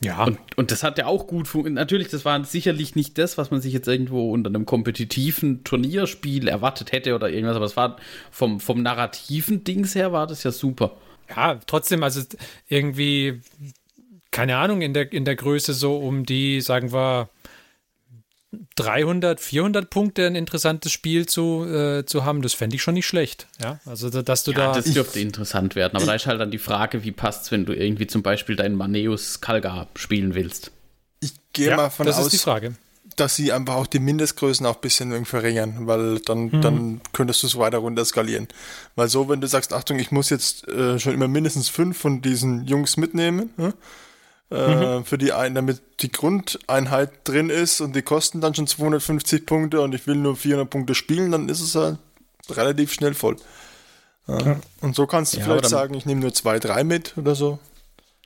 Ja. 0.00 0.24
Und, 0.24 0.38
und 0.56 0.70
das 0.70 0.82
hat 0.82 0.98
ja 0.98 1.06
auch 1.06 1.26
gut 1.26 1.48
funktioniert. 1.48 1.80
Natürlich, 1.80 2.08
das 2.08 2.24
war 2.24 2.44
sicherlich 2.44 2.96
nicht 2.96 3.16
das, 3.16 3.38
was 3.38 3.50
man 3.50 3.60
sich 3.60 3.72
jetzt 3.72 3.88
irgendwo 3.88 4.30
unter 4.30 4.48
einem 4.48 4.66
kompetitiven 4.66 5.64
Turnierspiel 5.64 6.48
erwartet 6.48 6.92
hätte 6.92 7.14
oder 7.14 7.30
irgendwas, 7.30 7.56
aber 7.56 7.64
es 7.64 7.76
war 7.76 7.96
vom, 8.30 8.60
vom 8.60 8.82
narrativen 8.82 9.64
Dings 9.64 9.94
her 9.94 10.12
war 10.12 10.26
das 10.26 10.42
ja 10.42 10.50
super. 10.50 10.96
ja, 11.34 11.58
trotzdem, 11.66 12.02
also 12.02 12.22
irgendwie, 12.68 13.40
keine 14.30 14.58
Ahnung, 14.58 14.82
in 14.82 14.92
der, 14.92 15.12
in 15.12 15.24
der 15.24 15.36
Größe 15.36 15.72
so 15.72 15.96
um 15.96 16.26
die, 16.26 16.60
sagen 16.60 16.92
wir, 16.92 17.30
300, 18.76 19.40
400 19.40 19.90
Punkte 19.90 20.26
ein 20.26 20.34
interessantes 20.36 20.92
Spiel 20.92 21.26
zu, 21.26 21.64
äh, 21.64 22.04
zu 22.06 22.24
haben, 22.24 22.42
das 22.42 22.54
fände 22.54 22.76
ich 22.76 22.82
schon 22.82 22.94
nicht 22.94 23.06
schlecht. 23.06 23.46
Ja, 23.62 23.80
also, 23.84 24.08
da- 24.10 24.22
dass 24.22 24.44
du 24.44 24.52
Ja, 24.52 24.58
da. 24.58 24.72
das 24.72 24.84
dürfte 24.86 25.20
interessant 25.20 25.74
werden. 25.74 25.96
Aber 25.96 26.06
da 26.06 26.14
ist 26.14 26.26
halt 26.26 26.40
dann 26.40 26.50
die 26.50 26.58
Frage, 26.58 27.02
wie 27.04 27.12
passt's, 27.12 27.50
wenn 27.50 27.66
du 27.66 27.72
irgendwie 27.74 28.06
zum 28.06 28.22
Beispiel 28.22 28.56
deinen 28.56 28.76
Maneus 28.76 29.40
Kalgar 29.40 29.88
spielen 29.94 30.34
willst. 30.34 30.70
Ich 31.20 31.32
gehe 31.52 31.68
ja, 31.70 31.76
mal 31.76 31.90
von 31.90 32.06
das 32.06 32.16
aus, 32.18 32.26
ist 32.26 32.32
die 32.32 32.38
Frage. 32.38 32.74
dass 33.16 33.34
sie 33.34 33.50
einfach 33.52 33.74
auch 33.74 33.86
die 33.86 33.98
Mindestgrößen 33.98 34.64
auch 34.66 34.76
ein 34.76 34.80
bisschen 34.82 35.10
irgendwie 35.10 35.30
verringern, 35.30 35.86
weil 35.86 36.20
dann, 36.20 36.44
Mhm. 36.46 36.60
dann 36.60 37.00
könntest 37.12 37.42
du 37.42 37.46
es 37.46 37.56
weiter 37.58 37.78
runter 37.78 38.04
skalieren. 38.04 38.46
Weil 38.94 39.08
so, 39.08 39.28
wenn 39.28 39.40
du 39.40 39.48
sagst, 39.48 39.72
Achtung, 39.72 39.98
ich 39.98 40.10
muss 40.12 40.28
jetzt 40.30 40.68
äh, 40.68 40.98
schon 40.98 41.14
immer 41.14 41.28
mindestens 41.28 41.68
fünf 41.70 41.96
von 41.98 42.20
diesen 42.22 42.66
Jungs 42.66 42.96
mitnehmen, 42.98 43.50
ne? 43.56 43.72
Äh, 44.50 44.98
Mhm. 44.98 45.04
für 45.04 45.18
die 45.18 45.32
ein, 45.32 45.54
damit 45.54 45.82
die 46.00 46.10
Grundeinheit 46.12 47.10
drin 47.24 47.50
ist 47.50 47.80
und 47.80 47.96
die 47.96 48.02
kosten 48.02 48.40
dann 48.40 48.54
schon 48.54 48.66
250 48.66 49.44
Punkte 49.46 49.80
und 49.80 49.94
ich 49.94 50.06
will 50.06 50.16
nur 50.16 50.36
400 50.36 50.68
Punkte 50.70 50.94
spielen, 50.94 51.32
dann 51.32 51.48
ist 51.48 51.60
es 51.60 51.74
halt 51.74 51.98
relativ 52.50 52.92
schnell 52.92 53.14
voll. 53.14 53.36
Ja. 54.28 54.56
Und 54.80 54.94
so 54.96 55.06
kannst 55.06 55.34
du 55.34 55.38
Ja, 55.38 55.44
vielleicht 55.44 55.64
dann- 55.64 55.70
sagen, 55.70 55.94
ich 55.94 56.06
nehme 56.06 56.20
nur 56.20 56.32
zwei, 56.34 56.58
drei 56.58 56.84
mit 56.84 57.16
oder 57.16 57.34
so. 57.34 57.58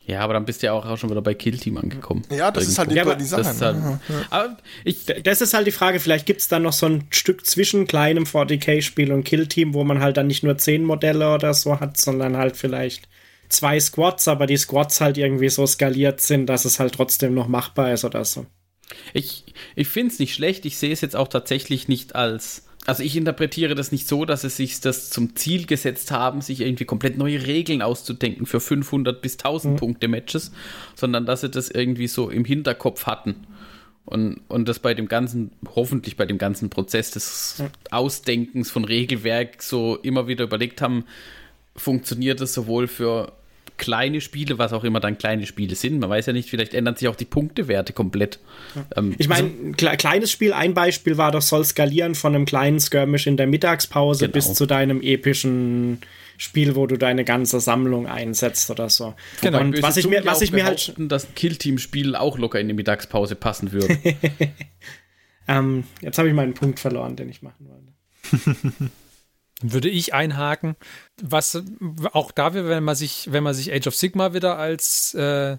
Ja, 0.07 0.21
aber 0.21 0.33
dann 0.33 0.45
bist 0.47 0.63
du 0.63 0.67
ja 0.67 0.73
auch, 0.73 0.97
schon 0.99 1.11
wieder 1.11 1.21
bei 1.23 1.35
Killteam 1.35 1.77
angekommen. 1.77 2.25
Ja, 2.31 2.51
das 2.51 2.67
ist 2.67 2.79
halt 2.79 2.91
die, 2.91 2.97
Ja, 2.97 3.03
aber 3.03 3.15
die 3.15 3.21
Das 3.29 3.31
Sache. 3.31 3.51
ist 3.51 3.63
halt, 3.63 3.77
ne? 3.77 4.01
aber 4.31 4.57
ich, 4.83 5.05
Das 5.23 5.41
ist 5.41 5.55
halt 5.55 5.67
die 5.67 5.71
Frage, 5.73 6.01
vielleicht 6.01 6.27
gibt 6.27 6.41
es 6.41 6.49
dann 6.49 6.63
noch 6.63 6.73
so 6.73 6.87
ein 6.87 7.07
Stück 7.11 7.47
zwischen 7.47 7.87
kleinem 7.87 8.25
40k-Spiel 8.25 9.13
und 9.13 9.25
Killteam, 9.25 9.73
wo 9.75 9.85
man 9.85 10.01
halt 10.01 10.17
dann 10.17 10.27
nicht 10.27 10.43
nur 10.43 10.57
10 10.59 10.85
Modelle 10.85 11.33
oder 11.35 11.55
so 11.55 11.79
hat, 11.81 11.97
sondern 11.99 12.37
halt 12.37 12.57
vielleicht 12.57 13.09
zwei 13.51 13.79
Squads, 13.79 14.29
aber 14.29 14.47
die 14.47 14.57
Squads 14.57 15.01
halt 15.01 15.19
irgendwie 15.19 15.51
so 15.51 15.67
skaliert 15.67 16.21
sind, 16.21 16.47
dass 16.47 16.65
es 16.65 16.81
halt 16.81 16.95
trotzdem 16.95 17.35
noch 17.35 17.49
machbar 17.49 17.93
ist 17.93 18.05
oder 18.05 18.25
so. 18.25 18.47
Ich, 19.13 19.45
ich 19.77 19.89
finde 19.89 20.13
es 20.13 20.19
nicht 20.19 20.35
schlecht. 20.35 20.65
Ich 20.65 20.79
sehe 20.79 20.93
es 20.93 21.01
jetzt 21.01 21.17
auch 21.17 21.29
tatsächlich 21.29 21.89
nicht 21.89 22.15
als. 22.15 22.67
Also 22.87 23.03
ich 23.03 23.15
interpretiere 23.15 23.75
das 23.75 23.93
nicht 23.93 24.09
so, 24.09 24.25
dass 24.25 24.41
sie 24.41 24.49
sich 24.49 24.81
das 24.81 25.11
zum 25.11 25.37
Ziel 25.37 25.67
gesetzt 25.67 26.11
haben, 26.11 26.41
sich 26.41 26.61
irgendwie 26.61 26.87
komplett 26.87 27.19
neue 27.19 27.47
Regeln 27.47 27.83
auszudenken 27.83 28.47
für 28.47 28.59
500 28.59 29.21
bis 29.21 29.35
1000 29.35 29.79
Punkte 29.79 30.09
Matches, 30.09 30.51
sondern 30.95 31.27
dass 31.27 31.43
sie 31.43 31.51
das 31.51 31.69
irgendwie 31.71 32.09
so 32.09 32.31
im 32.31 32.45
Hinterkopf 32.45 33.07
hatten. 33.07 33.47
Und, 34.07 34.41
und 34.49 34.67
das 34.67 34.79
bei 34.79 34.95
dem 34.95 35.09
ganzen, 35.09 35.53
hoffentlich 35.77 36.17
bei 36.17 36.25
dem 36.25 36.39
ganzen 36.39 36.71
Prozess 36.71 37.11
des 37.11 37.63
Ausdenkens 37.91 38.71
von 38.71 38.85
Regelwerk 38.85 39.63
so 39.63 39.97
immer 39.97 40.27
wieder 40.27 40.45
überlegt 40.45 40.81
haben, 40.81 41.05
funktioniert 41.77 42.41
das 42.41 42.55
sowohl 42.55 42.89
für 42.89 43.33
kleine 43.81 44.21
Spiele, 44.21 44.59
was 44.59 44.73
auch 44.73 44.85
immer 44.85 45.01
dann 45.01 45.19
kleine 45.19 45.47
Spiele 45.47 45.75
sind. 45.75 45.99
Man 45.99 46.09
weiß 46.11 46.27
ja 46.27 46.33
nicht, 46.33 46.49
vielleicht 46.49 46.75
ändern 46.75 46.95
sich 46.95 47.09
auch 47.09 47.17
die 47.17 47.25
Punktewerte 47.25 47.93
komplett. 47.93 48.39
Ähm, 48.95 49.17
Ich 49.19 49.27
meine, 49.29 49.49
ein 49.49 49.77
kle 49.77 49.97
kleines 49.97 50.31
Spiel, 50.31 50.53
ein 50.53 50.75
Beispiel 50.75 51.17
war 51.17 51.33
doch, 51.33 51.43
soll 51.43 51.65
skalieren 51.65 52.15
von 52.15 52.35
einem 52.35 52.45
kleinen 52.45 52.79
Skirmish 52.79 53.27
in 53.27 53.37
der 53.37 53.49
Mittagspause 53.49 54.27
Genau. 54.27 54.35
bis 54.35 54.55
zu 54.55 54.67
deinem 54.67 55.01
epischen 55.03 55.99
Spiel, 56.37 56.77
wo 56.77 56.87
du 56.87 56.97
deine 56.97 57.25
ganze 57.25 57.59
Sammlung 57.61 58.07
einsetzt 58.07 58.71
oder 58.71 58.89
so. 58.89 59.15
Genau. 59.41 59.61
Und 59.61 59.83
was 59.83 59.97
ich 59.97 60.07
mir, 60.07 60.25
was 60.25 60.41
ich 60.43 60.53
mir 60.53 60.65
halt, 60.65 60.95
dass 60.97 61.27
ein 61.27 61.35
Killteam-Spiel 61.35 62.15
auch 62.15 62.39
locker 62.39 62.61
in 62.61 62.69
die 62.69 62.75
Mittagspause 62.75 63.35
passen 63.35 63.73
würde. 63.73 63.99
ähm, 65.49 65.85
jetzt 66.01 66.19
habe 66.19 66.29
ich 66.29 66.35
meinen 66.35 66.55
Punkt 66.55 66.79
verloren, 66.79 67.17
den 67.17 67.29
ich 67.29 67.43
machen 67.43 67.67
wollte. 67.67 68.91
würde 69.63 69.89
ich 69.89 70.15
einhaken. 70.15 70.77
Was 71.21 71.63
auch 72.13 72.31
da, 72.33 72.55
wenn 72.55 72.85
man 72.85 72.95
sich, 72.95 73.29
wenn 73.31 73.43
man 73.43 73.55
sich 73.55 73.73
Age 73.73 73.89
of 73.89 73.97
Sigma 73.97 74.35
wieder 74.35 74.59
als, 74.59 75.15
äh, 75.15 75.59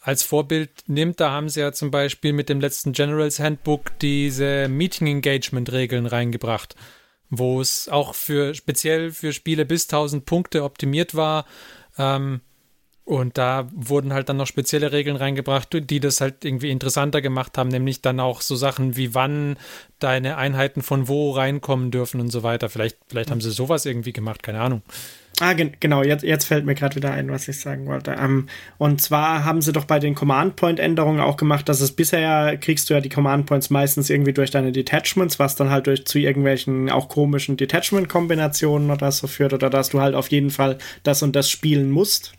als 0.00 0.22
Vorbild 0.22 0.70
nimmt, 0.86 1.20
da 1.20 1.30
haben 1.30 1.48
sie 1.48 1.60
ja 1.60 1.72
zum 1.72 1.90
Beispiel 1.90 2.32
mit 2.32 2.48
dem 2.48 2.60
letzten 2.60 2.92
Generals 2.92 3.38
Handbook 3.38 3.98
diese 4.00 4.68
Meeting 4.68 5.06
Engagement 5.06 5.70
Regeln 5.72 6.06
reingebracht, 6.06 6.74
wo 7.28 7.60
es 7.60 7.88
auch 7.88 8.14
für 8.14 8.54
speziell 8.54 9.12
für 9.12 9.32
Spiele 9.32 9.66
bis 9.66 9.84
1000 9.84 10.24
Punkte 10.24 10.64
optimiert 10.64 11.14
war. 11.14 11.46
Ähm, 11.98 12.40
und 13.10 13.38
da 13.38 13.68
wurden 13.74 14.12
halt 14.12 14.28
dann 14.28 14.36
noch 14.36 14.46
spezielle 14.46 14.92
Regeln 14.92 15.16
reingebracht, 15.16 15.68
die 15.72 15.98
das 15.98 16.20
halt 16.20 16.44
irgendwie 16.44 16.70
interessanter 16.70 17.20
gemacht 17.20 17.58
haben, 17.58 17.68
nämlich 17.68 18.02
dann 18.02 18.20
auch 18.20 18.40
so 18.40 18.54
Sachen 18.54 18.96
wie 18.96 19.16
wann 19.16 19.56
deine 19.98 20.36
Einheiten 20.36 20.80
von 20.80 21.08
wo 21.08 21.32
reinkommen 21.32 21.90
dürfen 21.90 22.20
und 22.20 22.30
so 22.30 22.44
weiter. 22.44 22.68
Vielleicht, 22.68 22.98
vielleicht 23.08 23.32
haben 23.32 23.40
sie 23.40 23.50
sowas 23.50 23.84
irgendwie 23.84 24.12
gemacht, 24.12 24.44
keine 24.44 24.60
Ahnung. 24.60 24.82
Ah, 25.40 25.54
gen 25.54 25.72
genau, 25.80 26.04
jetzt, 26.04 26.22
jetzt 26.22 26.44
fällt 26.44 26.64
mir 26.64 26.76
gerade 26.76 26.94
wieder 26.94 27.10
ein, 27.10 27.32
was 27.32 27.48
ich 27.48 27.58
sagen 27.58 27.86
wollte. 27.86 28.12
Ähm, 28.12 28.48
und 28.78 29.00
zwar 29.00 29.44
haben 29.44 29.60
sie 29.60 29.72
doch 29.72 29.86
bei 29.86 29.98
den 29.98 30.14
Command-Point-Änderungen 30.14 31.20
auch 31.20 31.36
gemacht, 31.36 31.68
dass 31.68 31.80
es 31.80 31.90
bisher 31.90 32.58
kriegst 32.58 32.90
du 32.90 32.94
ja 32.94 33.00
die 33.00 33.08
Command-Points 33.08 33.70
meistens 33.70 34.08
irgendwie 34.08 34.34
durch 34.34 34.52
deine 34.52 34.70
Detachments, 34.70 35.40
was 35.40 35.56
dann 35.56 35.70
halt 35.70 35.88
durch 35.88 36.06
zu 36.06 36.20
irgendwelchen 36.20 36.90
auch 36.90 37.08
komischen 37.08 37.56
Detachment-Kombinationen 37.56 38.88
oder 38.88 39.10
so 39.10 39.26
führt, 39.26 39.52
oder 39.52 39.68
dass 39.68 39.88
du 39.88 40.00
halt 40.00 40.14
auf 40.14 40.28
jeden 40.28 40.50
Fall 40.50 40.78
das 41.02 41.24
und 41.24 41.34
das 41.34 41.50
spielen 41.50 41.90
musst. 41.90 42.34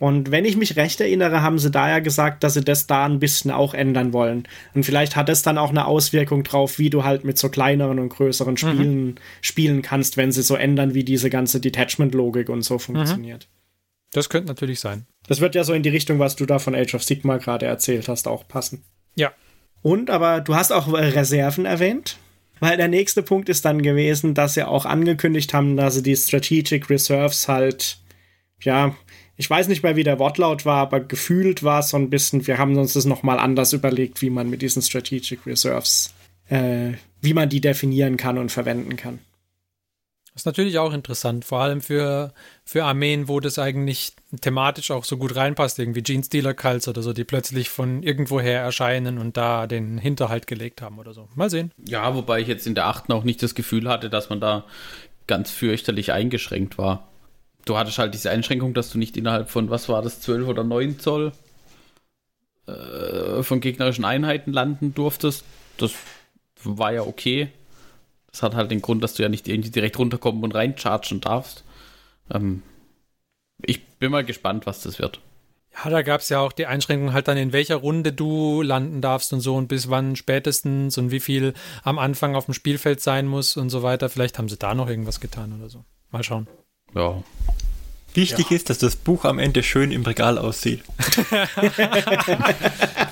Und 0.00 0.32
wenn 0.32 0.44
ich 0.44 0.56
mich 0.56 0.76
recht 0.76 1.00
erinnere, 1.00 1.40
haben 1.40 1.58
sie 1.58 1.70
da 1.70 1.88
ja 1.88 2.00
gesagt, 2.00 2.42
dass 2.42 2.54
sie 2.54 2.64
das 2.64 2.86
da 2.86 3.04
ein 3.06 3.20
bisschen 3.20 3.52
auch 3.52 3.74
ändern 3.74 4.12
wollen. 4.12 4.48
Und 4.74 4.84
vielleicht 4.84 5.14
hat 5.14 5.28
es 5.28 5.42
dann 5.42 5.56
auch 5.56 5.70
eine 5.70 5.86
Auswirkung 5.86 6.42
drauf, 6.42 6.78
wie 6.78 6.90
du 6.90 7.04
halt 7.04 7.24
mit 7.24 7.38
so 7.38 7.48
kleineren 7.48 8.00
und 8.00 8.08
größeren 8.08 8.56
Spielen 8.56 9.06
mhm. 9.06 9.14
spielen 9.40 9.82
kannst, 9.82 10.16
wenn 10.16 10.32
sie 10.32 10.42
so 10.42 10.56
ändern, 10.56 10.94
wie 10.94 11.04
diese 11.04 11.30
ganze 11.30 11.60
Detachment-Logik 11.60 12.48
und 12.48 12.62
so 12.62 12.78
funktioniert. 12.78 13.48
Das 14.12 14.28
könnte 14.28 14.48
natürlich 14.48 14.80
sein. 14.80 15.06
Das 15.28 15.40
wird 15.40 15.54
ja 15.54 15.64
so 15.64 15.72
in 15.72 15.82
die 15.82 15.88
Richtung, 15.90 16.18
was 16.18 16.36
du 16.36 16.44
da 16.44 16.58
von 16.58 16.74
Age 16.74 16.94
of 16.94 17.02
Sigma 17.02 17.36
gerade 17.36 17.66
erzählt 17.66 18.08
hast, 18.08 18.26
auch 18.26 18.46
passen. 18.46 18.82
Ja. 19.14 19.32
Und 19.82 20.10
aber 20.10 20.40
du 20.40 20.54
hast 20.54 20.72
auch 20.72 20.92
Reserven 20.92 21.66
erwähnt. 21.66 22.18
Weil 22.60 22.76
der 22.76 22.88
nächste 22.88 23.22
Punkt 23.22 23.48
ist 23.48 23.64
dann 23.64 23.82
gewesen, 23.82 24.34
dass 24.34 24.54
sie 24.54 24.62
auch 24.62 24.86
angekündigt 24.86 25.52
haben, 25.52 25.76
dass 25.76 25.96
sie 25.96 26.02
die 26.02 26.16
Strategic 26.16 26.88
Reserves 26.88 27.48
halt, 27.48 27.98
ja, 28.62 28.94
ich 29.36 29.50
weiß 29.50 29.68
nicht 29.68 29.82
mehr, 29.82 29.96
wie 29.96 30.04
der 30.04 30.18
Wortlaut 30.18 30.64
war, 30.64 30.76
aber 30.76 31.00
gefühlt 31.00 31.62
war 31.62 31.80
es 31.80 31.90
so 31.90 31.96
ein 31.96 32.10
bisschen, 32.10 32.46
wir 32.46 32.58
haben 32.58 32.76
uns 32.76 32.92
das 32.92 33.04
nochmal 33.04 33.38
anders 33.38 33.72
überlegt, 33.72 34.22
wie 34.22 34.30
man 34.30 34.48
mit 34.48 34.62
diesen 34.62 34.82
Strategic 34.82 35.46
Reserves, 35.46 36.14
äh, 36.48 36.92
wie 37.20 37.34
man 37.34 37.48
die 37.48 37.60
definieren 37.60 38.16
kann 38.16 38.38
und 38.38 38.52
verwenden 38.52 38.96
kann. 38.96 39.18
Das 40.34 40.42
ist 40.42 40.46
natürlich 40.46 40.78
auch 40.78 40.92
interessant, 40.92 41.44
vor 41.44 41.60
allem 41.60 41.80
für, 41.80 42.32
für 42.64 42.84
Armeen, 42.84 43.28
wo 43.28 43.38
das 43.38 43.60
eigentlich 43.60 44.14
thematisch 44.40 44.90
auch 44.90 45.04
so 45.04 45.16
gut 45.16 45.36
reinpasst, 45.36 45.78
irgendwie 45.78 46.02
Gene 46.02 46.24
Stealer 46.24 46.54
Cults 46.54 46.88
oder 46.88 47.02
so, 47.02 47.12
die 47.12 47.22
plötzlich 47.22 47.68
von 47.68 48.02
irgendwoher 48.02 48.60
erscheinen 48.60 49.18
und 49.18 49.36
da 49.36 49.68
den 49.68 49.96
Hinterhalt 49.96 50.48
gelegt 50.48 50.82
haben 50.82 50.98
oder 50.98 51.14
so. 51.14 51.28
Mal 51.36 51.50
sehen. 51.50 51.70
Ja, 51.86 52.16
wobei 52.16 52.40
ich 52.40 52.48
jetzt 52.48 52.66
in 52.66 52.74
der 52.74 52.86
achten 52.86 53.12
auch 53.12 53.22
nicht 53.22 53.44
das 53.44 53.54
Gefühl 53.54 53.88
hatte, 53.88 54.10
dass 54.10 54.28
man 54.28 54.40
da 54.40 54.64
ganz 55.28 55.52
fürchterlich 55.52 56.12
eingeschränkt 56.12 56.78
war 56.78 57.08
du 57.64 57.76
hattest 57.76 57.98
halt 57.98 58.14
diese 58.14 58.30
Einschränkung, 58.30 58.74
dass 58.74 58.90
du 58.90 58.98
nicht 58.98 59.16
innerhalb 59.16 59.50
von, 59.50 59.70
was 59.70 59.88
war 59.88 60.02
das, 60.02 60.20
12 60.20 60.48
oder 60.48 60.64
9 60.64 60.98
Zoll 60.98 61.32
äh, 62.66 63.42
von 63.42 63.60
gegnerischen 63.60 64.04
Einheiten 64.04 64.52
landen 64.52 64.94
durftest. 64.94 65.44
Das 65.76 65.92
war 66.62 66.92
ja 66.92 67.02
okay. 67.02 67.50
Das 68.30 68.42
hat 68.42 68.54
halt 68.54 68.70
den 68.70 68.82
Grund, 68.82 69.02
dass 69.04 69.14
du 69.14 69.22
ja 69.22 69.28
nicht 69.28 69.48
irgendwie 69.48 69.70
direkt 69.70 69.98
runterkommen 69.98 70.42
und 70.42 70.54
reinchargen 70.54 71.20
darfst. 71.20 71.64
Ähm, 72.32 72.62
ich 73.62 73.84
bin 73.86 74.10
mal 74.10 74.24
gespannt, 74.24 74.66
was 74.66 74.82
das 74.82 74.98
wird. 74.98 75.20
Ja, 75.82 75.90
da 75.90 76.02
gab 76.02 76.20
es 76.20 76.28
ja 76.28 76.40
auch 76.40 76.52
die 76.52 76.66
Einschränkung 76.66 77.12
halt 77.12 77.26
dann, 77.28 77.36
in 77.36 77.52
welcher 77.52 77.76
Runde 77.76 78.12
du 78.12 78.62
landen 78.62 79.00
darfst 79.00 79.32
und 79.32 79.40
so 79.40 79.56
und 79.56 79.66
bis 79.68 79.90
wann 79.90 80.14
spätestens 80.14 80.98
und 80.98 81.10
wie 81.10 81.20
viel 81.20 81.52
am 81.82 81.98
Anfang 81.98 82.36
auf 82.36 82.44
dem 82.44 82.54
Spielfeld 82.54 83.00
sein 83.00 83.26
muss 83.26 83.56
und 83.56 83.70
so 83.70 83.82
weiter. 83.82 84.08
Vielleicht 84.08 84.38
haben 84.38 84.48
sie 84.48 84.56
da 84.56 84.74
noch 84.74 84.88
irgendwas 84.88 85.20
getan 85.20 85.52
oder 85.58 85.68
so. 85.68 85.84
Mal 86.10 86.22
schauen. 86.22 86.46
Ja. 86.94 87.22
Wichtig 88.14 88.50
ja. 88.50 88.56
ist, 88.56 88.70
dass 88.70 88.78
das 88.78 88.94
Buch 88.94 89.24
am 89.24 89.40
Ende 89.40 89.64
schön 89.64 89.90
im 89.90 90.02
Regal 90.02 90.38
aussieht. 90.38 90.82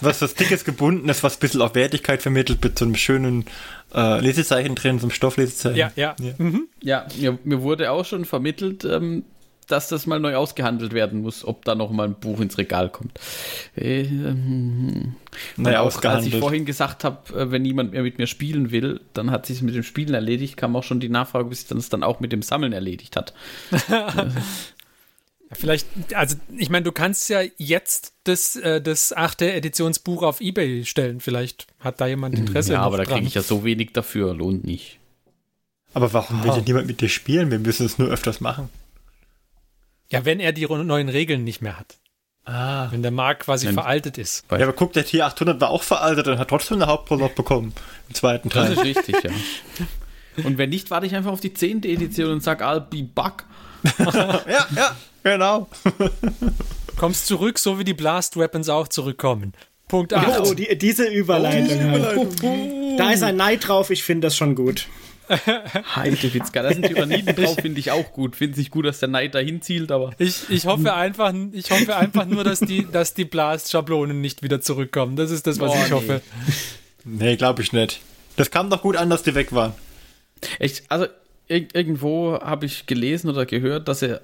was 0.01 0.21
das 0.21 0.35
dickes 0.35 0.65
gebunden 0.65 1.09
ist, 1.09 1.25
was 1.25 1.37
ein 1.37 1.41
bisschen 1.41 1.61
auch 1.61 1.75
Wertigkeit 1.75 2.23
vermittelt, 2.23 2.63
mit 2.63 2.79
so 2.79 2.85
einem 2.85 2.95
schönen 2.95 3.45
äh, 3.93 4.21
Lesezeichen 4.21 4.77
drin, 4.77 5.01
so 5.01 5.07
einem 5.07 5.11
Stofflesezeichen. 5.11 5.77
Ja, 5.77 5.91
ja. 5.97 6.15
Ja, 6.21 6.35
mhm. 6.39 6.69
ja 6.81 7.07
mir, 7.19 7.37
mir, 7.43 7.63
wurde 7.63 7.91
auch 7.91 8.05
schon 8.05 8.25
vermittelt, 8.25 8.85
ähm, 8.85 9.25
dass 9.73 9.89
das 9.89 10.07
mal 10.07 10.21
neu 10.21 10.37
ausgehandelt 10.37 10.93
werden 10.93 11.23
muss, 11.23 11.45
ob 11.45 11.65
da 11.65 11.75
noch 11.75 11.91
mal 11.91 12.05
ein 12.05 12.15
Buch 12.15 12.41
ins 12.41 12.59
Regal 12.59 12.91
kommt. 12.91 13.19
Äh, 13.75 14.03
ähm, 14.03 15.17
naja, 15.57 15.81
auch, 15.81 16.03
als 16.05 16.27
ich 16.27 16.37
vorhin 16.37 16.67
gesagt 16.67 17.05
habe, 17.05 17.35
äh, 17.35 17.51
wenn 17.51 17.63
niemand 17.63 17.93
mehr 17.93 18.03
mit 18.03 18.19
mir 18.19 18.27
spielen 18.27 18.71
will, 18.71 19.01
dann 19.15 19.31
hat 19.31 19.47
sich 19.47 19.63
mit 19.63 19.75
dem 19.75 19.83
Spielen 19.83 20.13
erledigt, 20.13 20.59
kam 20.59 20.77
auch 20.77 20.85
schon 20.85 21.01
die 21.01 21.09
Nachfrage, 21.09 21.47
bis 21.49 21.61
sich 21.61 21.69
das 21.69 21.89
dann 21.89 22.03
auch 22.03 22.21
mit 22.21 22.33
dem 22.33 22.43
Sammeln 22.43 22.73
erledigt 22.73 23.17
hat. 23.17 23.33
Vielleicht, 25.53 25.87
also 26.15 26.37
ich 26.57 26.71
meine, 26.71 26.85
du 26.85 26.93
kannst 26.93 27.29
ja 27.29 27.43
jetzt 27.57 28.15
das, 28.25 28.57
äh, 28.57 28.81
das 28.81 29.13
achte 29.13 29.53
Editionsbuch 29.53 30.23
auf 30.23 30.41
Ebay 30.41 30.85
stellen. 30.85 31.21
Vielleicht 31.21 31.67
hat 31.81 32.01
da 32.01 32.07
jemand 32.07 32.39
Interesse. 32.39 32.75
Ja, 32.75 32.83
aber 32.83 32.99
da 32.99 33.05
kriege 33.05 33.27
ich 33.27 33.35
ja 33.35 33.43
so 33.43 33.65
wenig 33.65 33.93
dafür, 33.93 34.35
lohnt 34.35 34.65
nicht. 34.65 34.99
Aber 35.95 36.13
warum 36.13 36.43
will 36.43 36.53
denn 36.53 36.65
niemand 36.65 36.87
mit 36.87 37.01
dir 37.03 37.09
spielen? 37.09 37.51
Wir 37.51 37.59
müssen 37.59 37.85
es 37.85 37.99
nur 37.99 38.09
öfters 38.09 38.41
machen. 38.41 38.71
Ja, 40.13 40.25
wenn 40.25 40.41
er 40.41 40.53
die 40.53 40.67
neuen 40.67 41.09
Regeln 41.09 41.43
nicht 41.43 41.63
mehr 41.63 41.79
hat. 41.79 41.97
Ah. 42.45 42.89
Wenn 42.91 43.03
der 43.03 43.11
Markt 43.11 43.45
quasi 43.45 43.67
wenn, 43.67 43.75
veraltet 43.75 44.19
ist. 44.19 44.45
Ja, 44.51 44.59
aber 44.59 44.73
guck, 44.73 44.93
der 44.93 45.07
T800 45.07 45.61
war 45.61 45.71
auch 45.71 45.83
veraltet 45.83 46.29
und 46.29 46.39
hat 46.39 46.49
trotzdem 46.49 46.83
eine 46.83 46.87
Hauptrolle 46.87 47.29
bekommen. 47.29 47.73
Im 48.09 48.15
zweiten 48.15 48.51
Teil. 48.51 48.75
Das 48.75 48.79
ist 48.79 48.85
richtig, 48.85 49.23
ja. 49.23 49.31
Und 50.45 50.57
wenn 50.57 50.71
nicht, 50.71 50.91
warte 50.91 51.07
ich 51.07 51.15
einfach 51.15 51.31
auf 51.31 51.41
die 51.41 51.53
10. 51.53 51.83
Edition 51.83 52.31
und 52.31 52.43
sag, 52.43 52.63
I'll 52.63 52.81
be 52.81 53.03
back. 53.03 53.45
ja, 53.99 54.67
ja, 54.75 54.97
genau. 55.23 55.69
Kommst 56.97 57.27
zurück, 57.27 57.59
so 57.59 57.79
wie 57.79 57.85
die 57.85 57.93
Blast 57.93 58.39
Weapons 58.39 58.71
auch 58.71 58.89
zurückkommen. 58.89 59.53
Punkt 59.89 60.15
8. 60.15 60.41
Oh, 60.41 60.55
die, 60.55 60.79
diese 60.79 61.05
Überleitung. 61.05 61.65
Oh, 61.65 61.69
diese 61.69 61.87
Überleitung. 61.87 62.97
Da 62.97 63.11
ist 63.11 63.23
ein 63.23 63.37
Neid 63.37 63.69
drauf, 63.69 63.91
ich 63.91 64.05
finde 64.05 64.29
das 64.29 64.35
schon 64.35 64.55
gut. 64.55 64.87
Heidewitzka, 65.97 66.63
da 66.63 66.73
sind 66.73 66.87
Tyranniden 66.87 67.35
drauf, 67.35 67.57
finde 67.61 67.81
ich 67.81 67.91
auch 67.91 68.13
gut. 68.13 68.37
Finde 68.37 68.61
ich 68.61 68.71
gut, 68.71 68.87
dass 68.87 68.99
der 68.99 69.09
Neid 69.09 69.35
dahin 69.35 69.63
zielt, 69.63 69.91
aber. 69.93 70.13
Ich, 70.19 70.51
ich, 70.51 70.67
hoffe 70.67 70.95
einfach, 70.95 71.33
ich 71.53 71.71
hoffe 71.71 71.97
einfach 71.97 72.27
nur, 72.27 72.45
dass 72.45 72.61
die, 72.61 72.87
dass 72.91 73.15
die 73.15 73.25
Blast-Schablonen 73.25 74.21
nicht 74.21 74.43
wieder 74.43 74.61
zurückkommen. 74.61 75.17
Das 75.17 75.31
ist 75.31 75.47
das, 75.47 75.61
was 75.61 75.73
oh, 75.73 75.75
ich 75.75 75.89
nee. 75.89 75.95
hoffe. 75.95 76.23
Nee, 77.05 77.37
glaube 77.37 77.63
ich 77.63 77.73
nicht. 77.73 78.01
Das 78.37 78.51
kam 78.51 78.71
doch 78.71 78.83
gut 78.83 78.97
an, 78.97 79.11
dass 79.11 79.23
die 79.23 79.35
weg 79.35 79.53
waren. 79.53 79.73
Echt, 80.59 80.85
also 80.89 81.07
ir 81.49 81.67
irgendwo 81.73 82.39
habe 82.41 82.67
ich 82.67 82.87
gelesen 82.87 83.31
oder 83.31 83.47
gehört, 83.47 83.89
dass 83.89 84.03
er 84.03 84.23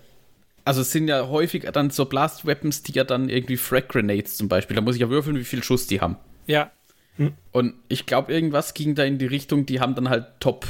also 0.69 0.83
es 0.83 0.93
sind 0.93 1.09
ja 1.09 1.29
häufig 1.29 1.67
dann 1.73 1.89
so 1.89 2.05
Blast 2.05 2.45
Weapons, 2.45 2.83
die 2.83 2.93
ja 2.93 3.03
dann 3.03 3.31
irgendwie 3.31 3.57
Frag 3.57 3.89
Grenades 3.89 4.37
zum 4.37 4.49
Beispiel. 4.49 4.77
Da 4.77 4.83
muss 4.83 4.97
ich 4.97 5.01
ja 5.01 5.09
würfeln, 5.09 5.39
wie 5.39 5.45
viel 5.45 5.63
Schuss 5.63 5.87
die 5.87 6.03
haben. 6.03 6.17
Ja. 6.47 6.71
Hm. 7.17 7.33
Und 7.53 7.73
ich 7.89 8.05
glaube, 8.05 8.35
irgendwas 8.35 8.75
ging 8.75 8.95
da 8.95 9.05
in 9.05 9.17
die 9.17 9.25
Richtung, 9.25 9.65
die 9.65 9.81
haben 9.81 9.95
dann 9.95 10.11
halt 10.11 10.27
Top, 10.41 10.67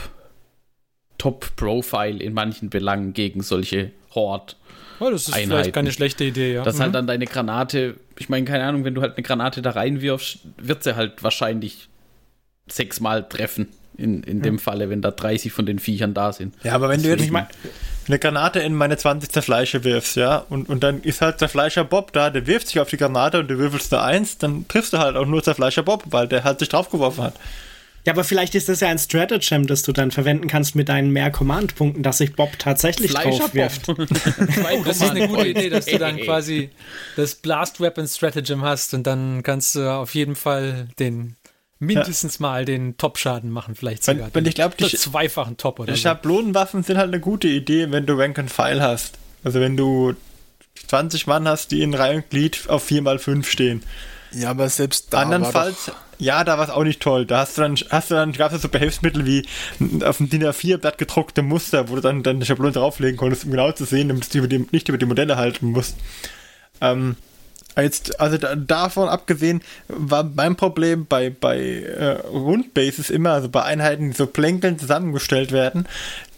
Top 1.19 1.57
Profile 1.57 2.23
in 2.23 2.33
manchen 2.33 2.71
Belangen 2.71 3.13
gegen 3.13 3.43
solche 3.43 3.91
Horde. 4.15 4.55
Oh, 5.01 5.11
das 5.11 5.29
ist 5.29 5.35
Einheiten. 5.35 5.51
vielleicht 5.51 5.73
keine 5.75 5.93
schlechte 5.93 6.25
Idee, 6.25 6.55
ja. 6.55 6.65
Dass 6.65 6.75
halt 6.75 6.79
mhm. 6.79 6.83
halt 6.83 6.95
dann 6.95 7.07
deine 7.07 7.27
Granate, 7.27 7.97
ich 8.19 8.29
meine, 8.29 8.45
keine 8.45 8.65
Ahnung, 8.65 8.85
wenn 8.85 8.95
du 8.95 9.03
halt 9.03 9.17
eine 9.17 9.23
Granate 9.23 9.63
da 9.63 9.71
reinwirfst, 9.71 10.39
wird 10.57 10.83
sie 10.83 10.97
halt 10.97 11.23
wahrscheinlich 11.23 11.89
sechsmal 12.67 13.29
treffen 13.29 13.69
in, 13.97 14.23
in 14.23 14.43
dem 14.43 14.59
Falle, 14.59 14.91
wenn 14.91 15.03
da 15.03 15.11
30 15.11 15.53
von 15.53 15.67
den 15.67 15.79
Viechern 15.79 16.15
da 16.15 16.33
sind. 16.33 16.55
Ja, 16.63 16.75
aber 16.75 16.89
wenn 16.89 17.03
Deswegen. 17.03 17.35
du 17.35 17.41
jetzt 17.41 17.55
eine 18.07 18.19
Granate 18.19 18.61
in 18.61 18.75
meine 18.75 18.97
20 18.97 19.31
Zerfleischer 19.31 19.83
wirfst, 19.85 20.17
ja, 20.17 20.39
und, 20.49 20.69
und 20.69 20.83
dann 20.83 21.03
ist 21.03 21.21
halt 21.21 21.41
Zerfleischer 21.41 21.85
Bob 21.85 22.13
da, 22.13 22.31
der 22.31 22.47
wirft 22.47 22.69
sich 22.69 22.79
auf 22.79 22.89
die 22.89 22.97
Granate 22.97 23.41
und 23.41 23.49
du 23.49 23.59
würfelst 23.59 23.93
da 23.93 24.05
eins, 24.05 24.39
dann 24.39 24.67
triffst 24.69 24.93
du 24.93 24.99
halt 24.99 25.17
auch 25.17 25.27
nur 25.27 25.43
Zerfleischer 25.43 25.83
Bob, 25.83 26.05
weil 26.07 26.29
der 26.29 26.45
halt 26.45 26.61
sich 26.61 26.69
draufgeworfen 26.69 27.25
hat. 27.25 27.35
Ja, 28.07 28.13
aber 28.13 28.25
vielleicht 28.25 28.55
ist 28.55 28.69
das 28.69 28.81
ja 28.81 28.89
ein 28.89 28.99
Stratagem, 28.99 29.67
das 29.67 29.83
du 29.83 29.93
dann 29.93 30.11
verwenden 30.11 30.47
kannst 30.49 30.75
mit 30.75 30.89
deinen 30.89 31.11
mehr 31.11 31.31
Command-Punkten, 31.31 32.03
dass 32.03 32.19
sich 32.19 32.35
Bob 32.35 32.59
tatsächlich 32.59 33.13
drauf 33.13 33.53
wirft. 33.53 33.89
oh, 33.89 33.95
das 34.85 34.97
ist 34.97 35.11
eine 35.11 35.29
gute 35.29 35.49
Idee, 35.49 35.69
dass 35.69 35.87
du 35.87 35.99
dann 35.99 36.17
quasi 36.23 36.71
das 37.17 37.35
Blast 37.35 37.81
Weapon 37.81 38.07
Stratagem 38.07 38.63
hast 38.63 38.95
und 38.95 39.07
dann 39.07 39.43
kannst 39.43 39.75
du 39.75 39.91
auf 39.91 40.15
jeden 40.15 40.37
Fall 40.37 40.89
den 40.99 41.37
mindestens 41.81 42.39
ja. 42.39 42.43
mal 42.43 42.65
den 42.65 42.97
Top-Schaden 42.97 43.51
machen, 43.51 43.75
vielleicht 43.75 44.05
sogar. 44.05 44.27
Wenn, 44.27 44.35
wenn 44.35 44.47
ich 44.47 44.55
glaube, 44.55 44.75
die 44.77 44.89
zweifachen 44.89 45.57
Top 45.57 45.79
oder 45.79 45.93
Die 45.93 45.99
so. 45.99 46.03
Schablonenwaffen 46.05 46.83
sind 46.83 46.99
halt 46.99 47.09
eine 47.09 47.21
gute 47.21 47.49
Idee, 47.49 47.91
wenn 47.91 48.07
du 48.07 48.15
Rank 48.15 48.39
and 48.39 48.51
File 48.51 48.83
hast. 48.83 49.19
Also 49.45 49.61
wenn 49.61 49.77
du 49.77 50.15
20 50.87 51.27
Mann 51.27 51.47
hast, 51.47 51.71
die 51.71 51.83
in 51.83 51.95
Reihe 51.95 52.17
und 52.17 52.31
Glied 52.31 52.69
auf 52.69 52.89
4x5 52.89 53.45
stehen. 53.45 53.83
Ja, 54.33 54.51
aber 54.51 54.69
selbst 54.69 55.13
da. 55.13 55.23
Andernfalls, 55.23 55.93
ja, 56.19 56.45
da 56.45 56.59
war 56.59 56.65
es 56.65 56.71
auch 56.71 56.85
nicht 56.85 57.01
toll. 57.01 57.27
Da 57.27 57.39
hast 57.39 57.57
du 57.57 57.63
dann, 57.63 57.77
hast 57.91 58.11
du 58.11 58.15
dann, 58.15 58.33
gab 58.33 58.53
es 58.53 58.63
so 58.63 58.69
Behelfsmittel 58.69 59.25
wie 59.25 59.47
auf 60.05 60.19
dem 60.19 60.29
DIN 60.29 60.45
A4-Blatt 60.45 60.99
gedruckte 60.99 61.43
Muster, 61.43 61.89
wo 61.89 61.95
du 61.95 62.01
dann 62.01 62.23
deine 62.23 62.45
Schablone 62.45 62.73
drauflegen 62.73 63.17
konntest, 63.17 63.45
um 63.45 63.51
genau 63.53 63.73
zu 63.73 63.85
sehen, 63.85 64.09
damit 64.09 64.33
du 64.35 64.67
nicht 64.73 64.89
über 64.89 64.99
die 64.99 65.07
Modelle 65.07 65.37
halten 65.37 65.71
musst. 65.71 65.97
Ähm, 66.81 67.17
Jetzt, 67.83 68.21
also 68.21 68.39
da, 68.39 68.57
davon 68.57 69.09
abgesehen, 69.09 69.63
war 69.87 70.25
mein 70.25 70.57
Problem 70.57 71.07
bei, 71.07 71.31
bei 71.31 71.59
äh, 71.59 72.27
Rundbases 72.27 73.09
immer, 73.09 73.33
also 73.33 73.49
bei 73.49 73.63
Einheiten, 73.63 74.11
die 74.11 74.17
so 74.17 74.27
plänkeln 74.27 74.79
zusammengestellt 74.79 75.53
werden, 75.53 75.87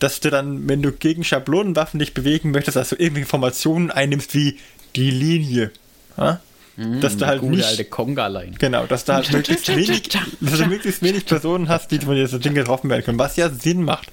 dass 0.00 0.20
du 0.20 0.28
dann, 0.28 0.68
wenn 0.68 0.82
du 0.82 0.92
gegen 0.92 1.24
Schablonenwaffen 1.24 1.98
dich 1.98 2.12
bewegen 2.12 2.50
möchtest, 2.50 2.76
also 2.76 2.94
irgendwie 2.98 3.22
Informationen 3.22 3.90
einnimmst 3.90 4.34
wie 4.34 4.58
die 4.96 5.10
Linie. 5.10 5.70
Ja? 6.18 6.40
Dass 6.76 7.16
du 7.16 7.26
halt 7.26 7.40
Gute 7.40 7.56
nicht. 7.56 7.64
alte 7.66 7.84
Konga-Line. 7.84 8.56
Genau, 8.58 8.86
dass 8.86 9.04
du 9.04 9.12
halt 9.12 9.30
möglichst 9.32 9.68
wenig, 9.68 10.08
dass 10.08 10.58
du 10.58 10.66
möglichst 10.66 11.02
wenig 11.02 11.26
Personen 11.26 11.68
hast, 11.68 11.90
die 11.90 11.98
von 11.98 12.14
dieser 12.14 12.38
Ding 12.38 12.54
getroffen 12.54 12.88
werden 12.90 13.04
können, 13.04 13.18
was 13.18 13.36
ja 13.36 13.50
Sinn 13.50 13.82
macht. 13.82 14.08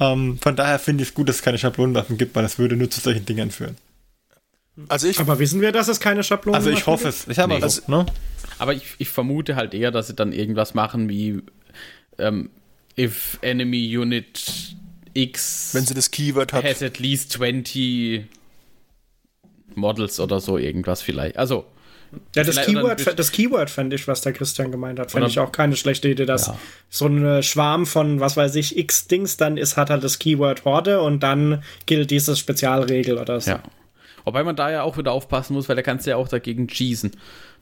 Ähm, 0.00 0.38
von 0.40 0.56
daher 0.56 0.78
finde 0.78 1.02
ich 1.02 1.10
es 1.10 1.14
gut, 1.14 1.28
dass 1.28 1.36
es 1.36 1.42
keine 1.42 1.58
Schablonenwaffen 1.58 2.18
gibt, 2.18 2.34
weil 2.34 2.42
das 2.42 2.58
würde 2.58 2.76
nur 2.76 2.90
zu 2.90 3.00
solchen 3.00 3.26
Dingen 3.26 3.50
führen. 3.50 3.76
Also 4.88 5.06
ich, 5.06 5.18
Aber 5.20 5.38
wissen 5.38 5.60
wir, 5.60 5.70
dass 5.70 5.88
es 5.88 6.00
keine 6.00 6.22
Schablonen 6.24 6.56
Also 6.56 6.70
ich 6.70 6.86
hoffe 6.86 7.08
es. 7.08 7.28
Ich 7.28 7.38
habe 7.38 7.54
Nee. 7.54 7.62
also, 7.62 7.82
ne? 7.88 8.06
Aber 8.58 8.72
ich, 8.72 8.84
ich 8.98 9.08
vermute 9.10 9.54
halt 9.54 9.74
eher, 9.74 9.90
dass 9.90 10.06
sie 10.06 10.14
dann 10.14 10.32
irgendwas 10.32 10.72
machen 10.72 11.08
wie 11.10 11.42
ähm, 12.18 12.48
if 12.98 13.38
enemy 13.42 13.96
unit 13.98 14.74
X 15.14 15.70
wenn 15.74 15.84
sie 15.84 15.92
das 15.94 16.10
Keyword 16.10 16.54
hat. 16.54 16.64
has 16.64 16.82
at 16.82 16.98
least 16.98 17.32
20 17.32 18.24
Models 19.74 20.20
oder 20.20 20.40
so 20.40 20.58
irgendwas 20.58 21.02
vielleicht. 21.02 21.36
Also 21.36 21.64
Ja, 22.36 22.44
das 22.44 22.60
Keyword, 22.60 23.18
das 23.18 23.32
Keyword 23.32 23.70
fand 23.70 23.92
ich, 23.94 24.06
was 24.06 24.20
der 24.20 24.32
Christian 24.34 24.70
gemeint 24.70 24.98
hat, 24.98 25.12
fand 25.12 25.26
ich 25.28 25.38
auch 25.38 25.50
keine 25.50 25.76
schlechte 25.76 26.08
Idee, 26.08 26.26
dass 26.26 26.46
Ja. 26.48 26.58
so 26.90 27.06
ein 27.06 27.42
Schwarm 27.42 27.86
von, 27.86 28.20
was 28.20 28.36
weiß 28.36 28.54
ich, 28.56 28.76
x 28.76 29.06
Dings 29.06 29.38
dann 29.38 29.56
ist, 29.56 29.76
hat 29.78 29.88
halt 29.88 30.04
das 30.04 30.18
Keyword 30.18 30.64
Horde 30.66 31.00
und 31.00 31.22
dann 31.22 31.62
gilt 31.86 32.10
diese 32.10 32.36
Spezialregel 32.36 33.16
oder 33.18 33.40
so. 33.40 33.52
Ja. 33.52 33.62
Wobei 34.24 34.44
man 34.44 34.56
da 34.56 34.70
ja 34.70 34.82
auch 34.82 34.98
wieder 34.98 35.12
aufpassen 35.12 35.54
muss, 35.54 35.68
weil 35.68 35.76
da 35.76 35.82
kannst 35.82 36.06
du 36.06 36.10
ja 36.10 36.16
auch 36.16 36.28
dagegen 36.28 36.68
cheesen. 36.68 37.12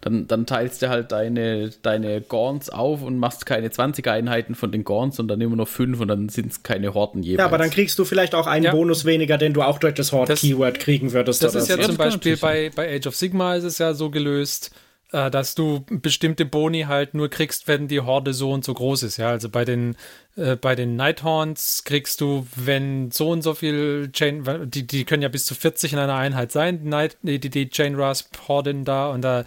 Dann, 0.03 0.27
dann 0.27 0.47
teilst 0.47 0.81
du 0.81 0.89
halt 0.89 1.13
deine, 1.13 1.71
deine 1.83 2.23
Gorns 2.23 2.71
auf 2.71 3.03
und 3.03 3.19
machst 3.19 3.45
keine 3.45 3.71
20 3.71 4.07
Einheiten 4.07 4.55
von 4.55 4.73
den 4.73 4.83
Gorns, 4.83 5.17
sondern 5.17 5.41
immer 5.41 5.57
nur 5.57 5.67
5 5.67 6.01
und 6.01 6.09
dann 6.09 6.31
sind 6.31 6.53
es 6.53 6.63
keine 6.63 6.95
Horden 6.95 7.23
jeweils. 7.23 7.41
Ja, 7.41 7.45
aber 7.45 7.59
dann 7.59 7.71
kriegst 7.71 7.99
du 7.99 8.07
vielleicht 8.07 8.35
auch 8.35 8.47
einen 8.47 8.65
Ja. 8.65 8.73
Bonus 8.73 9.05
weniger, 9.05 9.37
den 9.37 9.53
du 9.53 9.63
auch 9.63 9.79
durch 9.79 9.95
das 9.95 10.13
Horde-Keyword 10.13 10.81
kriegen 10.81 11.13
würdest. 11.13 11.43
Das 11.43 11.55
oder 11.55 11.63
ist 11.63 11.69
ja 11.69 11.77
so. 11.77 11.83
zum 11.83 11.97
Beispiel 11.97 12.37
bei, 12.39 12.71
bei 12.75 12.97
Age 12.97 13.09
of 13.09 13.17
Sigma 13.17 13.57
ist 13.57 13.65
es 13.65 13.77
ja 13.77 13.93
so 13.93 14.09
gelöst, 14.09 14.71
äh, 15.13 15.31
dass 15.31 15.55
du 15.55 15.85
bestimmte 15.91 16.47
Boni 16.47 16.83
halt 16.83 17.15
nur 17.15 17.29
kriegst, 17.29 17.69
wenn 17.69 17.89
die 17.89 18.01
Horde 18.01 18.33
so 18.33 18.53
und 18.53 18.65
so 18.65 18.73
groß 18.73 19.03
ist. 19.03 19.17
Ja, 19.17 19.31
also 19.31 19.49
bei 19.49 19.65
den 19.65 19.97
äh, 20.37 20.57
bei 20.57 20.75
den 20.75 20.97
Nighthorns 20.97 21.83
kriegst 21.85 22.21
du, 22.21 22.47
wenn 22.55 23.11
so 23.11 23.31
und 23.31 23.43
so 23.43 23.55
viel 23.55 24.11
Chain, 24.13 24.71
die, 24.71 24.87
die 24.87 25.05
können 25.05 25.23
ja 25.23 25.29
bis 25.29 25.47
zu 25.47 25.55
40 25.55 25.93
in 25.93 25.99
einer 25.99 26.15
Einheit 26.15 26.53
sein, 26.53 26.91
die, 27.23 27.39
die, 27.39 27.51
die 27.51 27.69
Chain 27.69 27.97
Rasp 27.97 28.49
Horden 28.49 28.85
da 28.85 29.11
und 29.11 29.23
da 29.23 29.45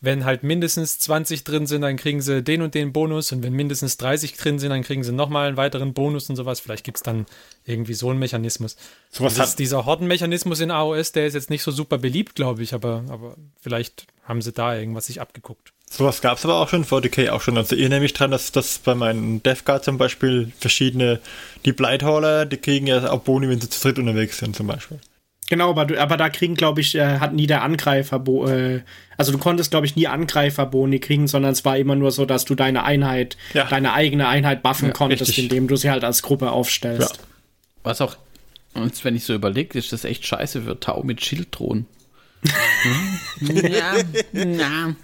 wenn 0.00 0.24
halt 0.24 0.42
mindestens 0.42 0.98
20 0.98 1.44
drin 1.44 1.66
sind, 1.66 1.82
dann 1.82 1.96
kriegen 1.96 2.20
sie 2.20 2.42
den 2.42 2.62
und 2.62 2.74
den 2.74 2.92
Bonus 2.92 3.32
und 3.32 3.42
wenn 3.42 3.54
mindestens 3.54 3.96
30 3.96 4.34
drin 4.36 4.58
sind, 4.58 4.70
dann 4.70 4.82
kriegen 4.82 5.02
sie 5.02 5.12
nochmal 5.12 5.48
einen 5.48 5.56
weiteren 5.56 5.94
Bonus 5.94 6.28
und 6.28 6.36
sowas. 6.36 6.60
Vielleicht 6.60 6.84
gibt 6.84 6.98
es 6.98 7.02
dann 7.02 7.26
irgendwie 7.64 7.94
so 7.94 8.10
einen 8.10 8.18
Mechanismus. 8.18 8.76
Das 9.18 9.32
ist 9.32 9.38
hat, 9.38 9.58
dieser 9.58 9.86
Hordenmechanismus 9.86 10.60
in 10.60 10.70
AOS, 10.70 11.12
der 11.12 11.26
ist 11.26 11.34
jetzt 11.34 11.50
nicht 11.50 11.62
so 11.62 11.70
super 11.70 11.98
beliebt, 11.98 12.34
glaube 12.34 12.62
ich, 12.62 12.74
aber, 12.74 13.04
aber 13.08 13.36
vielleicht 13.60 14.06
haben 14.24 14.42
sie 14.42 14.52
da 14.52 14.76
irgendwas 14.76 15.06
sich 15.06 15.20
abgeguckt. 15.20 15.72
sowas 15.90 16.20
gab 16.20 16.36
es 16.36 16.44
aber 16.44 16.56
auch 16.56 16.68
schon, 16.68 16.84
40k 16.84 17.30
auch 17.30 17.40
schon. 17.40 17.56
Also 17.56 17.74
ihr 17.74 17.88
nehme 17.88 18.04
ich 18.04 18.12
dran, 18.12 18.30
dass 18.30 18.52
das 18.52 18.78
bei 18.78 18.94
meinen 18.94 19.42
Death 19.42 19.64
Guard 19.64 19.84
zum 19.84 19.96
Beispiel 19.96 20.52
verschiedene, 20.58 21.20
die 21.64 21.72
Blighthaller, 21.72 22.44
die 22.44 22.58
kriegen 22.58 22.86
ja 22.86 23.10
auch 23.10 23.20
Boni, 23.20 23.48
wenn 23.48 23.60
sie 23.60 23.70
zu 23.70 23.80
dritt 23.80 23.98
unterwegs 23.98 24.38
sind 24.38 24.56
zum 24.56 24.66
Beispiel. 24.66 25.00
Genau, 25.48 25.70
aber, 25.70 25.96
aber 26.00 26.16
da 26.16 26.28
kriegen, 26.28 26.56
glaube 26.56 26.80
ich, 26.80 26.96
äh, 26.96 27.18
hat 27.20 27.32
nie 27.32 27.46
der 27.46 27.62
Angreifer, 27.62 28.18
Bo- 28.18 28.48
äh, 28.48 28.82
also 29.16 29.30
du 29.30 29.38
konntest, 29.38 29.70
glaube 29.70 29.86
ich, 29.86 29.94
nie 29.94 30.08
Angreifer-Boni 30.08 30.98
kriegen, 30.98 31.28
sondern 31.28 31.52
es 31.52 31.64
war 31.64 31.76
immer 31.78 31.94
nur 31.94 32.10
so, 32.10 32.26
dass 32.26 32.44
du 32.44 32.54
deine 32.56 32.82
Einheit, 32.82 33.36
Ja. 33.54 33.64
deine 33.64 33.92
eigene 33.92 34.26
Einheit 34.26 34.62
buffen 34.64 34.92
konntest, 34.92 35.22
richtig. 35.28 35.44
indem 35.44 35.68
du 35.68 35.76
sie 35.76 35.90
halt 35.90 36.02
als 36.02 36.22
Gruppe 36.22 36.50
aufstellst. 36.50 37.20
Was 37.84 38.00
auch, 38.00 38.16
und 38.74 39.04
wenn 39.04 39.14
ich 39.14 39.24
so 39.24 39.34
überlege, 39.34 39.78
ist 39.78 39.92
das 39.92 40.04
echt 40.04 40.26
scheiße 40.26 40.62
für 40.62 40.80
Tau 40.80 41.02
mit 41.04 41.24
Schilddrohnen. 41.24 41.86
ja, 43.40 43.94
na, 44.32 44.94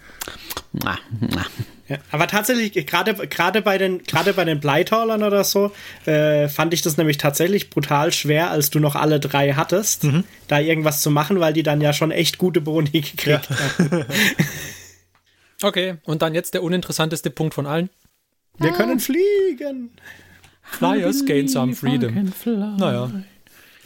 na, 0.73 0.99
na. 1.21 1.47
Ja, 1.93 1.99
aber 2.11 2.27
tatsächlich, 2.27 2.87
gerade 2.87 3.15
gerade 3.29 3.63
bei 3.63 3.79
den 3.79 4.03
gerade 4.05 4.33
bei 4.35 4.45
den 4.45 4.61
Blighthaulern 4.61 5.23
oder 5.23 5.45
so, 5.45 5.73
äh, 6.07 6.49
fand 6.49 6.75
ich 6.75 6.83
das 6.83 6.97
nämlich 6.97 7.19
tatsächlich 7.19 7.71
brutal 7.71 8.13
schwer, 8.13 8.51
als 8.51 8.71
du 8.71 8.79
noch 8.81 8.95
alle 8.97 9.21
drei 9.21 9.53
hattest, 9.55 10.07
da 10.49 10.59
irgendwas 10.61 11.01
zu 11.03 11.11
machen, 11.11 11.41
weil 11.41 11.53
die 11.53 11.63
dann 11.63 11.81
ja 11.81 11.93
schon 11.93 12.11
echt 12.11 12.39
gute 12.39 12.61
Boni 12.61 12.91
gekriegt 12.91 13.49
haben. 13.51 14.05
Okay, 15.65 15.95
und 16.05 16.23
dann 16.23 16.35
jetzt 16.35 16.55
der 16.55 16.63
uninteressanteste 16.65 17.31
Punkt 17.31 17.55
von 17.55 17.67
allen. 17.67 17.89
Wir 18.59 18.73
können 18.73 18.99
fliegen. 18.99 19.91
Flyers 20.63 21.25
gain 21.25 21.47
some 21.49 21.75
freedom. 21.75 22.33
Naja, 22.79 23.11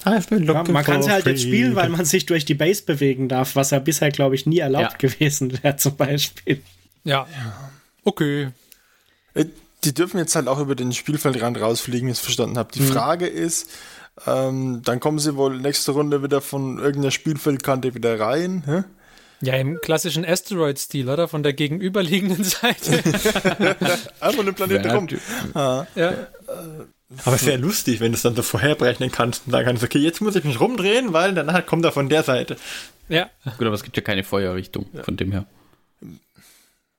Ja, 0.04 0.64
man 0.64 0.84
kann 0.84 1.02
sie 1.02 1.10
halt 1.10 1.26
jetzt 1.26 1.42
spielen, 1.42 1.74
weil 1.74 1.88
man 1.90 2.04
sich 2.04 2.26
durch 2.26 2.44
die 2.44 2.54
Base 2.54 2.82
bewegen 2.82 3.28
darf, 3.28 3.56
was 3.56 3.70
ja 3.72 3.78
bisher, 3.78 4.10
glaube 4.10 4.34
ich, 4.36 4.46
nie 4.46 4.58
erlaubt 4.60 4.92
Ja. 4.92 5.08
gewesen 5.08 5.52
wäre, 5.62 5.76
zum 5.76 5.96
Beispiel. 5.96 6.62
ja. 7.04 7.26
Okay. 8.06 8.50
Äh, 9.34 9.44
Die 9.84 9.92
dürfen 9.92 10.18
jetzt 10.18 10.34
halt 10.34 10.48
auch 10.48 10.58
über 10.60 10.74
den 10.74 10.92
Spielfeldrand 10.92 11.60
rausfliegen, 11.60 12.06
wie 12.08 12.12
ich 12.12 12.18
es 12.18 12.24
verstanden 12.24 12.56
habe. 12.56 12.70
Die 12.72 12.80
Frage 12.82 13.26
ist, 13.26 13.68
ähm, 14.26 14.80
dann 14.84 15.00
kommen 15.00 15.18
sie 15.18 15.36
wohl 15.36 15.58
nächste 15.58 15.92
Runde 15.92 16.22
wieder 16.22 16.40
von 16.40 16.78
irgendeiner 16.78 17.10
Spielfeldkante 17.10 17.94
wieder 17.94 18.18
rein. 18.18 18.62
Hä? 18.66 18.84
Ja, 19.42 19.54
im 19.54 19.78
klassischen 19.82 20.24
Asteroid-Stil, 20.24 21.10
oder? 21.10 21.28
Von 21.28 21.42
der 21.42 21.52
gegenüberliegenden 21.52 22.42
Seite. 22.44 23.02
Einfach 24.20 24.44
den 24.44 24.54
Planeten 24.54 24.90
rum. 24.90 25.08
ja. 25.54 25.86
Aber 27.24 27.36
es 27.36 27.44
wäre 27.46 27.58
lustig, 27.58 28.00
wenn 28.00 28.12
du 28.12 28.16
es 28.16 28.22
dann 28.22 28.34
so 28.34 28.42
vorherbrechen 28.42 29.12
kannst 29.12 29.42
und 29.46 29.52
sagen 29.52 29.66
kannst, 29.66 29.84
okay, 29.84 29.98
jetzt 29.98 30.20
muss 30.22 30.34
ich 30.36 30.44
mich 30.44 30.58
rumdrehen, 30.60 31.12
weil 31.12 31.34
danach 31.34 31.64
kommt 31.66 31.84
er 31.84 31.92
von 31.92 32.08
der 32.08 32.22
Seite. 32.22 32.56
ja. 33.08 33.30
Gut, 33.58 33.66
aber 33.66 33.74
es 33.74 33.82
gibt 33.84 33.96
ja 33.96 34.02
keine 34.02 34.24
Feuerrichtung 34.24 34.86
von 35.04 35.16
dem 35.16 35.32
her. 35.32 35.44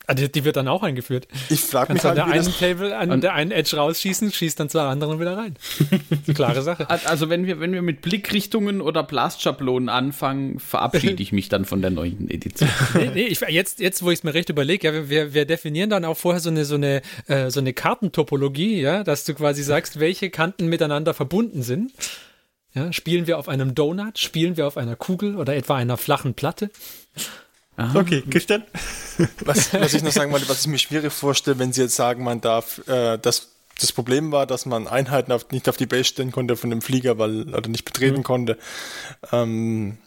Ah, 0.10 0.14
Die, 0.14 0.32
die 0.32 0.46
wird 0.46 0.56
dann 0.56 0.70
auch 0.70 0.84
eingeführt. 0.84 1.28
Ich 1.50 1.60
frage 1.60 1.92
mich 1.92 2.02
Kannst 2.02 2.18
an 2.18 2.26
halt, 2.26 2.34
der 2.34 2.42
einen 2.42 2.54
Table, 2.58 2.98
an 2.98 3.20
der 3.20 3.34
einen 3.34 3.52
Edge 3.52 3.76
rausschießen, 3.76 4.32
schießt 4.32 4.58
dann 4.58 4.70
zur 4.70 4.84
anderen 4.84 5.20
wieder 5.20 5.36
rein. 5.36 5.56
Klare 6.34 6.62
Sache. 6.62 6.90
Also 6.90 7.30
wenn 7.30 7.46
wir, 7.46 7.60
wenn 7.60 7.74
wir 7.74 7.82
mit 7.82 8.02
Blickrichtungen 8.02 8.80
oder 8.80 9.04
Blastschablonen 9.04 9.90
anfangen, 9.90 10.60
verabschiede 10.60 11.22
ich 11.22 11.34
mich 11.34 11.50
dann 11.50 11.66
von 11.66 11.82
der 11.82 11.92
neunten 11.92 12.30
Edition. 12.30 12.70
Nee, 12.94 13.12
nee, 13.14 13.26
ich, 13.26 13.42
jetzt, 13.42 13.82
jetzt, 13.82 14.02
wo 14.02 14.10
ich 14.10 14.20
es 14.20 14.24
mir 14.24 14.34
recht 14.34 14.50
überlege, 14.50 14.88
ja, 14.88 15.10
wir, 15.10 15.34
wir 15.34 15.46
definieren 15.46 15.90
dann 15.90 16.06
auch 16.06 16.16
vorher 16.18 16.40
so 16.40 16.50
eine, 16.50 16.64
so 16.64 16.76
eine, 16.76 17.02
äh, 17.28 17.52
so 17.52 17.60
eine 17.60 17.74
Kartentopologie, 17.74 18.80
ja, 18.80 19.04
dass 19.04 19.26
du 19.26 19.34
quasi 19.34 19.62
sagst, 19.62 20.00
welche 20.00 20.30
Kanten 20.30 20.68
miteinander 20.68 21.14
verbunden 21.14 21.64
sind. 21.64 21.92
Ja, 22.74 22.94
spielen 22.94 23.28
wir 23.28 23.40
auf 23.40 23.50
einem 23.50 23.76
Donut, 23.76 24.20
spielen 24.20 24.56
wir 24.56 24.68
auf 24.68 24.78
einer 24.78 24.96
Kugel 24.96 25.36
oder 25.36 25.56
etwa 25.56 25.76
einer 25.76 25.98
flachen 25.98 26.34
Platte? 26.34 26.70
Okay, 27.78 28.24
Christian? 28.30 28.64
was, 29.46 29.72
was 29.74 29.94
ich 29.94 30.04
noch 30.04 30.12
sagen 30.12 30.32
wollte, 30.32 30.50
was 30.50 30.62
ich 30.62 30.68
mir 30.68 30.80
schwierig 30.80 31.14
vorstelle, 31.14 31.60
wenn 31.60 31.74
sie 31.74 31.82
jetzt 31.82 31.96
sagen, 31.96 32.24
man 32.24 32.42
darf, 32.42 32.86
äh, 32.88 33.18
dass 33.18 33.50
das 33.80 33.92
Problem 33.92 34.32
war, 34.32 34.48
dass 34.48 34.66
man 34.66 34.88
Einheiten 34.88 35.32
auf, 35.32 35.52
nicht 35.52 35.70
auf 35.70 35.78
die 35.78 35.86
Base 35.86 36.06
stellen 36.06 36.32
konnte 36.32 36.58
von 36.58 36.72
dem 36.72 36.82
Flieger, 36.82 37.20
weil 37.20 37.54
oder 37.54 37.70
nicht 37.70 37.86
betreten 37.86 38.24
konnte. 38.24 38.58
Ähm, 39.32 40.00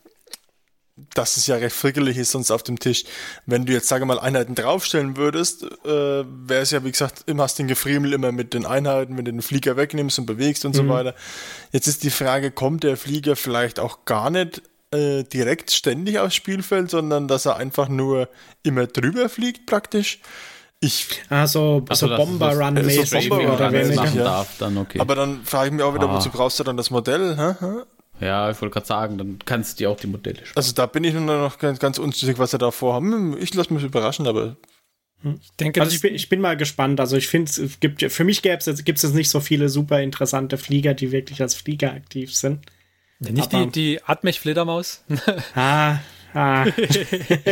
dass 1.14 1.36
es 1.36 1.46
ja 1.46 1.56
recht 1.56 1.74
frickelig 1.74 2.18
ist 2.18 2.32
sonst 2.32 2.50
auf 2.50 2.62
dem 2.62 2.78
Tisch. 2.78 3.04
Wenn 3.46 3.64
du 3.64 3.72
jetzt, 3.72 3.88
sage 3.88 4.04
mal, 4.04 4.18
Einheiten 4.18 4.54
draufstellen 4.54 5.16
würdest, 5.16 5.62
äh, 5.62 5.86
wäre 5.86 6.62
es 6.62 6.72
ja, 6.72 6.84
wie 6.84 6.90
gesagt, 6.90 7.24
immer 7.26 7.44
hast 7.44 7.58
den 7.58 7.68
Gefriemel 7.68 8.12
immer 8.12 8.32
mit 8.32 8.52
den 8.52 8.66
Einheiten, 8.66 9.16
wenn 9.16 9.24
du 9.24 9.32
den 9.32 9.42
Flieger 9.42 9.76
wegnimmst 9.76 10.18
und 10.18 10.26
bewegst 10.26 10.64
und 10.64 10.74
so 10.74 10.88
weiter. 10.88 11.14
Jetzt 11.72 11.86
ist 11.86 12.02
die 12.02 12.10
Frage, 12.10 12.50
kommt 12.50 12.84
der 12.84 12.96
Flieger 12.96 13.36
vielleicht 13.36 13.80
auch 13.80 14.04
gar 14.04 14.28
nicht 14.28 14.62
äh, 14.92 15.22
direkt 15.24 15.70
ständig 15.70 16.18
aufs 16.18 16.34
Spielfeld, 16.34 16.90
sondern 16.90 17.28
dass 17.28 17.46
er 17.46 17.56
einfach 17.56 17.88
nur 17.88 18.28
immer 18.62 18.86
drüber 18.86 19.28
fliegt 19.28 19.66
praktisch? 19.66 20.18
Ich, 20.80 21.06
Ah, 21.28 21.46
so, 21.46 21.84
Also, 21.88 22.08
so 22.08 22.16
Bomber 22.16 22.56
Run 22.58 22.76
so 22.76 22.82
mäßig 22.82 23.28
Bomber 23.28 23.36
mehr 23.36 23.46
Run 23.48 23.56
oder 23.56 23.72
weniger. 23.72 24.02
machen 24.02 24.18
ja. 24.18 24.24
darf, 24.24 24.56
dann 24.58 24.78
okay. 24.78 24.98
aber 24.98 25.14
dann 25.14 25.44
frage 25.44 25.66
ich 25.68 25.72
mich 25.74 25.82
auch 25.82 25.94
wieder, 25.94 26.08
Ah. 26.08 26.16
wozu 26.16 26.30
brauchst 26.30 26.58
du 26.58 26.64
dann 26.64 26.76
das 26.78 26.90
Modell? 26.90 27.36
Hä? 27.36 27.54
Hä? 27.60 28.24
ja, 28.24 28.50
ich 28.50 28.60
wollte 28.60 28.72
gerade 28.72 28.86
sagen, 28.86 29.18
dann 29.18 29.38
kannst 29.44 29.74
du 29.78 29.84
dir 29.84 29.90
auch 29.90 29.96
die 30.00 30.06
Modelle 30.06 30.38
sparen. 30.38 30.52
Also 30.56 30.72
da 30.72 30.86
bin 30.86 31.04
ich 31.04 31.12
nur 31.14 31.22
noch 31.22 31.58
ganz, 31.58 31.78
ganz 31.78 31.98
unschlüssig, 31.98 32.38
was 32.38 32.50
sie 32.52 32.58
da 32.58 32.70
vorhaben. 32.70 33.12
Hm, 33.12 33.36
Ich 33.40 33.54
lasse 33.54 33.72
mich 33.74 33.82
überraschen, 33.84 34.26
aber 34.26 34.56
Ich 35.22 35.50
denke, 35.60 35.82
Also 35.82 35.94
ich 35.94 36.00
bin, 36.00 36.14
ich 36.14 36.28
bin 36.30 36.40
mal 36.40 36.56
gespannt. 36.56 36.98
Also 36.98 37.16
ich 37.16 37.28
finde, 37.28 37.50
es 37.50 37.78
gibt 37.80 38.02
für 38.10 38.24
mich 38.24 38.40
gäbe 38.40 38.56
es 38.56 38.64
jetzt, 38.66 38.84
gibt's 38.86 39.02
jetzt 39.02 39.14
nicht 39.14 39.28
so 39.30 39.40
viele 39.40 39.68
super 39.68 40.00
interessante 40.00 40.56
Flieger, 40.56 40.94
die 40.94 41.12
wirklich 41.12 41.42
als 41.42 41.54
Flieger 41.54 41.92
aktiv 41.92 42.34
sind. 42.34 42.60
Nicht 43.20 43.52
die, 43.52 43.66
die 43.68 44.00
Atmech-Fledermaus. 44.04 45.04
Ah, 45.54 45.98
ah. 46.34 46.66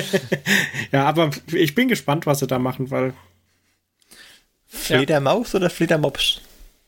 ja, 0.92 1.04
aber 1.06 1.30
ich 1.52 1.74
bin 1.74 1.88
gespannt, 1.88 2.26
was 2.26 2.38
sie 2.38 2.46
da 2.46 2.58
machen, 2.58 2.90
weil 2.90 3.12
Fledermaus 4.66 5.54
oder 5.54 5.70
Fledermops? 5.70 6.40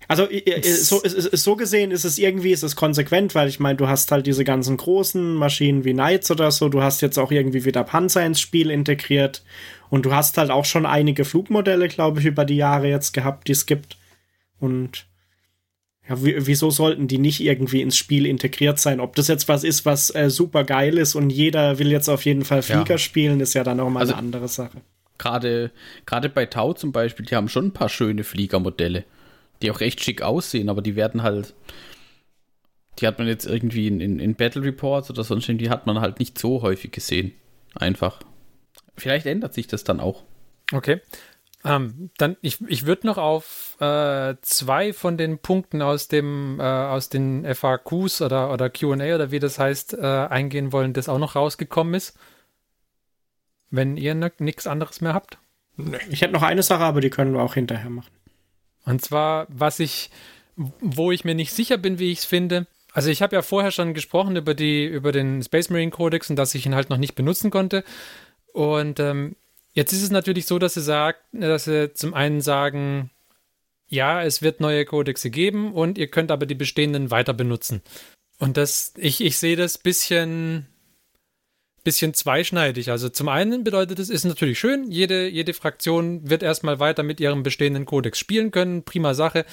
Also 0.09 0.26
so, 0.62 1.01
so 1.05 1.57
gesehen 1.57 1.93
ist 1.93 2.05
es 2.05 2.18
irgendwie 2.18 2.51
ist 2.51 2.64
es 2.64 2.74
konsequent, 2.74 3.35
weil 3.37 3.49
ich 3.49 3.61
meine, 3.61 3.76
du 3.76 3.87
hast 3.87 4.11
halt 4.11 4.26
diese 4.26 4.43
ganzen 4.43 4.76
großen 4.76 5.35
Maschinen 5.35 5.85
wie 5.85 5.93
Knights 5.93 6.31
oder 6.33 6.51
so, 6.51 6.68
du 6.68 6.83
hast 6.83 7.01
jetzt 7.01 7.18
auch 7.18 7.31
irgendwie 7.31 7.64
wieder 7.64 7.85
Panzer 7.85 8.26
ins 8.26 8.41
Spiel 8.41 8.70
integriert 8.70 9.45
und 9.89 10.07
du 10.07 10.12
hast 10.12 10.37
halt 10.37 10.51
auch 10.51 10.64
schon 10.64 10.85
einige 10.85 11.24
Flugmodelle, 11.24 11.89
glaube 11.89 12.20
ich, 12.20 12.26
über 12.26 12.45
die 12.45 12.57
Jahre 12.57 12.89
jetzt 12.89 13.12
gehabt, 13.12 13.47
die 13.47 13.53
es 13.53 13.66
gibt. 13.66 13.99
Und 14.59 15.07
ja, 16.11 16.17
wieso 16.19 16.71
sollten 16.71 17.09
die 17.09 17.19
nicht 17.19 17.41
irgendwie 17.41 17.81
ins 17.81 17.97
Spiel 17.97 18.27
integriert 18.27 18.79
sein? 18.79 19.01
Ob 19.01 19.17
das 19.17 19.29
jetzt 19.29 19.49
was 19.49 19.65
ist, 19.65 19.87
was 19.87 20.15
äh, 20.15 20.29
super 20.29 20.65
geil 20.65 20.99
ist 20.99 21.15
und 21.15 21.31
jeder 21.31 21.79
will 21.79 21.91
jetzt 21.91 22.09
auf 22.09 22.25
jeden 22.25 22.45
Fall 22.45 22.63
Flieger 22.63 22.95
ja. 22.95 22.99
spielen, 22.99 23.41
ist 23.41 23.55
ja 23.55 23.65
dann 23.65 23.81
auch 23.81 23.91
mal 23.91 24.01
also, 24.01 24.13
eine 24.13 24.21
andere 24.21 24.49
Sache. 24.49 24.79
Gerade 25.19 25.71
bei 26.35 26.47
Tau 26.47 26.73
zum 26.73 26.93
Beispiel, 26.93 27.27
die 27.27 27.37
haben 27.37 27.49
schon 27.49 27.67
ein 27.67 27.73
paar 27.73 27.89
schöne 27.89 28.25
Fliegermodelle 28.25 29.05
die 29.63 29.71
auch 29.71 29.81
recht 29.81 30.03
schick 30.03 30.23
aussehen, 30.23 30.69
aber 30.69 30.83
die 30.83 30.97
werden 30.97 31.23
halt, 31.23 31.55
die 32.99 33.07
hat 33.07 33.19
man 33.19 33.29
jetzt 33.29 33.47
irgendwie 33.47 33.87
in, 33.87 34.01
in, 34.01 34.19
in 34.19 34.35
Battle 34.35 34.63
Reports 34.63 35.11
oder 35.11 35.25
sonst 35.25 35.49
die 35.49 35.71
hat 35.71 35.87
man 35.87 36.01
halt 36.01 36.19
nicht 36.19 36.39
so 36.39 36.63
häufig 36.63 36.93
gesehen. 36.93 37.33
Einfach. 37.75 38.21
Vielleicht 38.97 39.27
ändert 39.27 39.55
sich 39.55 39.67
das 39.67 39.85
dann 39.85 40.01
auch. 40.01 40.25
Okay. 40.73 41.01
Ähm, 41.63 42.11
dann, 42.17 42.37
ich, 42.41 42.59
ich 42.69 42.87
würde 42.87 43.07
noch 43.07 43.19
auf 43.19 43.77
äh, 43.81 44.35
zwei 44.41 44.93
von 44.93 45.19
den 45.19 45.39
Punkten 45.39 45.83
aus 45.83 46.09
dem, 46.09 46.59
äh, 46.59 46.63
aus 46.63 47.11
den 47.11 47.45
FAQs 47.55 48.23
oder, 48.23 48.53
oder 48.53 48.71
QA 48.71 49.15
oder 49.15 49.31
wie 49.31 49.41
das 49.41 49.59
heißt, 49.59 49.95
äh, 49.95 50.07
eingehen 50.07 50.73
wollen, 50.73 50.95
das 50.95 51.09
auch 51.09 51.19
noch 51.19 51.37
rausgekommen 51.37 51.95
ist. 51.95 52.17
Wenn 53.71 53.97
ihr 53.97 54.15
nichts 54.15 54.67
anderes 54.67 55.01
mehr 55.01 55.15
habt. 55.15 55.39
Ich 56.09 56.23
hätte 56.23 56.33
noch 56.33 56.43
eine 56.43 56.63
Sache, 56.63 56.83
aber 56.83 57.01
die 57.01 57.11
können 57.11 57.35
wir 57.35 57.43
auch 57.43 57.55
hinterher 57.55 57.91
machen. 57.91 58.11
Und 58.85 59.03
zwar, 59.03 59.47
was 59.49 59.81
ich, 59.81 60.11
wo 60.57 61.13
ich 61.13 61.25
mir 61.25 61.35
nicht 61.35 61.53
sicher 61.53 61.79
bin, 61.79 61.99
wie 61.99 62.11
ich 62.11 62.21
es 62.21 62.25
finde. 62.25 62.67
Also 62.93 63.11
ich 63.11 63.23
habe 63.23 63.37
ja 63.37 63.43
vorher 63.43 63.71
schon 63.71 63.95
gesprochen 63.95 64.35
über 64.35 64.55
die, 64.55 64.85
über 64.85 65.13
den 65.13 65.43
Space 65.43 65.71
Marine 65.71 65.93
Codex 65.93 66.31
und 66.31 66.37
dass 66.37 66.55
ich 66.55 66.67
ihn 66.67 66.75
halt 66.75 66.91
noch 66.91 66.97
nicht 66.97 67.15
benutzen 67.15 67.51
konnte. 67.51 67.85
Und 68.53 68.99
ähm, 68.99 69.37
jetzt 69.73 69.93
ist 69.93 70.03
es 70.03 70.11
natürlich 70.11 70.47
so, 70.47 70.59
dass 70.59 70.75
sie 70.75 70.83
sagt, 70.83 71.23
dass 71.33 71.64
sie 71.64 71.93
zum 71.95 72.14
einen 72.14 72.41
sagen, 72.41 73.11
ja, 73.89 74.23
es 74.23 74.41
wird 74.43 74.61
neue 74.61 74.85
Codexe 74.85 75.31
geben 75.31 75.73
und 75.75 75.99
ihr 75.99 76.09
könnt 76.09 76.31
aber 76.31 76.47
die 76.47 76.55
bestehenden 76.55 77.11
weiter 77.11 77.35
benutzen. 77.35 77.83
Und 78.39 78.57
das, 78.57 78.95
ich, 78.97 79.21
ich 79.21 79.37
sehe 79.37 79.57
das 79.57 79.79
bisschen 79.79 80.66
bisschen 81.83 82.14
zweischneidig. 82.14 82.91
Also 82.91 83.09
zum 83.09 83.29
einen 83.29 83.64
bedeutet 83.64 83.99
es, 83.99 84.11
ist 84.11 84.25
natürlich 84.25 84.59
schön, 84.59 84.91
jede, 84.91 85.29
jede 85.29 85.55
Fraktion 85.55 86.29
wird 86.29 86.43
erstmal 86.43 86.79
weiter 86.79 87.03
mit 87.03 87.21
ihrem 87.21 87.43
bestehenden 87.43 87.87
Kodex 87.87 88.18
spielen 88.18 88.51
können, 88.51 88.85
prima 88.85 89.14
Sache. 89.14 89.47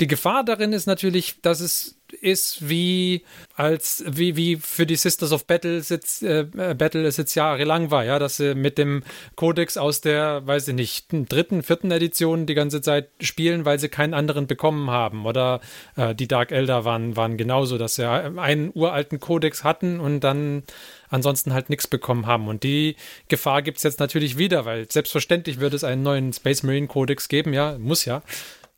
Die 0.00 0.06
Gefahr 0.06 0.44
darin 0.44 0.72
ist 0.72 0.86
natürlich, 0.86 1.40
dass 1.42 1.60
es 1.60 2.00
ist 2.14 2.68
wie 2.68 3.22
als 3.56 4.04
wie, 4.06 4.36
wie 4.36 4.56
für 4.56 4.86
die 4.86 4.96
Sisters 4.96 5.32
of 5.32 5.46
Battle 5.46 5.82
jetzt, 5.86 6.22
äh, 6.22 6.44
Battle 6.44 7.06
es 7.06 7.16
jetzt 7.16 7.34
jahrelang 7.34 7.90
war, 7.90 8.04
ja, 8.04 8.18
dass 8.18 8.38
sie 8.38 8.54
mit 8.54 8.78
dem 8.78 9.02
Kodex 9.36 9.76
aus 9.76 10.00
der, 10.00 10.46
weiß 10.46 10.68
ich 10.68 10.74
nicht, 10.74 11.06
dritten, 11.10 11.62
vierten 11.62 11.90
Edition 11.90 12.46
die 12.46 12.54
ganze 12.54 12.80
Zeit 12.80 13.10
spielen, 13.20 13.64
weil 13.64 13.78
sie 13.78 13.88
keinen 13.88 14.14
anderen 14.14 14.46
bekommen 14.46 14.90
haben. 14.90 15.26
Oder 15.26 15.60
äh, 15.96 16.14
die 16.14 16.28
Dark 16.28 16.52
Elder 16.52 16.84
waren, 16.84 17.16
waren 17.16 17.36
genauso, 17.36 17.78
dass 17.78 17.94
sie 17.94 18.08
einen 18.08 18.70
uralten 18.74 19.20
Kodex 19.20 19.64
hatten 19.64 20.00
und 20.00 20.20
dann 20.20 20.64
ansonsten 21.08 21.52
halt 21.52 21.70
nichts 21.70 21.86
bekommen 21.86 22.26
haben. 22.26 22.48
Und 22.48 22.62
die 22.62 22.96
Gefahr 23.28 23.62
gibt 23.62 23.78
es 23.78 23.82
jetzt 23.82 24.00
natürlich 24.00 24.36
wieder, 24.36 24.64
weil 24.64 24.90
selbstverständlich 24.90 25.60
wird 25.60 25.74
es 25.74 25.84
einen 25.84 26.02
neuen 26.02 26.32
Space 26.32 26.62
Marine 26.62 26.88
Codex 26.88 27.28
geben, 27.28 27.52
ja, 27.52 27.78
muss 27.78 28.04
ja. 28.04 28.22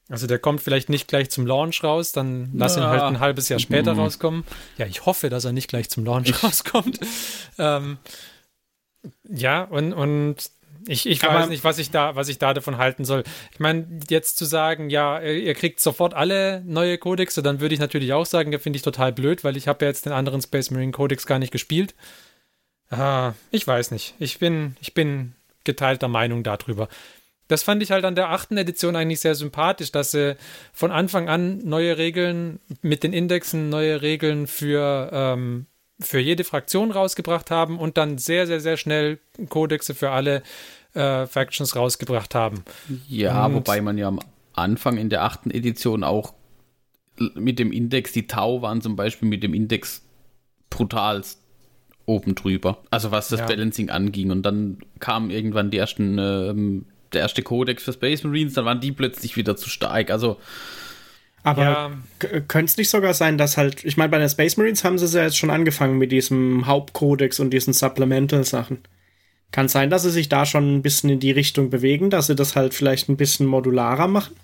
Also 0.08 0.28
der 0.28 0.38
kommt 0.38 0.60
vielleicht 0.60 0.88
nicht 0.88 1.08
gleich 1.08 1.30
zum 1.30 1.46
Launch 1.46 1.82
raus, 1.82 2.12
dann 2.12 2.50
lass 2.54 2.76
ja. 2.76 2.82
ihn 2.82 2.88
halt 2.88 3.02
ein 3.02 3.20
halbes 3.20 3.48
Jahr 3.48 3.58
später 3.58 3.94
mhm. 3.94 4.00
rauskommen. 4.00 4.44
Ja, 4.78 4.86
ich 4.86 5.04
hoffe, 5.04 5.30
dass 5.30 5.44
er 5.44 5.52
nicht 5.52 5.68
gleich 5.68 5.90
zum 5.90 6.04
Launch 6.04 6.42
rauskommt. 6.44 7.00
ähm, 7.58 7.98
ja, 9.28 9.64
und, 9.64 9.92
und 9.92 10.50
ich, 10.86 11.06
ich 11.06 11.22
weiß 11.22 11.48
nicht, 11.48 11.64
was 11.64 11.78
ich 11.78 11.90
da, 11.90 12.14
was 12.14 12.28
ich 12.28 12.38
da 12.38 12.54
davon 12.54 12.78
halten 12.78 13.04
soll. 13.04 13.24
Ich 13.52 13.58
meine, 13.58 13.86
jetzt 14.08 14.38
zu 14.38 14.44
sagen, 14.44 14.90
ja, 14.90 15.20
ihr 15.20 15.54
kriegt 15.54 15.80
sofort 15.80 16.14
alle 16.14 16.62
neue 16.64 16.98
Codexe, 16.98 17.42
dann 17.42 17.60
würde 17.60 17.74
ich 17.74 17.80
natürlich 17.80 18.12
auch 18.12 18.26
sagen, 18.26 18.52
ja, 18.52 18.60
finde 18.60 18.76
ich 18.76 18.82
total 18.82 19.12
blöd, 19.12 19.42
weil 19.42 19.56
ich 19.56 19.66
habe 19.66 19.84
ja 19.84 19.90
jetzt 19.90 20.06
den 20.06 20.12
anderen 20.12 20.40
Space 20.40 20.70
Marine 20.70 20.92
Codex 20.92 21.26
gar 21.26 21.40
nicht 21.40 21.50
gespielt. 21.50 21.96
Ah, 22.90 23.32
ich 23.50 23.66
weiß 23.66 23.90
nicht. 23.90 24.14
Ich 24.20 24.38
bin, 24.38 24.76
ich 24.80 24.94
bin 24.94 25.34
geteilter 25.64 26.06
Meinung 26.06 26.44
darüber. 26.44 26.88
Das 27.48 27.62
fand 27.62 27.82
ich 27.82 27.90
halt 27.90 28.04
an 28.04 28.14
der 28.14 28.30
achten 28.30 28.56
Edition 28.56 28.96
eigentlich 28.96 29.20
sehr 29.20 29.34
sympathisch, 29.34 29.92
dass 29.92 30.10
sie 30.10 30.36
von 30.72 30.90
Anfang 30.90 31.28
an 31.28 31.58
neue 31.64 31.96
Regeln 31.96 32.60
mit 32.82 33.02
den 33.02 33.12
Indexen, 33.12 33.68
neue 33.68 34.02
Regeln 34.02 34.46
für, 34.46 35.10
ähm, 35.12 35.66
für 36.00 36.18
jede 36.18 36.44
Fraktion 36.44 36.90
rausgebracht 36.90 37.50
haben 37.50 37.78
und 37.78 37.96
dann 37.96 38.18
sehr, 38.18 38.46
sehr, 38.46 38.60
sehr 38.60 38.76
schnell 38.76 39.18
Kodexe 39.48 39.94
für 39.94 40.10
alle 40.10 40.42
äh, 40.94 41.26
Factions 41.26 41.76
rausgebracht 41.76 42.34
haben. 42.34 42.64
Ja, 43.08 43.46
und 43.46 43.54
wobei 43.54 43.80
man 43.80 43.96
ja 43.98 44.08
am 44.08 44.20
Anfang 44.54 44.96
in 44.96 45.10
der 45.10 45.22
achten 45.22 45.50
Edition 45.50 46.02
auch 46.02 46.34
mit 47.34 47.58
dem 47.58 47.72
Index, 47.72 48.12
die 48.12 48.26
Tau 48.26 48.62
waren 48.62 48.80
zum 48.80 48.96
Beispiel 48.96 49.28
mit 49.28 49.42
dem 49.42 49.54
Index 49.54 50.02
brutalst 50.70 51.40
oben 52.04 52.34
drüber. 52.34 52.82
Also 52.90 53.10
was 53.10 53.28
das 53.28 53.40
ja. 53.40 53.46
Balancing 53.46 53.90
anging. 53.90 54.30
Und 54.30 54.42
dann 54.42 54.78
kamen 55.00 55.30
irgendwann 55.30 55.70
die 55.70 55.78
ersten, 55.78 56.18
ähm, 56.18 56.86
der 57.12 57.22
erste 57.22 57.42
Codex 57.42 57.82
für 57.82 57.92
Space 57.92 58.24
Marines, 58.24 58.54
dann 58.54 58.64
waren 58.64 58.80
die 58.80 58.92
plötzlich 58.92 59.36
wieder 59.36 59.56
zu 59.56 59.68
stark. 59.68 60.10
Also 60.10 60.38
aber 61.46 61.62
ja. 61.62 62.40
könnte 62.48 62.70
es 62.70 62.76
nicht 62.76 62.90
sogar 62.90 63.14
sein, 63.14 63.38
dass 63.38 63.56
halt, 63.56 63.84
ich 63.84 63.96
meine, 63.96 64.08
bei 64.08 64.18
den 64.18 64.28
Space 64.28 64.56
Marines 64.56 64.82
haben 64.82 64.98
sie 64.98 65.16
ja 65.16 65.22
jetzt 65.22 65.36
schon 65.36 65.50
angefangen 65.50 65.96
mit 65.96 66.10
diesem 66.10 66.66
Hauptcodex 66.66 67.38
und 67.38 67.50
diesen 67.50 67.72
Supplemental-Sachen. 67.72 68.78
Kann 69.52 69.68
sein, 69.68 69.88
dass 69.88 70.02
sie 70.02 70.10
sich 70.10 70.28
da 70.28 70.44
schon 70.44 70.74
ein 70.74 70.82
bisschen 70.82 71.08
in 71.08 71.20
die 71.20 71.30
Richtung 71.30 71.70
bewegen, 71.70 72.10
dass 72.10 72.26
sie 72.26 72.34
das 72.34 72.56
halt 72.56 72.74
vielleicht 72.74 73.08
ein 73.08 73.16
bisschen 73.16 73.46
modularer 73.46 74.08
machen? 74.08 74.34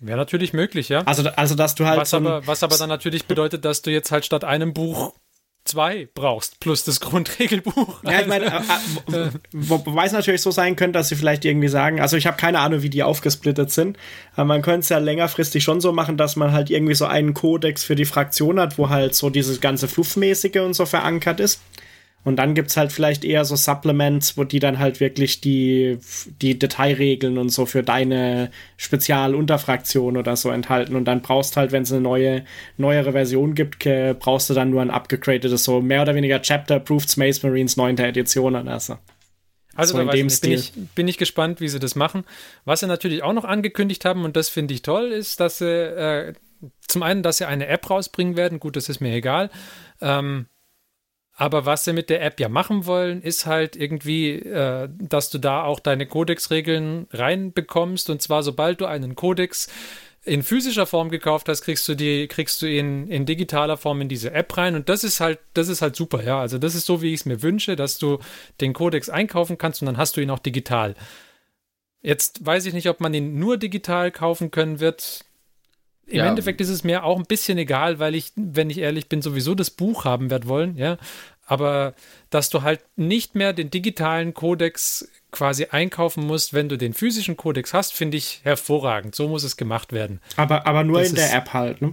Wäre 0.00 0.16
natürlich 0.16 0.52
möglich, 0.52 0.90
ja. 0.90 1.02
Also, 1.02 1.28
also 1.30 1.56
dass 1.56 1.74
du 1.74 1.86
halt. 1.86 1.98
Was, 1.98 2.10
so 2.10 2.18
aber, 2.18 2.46
was 2.46 2.62
aber 2.62 2.78
dann 2.78 2.88
natürlich 2.88 3.26
bedeutet, 3.26 3.64
dass 3.64 3.82
du 3.82 3.90
jetzt 3.90 4.12
halt 4.12 4.24
statt 4.24 4.44
einem 4.44 4.72
Buch 4.72 5.12
zwei 5.64 6.08
brauchst, 6.14 6.60
plus 6.60 6.84
das 6.84 7.00
Grundregelbuch. 7.00 8.02
Ja, 8.04 8.20
ich 8.20 8.26
meine, 8.26 8.46
äh, 8.46 9.16
äh, 9.16 9.30
wobei 9.52 10.06
es 10.06 10.12
natürlich 10.12 10.42
so 10.42 10.50
sein 10.50 10.76
könnte, 10.76 10.98
dass 10.98 11.08
sie 11.08 11.16
vielleicht 11.16 11.44
irgendwie 11.44 11.68
sagen, 11.68 12.00
also 12.00 12.16
ich 12.16 12.26
habe 12.26 12.36
keine 12.36 12.60
Ahnung, 12.60 12.82
wie 12.82 12.90
die 12.90 13.02
aufgesplittet 13.02 13.70
sind, 13.70 13.98
aber 14.34 14.46
man 14.46 14.62
könnte 14.62 14.80
es 14.80 14.88
ja 14.88 14.98
längerfristig 14.98 15.62
schon 15.62 15.80
so 15.80 15.92
machen, 15.92 16.16
dass 16.16 16.36
man 16.36 16.52
halt 16.52 16.70
irgendwie 16.70 16.94
so 16.94 17.06
einen 17.06 17.34
Kodex 17.34 17.84
für 17.84 17.94
die 17.94 18.04
Fraktion 18.04 18.58
hat, 18.58 18.78
wo 18.78 18.88
halt 18.88 19.14
so 19.14 19.30
dieses 19.30 19.60
ganze 19.60 19.88
Fluffmäßige 19.88 20.56
und 20.56 20.74
so 20.74 20.86
verankert 20.86 21.40
ist. 21.40 21.60
Und 22.22 22.36
dann 22.36 22.54
gibt's 22.54 22.76
halt 22.76 22.92
vielleicht 22.92 23.24
eher 23.24 23.46
so 23.46 23.56
Supplements, 23.56 24.36
wo 24.36 24.44
die 24.44 24.58
dann 24.58 24.78
halt 24.78 25.00
wirklich 25.00 25.40
die, 25.40 25.98
die 26.42 26.58
Detailregeln 26.58 27.38
und 27.38 27.48
so 27.48 27.64
für 27.64 27.82
deine 27.82 28.50
Spezialunterfraktion 28.76 30.18
oder 30.18 30.36
so 30.36 30.50
enthalten. 30.50 30.96
Und 30.96 31.06
dann 31.06 31.22
brauchst 31.22 31.56
halt, 31.56 31.72
wenn 31.72 31.84
es 31.84 31.92
eine 31.92 32.02
neue, 32.02 32.44
neuere 32.76 33.12
Version 33.12 33.54
gibt, 33.54 33.78
brauchst 34.18 34.50
du 34.50 34.54
dann 34.54 34.70
nur 34.70 34.82
ein 34.82 34.90
abgegradetes, 34.90 35.64
so 35.64 35.80
mehr 35.80 36.02
oder 36.02 36.14
weniger 36.14 36.42
Chapter-Approved 36.42 37.10
Space 37.10 37.42
Marines 37.42 37.78
9. 37.78 37.96
Edition 37.98 38.54
oder 38.54 38.78
so. 38.80 38.98
Also 39.74 39.94
so 39.94 40.00
in 40.00 40.08
dem 40.08 40.26
nicht, 40.26 40.42
bin, 40.42 40.52
ich, 40.52 40.72
bin 40.94 41.08
ich 41.08 41.16
gespannt, 41.16 41.60
wie 41.62 41.68
sie 41.68 41.78
das 41.78 41.94
machen. 41.94 42.24
Was 42.66 42.80
sie 42.80 42.86
natürlich 42.86 43.22
auch 43.22 43.32
noch 43.32 43.44
angekündigt 43.44 44.04
haben, 44.04 44.24
und 44.24 44.36
das 44.36 44.50
finde 44.50 44.74
ich 44.74 44.82
toll, 44.82 45.12
ist, 45.12 45.40
dass 45.40 45.58
sie 45.58 45.66
äh, 45.66 46.34
zum 46.86 47.02
einen, 47.02 47.22
dass 47.22 47.38
sie 47.38 47.46
eine 47.46 47.66
App 47.66 47.88
rausbringen 47.88 48.36
werden. 48.36 48.60
Gut, 48.60 48.76
das 48.76 48.90
ist 48.90 49.00
mir 49.00 49.14
egal. 49.14 49.48
Ähm, 50.02 50.46
aber 51.40 51.64
was 51.64 51.86
sie 51.86 51.94
mit 51.94 52.10
der 52.10 52.20
App 52.22 52.38
ja 52.38 52.50
machen 52.50 52.84
wollen, 52.84 53.22
ist 53.22 53.46
halt 53.46 53.74
irgendwie, 53.74 54.32
äh, 54.32 54.90
dass 54.98 55.30
du 55.30 55.38
da 55.38 55.64
auch 55.64 55.80
deine 55.80 56.04
Codex-Regeln 56.04 57.06
reinbekommst. 57.12 58.10
Und 58.10 58.20
zwar, 58.20 58.42
sobald 58.42 58.82
du 58.82 58.84
einen 58.84 59.14
Codex 59.14 59.68
in 60.22 60.42
physischer 60.42 60.84
Form 60.84 61.08
gekauft 61.08 61.48
hast, 61.48 61.62
kriegst 61.62 61.88
du 61.88 61.94
die, 61.94 62.28
kriegst 62.28 62.60
du 62.60 62.66
ihn 62.66 63.06
in 63.06 63.24
digitaler 63.24 63.78
Form 63.78 64.02
in 64.02 64.10
diese 64.10 64.32
App 64.32 64.54
rein. 64.58 64.74
Und 64.74 64.90
das 64.90 65.02
ist 65.02 65.20
halt, 65.20 65.38
das 65.54 65.68
ist 65.68 65.80
halt 65.80 65.96
super, 65.96 66.22
ja. 66.22 66.38
Also 66.38 66.58
das 66.58 66.74
ist 66.74 66.84
so, 66.84 67.00
wie 67.00 67.14
ich 67.14 67.20
es 67.20 67.24
mir 67.24 67.42
wünsche, 67.42 67.74
dass 67.74 67.96
du 67.96 68.18
den 68.60 68.74
Codex 68.74 69.08
einkaufen 69.08 69.56
kannst 69.56 69.80
und 69.80 69.86
dann 69.86 69.96
hast 69.96 70.18
du 70.18 70.20
ihn 70.20 70.28
auch 70.28 70.40
digital. 70.40 70.94
Jetzt 72.02 72.44
weiß 72.44 72.66
ich 72.66 72.74
nicht, 72.74 72.90
ob 72.90 73.00
man 73.00 73.14
ihn 73.14 73.38
nur 73.38 73.56
digital 73.56 74.10
kaufen 74.10 74.50
können 74.50 74.78
wird. 74.78 75.24
Im 76.10 76.18
ja. 76.18 76.26
Endeffekt 76.26 76.60
ist 76.60 76.70
es 76.70 76.82
mir 76.82 77.04
auch 77.04 77.18
ein 77.18 77.24
bisschen 77.24 77.56
egal, 77.56 78.00
weil 78.00 78.16
ich, 78.16 78.32
wenn 78.34 78.68
ich 78.68 78.78
ehrlich 78.78 79.08
bin, 79.08 79.22
sowieso 79.22 79.54
das 79.54 79.70
Buch 79.70 80.04
haben 80.04 80.28
werde 80.28 80.48
wollen, 80.48 80.76
ja. 80.76 80.98
Aber 81.50 81.94
dass 82.30 82.48
du 82.48 82.62
halt 82.62 82.80
nicht 82.94 83.34
mehr 83.34 83.52
den 83.52 83.70
digitalen 83.70 84.34
Kodex 84.34 85.08
quasi 85.32 85.66
einkaufen 85.68 86.24
musst, 86.24 86.54
wenn 86.54 86.68
du 86.68 86.78
den 86.78 86.94
physischen 86.94 87.36
Kodex 87.36 87.74
hast, 87.74 87.92
finde 87.92 88.18
ich 88.18 88.38
hervorragend. 88.44 89.16
So 89.16 89.26
muss 89.26 89.42
es 89.42 89.56
gemacht 89.56 89.92
werden. 89.92 90.20
Aber, 90.36 90.68
aber 90.68 90.84
nur 90.84 91.00
das 91.00 91.08
in 91.08 91.16
der 91.16 91.34
App 91.34 91.52
halt, 91.52 91.82
ne? 91.82 91.92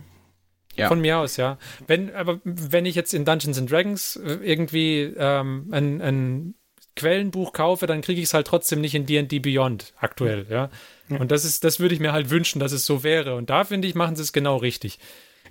Ja. 0.75 0.89
Von 0.89 1.01
mir 1.01 1.17
aus, 1.17 1.37
ja. 1.37 1.57
Wenn, 1.87 2.13
aber 2.13 2.39
wenn 2.43 2.85
ich 2.85 2.93
jetzt 2.93 3.15
in 3.15 3.25
Dungeons 3.25 3.57
and 3.57 3.71
Dragons 3.71 4.17
äh, 4.17 4.33
irgendwie 4.43 5.11
ähm, 5.17 5.69
ein, 5.71 6.01
ein 6.03 6.53
Quellenbuch 6.95 7.51
kaufe, 7.51 7.87
dann 7.87 8.01
kriege 8.01 8.21
ich 8.21 8.27
es 8.27 8.35
halt 8.35 8.45
trotzdem 8.45 8.79
nicht 8.79 8.93
in 8.93 9.07
D&D 9.07 9.39
Beyond 9.39 9.93
aktuell, 9.99 10.45
ja. 10.51 10.69
Und 11.09 11.31
das 11.31 11.45
ist, 11.45 11.63
das 11.63 11.79
würde 11.79 11.95
ich 11.95 11.99
mir 11.99 12.11
halt 12.11 12.29
wünschen, 12.29 12.59
dass 12.59 12.73
es 12.73 12.85
so 12.85 13.01
wäre. 13.01 13.35
Und 13.35 13.49
da 13.49 13.63
finde 13.63 13.87
ich, 13.87 13.95
machen 13.95 14.15
sie 14.15 14.21
es 14.21 14.33
genau 14.33 14.57
richtig. 14.57 14.99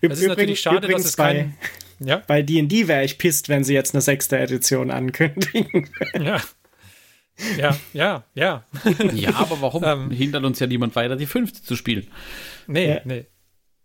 Es 0.00 0.20
ist 0.20 0.28
natürlich 0.28 0.60
schade, 0.60 0.88
dass 0.88 1.04
es 1.04 1.16
kein. 1.16 1.56
Ja? 1.98 2.22
Bei 2.26 2.42
D&D 2.42 2.88
wäre 2.88 3.04
ich 3.04 3.18
pisst, 3.18 3.48
wenn 3.48 3.64
sie 3.64 3.74
jetzt 3.74 3.94
eine 3.94 4.02
sechste 4.02 4.38
Edition 4.38 4.90
ankündigen. 4.90 5.88
Ja. 6.20 6.42
Ja, 7.58 7.76
ja, 7.92 8.24
ja. 8.34 8.64
Ja, 9.12 9.34
aber 9.34 9.60
warum 9.60 9.84
ähm, 9.84 10.10
hindert 10.10 10.44
uns 10.44 10.58
ja 10.58 10.66
niemand 10.66 10.96
weiter, 10.96 11.16
die 11.16 11.26
fünfte 11.26 11.62
zu 11.62 11.76
spielen? 11.76 12.06
Nee, 12.66 12.88
ja. 12.88 13.00
nee. 13.04 13.26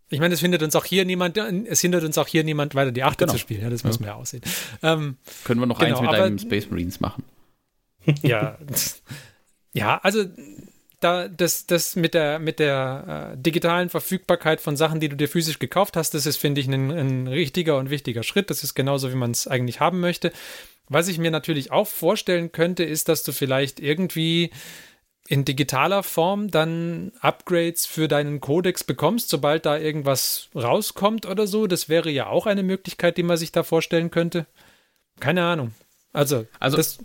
Ich 0.08 0.20
meine, 0.20 0.34
es 0.34 0.40
hindert 0.40 0.62
uns 0.62 0.76
auch 0.76 0.84
hier 0.84 1.04
niemand, 1.06 1.38
es 1.38 1.80
hindert 1.80 2.04
uns 2.04 2.18
auch 2.18 2.28
hier 2.28 2.44
niemand 2.44 2.74
weiter, 2.74 2.92
die 2.92 3.02
achte 3.02 3.24
genau. 3.24 3.32
zu 3.32 3.38
spielen. 3.38 3.62
Ja, 3.62 3.70
das 3.70 3.82
ja. 3.82 3.88
muss 3.88 4.00
man 4.00 4.08
ja 4.08 4.14
aussehen. 4.14 4.42
Ähm, 4.82 5.16
Können 5.44 5.60
wir 5.60 5.66
noch 5.66 5.78
genau, 5.78 5.90
eins 5.90 6.00
mit 6.00 6.08
aber, 6.08 6.18
deinen 6.18 6.38
Space 6.38 6.68
Marines 6.68 7.00
machen? 7.00 7.24
Ja. 8.22 8.58
ja, 9.72 9.98
also 10.02 10.24
da, 11.04 11.28
das, 11.28 11.66
das 11.66 11.96
mit 11.96 12.14
der, 12.14 12.38
mit 12.38 12.58
der 12.58 13.32
äh, 13.34 13.38
digitalen 13.40 13.88
Verfügbarkeit 13.88 14.60
von 14.60 14.76
Sachen, 14.76 15.00
die 15.00 15.08
du 15.08 15.16
dir 15.16 15.28
physisch 15.28 15.58
gekauft 15.58 15.96
hast, 15.96 16.14
das 16.14 16.26
ist, 16.26 16.36
finde 16.36 16.60
ich, 16.60 16.68
ein, 16.68 16.90
ein 16.90 17.26
richtiger 17.26 17.78
und 17.78 17.90
wichtiger 17.90 18.22
Schritt. 18.22 18.50
Das 18.50 18.64
ist 18.64 18.74
genauso, 18.74 19.10
wie 19.10 19.16
man 19.16 19.30
es 19.30 19.46
eigentlich 19.46 19.80
haben 19.80 20.00
möchte. 20.00 20.32
Was 20.88 21.08
ich 21.08 21.18
mir 21.18 21.30
natürlich 21.30 21.70
auch 21.70 21.86
vorstellen 21.86 22.52
könnte, 22.52 22.84
ist, 22.84 23.08
dass 23.08 23.22
du 23.22 23.32
vielleicht 23.32 23.80
irgendwie 23.80 24.50
in 25.28 25.44
digitaler 25.44 26.02
Form 26.02 26.50
dann 26.50 27.12
Upgrades 27.20 27.86
für 27.86 28.08
deinen 28.08 28.40
Codex 28.40 28.84
bekommst, 28.84 29.28
sobald 29.28 29.66
da 29.66 29.78
irgendwas 29.78 30.48
rauskommt 30.54 31.26
oder 31.26 31.46
so. 31.46 31.66
Das 31.66 31.88
wäre 31.88 32.10
ja 32.10 32.26
auch 32.26 32.46
eine 32.46 32.62
Möglichkeit, 32.62 33.16
die 33.16 33.22
man 33.22 33.36
sich 33.36 33.52
da 33.52 33.62
vorstellen 33.62 34.10
könnte. 34.10 34.46
Keine 35.20 35.44
Ahnung. 35.44 35.72
Also, 36.14 36.46
also 36.60 36.76
das, 36.76 36.98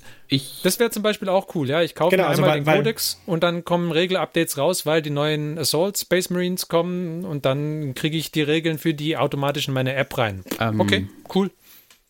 das 0.63 0.79
wäre 0.79 0.89
zum 0.89 1.01
Beispiel 1.01 1.29
auch 1.29 1.55
cool, 1.55 1.69
ja. 1.69 1.81
Ich 1.81 1.95
kaufe 1.95 2.15
genau, 2.15 2.27
also 2.27 2.43
einmal 2.43 2.65
weil, 2.65 2.75
den 2.75 2.83
Codex 2.83 3.21
und 3.25 3.41
dann 3.41 3.63
kommen 3.63 3.91
Regelupdates 3.91 4.57
raus, 4.57 4.85
weil 4.85 5.01
die 5.01 5.11
neuen 5.11 5.57
Assault 5.57 5.97
Space 5.97 6.29
Marines 6.29 6.67
kommen 6.67 7.23
und 7.23 7.45
dann 7.45 7.93
kriege 7.95 8.17
ich 8.17 8.31
die 8.31 8.41
Regeln 8.41 8.77
für 8.77 8.93
die 8.93 9.15
automatisch 9.15 9.69
in 9.69 9.73
meine 9.73 9.93
App 9.93 10.17
rein. 10.17 10.43
Ähm, 10.59 10.81
okay, 10.81 11.07
cool. 11.33 11.51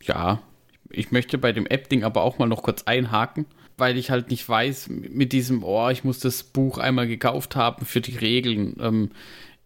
Ja, 0.01 0.41
ich 0.89 1.11
möchte 1.11 1.37
bei 1.37 1.51
dem 1.51 1.67
App-Ding 1.67 2.03
aber 2.03 2.23
auch 2.23 2.39
mal 2.39 2.47
noch 2.47 2.63
kurz 2.63 2.83
einhaken, 2.83 3.45
weil 3.77 3.95
ich 3.97 4.09
halt 4.09 4.31
nicht 4.31 4.47
weiß, 4.49 4.89
mit 4.89 5.33
diesem, 5.33 5.63
oh, 5.63 5.89
ich 5.89 6.03
muss 6.03 6.17
das 6.17 6.41
Buch 6.41 6.79
einmal 6.79 7.07
gekauft 7.07 7.55
haben 7.55 7.85
für 7.85 8.01
die 8.01 8.17
Regeln. 8.17 8.75
Ähm, 8.81 9.11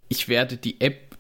ich 0.10 0.28
werde 0.28 0.58
die 0.58 0.82
App 0.82 1.16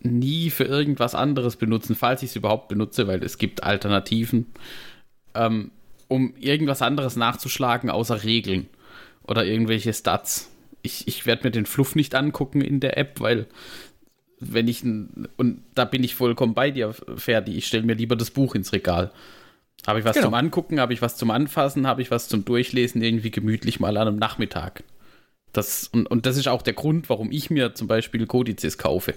nie 0.00 0.50
für 0.50 0.64
irgendwas 0.64 1.14
anderes 1.14 1.56
benutzen, 1.56 1.96
falls 1.96 2.22
ich 2.22 2.30
es 2.30 2.36
überhaupt 2.36 2.68
benutze, 2.68 3.06
weil 3.06 3.24
es 3.24 3.38
gibt 3.38 3.62
Alternativen 3.62 4.46
ähm, 5.36 5.70
um 6.08 6.34
irgendwas 6.38 6.82
anderes 6.82 7.16
nachzuschlagen 7.16 7.90
außer 7.90 8.24
Regeln 8.24 8.68
oder 9.24 9.44
irgendwelche 9.44 9.92
Stats. 9.92 10.50
Ich, 10.82 11.08
ich 11.08 11.26
werde 11.26 11.44
mir 11.44 11.50
den 11.50 11.66
Fluff 11.66 11.96
nicht 11.96 12.14
angucken 12.14 12.60
in 12.60 12.80
der 12.80 12.96
App, 12.96 13.20
weil 13.20 13.46
wenn 14.38 14.68
ich, 14.68 14.82
und 14.82 15.62
da 15.74 15.84
bin 15.84 16.04
ich 16.04 16.14
vollkommen 16.14 16.54
bei 16.54 16.70
dir, 16.70 16.92
Ferdi, 16.92 17.56
ich 17.56 17.66
stelle 17.66 17.84
mir 17.84 17.94
lieber 17.94 18.16
das 18.16 18.30
Buch 18.30 18.54
ins 18.54 18.72
Regal. 18.72 19.10
Habe 19.86 20.00
ich 20.00 20.04
was 20.04 20.14
genau. 20.14 20.28
zum 20.28 20.34
Angucken, 20.34 20.80
habe 20.80 20.92
ich 20.92 21.02
was 21.02 21.16
zum 21.16 21.30
Anfassen, 21.30 21.86
habe 21.86 22.02
ich 22.02 22.10
was 22.10 22.28
zum 22.28 22.44
Durchlesen, 22.44 23.02
irgendwie 23.02 23.30
gemütlich 23.30 23.80
mal 23.80 23.96
an 23.96 24.08
einem 24.08 24.18
Nachmittag. 24.18 24.84
Das, 25.52 25.88
und, 25.88 26.06
und 26.06 26.26
das 26.26 26.36
ist 26.36 26.48
auch 26.48 26.62
der 26.62 26.74
Grund, 26.74 27.08
warum 27.08 27.30
ich 27.32 27.50
mir 27.50 27.74
zum 27.74 27.86
Beispiel 27.86 28.26
Kodizes 28.26 28.78
kaufe. 28.78 29.14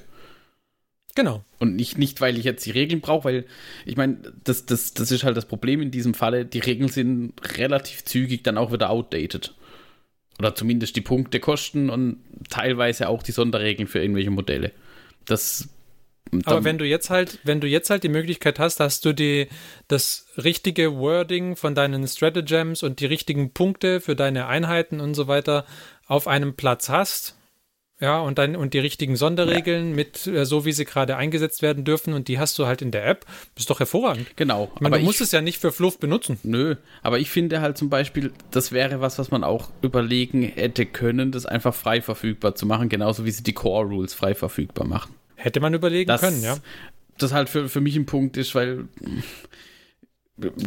Genau. 1.19 1.43
Und 1.59 1.75
nicht, 1.75 1.97
nicht, 1.97 2.21
weil 2.21 2.37
ich 2.37 2.45
jetzt 2.45 2.65
die 2.65 2.71
Regeln 2.71 3.01
brauche, 3.01 3.25
weil 3.25 3.45
ich 3.85 3.97
meine, 3.97 4.19
das, 4.45 4.65
das, 4.65 4.93
das 4.93 5.11
ist 5.11 5.25
halt 5.25 5.35
das 5.35 5.47
Problem 5.47 5.81
in 5.81 5.91
diesem 5.91 6.13
Falle. 6.13 6.45
Die 6.45 6.59
Regeln 6.59 6.87
sind 6.87 7.33
relativ 7.57 8.05
zügig 8.05 8.41
dann 8.41 8.57
auch 8.57 8.71
wieder 8.71 8.89
outdated. 8.89 9.53
Oder 10.39 10.55
zumindest 10.55 10.95
die 10.95 11.01
Punkte 11.01 11.41
kosten 11.41 11.89
und 11.89 12.19
teilweise 12.49 13.09
auch 13.09 13.21
die 13.21 13.33
Sonderregeln 13.33 13.89
für 13.89 13.99
irgendwelche 13.99 14.31
Modelle. 14.31 14.71
Das. 15.25 15.67
Aber 16.45 16.63
wenn 16.63 16.77
du 16.77 16.85
jetzt 16.85 17.09
halt, 17.09 17.39
wenn 17.43 17.59
du 17.59 17.67
jetzt 17.67 17.89
halt 17.89 18.03
die 18.03 18.07
Möglichkeit 18.07 18.57
hast, 18.57 18.79
dass 18.79 19.01
du 19.01 19.11
die, 19.11 19.49
das 19.89 20.25
richtige 20.37 20.95
Wording 20.95 21.57
von 21.57 21.75
deinen 21.75 22.07
Stratagems 22.07 22.81
und 22.81 23.01
die 23.01 23.07
richtigen 23.07 23.51
Punkte 23.51 23.99
für 23.99 24.15
deine 24.15 24.47
Einheiten 24.47 25.01
und 25.01 25.15
so 25.15 25.27
weiter 25.27 25.65
auf 26.07 26.29
einem 26.29 26.53
Platz 26.53 26.87
hast, 26.87 27.35
ja, 28.01 28.19
und 28.21 28.37
dann 28.37 28.55
und 28.55 28.73
die 28.73 28.79
richtigen 28.79 29.17
Sonderregeln 29.17 29.89
ja. 29.89 29.95
mit 29.95 30.25
äh, 30.25 30.45
so 30.45 30.63
wie 30.63 30.71
sie 30.71 30.85
gerade 30.85 31.17
eingesetzt 31.17 31.61
werden 31.61 31.83
dürfen 31.83 32.13
und 32.13 32.29
die 32.29 32.39
hast 32.39 32.57
du 32.57 32.65
halt 32.65 32.81
in 32.81 32.91
der 32.91 33.05
App. 33.05 33.25
Ist 33.57 33.69
doch 33.69 33.79
hervorragend. 33.79 34.25
Genau. 34.37 34.71
Ich 34.75 34.81
meine, 34.81 34.95
aber 34.95 34.99
du 34.99 35.05
musst 35.05 35.19
es 35.19 35.33
ja 35.33 35.41
nicht 35.41 35.59
für 35.59 35.73
Fluff 35.73 35.99
benutzen. 35.99 36.39
Nö, 36.43 36.75
aber 37.01 37.19
ich 37.19 37.29
finde 37.29 37.59
halt 37.59 37.77
zum 37.77 37.89
Beispiel, 37.89 38.31
das 38.51 38.71
wäre 38.71 39.01
was, 39.01 39.19
was 39.19 39.31
man 39.31 39.43
auch 39.43 39.69
überlegen 39.81 40.43
hätte 40.43 40.85
können, 40.85 41.33
das 41.33 41.45
einfach 41.45 41.75
frei 41.75 42.01
verfügbar 42.01 42.55
zu 42.55 42.65
machen, 42.65 42.87
genauso 42.87 43.25
wie 43.25 43.31
sie 43.31 43.43
die 43.43 43.53
Core 43.53 43.89
Rules 43.89 44.13
frei 44.13 44.33
verfügbar 44.33 44.87
machen. 44.87 45.13
Hätte 45.35 45.59
man 45.59 45.73
überlegen 45.73 46.07
das, 46.07 46.21
können, 46.21 46.41
ja. 46.41 46.57
Das 47.17 47.33
halt 47.33 47.49
für, 47.49 47.67
für 47.67 47.81
mich 47.81 47.97
ein 47.97 48.05
Punkt 48.05 48.37
ist, 48.37 48.55
weil 48.55 48.85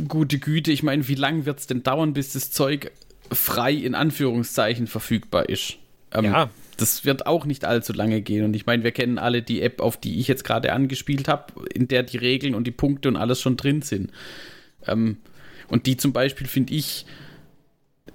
gute 0.06 0.38
Güte, 0.38 0.70
ich 0.70 0.82
meine, 0.82 1.08
wie 1.08 1.14
lange 1.14 1.46
wird 1.46 1.60
es 1.60 1.66
denn 1.66 1.82
dauern, 1.82 2.12
bis 2.12 2.34
das 2.34 2.50
Zeug 2.50 2.92
frei 3.30 3.72
in 3.72 3.94
Anführungszeichen 3.94 4.86
verfügbar 4.86 5.48
ist? 5.48 5.78
Ähm, 6.12 6.26
ja 6.26 6.50
das 6.82 7.04
wird 7.04 7.26
auch 7.26 7.46
nicht 7.46 7.64
allzu 7.64 7.92
lange 7.92 8.20
gehen. 8.20 8.44
Und 8.44 8.56
ich 8.56 8.66
meine, 8.66 8.82
wir 8.82 8.90
kennen 8.90 9.18
alle 9.18 9.40
die 9.40 9.62
App, 9.62 9.80
auf 9.80 9.96
die 9.96 10.18
ich 10.18 10.26
jetzt 10.26 10.42
gerade 10.42 10.72
angespielt 10.72 11.28
habe, 11.28 11.52
in 11.72 11.86
der 11.86 12.02
die 12.02 12.18
Regeln 12.18 12.56
und 12.56 12.66
die 12.66 12.72
Punkte 12.72 13.08
und 13.08 13.16
alles 13.16 13.40
schon 13.40 13.56
drin 13.56 13.82
sind. 13.82 14.10
Ähm, 14.86 15.18
und 15.68 15.86
die 15.86 15.96
zum 15.96 16.12
Beispiel 16.12 16.48
finde 16.48 16.74
ich, 16.74 17.06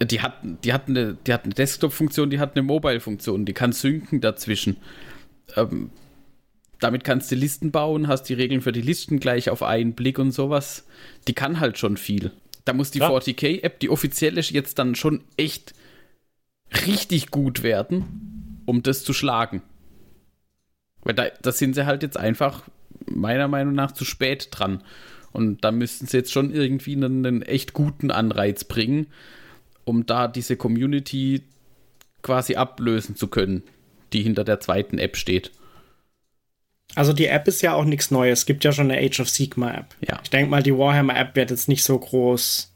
die 0.03 0.21
hat, 0.21 0.33
die 0.65 0.73
hat 0.73 0.89
eine, 0.89 1.17
die 1.25 1.33
hat 1.33 1.45
eine 1.45 1.53
Desktop-Funktion, 1.53 2.29
die 2.29 2.39
hat 2.39 2.55
eine 2.55 2.63
Mobile-Funktion, 2.63 3.45
die 3.45 3.53
kann 3.53 3.71
synken 3.71 4.19
dazwischen. 4.19 4.75
Ähm, 5.55 5.89
damit 6.81 7.05
kannst 7.05 7.31
du 7.31 7.35
Listen 7.35 7.71
bauen, 7.71 8.09
hast 8.09 8.23
die 8.23 8.33
Regeln 8.33 8.61
für 8.61 8.73
die 8.73 8.81
Listen 8.81 9.19
gleich 9.19 9.49
auf 9.49 9.63
einen 9.63 9.93
Blick 9.93 10.19
und 10.19 10.31
sowas. 10.31 10.85
Die 11.27 11.33
kann 11.33 11.61
halt 11.61 11.77
schon 11.77 11.95
viel. 11.95 12.31
Da 12.65 12.73
muss 12.73 12.91
die 12.91 12.99
ja. 12.99 13.09
40k-App, 13.09 13.79
die 13.79 13.89
offizielle, 13.89 14.41
jetzt 14.41 14.77
dann 14.77 14.93
schon 14.93 15.23
echt 15.37 15.73
richtig 16.85 17.31
gut 17.31 17.63
werden 17.63 18.37
um 18.67 18.83
das 18.83 19.03
zu 19.03 19.13
schlagen. 19.13 19.63
Weil 21.01 21.15
da, 21.15 21.29
da 21.41 21.51
sind 21.51 21.73
sie 21.73 21.85
halt 21.85 22.03
jetzt 22.03 22.17
einfach 22.17 22.63
meiner 23.09 23.47
Meinung 23.47 23.73
nach 23.73 23.93
zu 23.93 24.05
spät 24.05 24.49
dran. 24.51 24.83
Und 25.31 25.63
da 25.63 25.71
müssten 25.71 26.05
sie 26.05 26.17
jetzt 26.17 26.31
schon 26.31 26.53
irgendwie 26.53 26.95
einen, 26.95 27.25
einen 27.25 27.41
echt 27.41 27.73
guten 27.73 28.11
Anreiz 28.11 28.65
bringen, 28.65 29.07
um 29.85 30.05
da 30.05 30.27
diese 30.27 30.57
Community 30.57 31.43
quasi 32.21 32.55
ablösen 32.55 33.15
zu 33.15 33.27
können, 33.27 33.63
die 34.11 34.21
hinter 34.21 34.43
der 34.43 34.59
zweiten 34.59 34.99
App 34.99 35.15
steht. 35.15 35.51
Also 36.95 37.13
die 37.13 37.27
App 37.27 37.47
ist 37.47 37.61
ja 37.61 37.73
auch 37.73 37.85
nichts 37.85 38.11
Neues. 38.11 38.39
Es 38.39 38.45
gibt 38.45 38.65
ja 38.65 38.73
schon 38.73 38.91
eine 38.91 39.01
Age 39.01 39.21
of 39.21 39.29
Sigma 39.29 39.73
App. 39.73 39.95
Ja. 40.01 40.19
Ich 40.23 40.29
denke 40.29 40.49
mal, 40.49 40.63
die 40.63 40.77
Warhammer 40.77 41.17
App 41.17 41.35
wird 41.35 41.51
jetzt 41.51 41.69
nicht 41.69 41.83
so 41.83 41.97
groß 41.97 42.73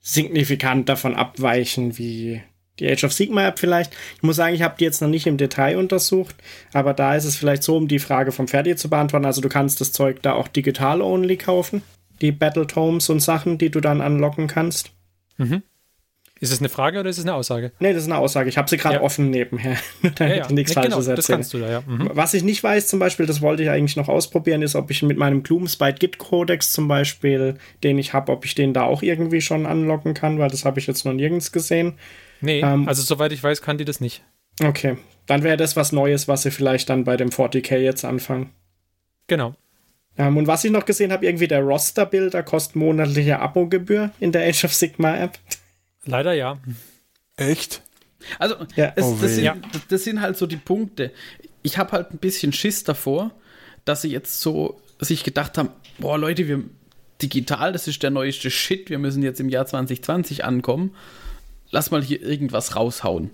signifikant 0.00 0.88
davon 0.88 1.14
abweichen 1.14 1.96
wie 1.96 2.42
die 2.82 2.90
Age 2.90 3.04
of 3.04 3.12
Sigma 3.12 3.46
App 3.46 3.58
vielleicht. 3.58 3.92
Ich 4.16 4.22
muss 4.22 4.36
sagen, 4.36 4.54
ich 4.54 4.62
habe 4.62 4.74
die 4.78 4.84
jetzt 4.84 5.00
noch 5.00 5.08
nicht 5.08 5.26
im 5.26 5.36
Detail 5.36 5.78
untersucht, 5.78 6.34
aber 6.72 6.92
da 6.92 7.14
ist 7.14 7.24
es 7.24 7.36
vielleicht 7.36 7.62
so, 7.62 7.76
um 7.76 7.88
die 7.88 7.98
Frage 7.98 8.32
vom 8.32 8.48
Ferdi 8.48 8.76
zu 8.76 8.90
beantworten. 8.90 9.24
Also 9.24 9.40
du 9.40 9.48
kannst 9.48 9.80
das 9.80 9.92
Zeug 9.92 10.20
da 10.22 10.34
auch 10.34 10.48
digital 10.48 11.00
only 11.00 11.36
kaufen, 11.36 11.82
die 12.20 12.32
Battle 12.32 12.66
Tomes 12.66 13.08
und 13.08 13.20
Sachen, 13.20 13.56
die 13.58 13.70
du 13.70 13.80
dann 13.80 14.00
anlocken 14.00 14.48
kannst. 14.48 14.90
Mhm. 15.38 15.62
Ist 16.42 16.52
es 16.52 16.58
eine 16.58 16.68
Frage 16.68 16.98
oder 16.98 17.08
ist 17.08 17.18
es 17.18 17.24
eine 17.24 17.34
Aussage? 17.34 17.70
Nee, 17.78 17.92
das 17.92 18.02
ist 18.02 18.08
eine 18.08 18.18
Aussage. 18.18 18.48
Ich 18.48 18.58
habe 18.58 18.68
sie 18.68 18.76
gerade 18.76 18.96
ja. 18.96 19.02
offen 19.02 19.30
nebenher. 19.30 19.76
da 20.16 20.26
ja, 20.26 20.34
ja. 20.38 20.48
nichts 20.50 20.74
ja, 20.74 20.82
Falsches 20.82 21.04
genau, 21.04 21.14
Das 21.14 21.28
kannst 21.28 21.54
du 21.54 21.58
da, 21.58 21.70
ja. 21.70 21.82
Mhm. 21.86 22.10
Was 22.14 22.34
ich 22.34 22.42
nicht 22.42 22.64
weiß, 22.64 22.88
zum 22.88 22.98
Beispiel, 22.98 23.26
das 23.26 23.42
wollte 23.42 23.62
ich 23.62 23.70
eigentlich 23.70 23.94
noch 23.94 24.08
ausprobieren, 24.08 24.60
ist, 24.60 24.74
ob 24.74 24.90
ich 24.90 25.04
mit 25.04 25.18
meinem 25.18 25.44
Gloomspite 25.44 26.00
Git 26.00 26.18
Codex 26.18 26.72
zum 26.72 26.88
Beispiel, 26.88 27.58
den 27.84 27.96
ich 27.96 28.12
habe, 28.12 28.32
ob 28.32 28.44
ich 28.44 28.56
den 28.56 28.74
da 28.74 28.82
auch 28.82 29.02
irgendwie 29.02 29.40
schon 29.40 29.66
anlocken 29.66 30.14
kann, 30.14 30.40
weil 30.40 30.50
das 30.50 30.64
habe 30.64 30.80
ich 30.80 30.88
jetzt 30.88 31.04
noch 31.04 31.12
nirgends 31.12 31.52
gesehen. 31.52 31.94
Nee, 32.42 32.60
ähm, 32.60 32.88
also 32.88 33.02
soweit 33.02 33.32
ich 33.32 33.42
weiß, 33.42 33.62
kann 33.62 33.78
die 33.78 33.84
das 33.84 34.00
nicht. 34.00 34.22
Okay, 34.62 34.98
dann 35.26 35.42
wäre 35.42 35.56
das 35.56 35.76
was 35.76 35.92
Neues, 35.92 36.28
was 36.28 36.42
sie 36.42 36.50
vielleicht 36.50 36.90
dann 36.90 37.04
bei 37.04 37.16
dem 37.16 37.30
40k 37.30 37.78
jetzt 37.78 38.04
anfangen. 38.04 38.50
Genau. 39.28 39.54
Ähm, 40.18 40.36
und 40.36 40.46
was 40.46 40.64
ich 40.64 40.70
noch 40.70 40.84
gesehen 40.84 41.12
habe, 41.12 41.24
irgendwie 41.24 41.48
der 41.48 41.60
Roster-Builder 41.60 42.42
kostet 42.42 42.76
monatliche 42.76 43.38
Abogebühr 43.38 44.10
in 44.20 44.32
der 44.32 44.46
Age 44.46 44.64
of 44.64 44.74
Sigma 44.74 45.16
App. 45.16 45.38
Leider 46.04 46.34
ja. 46.34 46.58
Echt? 47.36 47.80
Also, 48.38 48.56
ja. 48.76 48.92
Es, 48.94 49.04
oh 49.04 49.16
das, 49.20 49.36
sind, 49.36 49.62
das, 49.88 50.04
sind, 50.04 50.20
halt 50.20 50.36
so 50.36 50.46
die 50.46 50.56
Punkte. 50.56 51.12
Ich 51.62 51.78
habe 51.78 51.92
halt 51.92 52.12
ein 52.12 52.18
bisschen 52.18 52.52
Schiss 52.52 52.84
davor, 52.84 53.30
dass 53.84 54.02
sie 54.02 54.10
jetzt 54.10 54.40
so 54.40 54.80
sich 54.98 55.24
gedacht 55.24 55.56
haben: 55.56 55.70
Boah, 55.98 56.18
Leute, 56.18 56.46
wir 56.46 56.62
digital, 57.22 57.72
das 57.72 57.88
ist 57.88 58.02
der 58.02 58.10
neueste 58.10 58.50
Shit, 58.50 58.90
wir 58.90 58.98
müssen 58.98 59.22
jetzt 59.22 59.40
im 59.40 59.48
Jahr 59.48 59.64
2020 59.64 60.44
ankommen 60.44 60.94
lass 61.72 61.90
mal 61.90 62.02
hier 62.02 62.22
irgendwas 62.22 62.76
raushauen. 62.76 63.30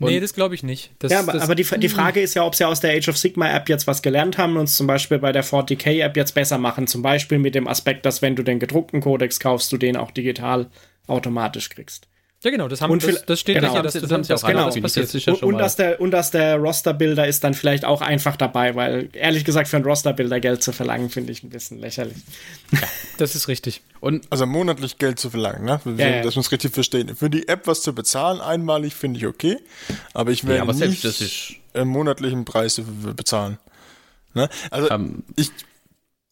Und 0.00 0.08
nee, 0.08 0.20
das 0.20 0.32
glaube 0.32 0.54
ich 0.54 0.62
nicht. 0.62 0.92
Das, 0.98 1.12
ja, 1.12 1.20
aber, 1.20 1.32
das, 1.32 1.42
aber 1.42 1.54
die, 1.54 1.64
die 1.64 1.88
Frage 1.88 2.20
ist 2.20 2.34
ja, 2.34 2.44
ob 2.44 2.54
sie 2.54 2.64
aus 2.64 2.80
der 2.80 2.96
Age 2.96 3.08
of 3.08 3.18
Sigma 3.18 3.50
App 3.50 3.68
jetzt 3.68 3.86
was 3.86 4.00
gelernt 4.00 4.38
haben 4.38 4.56
und 4.56 4.64
es 4.64 4.76
zum 4.76 4.86
Beispiel 4.86 5.18
bei 5.18 5.32
der 5.32 5.44
40k 5.44 6.02
App 6.02 6.16
jetzt 6.16 6.34
besser 6.34 6.56
machen. 6.56 6.86
Zum 6.86 7.02
Beispiel 7.02 7.38
mit 7.38 7.54
dem 7.54 7.68
Aspekt, 7.68 8.06
dass 8.06 8.22
wenn 8.22 8.34
du 8.34 8.42
den 8.42 8.58
gedruckten 8.58 9.00
Codex 9.00 9.40
kaufst, 9.40 9.70
du 9.72 9.76
den 9.76 9.96
auch 9.96 10.10
digital 10.10 10.70
automatisch 11.06 11.68
kriegst. 11.68 12.08
Ja, 12.44 12.52
genau, 12.52 12.68
das, 12.68 12.80
haben, 12.80 12.92
Und 12.92 13.02
das, 13.02 13.26
das 13.26 13.40
steht 13.40 13.56
genau, 13.56 13.74
ja 13.74 13.82
das- 13.82 13.94
dass 13.94 14.02
das 14.02 14.08
das, 14.08 14.12
haben 14.12 14.22
sie 14.22 14.28
das 14.28 14.44
auch 14.44 14.48
genau 14.48 14.66
das 14.66 14.80
passiert. 14.80 15.12
Das 15.12 15.24
ja 15.24 15.32
und, 15.32 15.38
schon 15.40 15.48
und, 15.48 15.54
mal- 15.56 15.58
dass 15.60 15.74
der, 15.74 16.00
und 16.00 16.12
dass 16.12 16.30
der 16.30 16.56
Roster-Builder 16.56 17.26
ist 17.26 17.42
dann 17.42 17.52
vielleicht 17.52 17.84
auch 17.84 18.00
einfach 18.00 18.36
dabei, 18.36 18.76
weil 18.76 19.08
ehrlich 19.12 19.44
gesagt 19.44 19.66
für 19.66 19.74
einen 19.76 19.84
Roster-Builder 19.86 20.38
Geld 20.38 20.62
zu 20.62 20.70
verlangen, 20.72 21.10
finde 21.10 21.32
ich 21.32 21.42
ein 21.42 21.50
bisschen 21.50 21.80
lächerlich. 21.80 22.16
Das 23.16 23.34
ist 23.34 23.48
richtig. 23.48 23.80
Und 23.98 24.26
Also 24.30 24.46
monatlich 24.46 24.98
Geld 24.98 25.18
zu 25.18 25.30
verlangen, 25.30 25.64
ne? 25.64 25.80
Ja, 25.96 26.08
ja. 26.08 26.22
Dass 26.22 26.36
wir 26.36 26.40
es 26.40 26.52
richtig 26.52 26.72
verstehen. 26.72 27.16
Für 27.16 27.28
die 27.28 27.48
App 27.48 27.66
was 27.66 27.82
zu 27.82 27.92
bezahlen, 27.92 28.40
einmalig, 28.40 28.94
finde 28.94 29.18
ich 29.18 29.26
okay. 29.26 29.56
Aber 30.14 30.30
ich 30.30 30.42
Ja, 30.42 30.50
werde 30.50 30.62
aber 30.62 30.72
nicht 30.74 31.00
selbst 31.02 31.04
das 31.04 31.20
ist- 31.20 31.54
einen 31.74 31.90
monatlichen 31.90 32.44
Preis 32.44 32.80
bezahlen. 33.16 33.58
Ne? 34.34 34.48
Also 34.70 34.90
ähm, 34.90 35.24
ich 35.34 35.50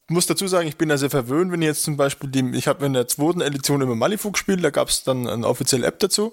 muss 0.09 0.27
dazu 0.27 0.47
sagen, 0.47 0.69
ich 0.69 0.77
bin 0.77 0.89
da 0.89 0.99
sehr 0.99 1.11
verwöhnt, 1.11 1.51
wenn 1.53 1.63
ich 1.63 1.67
jetzt 1.67 1.83
zum 1.83 1.97
Beispiel 1.97 2.31
die, 2.31 2.57
ich 2.57 2.69
habe 2.69 2.87
in 2.87 2.93
der 2.93 3.09
zweiten 3.09 3.41
Edition 3.41 3.81
immer 3.81 3.95
Malifu 3.95 4.31
gespielt, 4.31 4.63
da 4.63 4.71
gab 4.71 4.89
es 4.89 5.05
dann 5.05 5.27
eine 5.27 5.47
offizielle 5.47 5.87
App 5.87 5.99
dazu. 5.99 6.33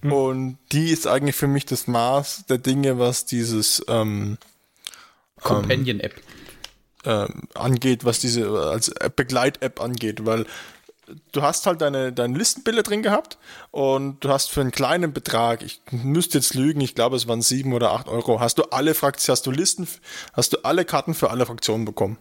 Und 0.00 0.58
die 0.70 0.90
ist 0.92 1.08
eigentlich 1.08 1.34
für 1.34 1.48
mich 1.48 1.66
das 1.66 1.88
Maß 1.88 2.44
der 2.48 2.58
Dinge, 2.58 3.00
was 3.00 3.24
dieses 3.24 3.84
ähm, 3.88 4.38
Companion-App. 5.42 6.14
ähm, 7.04 7.42
angeht, 7.54 8.04
was 8.04 8.20
diese 8.20 8.48
als 8.48 8.88
App- 8.90 9.16
Begleit-App 9.16 9.80
angeht, 9.80 10.24
weil 10.24 10.46
du 11.32 11.42
hast 11.42 11.66
halt 11.66 11.80
deine, 11.80 12.12
deine 12.12 12.38
Listenbilder 12.38 12.84
drin 12.84 13.02
gehabt 13.02 13.38
und 13.72 14.22
du 14.24 14.28
hast 14.28 14.50
für 14.50 14.60
einen 14.60 14.70
kleinen 14.70 15.12
Betrag, 15.12 15.62
ich 15.62 15.80
müsste 15.90 16.38
jetzt 16.38 16.54
lügen, 16.54 16.80
ich 16.80 16.94
glaube 16.94 17.16
es 17.16 17.26
waren 17.26 17.42
sieben 17.42 17.72
oder 17.72 17.90
acht 17.92 18.06
Euro, 18.08 18.38
hast 18.38 18.58
du 18.58 18.64
alle 18.64 18.94
Fraktionen, 18.94 19.34
hast 19.34 19.46
du 19.46 19.50
Listen, 19.50 19.88
hast 20.34 20.52
du 20.52 20.58
alle 20.64 20.84
Karten 20.84 21.14
für 21.14 21.30
alle 21.30 21.46
Fraktionen 21.46 21.84
bekommen, 21.84 22.18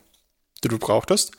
die 0.63 0.67
du 0.67 0.77
brauchtest. 0.77 1.33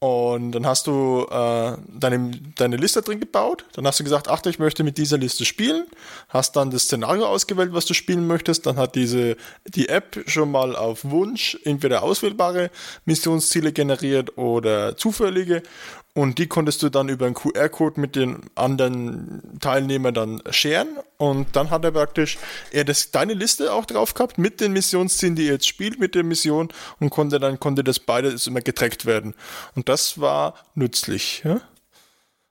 Und 0.00 0.52
dann 0.52 0.64
hast 0.64 0.86
du 0.86 1.26
äh, 1.28 1.76
deine, 1.88 2.30
deine 2.54 2.76
Liste 2.76 3.02
drin 3.02 3.18
gebaut. 3.18 3.64
Dann 3.72 3.84
hast 3.84 3.98
du 3.98 4.04
gesagt, 4.04 4.28
ach, 4.28 4.44
ich 4.46 4.60
möchte 4.60 4.84
mit 4.84 4.96
dieser 4.96 5.18
Liste 5.18 5.44
spielen. 5.44 5.86
Hast 6.28 6.54
dann 6.54 6.70
das 6.70 6.84
Szenario 6.84 7.26
ausgewählt, 7.26 7.72
was 7.72 7.84
du 7.84 7.94
spielen 7.94 8.28
möchtest. 8.28 8.66
Dann 8.66 8.76
hat 8.76 8.94
diese 8.94 9.36
die 9.66 9.88
App 9.88 10.22
schon 10.26 10.52
mal 10.52 10.76
auf 10.76 11.04
Wunsch 11.04 11.58
entweder 11.64 12.04
auswählbare 12.04 12.70
Missionsziele 13.06 13.72
generiert 13.72 14.38
oder 14.38 14.96
zufällige. 14.96 15.64
Und 16.14 16.38
die 16.38 16.48
konntest 16.48 16.82
du 16.82 16.88
dann 16.88 17.08
über 17.08 17.26
einen 17.26 17.34
QR-Code 17.34 18.00
mit 18.00 18.16
den 18.16 18.40
anderen 18.56 19.58
Teilnehmern 19.60 20.14
dann 20.14 20.42
sharen. 20.50 20.88
Und 21.16 21.54
dann 21.54 21.70
hat 21.70 21.84
er 21.84 21.92
praktisch 21.92 22.38
er 22.72 22.84
das, 22.84 23.12
deine 23.12 23.34
Liste 23.34 23.72
auch 23.72 23.84
drauf 23.84 24.14
gehabt 24.14 24.36
mit 24.36 24.60
den 24.60 24.72
Missionszielen, 24.72 25.36
die 25.36 25.46
ihr 25.46 25.52
jetzt 25.52 25.68
spielt 25.68 26.00
mit 26.00 26.14
der 26.14 26.24
Mission 26.24 26.70
und 26.98 27.10
konnte 27.10 27.38
dann 27.38 27.60
konnte 27.60 27.84
das 27.84 28.00
beides 28.00 28.46
immer 28.46 28.62
getrackt 28.62 29.06
werden. 29.06 29.34
Und 29.76 29.88
das 29.88 30.20
war 30.20 30.54
nützlich. 30.74 31.42
Ja? 31.44 31.60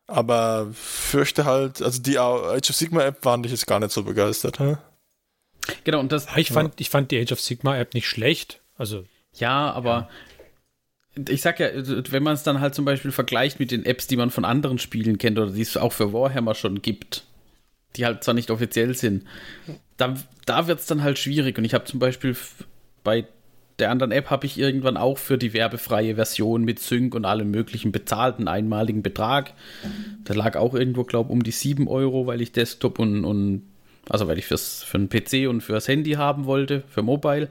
Aber 0.08 0.68
fürchte 0.74 1.44
halt, 1.44 1.82
also 1.82 2.02
die 2.02 2.18
Age 2.18 2.70
of 2.70 2.76
Sigma 2.76 3.04
App 3.04 3.26
waren 3.26 3.44
ich 3.44 3.52
jetzt 3.52 3.68
gar 3.68 3.80
nicht 3.80 3.92
so 3.92 4.04
begeistert. 4.04 4.60
Ja? 4.60 4.82
Genau, 5.84 6.00
und 6.00 6.12
das, 6.12 6.28
Ja, 6.28 6.38
Ich 6.38 6.52
fand, 6.52 6.80
ich 6.80 6.90
fand 6.90 7.12
die 7.12 7.20
Age 7.20 7.34
of 7.34 7.42
Sigma 7.42 7.78
App 7.78 7.94
nicht 7.94 8.08
schlecht. 8.08 8.62
Also, 8.78 9.04
ja, 9.34 9.72
aber 9.72 10.10
ich 11.30 11.42
sag 11.42 11.60
ja, 11.60 11.70
wenn 11.74 12.24
man 12.24 12.34
es 12.34 12.44
dann 12.44 12.60
halt 12.60 12.76
zum 12.76 12.86
Beispiel 12.86 13.12
vergleicht 13.12 13.60
mit 13.60 13.72
den 13.72 13.86
Apps, 13.86 14.08
die 14.08 14.18
man 14.18 14.30
von 14.30 14.46
anderen 14.46 14.80
Spielen 14.80 15.18
kennt 15.18 15.38
oder 15.40 15.52
die 15.52 15.62
es 15.62 15.78
auch 15.78 15.94
für 15.94 16.14
Warhammer 16.14 16.56
schon 16.56 16.82
gibt, 16.82 17.24
die 17.96 18.06
halt 18.06 18.24
zwar 18.24 18.34
nicht 18.34 18.52
offiziell 18.52 18.94
sind, 18.96 19.26
da, 19.98 20.16
da 20.46 20.68
wird 20.68 20.80
es 20.80 20.86
dann 20.86 21.04
halt 21.04 21.18
schwierig. 21.18 21.58
Und 21.58 21.66
ich 21.66 21.74
habe 21.74 21.86
zum 21.86 22.00
Beispiel 22.00 22.36
bei 23.04 23.26
der 23.80 23.92
anderen 23.92 24.12
App 24.12 24.30
habe 24.30 24.46
ich 24.46 24.58
irgendwann 24.58 24.98
auch 24.98 25.18
für 25.18 25.38
die 25.38 25.54
werbefreie 25.54 26.16
Version 26.16 26.64
mit 26.64 26.80
Sync 26.80 27.14
und 27.14 27.26
allem 27.26 27.52
möglichen 27.52 27.92
bezahlten 27.92 28.48
einmaligen 28.48 29.04
Betrag. 29.04 29.54
Da 30.24 30.34
lag 30.34 30.56
auch 30.56 30.74
irgendwo, 30.74 31.04
glaube 31.04 31.32
um 31.32 31.44
die 31.44 31.52
7 31.52 31.88
Euro, 31.88 32.26
weil 32.26 32.42
ich 32.42 32.52
Desktop 32.52 32.98
und, 32.98 33.24
und 33.24 33.64
also 34.10 34.28
weil 34.28 34.40
ich 34.40 34.46
fürs, 34.46 34.84
für 34.84 34.98
einen 34.98 35.10
PC 35.10 35.48
und 35.48 35.62
fürs 35.62 35.88
Handy 35.88 36.14
haben 36.14 36.46
wollte, 36.46 36.84
für 36.90 37.04
Mobile. 37.04 37.50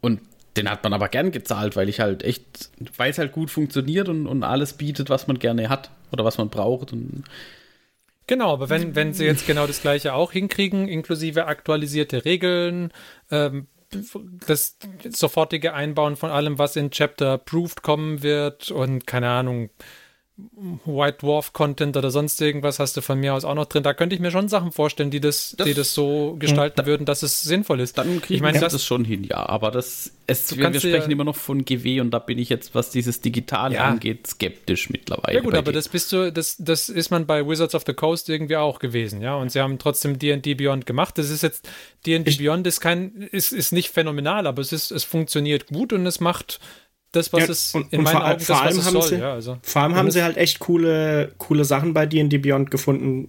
Und 0.00 0.20
den 0.58 0.70
hat 0.70 0.82
man 0.84 0.92
aber 0.92 1.08
gern 1.08 1.30
gezahlt, 1.30 1.76
weil 1.76 1.88
ich 1.88 2.00
halt 2.00 2.22
echt, 2.22 2.70
weil 2.96 3.10
es 3.10 3.18
halt 3.18 3.32
gut 3.32 3.50
funktioniert 3.50 4.08
und, 4.08 4.26
und 4.26 4.42
alles 4.42 4.74
bietet, 4.74 5.10
was 5.10 5.26
man 5.26 5.38
gerne 5.38 5.68
hat 5.68 5.90
oder 6.12 6.24
was 6.24 6.38
man 6.38 6.50
braucht. 6.50 6.92
Und 6.92 7.24
Genau, 8.26 8.52
aber 8.52 8.68
wenn, 8.68 8.94
wenn 8.94 9.14
sie 9.14 9.24
jetzt 9.24 9.46
genau 9.46 9.66
das 9.66 9.80
gleiche 9.80 10.12
auch 10.12 10.32
hinkriegen, 10.32 10.86
inklusive 10.86 11.46
aktualisierte 11.46 12.26
Regeln, 12.26 12.92
ähm, 13.30 13.68
das 14.46 14.76
sofortige 15.08 15.72
Einbauen 15.72 16.16
von 16.16 16.30
allem, 16.30 16.58
was 16.58 16.76
in 16.76 16.90
Chapter 16.90 17.32
Approved 17.32 17.82
kommen 17.82 18.22
wird 18.22 18.70
und 18.70 19.06
keine 19.06 19.30
Ahnung, 19.30 19.70
White 20.84 21.18
Dwarf 21.22 21.52
Content 21.52 21.96
oder 21.96 22.12
sonst 22.12 22.40
irgendwas 22.40 22.78
hast 22.78 22.96
du 22.96 23.00
von 23.00 23.18
mir 23.18 23.34
aus 23.34 23.44
auch 23.44 23.56
noch 23.56 23.64
drin. 23.66 23.82
Da 23.82 23.92
könnte 23.92 24.14
ich 24.14 24.20
mir 24.20 24.30
schon 24.30 24.48
Sachen 24.48 24.70
vorstellen, 24.70 25.10
die 25.10 25.18
das, 25.20 25.54
Das- 25.58 25.66
die 25.66 25.74
das 25.74 25.94
so 25.94 26.36
gestalten 26.38 26.86
würden, 26.86 27.04
dass 27.06 27.24
es 27.24 27.42
sinnvoll 27.42 27.80
ist. 27.80 27.98
dann 27.98 28.20
kriegen 28.20 28.34
ich 28.36 28.40
meine, 28.40 28.60
das, 28.60 28.72
das 28.72 28.84
schon 28.84 29.04
hin, 29.04 29.24
ja. 29.24 29.48
Aber 29.48 29.72
das, 29.72 30.12
es, 30.28 30.56
wir, 30.56 30.72
wir 30.72 30.78
sprechen 30.78 31.10
ja- 31.10 31.12
immer 31.12 31.24
noch 31.24 31.34
von 31.34 31.64
GW 31.64 32.00
und 32.00 32.12
da 32.12 32.20
bin 32.20 32.38
ich 32.38 32.48
jetzt, 32.50 32.72
was 32.76 32.90
dieses 32.90 33.20
Digitale 33.20 33.74
Ja. 33.74 33.84
angeht, 33.86 34.28
skeptisch 34.28 34.90
mittlerweile. 34.90 35.36
Ja 35.38 35.42
gut, 35.42 35.54
aber 35.54 35.72
das 35.72 35.88
bist 35.88 36.12
du, 36.12 36.30
das, 36.32 36.54
das 36.58 36.88
ist 36.88 37.10
man 37.10 37.26
bei 37.26 37.44
Wizards 37.46 37.74
of 37.74 37.82
the 37.86 37.94
Coast 37.94 38.28
irgendwie 38.28 38.56
auch 38.56 38.78
gewesen, 38.78 39.20
ja. 39.20 39.34
Und 39.34 39.50
sie 39.50 39.60
haben 39.60 39.78
trotzdem 39.80 40.20
D&D 40.20 40.54
Beyond 40.54 40.86
gemacht. 40.86 41.18
Das 41.18 41.30
ist 41.30 41.42
jetzt, 41.42 41.68
D&D 42.06 42.36
Beyond 42.36 42.64
ist 42.68 42.80
kein, 42.80 43.22
ist, 43.32 43.50
ist 43.52 43.72
nicht 43.72 43.88
phänomenal, 43.90 44.46
aber 44.46 44.62
es 44.62 44.72
ist, 44.72 44.92
es 44.92 45.02
funktioniert 45.02 45.66
gut 45.66 45.92
und 45.92 46.06
es 46.06 46.20
macht 46.20 46.60
das, 47.18 47.32
was 47.32 47.40
Ja, 47.44 47.50
es 47.50 47.74
und- 47.74 47.92
in 47.92 47.98
und 48.00 48.04
meinen 48.04 48.12
vor 48.16 48.24
allem- 48.24 48.36
Augen 48.36 48.44
vor 48.44 48.54
das, 48.56 48.64
was 48.64 48.66
allem 48.70 48.78
es 48.78 48.86
haben 48.86 48.92
soll, 48.92 49.08
sie- 49.10 49.16
ja. 49.16 49.32
Also. 49.34 49.58
Vor 49.62 49.82
allem 49.82 49.94
haben 49.94 50.06
Und 50.06 50.12
sie 50.12 50.22
halt 50.22 50.36
echt 50.36 50.58
coole, 50.58 51.32
coole 51.38 51.64
Sachen 51.64 51.92
bei 51.94 52.06
D&D 52.06 52.38
Beyond 52.38 52.70
gefunden, 52.70 53.28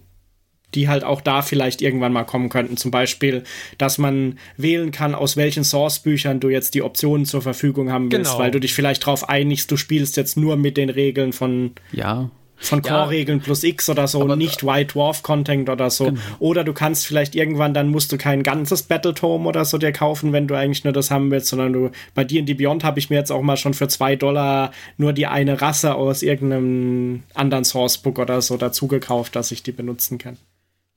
die 0.74 0.88
halt 0.88 1.02
auch 1.02 1.20
da 1.20 1.42
vielleicht 1.42 1.82
irgendwann 1.82 2.12
mal 2.12 2.22
kommen 2.22 2.48
könnten. 2.48 2.76
Zum 2.76 2.92
Beispiel, 2.92 3.42
dass 3.78 3.98
man 3.98 4.38
wählen 4.56 4.92
kann, 4.92 5.16
aus 5.16 5.36
welchen 5.36 5.64
Source-Büchern 5.64 6.38
du 6.38 6.48
jetzt 6.48 6.74
die 6.74 6.82
Optionen 6.82 7.26
zur 7.26 7.42
Verfügung 7.42 7.90
haben 7.90 8.10
willst, 8.12 8.30
Genau. 8.30 8.38
weil 8.42 8.52
du 8.52 8.60
dich 8.60 8.72
vielleicht 8.72 9.02
darauf 9.02 9.28
einigst, 9.28 9.68
du 9.70 9.76
spielst 9.76 10.16
jetzt 10.16 10.36
nur 10.36 10.56
mit 10.56 10.76
den 10.76 10.88
Regeln 10.90 11.32
von 11.32 11.72
ja. 11.90 12.30
Von 12.60 12.82
Ja. 12.82 12.90
Core-Regeln 12.90 13.40
plus 13.40 13.64
X 13.64 13.88
oder 13.88 14.06
so, 14.06 14.24
nicht 14.36 14.64
White 14.64 14.92
Dwarf-Content 14.92 15.68
oder 15.68 15.90
so. 15.90 16.06
Genau. 16.06 16.20
Oder 16.38 16.62
du 16.62 16.72
kannst 16.72 17.06
vielleicht 17.06 17.34
irgendwann, 17.34 17.74
dann 17.74 17.88
musst 17.88 18.12
du 18.12 18.18
kein 18.18 18.42
ganzes 18.42 18.82
Battletome 18.82 19.48
oder 19.48 19.64
so 19.64 19.78
dir 19.78 19.92
kaufen, 19.92 20.32
wenn 20.32 20.46
du 20.46 20.54
eigentlich 20.54 20.84
nur 20.84 20.92
das 20.92 21.10
haben 21.10 21.30
willst, 21.30 21.48
sondern 21.48 21.72
du, 21.72 21.90
bei 22.14 22.24
D&D 22.24 22.54
Beyond 22.54 22.84
habe 22.84 22.98
ich 22.98 23.10
mir 23.10 23.16
jetzt 23.16 23.32
auch 23.32 23.42
mal 23.42 23.56
schon 23.56 23.74
für 23.74 23.88
zwei 23.88 24.14
Dollar 24.14 24.72
nur 24.96 25.12
die 25.12 25.26
eine 25.26 25.60
Rasse 25.60 25.94
aus 25.94 26.22
irgendeinem 26.22 27.22
anderen 27.34 27.64
Sourcebook 27.64 28.18
oder 28.18 28.42
so 28.42 28.56
dazu 28.56 28.86
gekauft, 28.86 29.34
dass 29.36 29.50
ich 29.50 29.62
die 29.62 29.72
benutzen 29.72 30.18
kann. 30.18 30.36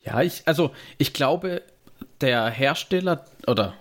Ja, 0.02 0.22
ich, 0.22 0.44
also 0.46 0.72
ich 0.98 1.14
glaube, 1.14 1.62
der 2.20 2.50
Hersteller 2.50 3.26
oder 3.48 3.74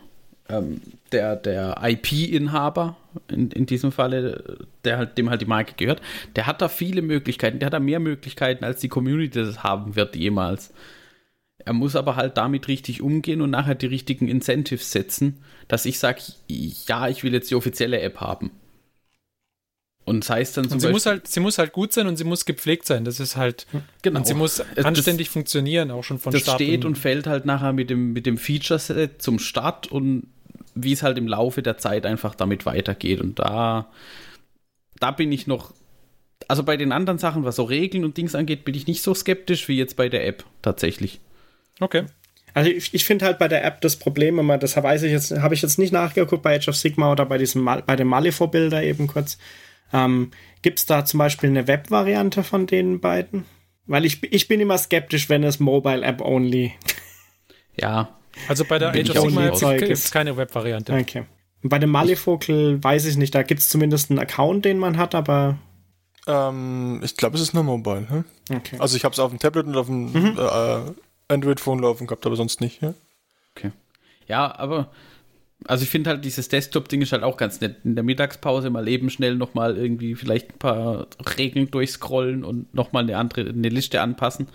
ähm, 0.49 0.81
der, 1.11 1.37
der 1.37 1.79
IP-Inhaber 1.83 2.97
in, 3.29 3.51
in 3.51 3.67
diesem 3.67 3.93
Falle, 3.93 4.67
der 4.85 4.99
halt, 4.99 5.19
dem 5.19 5.31
halt 5.31 5.41
die 5.41 5.47
Marke 5.47 5.75
gehört, 5.77 6.01
der 6.37 6.47
hat 6.47 6.63
da 6.63 6.69
viele 6.69 7.03
Möglichkeiten, 7.03 7.59
der 7.59 7.67
hat 7.67 7.73
da 7.75 7.81
mehr 7.81 8.01
Möglichkeiten, 8.01 8.65
als 8.65 8.81
die 8.81 8.89
Community 8.89 9.31
das 9.43 9.63
haben 9.63 9.97
wird 9.97 10.17
jemals. 10.17 10.73
Er 11.65 11.73
muss 11.73 11.95
aber 11.95 12.17
halt 12.17 12.37
damit 12.37 12.67
richtig 12.69 13.03
umgehen 13.03 13.41
und 13.41 13.51
nachher 13.51 13.77
die 13.77 13.87
richtigen 13.87 14.27
Incentives 14.29 14.91
setzen, 14.91 15.43
dass 15.69 15.85
ich 15.87 15.99
sage, 16.01 16.21
ja, 16.49 17.09
ich 17.09 17.23
will 17.23 17.33
jetzt 17.33 17.51
die 17.51 17.55
offizielle 17.55 18.01
App 18.01 18.21
haben. 18.21 18.51
Und 20.05 20.25
das 20.25 20.31
heißt 20.31 20.57
dann 20.57 20.65
zum 20.65 20.73
Und 20.75 20.81
sie 20.81 20.87
Beispiel, 20.89 20.93
muss 20.95 21.07
halt, 21.07 21.29
sie 21.29 21.39
muss 21.41 21.59
halt 21.59 21.73
gut 21.73 21.93
sein 21.93 22.09
und 22.09 22.17
sie 22.17 22.25
muss 22.25 22.45
gepflegt 22.45 22.87
sein. 22.87 23.05
Das 23.05 23.21
ist 23.21 23.37
halt, 23.37 23.69
genau, 24.03 24.19
und 24.19 24.27
sie 24.27 24.35
muss 24.35 24.61
das- 24.75 24.85
anständig 24.85 25.31
funktionieren, 25.31 25.93
auch 25.93 26.03
schon 26.03 26.19
von 26.19 26.33
das 26.33 26.43
Start 26.43 26.57
steht 26.57 26.81
an. 26.83 26.89
und 26.89 26.99
fällt 26.99 27.29
halt 27.29 27.45
nachher 27.47 27.73
mit 27.73 27.89
dem, 27.89 28.13
mit 28.13 28.27
dem 28.27 28.37
Feature-Set 28.37 29.23
zum 29.23 29.39
Start 29.39 29.87
und 29.93 30.27
wie 30.75 30.93
es 30.93 31.03
halt 31.03 31.19
im 31.19 31.29
Laufe 31.29 31.63
der 31.63 31.79
Zeit 31.79 32.07
einfach 32.07 32.35
damit 32.35 32.67
weitergeht. 32.67 33.21
Und 33.21 33.39
da, 33.39 33.91
da 34.99 35.11
bin 35.11 35.33
ich 35.33 35.47
noch, 35.47 35.75
also 36.49 36.63
bei 36.63 36.77
den 36.77 36.93
anderen 36.93 37.19
Sachen, 37.19 37.45
was 37.45 37.57
so 37.57 37.65
Regeln 37.65 38.05
und 38.05 38.17
Dings 38.17 38.35
angeht, 38.35 38.65
bin 38.65 38.75
ich 38.75 38.87
nicht 38.87 39.03
so 39.03 39.15
skeptisch 39.15 39.69
wie 39.69 39.77
jetzt 39.77 39.97
bei 39.97 40.09
der 40.09 40.27
App 40.27 40.45
tatsächlich. 40.63 41.21
Okay. 41.81 42.05
Also 42.55 42.71
ich, 42.71 42.93
ich 42.93 43.05
finde 43.05 43.25
halt 43.25 43.39
bei 43.39 43.49
der 43.49 43.65
App 43.65 43.81
das 43.81 43.97
Problem 43.97 44.39
immer, 44.39 44.59
das 44.59 44.77
weiß 44.77 45.05
ich 45.05 45.13
jetzt, 45.13 45.31
habe 45.39 45.55
ich 45.55 45.63
jetzt 45.63 45.79
nicht 45.79 45.93
nachgeguckt 45.93 46.43
bei 46.43 46.57
Age 46.57 46.69
of 46.69 46.77
Sigma 46.77 47.11
oder 47.11 47.25
bei 47.25 47.39
diesem 47.39 47.63
Mal, 47.63 47.83
bei 47.83 47.97
dem 47.97 48.09
Malifaux-Bilder 48.09 48.83
eben 48.83 49.07
kurz. 49.07 49.39
Ähm, 49.93 50.31
Gibt 50.61 50.79
es 50.79 50.87
da 50.87 51.05
zum 51.05 51.19
Beispiel 51.19 51.51
eine 51.51 51.67
Web-Variante 51.67 52.45
von 52.45 52.67
den 52.67 53.01
beiden? 53.01 53.45
Weil 53.87 54.05
ich, 54.05 54.23
ich 54.23 54.49
bin 54.49 54.61
immer 54.61 54.79
skeptisch, 54.79 55.29
wenn 55.29 55.43
es 55.45 55.61
Mobile 55.61 56.03
App 56.03 56.21
only. 56.21 56.73
Ja, 57.75 58.17
Also 58.49 58.65
bei 58.65 58.79
der 58.79 58.91
Bin 58.91 59.03
Age 59.03 59.17
of 59.17 59.25
Sigma 59.25 59.73
gibt 59.77 59.91
es 59.91 60.05
ist. 60.05 60.13
keine 60.13 60.37
Web-Variante. 60.37 60.93
Okay. 60.93 61.25
Bei 61.63 61.79
dem 61.79 61.91
Malifocal 61.91 62.83
weiß 62.83 63.07
ich 63.07 63.17
nicht, 63.17 63.35
da 63.35 63.43
gibt 63.43 63.61
es 63.61 63.69
zumindest 63.69 64.11
einen 64.11 64.19
Account, 64.19 64.65
den 64.65 64.79
man 64.79 64.97
hat, 64.97 65.15
aber 65.15 65.59
Ähm, 66.27 67.01
ich 67.05 67.17
glaube, 67.17 67.37
es 67.37 67.43
ist 67.43 67.55
nur 67.55 67.63
Mobile. 67.65 68.09
Hm? 68.09 68.25
okay. 68.55 68.77
Also 68.79 68.97
ich 68.97 69.05
habe 69.05 69.13
es 69.13 69.19
auf 69.19 69.31
dem 69.31 69.39
Tablet 69.39 69.67
und 69.67 69.77
auf 69.77 69.87
dem 69.87 70.15
äh, 70.15 71.33
Android-Phone 71.33 71.81
laufen 71.81 72.07
gehabt, 72.07 72.27
aber 72.27 72.37
sonst 72.37 72.61
nicht. 72.61 72.83
Ja? 72.83 72.95
ja, 74.27 74.57
aber 74.59 74.91
Also 75.67 75.85
ich 75.85 75.91
finde 75.91 76.11
halt 76.11 76.25
dieses 76.25 76.49
Desktop-Ding 76.49 77.03
ist 77.03 77.13
halt 77.13 77.23
auch 77.23 77.37
ganz 77.37 77.61
nett. 77.61 77.77
In 77.85 77.95
der 77.95 78.03
Mittagspause 78.05 78.71
mal 78.71 78.89
eben 78.89 79.11
schnell 79.11 79.37
nochmal 79.37 79.77
irgendwie 79.77 80.15
vielleicht 80.15 80.51
ein 80.53 80.59
paar 80.59 81.07
Regeln 81.39 81.71
durchscrollen 81.71 82.43
und 82.45 82.75
nochmal 82.75 83.05
eine 83.05 83.17
andere, 83.17 83.49
eine 83.49 83.69
Liste 83.69 84.01
anpassen, 84.01 84.49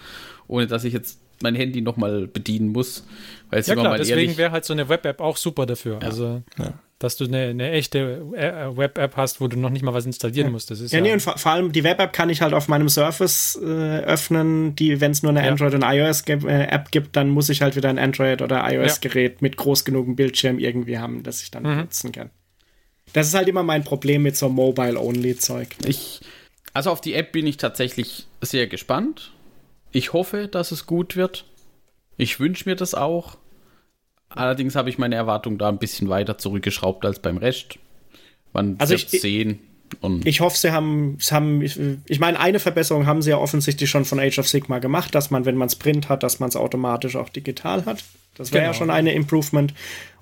ohne 0.48 0.68
dass 0.68 0.84
ich 0.84 0.94
jetzt 0.94 1.20
mein 1.42 1.56
Handy 1.56 1.82
nochmal 1.82 2.28
bedienen 2.28 2.70
muss. 2.70 3.06
Weil 3.50 3.62
ja 3.62 3.76
klar, 3.76 3.98
deswegen 3.98 4.38
wäre 4.38 4.52
halt 4.52 4.66
so 4.66 4.74
eine 4.74 4.90
Web-App 4.90 5.22
auch 5.22 5.38
super 5.38 5.66
dafür. 5.66 6.00
Ja. 6.02 6.08
Also 6.08 6.42
ja 6.58 6.74
dass 7.00 7.16
du 7.16 7.26
eine, 7.26 7.50
eine 7.50 7.72
echte 7.72 8.26
äh, 8.36 8.76
Web-App 8.76 9.18
hast, 9.18 9.40
wo 9.40 9.48
du 9.48 9.58
noch 9.58 9.70
nicht 9.70 9.84
mal 9.84 9.94
was 9.94 10.06
installieren 10.06 10.52
musst. 10.52 10.72
Das 10.72 10.80
ist 10.80 10.92
ja, 10.92 10.98
ja 10.98 11.04
nee, 11.04 11.14
und 11.14 11.20
vor, 11.20 11.38
vor, 11.38 11.52
allem 11.52 11.72
die 11.72 11.84
Web-App 11.84 12.12
kann 12.12 12.30
ich 12.30 12.42
halt 12.42 12.54
auf 12.54 12.68
meinem 12.68 12.90
Surface 12.90 13.60
äh, 13.62 14.00
öffnen, 14.00 14.76
die, 14.76 15.00
wenn 15.00 15.12
es 15.12 15.22
nur 15.22 15.30
eine 15.30 15.44
ja. 15.44 15.52
Android- 15.52 15.76
und 15.76 15.84
iOS-App 15.84 16.92
gibt, 16.92 17.16
dann 17.16 17.30
muss 17.30 17.50
ich 17.50 17.62
halt 17.62 17.76
wieder 17.76 17.90
ein 17.90 18.00
Android- 18.00 18.42
oder 18.42 18.64
iOS-Gerät 18.68 19.34
ja. 19.34 19.38
mit 19.42 19.58
groß 19.58 19.86
genugem 19.86 20.16
Bildschirm 20.16 20.58
irgendwie 20.58 20.98
haben, 20.98 21.22
das 21.22 21.44
ich 21.44 21.52
dann 21.52 21.64
mhm. 21.64 21.78
nutzen 21.82 22.12
kann. 22.12 22.32
Das 23.14 23.28
ist 23.28 23.36
halt 23.36 23.48
immer 23.48 23.64
mein 23.64 23.84
Problem 23.84 24.24
mit 24.24 24.36
so 24.36 24.50
Mobile-Only-Zeug. 24.50 25.70
Ich, 25.86 26.22
also 26.74 26.90
auf 26.90 27.00
die 27.00 27.14
App 27.14 27.32
bin 27.32 27.46
ich 27.46 27.58
tatsächlich 27.58 28.26
sehr 28.42 28.66
gespannt. 28.66 29.32
Ich 29.92 30.14
hoffe, 30.14 30.48
dass 30.48 30.72
es 30.72 30.86
gut 30.86 31.16
wird. 31.16 31.46
Ich 32.18 32.40
wünsche 32.40 32.68
mir 32.68 32.76
das 32.76 32.94
auch. 32.94 33.38
Allerdings 34.30 34.76
habe 34.76 34.90
ich 34.90 34.98
meine 34.98 35.16
Erwartung 35.16 35.58
da 35.58 35.70
ein 35.70 35.80
bisschen 35.80 36.10
weiter 36.10 36.38
zurückgeschraubt 36.38 37.06
als 37.06 37.20
beim 37.20 37.38
Rest. 37.38 37.80
Man 38.54 38.76
also 38.80 38.92
wird 38.92 39.14
ich, 39.14 39.22
sehen. 39.22 39.60
Und 40.02 40.28
ich 40.28 40.42
hoffe, 40.42 40.58
sie 40.58 40.72
haben, 40.72 41.18
sie 41.20 41.34
haben, 41.34 41.62
ich 41.62 42.20
meine, 42.20 42.40
eine 42.40 42.60
Verbesserung 42.60 43.06
haben 43.06 43.22
sie 43.22 43.30
ja 43.30 43.38
offensichtlich 43.38 43.90
schon 43.90 44.04
von 44.04 44.20
Age 44.20 44.40
of 44.40 44.48
Sigma 44.48 44.80
gemacht, 44.80 45.16
dass 45.16 45.32
man, 45.32 45.46
wenn 45.46 45.56
man 45.56 45.68
es 45.68 45.76
Print 45.76 46.10
hat, 46.10 46.24
dass 46.24 46.40
man 46.40 46.50
es 46.50 46.56
automatisch 46.56 47.16
auch 47.16 47.30
digital 47.30 47.86
hat. 47.86 48.04
Das 48.36 48.52
wäre 48.52 48.64
genau. 48.64 48.74
ja 48.74 48.78
schon 48.78 48.90
eine 48.90 49.14
Improvement. 49.14 49.74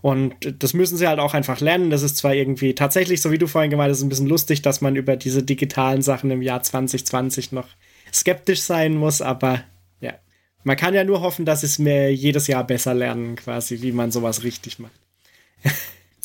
Und 0.02 0.36
das 0.62 0.74
müssen 0.74 0.98
sie 0.98 1.08
halt 1.08 1.20
auch 1.20 1.34
einfach 1.34 1.60
lernen. 1.60 1.90
Das 1.90 2.04
ist 2.04 2.18
zwar 2.18 2.34
irgendwie 2.34 2.76
tatsächlich, 2.76 3.22
so 3.22 3.32
wie 3.32 3.38
du 3.38 3.48
vorhin 3.48 3.72
gemeint 3.72 3.92
hast, 3.92 4.02
ein 4.04 4.10
bisschen 4.10 4.28
lustig, 4.28 4.62
dass 4.62 4.82
man 4.82 4.96
über 4.96 5.18
diese 5.18 5.44
digitalen 5.44 6.02
Sachen 6.02 6.30
im 6.32 6.42
Jahr 6.42 6.62
2020 6.62 7.52
noch 7.52 7.68
skeptisch 8.16 8.62
sein 8.62 8.96
muss, 8.96 9.22
aber 9.22 9.64
man 10.66 10.76
kann 10.76 10.96
ja 10.96 11.04
nur 11.04 11.22
hoffen, 11.22 11.46
dass 11.46 11.62
es 11.62 11.78
mir 11.78 12.12
jedes 12.12 12.48
Jahr 12.48 12.66
besser 12.66 12.96
lernen, 12.96 13.36
quasi, 13.36 13.84
wie 13.84 13.92
man 13.92 14.12
sowas 14.12 14.44
richtig 14.44 14.80
macht. 14.80 14.92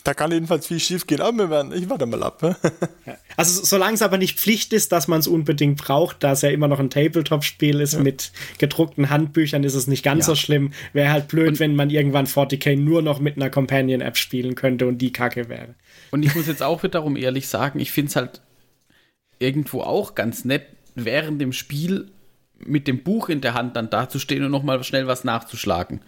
Da 0.03 0.15
kann 0.15 0.33
jedenfalls 0.33 0.67
viel 0.67 0.81
schief 0.81 1.07
gehen, 1.07 1.21
aber 1.21 1.37
wir 1.37 1.51
werden, 1.51 1.75
ich 1.75 1.91
warte 1.91 2.07
mal 2.07 2.23
ab. 2.23 2.41
ja. 3.07 3.19
Also 3.37 3.63
solange 3.63 3.97
es 3.97 4.01
aber 4.01 4.17
nicht 4.17 4.41
Pflicht 4.41 4.73
ist, 4.73 4.93
dass 4.93 5.09
man 5.09 5.21
es 5.21 5.27
unbedingt 5.27 5.77
braucht, 5.77 6.25
da 6.25 6.33
es 6.33 6.41
ja 6.41 6.49
immer 6.49 6.69
noch 6.69 6.81
ein 6.81 6.89
Tabletop-Spiel 6.89 7.83
ist 7.83 7.93
ja. 7.93 8.01
mit 8.01 8.33
gedruckten 8.57 9.11
Handbüchern, 9.11 9.63
ist 9.63 9.75
es 9.75 9.89
nicht 9.89 10.03
ganz 10.03 10.27
ja. 10.27 10.33
so 10.33 10.37
schlimm. 10.37 10.73
Wäre 10.95 11.13
halt 11.13 11.29
blöd, 11.29 11.49
und 11.49 11.61
wenn 11.61 11.77
man 11.77 11.91
irgendwann 11.91 12.25
40k 12.27 12.79
nur 12.79 13.03
noch 13.03 13.21
mit 13.21 13.37
einer 13.37 13.51
Companion-App 13.51 14.17
spielen 14.17 14.55
könnte 14.55 14.87
und 14.87 14.97
die 14.97 15.13
Kacke 15.13 15.51
wäre. 15.51 15.75
Und 16.13 16.23
ich 16.23 16.35
muss 16.35 16.47
jetzt 16.47 16.63
auch 16.63 16.83
wiederum 16.83 17.15
ehrlich 17.15 17.49
sagen, 17.49 17.79
ich 17.79 17.93
finde 17.93 18.09
es 18.09 18.17
halt 18.17 18.41
irgendwo 19.39 19.83
auch 19.83 20.15
ganz 20.15 20.47
nett, 20.47 20.63
während 20.95 21.41
dem 21.41 21.53
Spiel 21.53 22.11
mit 22.59 22.87
dem 22.87 23.03
Buch 23.03 23.29
in 23.29 23.41
der 23.41 23.55
Hand 23.55 23.77
dann 23.77 23.91
dazustehen 23.91 24.45
und 24.45 24.51
nochmal 24.51 24.83
schnell 24.85 25.07
was 25.07 25.25
nachzuschlagen. 25.25 26.01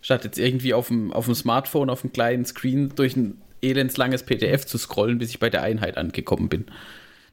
Statt 0.00 0.24
jetzt 0.24 0.38
irgendwie 0.38 0.74
auf 0.74 0.88
dem, 0.88 1.12
auf 1.12 1.26
dem 1.26 1.34
Smartphone, 1.34 1.90
auf 1.90 2.00
dem 2.00 2.12
kleinen 2.12 2.44
Screen 2.44 2.92
durch 2.96 3.16
ein 3.16 3.38
elendslanges 3.62 4.24
PDF 4.24 4.66
zu 4.66 4.76
scrollen, 4.78 5.18
bis 5.18 5.30
ich 5.30 5.38
bei 5.38 5.48
der 5.48 5.62
Einheit 5.62 5.96
angekommen 5.96 6.48
bin. 6.48 6.66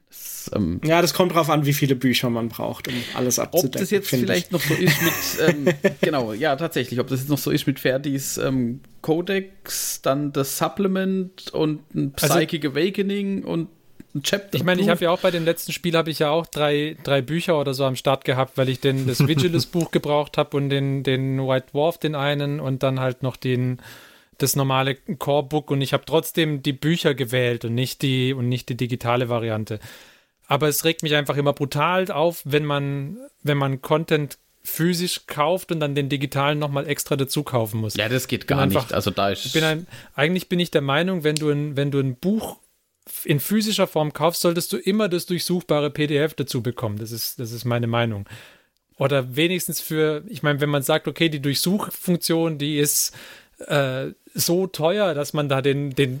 Das, 0.08 0.50
ähm, 0.54 0.80
ja, 0.84 1.02
das 1.02 1.14
kommt 1.14 1.34
drauf 1.34 1.50
an, 1.50 1.66
wie 1.66 1.72
viele 1.72 1.94
Bücher 1.94 2.30
man 2.30 2.48
braucht, 2.48 2.88
um 2.88 2.94
alles 3.14 3.38
abzudecken. 3.38 3.74
Ob 3.74 3.80
das 3.80 3.90
jetzt 3.90 4.08
vielleicht 4.08 4.46
ich. 4.46 4.52
noch 4.52 4.60
so 4.60 4.74
ist 4.74 5.02
mit, 5.02 5.48
ähm, 5.48 5.94
genau, 6.00 6.32
ja, 6.32 6.56
tatsächlich, 6.56 6.98
ob 7.00 7.08
das 7.08 7.20
jetzt 7.20 7.28
noch 7.28 7.38
so 7.38 7.50
ist 7.50 7.66
mit 7.66 7.78
Ferdis 7.78 8.38
ähm, 8.38 8.80
Codex, 9.02 10.00
dann 10.02 10.32
das 10.32 10.58
Supplement 10.58 11.50
und 11.50 11.94
ein 11.94 12.12
also 12.20 12.34
Psychic 12.34 12.64
also, 12.64 12.76
Awakening 12.76 13.44
und 13.44 13.68
ein 14.14 14.22
Chapter. 14.22 14.56
Ich 14.56 14.64
meine, 14.64 14.80
ich 14.80 14.88
habe 14.88 15.04
ja 15.04 15.10
auch 15.10 15.20
bei 15.20 15.30
dem 15.30 15.44
letzten 15.44 15.72
Spiel 15.72 15.96
habe 15.96 16.10
ich 16.10 16.18
ja 16.18 16.30
auch 16.30 16.46
drei, 16.46 16.96
drei 17.02 17.22
Bücher 17.22 17.58
oder 17.58 17.74
so 17.74 17.84
am 17.84 17.96
Start 17.96 18.24
gehabt, 18.24 18.56
weil 18.56 18.68
ich 18.68 18.80
den, 18.80 19.06
das 19.06 19.26
Vigilus 19.26 19.66
Buch 19.66 19.90
gebraucht 19.92 20.38
habe 20.38 20.56
und 20.56 20.70
den, 20.70 21.02
den 21.02 21.38
White 21.46 21.68
Dwarf, 21.72 21.98
den 21.98 22.14
einen 22.14 22.60
und 22.60 22.82
dann 22.82 23.00
halt 23.00 23.22
noch 23.22 23.36
den, 23.36 23.80
das 24.38 24.56
normale 24.56 24.94
Core 24.94 25.44
Book 25.44 25.70
und 25.70 25.80
ich 25.80 25.92
habe 25.92 26.04
trotzdem 26.06 26.62
die 26.62 26.72
Bücher 26.72 27.14
gewählt 27.14 27.64
und 27.64 27.74
nicht 27.74 28.02
die, 28.02 28.32
und 28.32 28.48
nicht 28.48 28.68
die 28.68 28.76
digitale 28.76 29.28
Variante. 29.28 29.80
Aber 30.46 30.68
es 30.68 30.84
regt 30.84 31.02
mich 31.02 31.14
einfach 31.14 31.36
immer 31.36 31.52
brutal 31.52 32.10
auf, 32.10 32.42
wenn 32.44 32.64
man, 32.64 33.18
wenn 33.42 33.58
man 33.58 33.82
Content 33.82 34.38
physisch 34.62 35.22
kauft 35.26 35.72
und 35.72 35.80
dann 35.80 35.94
den 35.94 36.08
digitalen 36.08 36.58
nochmal 36.58 36.86
extra 36.86 37.16
dazu 37.16 37.42
kaufen 37.42 37.80
muss. 37.80 37.94
Ja, 37.94 38.08
das 38.08 38.28
geht 38.28 38.46
gar 38.46 38.60
einfach, 38.60 38.82
nicht. 38.82 38.94
Also 38.94 39.10
da 39.10 39.30
ist 39.30 39.52
bin 39.52 39.64
ein, 39.64 39.86
eigentlich 40.14 40.48
bin 40.48 40.60
ich 40.60 40.70
der 40.70 40.82
Meinung, 40.82 41.24
wenn 41.24 41.36
du 41.36 41.50
ein, 41.50 41.76
wenn 41.76 41.90
du 41.90 41.98
ein 41.98 42.16
Buch 42.16 42.58
in 43.24 43.40
physischer 43.40 43.86
Form 43.86 44.12
kaufst, 44.12 44.40
solltest 44.40 44.72
du 44.72 44.76
immer 44.76 45.08
das 45.08 45.26
durchsuchbare 45.26 45.90
PDF 45.90 46.34
dazu 46.34 46.62
bekommen. 46.62 46.98
Das 46.98 47.12
ist, 47.12 47.38
das 47.38 47.52
ist 47.52 47.64
meine 47.64 47.86
Meinung. 47.86 48.26
Oder 48.98 49.34
wenigstens 49.36 49.80
für, 49.80 50.22
ich 50.28 50.42
meine, 50.42 50.60
wenn 50.60 50.68
man 50.68 50.82
sagt, 50.82 51.08
okay, 51.08 51.28
die 51.28 51.40
Durchsuchfunktion, 51.40 52.58
die 52.58 52.78
ist 52.78 53.14
äh, 53.66 54.08
so 54.34 54.66
teuer, 54.66 55.14
dass 55.14 55.32
man 55.32 55.48
da 55.48 55.62
den, 55.62 55.94
den 55.94 56.20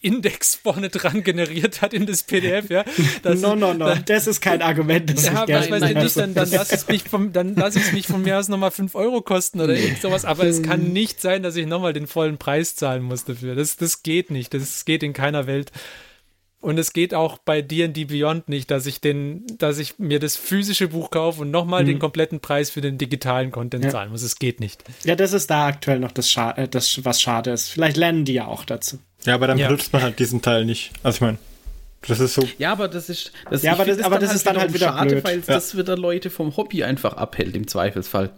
Index 0.00 0.54
vorne 0.54 0.90
dran 0.90 1.22
generiert 1.24 1.82
hat 1.82 1.92
in 1.92 2.06
das 2.06 2.22
PDF, 2.22 2.70
ja. 2.70 2.84
Das, 3.22 3.40
no, 3.40 3.56
no, 3.56 3.74
no, 3.74 3.94
das 4.06 4.26
ist 4.26 4.40
kein 4.40 4.62
Argument, 4.62 5.10
das 5.10 5.26
ja, 5.26 5.44
ich 5.44 5.54
was 5.54 5.70
weiß 5.70 5.82
ich 5.90 5.96
nicht, 5.96 6.16
dann, 6.16 6.34
dann 6.34 6.50
lass 6.50 6.72
es 6.72 6.86
mich 6.88 7.04
dann 7.32 7.56
lass 7.56 7.74
es 7.74 7.92
mich 7.92 8.06
von 8.06 8.22
mir 8.22 8.38
aus 8.38 8.48
nochmal 8.48 8.70
5 8.70 8.94
Euro 8.94 9.22
kosten 9.22 9.60
oder 9.60 9.74
irgend 9.74 10.00
sowas, 10.00 10.24
aber 10.24 10.44
es 10.44 10.62
kann 10.62 10.92
nicht 10.92 11.20
sein, 11.20 11.42
dass 11.42 11.56
ich 11.56 11.66
nochmal 11.66 11.92
den 11.92 12.06
vollen 12.06 12.38
Preis 12.38 12.76
zahlen 12.76 13.02
muss 13.02 13.24
dafür. 13.24 13.56
Das, 13.56 13.76
das 13.76 14.02
geht 14.04 14.30
nicht, 14.30 14.54
das 14.54 14.84
geht 14.84 15.02
in 15.02 15.12
keiner 15.12 15.46
Welt. 15.46 15.72
Und 16.60 16.76
es 16.76 16.92
geht 16.92 17.14
auch 17.14 17.38
bei 17.38 17.62
D&D 17.62 18.06
Beyond 18.06 18.48
nicht, 18.48 18.70
dass 18.70 18.86
ich 18.86 19.00
den, 19.00 19.44
dass 19.58 19.78
ich 19.78 19.98
mir 19.98 20.18
das 20.18 20.36
physische 20.36 20.88
Buch 20.88 21.10
kaufe 21.10 21.42
und 21.42 21.52
nochmal 21.52 21.84
mhm. 21.84 21.86
den 21.86 21.98
kompletten 22.00 22.40
Preis 22.40 22.70
für 22.70 22.80
den 22.80 22.98
digitalen 22.98 23.52
Content 23.52 23.84
ja. 23.84 23.90
zahlen 23.90 24.10
muss. 24.10 24.22
Es 24.22 24.36
geht 24.40 24.58
nicht. 24.58 24.82
Ja, 25.04 25.14
das 25.14 25.32
ist 25.32 25.50
da 25.50 25.66
aktuell 25.66 26.00
noch 26.00 26.10
das, 26.10 26.28
Scha 26.30 26.50
äh, 26.52 26.66
das 26.66 27.04
was 27.04 27.20
schade 27.20 27.50
ist. 27.50 27.68
Vielleicht 27.68 27.96
lernen 27.96 28.24
die 28.24 28.34
ja 28.34 28.46
auch 28.46 28.64
dazu. 28.64 28.98
Ja, 29.24 29.34
aber 29.34 29.46
dann 29.46 29.58
ja. 29.58 29.68
benutzt 29.68 29.92
man 29.92 30.02
halt 30.02 30.18
diesen 30.18 30.42
Teil 30.42 30.64
nicht. 30.64 30.90
Also 31.04 31.16
ich 31.16 31.20
meine, 31.20 31.38
das 32.06 32.18
ist 32.18 32.34
so. 32.34 32.48
Ja, 32.58 32.72
aber 32.72 32.88
das 32.88 33.08
ist, 33.08 33.32
das, 33.50 33.62
ja, 33.62 33.72
aber 33.72 33.84
das, 33.84 34.00
aber 34.00 34.18
das 34.18 34.30
halt 34.30 34.36
ist 34.36 34.46
dann 34.46 34.56
halt 34.58 34.74
wieder 34.74 34.88
schade, 34.88 35.10
blöd. 35.10 35.24
weil 35.24 35.38
ja. 35.38 35.44
das 35.46 35.76
wieder 35.76 35.96
Leute 35.96 36.30
vom 36.30 36.56
Hobby 36.56 36.82
einfach 36.82 37.14
abhält 37.14 37.54
im 37.54 37.68
Zweifelsfall. 37.68 38.30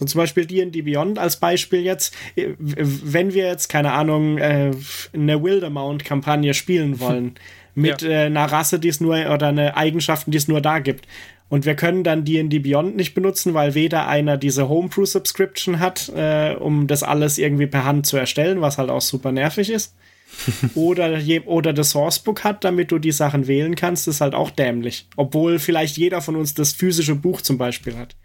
So 0.00 0.06
zum 0.06 0.18
Beispiel 0.18 0.46
D&D 0.46 0.80
Beyond 0.80 1.18
als 1.18 1.36
Beispiel 1.36 1.80
jetzt. 1.80 2.16
Wenn 2.34 3.34
wir 3.34 3.46
jetzt, 3.46 3.68
keine 3.68 3.92
Ahnung, 3.92 4.38
äh, 4.38 4.70
eine 5.12 5.42
Wildermount-Kampagne 5.42 6.54
spielen 6.54 7.00
wollen, 7.00 7.34
mit 7.74 8.00
ja. 8.00 8.08
äh, 8.08 8.24
einer 8.24 8.46
Rasse, 8.46 8.78
die 8.78 8.88
es 8.88 9.00
nur, 9.00 9.16
oder 9.30 9.48
eine 9.48 9.76
Eigenschaften, 9.76 10.30
die 10.30 10.38
es 10.38 10.48
nur 10.48 10.62
da 10.62 10.78
gibt. 10.78 11.06
Und 11.50 11.66
wir 11.66 11.74
können 11.74 12.02
dann 12.02 12.24
D&D 12.24 12.60
Beyond 12.60 12.96
nicht 12.96 13.12
benutzen, 13.12 13.52
weil 13.52 13.74
weder 13.74 14.08
einer 14.08 14.38
diese 14.38 14.70
Homebrew-Subscription 14.70 15.80
hat, 15.80 16.10
äh, 16.16 16.54
um 16.54 16.86
das 16.86 17.02
alles 17.02 17.36
irgendwie 17.36 17.66
per 17.66 17.84
Hand 17.84 18.06
zu 18.06 18.16
erstellen, 18.16 18.62
was 18.62 18.78
halt 18.78 18.88
auch 18.88 19.02
super 19.02 19.32
nervig 19.32 19.68
ist. 19.68 19.94
oder, 20.74 21.18
je, 21.18 21.40
oder 21.40 21.74
das 21.74 21.90
Sourcebook 21.90 22.42
hat, 22.42 22.64
damit 22.64 22.90
du 22.90 22.98
die 22.98 23.12
Sachen 23.12 23.48
wählen 23.48 23.74
kannst, 23.74 24.08
ist 24.08 24.22
halt 24.22 24.34
auch 24.34 24.48
dämlich. 24.48 25.08
Obwohl 25.16 25.58
vielleicht 25.58 25.98
jeder 25.98 26.22
von 26.22 26.36
uns 26.36 26.54
das 26.54 26.72
physische 26.72 27.16
Buch 27.16 27.42
zum 27.42 27.58
Beispiel 27.58 27.98
hat. 27.98 28.16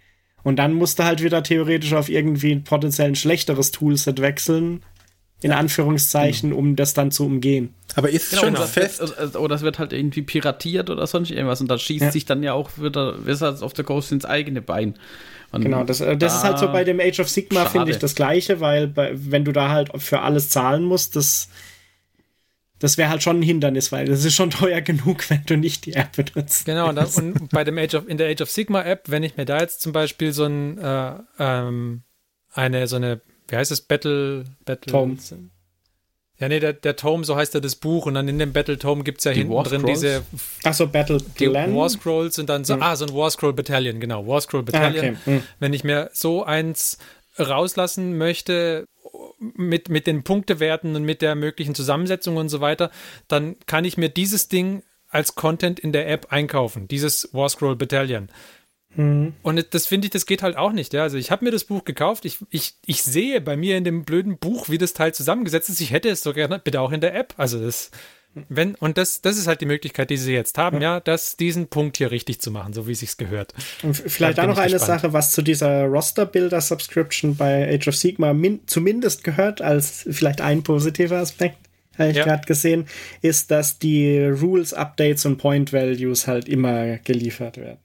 Und 0.45 0.57
dann 0.57 0.73
musst 0.73 0.99
du 0.99 1.03
halt 1.03 1.23
wieder 1.23 1.41
theoretisch 1.41 1.93
auf 1.93 2.07
irgendwie 2.07 2.51
ein 2.51 2.63
potenziell 2.63 3.07
ein 3.07 3.15
schlechteres 3.15 3.71
Toolset 3.71 4.21
wechseln, 4.21 4.83
in 5.41 5.49
ja. 5.49 5.57
Anführungszeichen, 5.57 6.51
genau. 6.51 6.61
um 6.61 6.75
das 6.75 6.93
dann 6.93 7.09
zu 7.09 7.25
umgehen. 7.25 7.73
Aber 7.95 8.11
ist 8.11 8.29
genau, 8.29 8.43
schon 8.43 8.53
das 8.53 8.69
fest. 8.69 8.99
Wird, 8.99 9.17
also, 9.17 9.39
oder 9.39 9.55
es 9.55 9.63
wird 9.63 9.79
halt 9.79 9.91
irgendwie 9.91 10.21
piratiert 10.21 10.91
oder 10.91 11.07
sonst 11.07 11.31
irgendwas 11.31 11.61
und 11.61 11.71
da 11.71 11.79
schießt 11.79 12.03
ja. 12.03 12.11
sich 12.11 12.25
dann 12.25 12.43
ja 12.43 12.53
auch 12.53 12.69
wieder 12.77 13.25
Wizards 13.25 13.63
of 13.63 13.73
the 13.75 13.81
Coast 13.81 14.11
ins 14.11 14.23
eigene 14.23 14.61
Bein. 14.61 14.93
Und 15.51 15.63
genau, 15.63 15.83
das, 15.83 15.99
äh, 16.01 16.15
das 16.15 16.33
da 16.33 16.37
ist 16.37 16.43
halt 16.43 16.59
so 16.59 16.71
bei 16.71 16.83
dem 16.83 16.99
Age 16.99 17.21
of 17.21 17.29
Sigma, 17.29 17.65
finde 17.65 17.89
ich, 17.89 17.97
das 17.97 18.13
Gleiche, 18.13 18.59
weil 18.59 18.87
bei, 18.87 19.13
wenn 19.15 19.45
du 19.45 19.51
da 19.51 19.69
halt 19.69 19.89
für 19.97 20.21
alles 20.21 20.49
zahlen 20.49 20.83
musst, 20.83 21.15
das 21.15 21.49
das 22.79 22.97
wäre 22.97 23.09
halt 23.09 23.23
schon 23.23 23.39
ein 23.39 23.43
Hindernis, 23.43 23.91
weil 23.91 24.05
das 24.05 24.25
ist 24.25 24.35
schon 24.35 24.49
teuer 24.51 24.81
genug, 24.81 25.29
wenn 25.29 25.43
du 25.45 25.57
nicht 25.57 25.85
die 25.85 25.93
App 25.93 26.15
benutzt. 26.15 26.65
Genau, 26.65 26.89
und, 26.89 26.97
und 27.17 27.49
bei 27.49 27.63
dem 27.63 27.77
Age 27.77 27.95
of, 27.95 28.07
in 28.07 28.17
der 28.17 28.29
Age 28.29 28.41
of 28.41 28.49
Sigma 28.49 28.83
App, 28.83 29.03
wenn 29.07 29.23
ich 29.23 29.37
mir 29.37 29.45
da 29.45 29.59
jetzt 29.59 29.81
zum 29.81 29.91
Beispiel 29.91 30.33
so 30.33 30.45
ein, 30.45 30.77
äh, 30.77 31.13
ähm, 31.39 32.03
eine, 32.53 32.87
so 32.87 32.97
eine, 32.97 33.21
wie 33.47 33.55
heißt 33.55 33.71
es, 33.71 33.81
Battle, 33.81 34.45
Battle. 34.65 34.91
Tome. 34.91 35.17
Ja, 36.37 36.49
nee, 36.49 36.59
der, 36.59 36.73
der 36.73 36.97
Tome, 36.97 37.23
so 37.23 37.37
heißt 37.37 37.53
ja 37.53 37.61
das 37.61 37.75
Buch, 37.75 38.07
und 38.07 38.15
dann 38.15 38.27
in 38.27 38.37
dem 38.37 38.51
Battle 38.51 38.77
Tome 38.77 39.03
gibt 39.03 39.19
es 39.19 39.23
ja 39.23 39.31
die 39.31 39.39
hinten 39.39 39.63
drin 39.63 39.85
diese. 39.85 40.23
Achso, 40.63 40.85
Battle 40.85 41.19
die 41.39 41.47
War 41.47 41.89
Scrolls 41.89 42.37
und 42.39 42.49
dann 42.49 42.65
so, 42.65 42.75
mhm. 42.75 42.83
ah, 42.83 42.95
so 42.97 43.05
ein 43.05 43.13
War 43.13 43.31
Scroll 43.31 43.53
Battalion, 43.53 44.01
genau, 44.01 44.27
War 44.27 44.41
Scroll 44.41 44.63
Battalion. 44.63 45.15
Ah, 45.15 45.19
okay. 45.21 45.31
mhm. 45.31 45.43
Wenn 45.59 45.71
ich 45.71 45.85
mir 45.85 46.09
so 46.11 46.43
eins 46.43 46.97
rauslassen 47.39 48.17
möchte, 48.17 48.85
mit, 49.39 49.89
mit 49.89 50.07
den 50.07 50.23
Punktewerten 50.23 50.95
und 50.95 51.03
mit 51.03 51.21
der 51.21 51.35
möglichen 51.35 51.75
Zusammensetzung 51.75 52.37
und 52.37 52.49
so 52.49 52.61
weiter, 52.61 52.91
dann 53.27 53.55
kann 53.65 53.85
ich 53.85 53.97
mir 53.97 54.09
dieses 54.09 54.47
Ding 54.47 54.83
als 55.09 55.35
Content 55.35 55.79
in 55.79 55.93
der 55.93 56.09
App 56.09 56.31
einkaufen, 56.31 56.87
dieses 56.87 57.29
War 57.33 57.49
Scroll 57.49 57.75
Battalion. 57.75 58.29
Und 59.43 59.73
das 59.73 59.87
finde 59.87 60.05
ich, 60.05 60.11
das 60.11 60.25
geht 60.25 60.41
halt 60.41 60.55
auch 60.55 60.71
nicht. 60.71 60.93
Ja? 60.93 61.03
Also 61.03 61.17
ich 61.17 61.29
habe 61.29 61.43
mir 61.43 61.51
das 61.51 61.65
Buch 61.65 61.83
gekauft. 61.83 62.23
Ich, 62.25 62.37
ich, 62.49 62.75
ich 62.85 63.03
sehe 63.03 63.41
bei 63.41 63.57
mir 63.57 63.77
in 63.77 63.83
dem 63.83 64.05
blöden 64.05 64.37
Buch, 64.37 64.69
wie 64.69 64.77
das 64.77 64.93
Teil 64.93 65.13
zusammengesetzt 65.13 65.69
ist. 65.69 65.81
Ich 65.81 65.91
hätte 65.91 66.09
es 66.09 66.21
so 66.21 66.33
gerne 66.33 66.59
bitte 66.59 66.79
auch 66.79 66.91
in 66.91 67.01
der 67.01 67.13
App. 67.13 67.33
Also 67.37 67.59
das, 67.59 67.91
wenn, 68.49 68.75
und 68.75 68.97
das, 68.97 69.21
das 69.21 69.37
ist 69.37 69.47
halt 69.47 69.61
die 69.61 69.65
Möglichkeit, 69.65 70.09
die 70.09 70.17
sie 70.17 70.33
jetzt 70.33 70.57
haben, 70.57 70.81
ja, 70.81 70.99
das, 70.99 71.37
diesen 71.37 71.67
Punkt 71.67 71.97
hier 71.97 72.11
richtig 72.11 72.39
zu 72.41 72.51
machen, 72.51 72.73
so 72.73 72.87
wie 72.87 72.91
es 72.91 72.99
sich 72.99 73.15
gehört. 73.17 73.53
Und 73.83 73.95
vielleicht 73.95 74.37
Da 74.37 74.43
auch 74.43 74.47
noch 74.47 74.57
eine 74.57 74.73
gespannt. 74.73 75.01
Sache, 75.01 75.13
was 75.13 75.31
zu 75.31 75.41
dieser 75.41 75.85
Roster-Builder-Subscription 75.85 77.35
bei 77.35 77.73
Age 77.73 77.87
of 77.89 77.95
Sigma 77.95 78.33
min 78.33 78.59
zumindest 78.67 79.23
gehört, 79.23 79.61
als 79.61 80.05
vielleicht 80.09 80.41
ein 80.41 80.63
positiver 80.63 81.17
Aspekt, 81.17 81.57
habe 81.97 82.09
ich 82.11 82.17
Ja. 82.17 82.25
gerade 82.25 82.45
gesehen, 82.45 82.87
ist, 83.21 83.51
dass 83.51 83.79
die 83.79 84.19
Rules-Updates 84.19 85.25
und 85.25 85.37
Point-Values 85.37 86.27
halt 86.27 86.47
immer 86.49 86.97
geliefert 86.97 87.57
werden. 87.57 87.79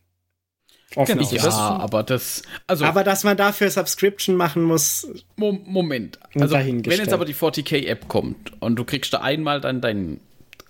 Genau. 0.90 1.02
Offensichtlich. 1.02 1.40
Ja, 1.42 1.46
Das- 1.46 1.54
aber 1.54 2.02
das, 2.02 2.42
also 2.66 2.84
Aber 2.84 3.04
dass 3.04 3.22
man 3.22 3.36
dafür 3.36 3.70
Subscription 3.70 4.34
machen 4.34 4.62
muss, 4.64 5.06
Mo 5.36 5.52
Moment. 5.52 6.18
Also, 6.34 6.56
wenn 6.56 6.82
jetzt 6.84 7.12
aber 7.12 7.24
die 7.24 7.34
40k-App 7.34 8.08
kommt 8.08 8.60
und 8.60 8.74
du 8.76 8.84
kriegst 8.84 9.12
da 9.12 9.18
einmal 9.20 9.60
dann 9.60 9.80
deinen 9.80 10.18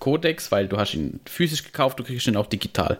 Codex, 0.00 0.50
weil 0.50 0.66
du 0.66 0.76
hast 0.78 0.94
ihn 0.94 1.20
physisch 1.26 1.62
gekauft, 1.64 1.98
du 2.00 2.04
kriegst 2.04 2.26
ihn 2.26 2.36
auch 2.36 2.46
digital. 2.46 2.98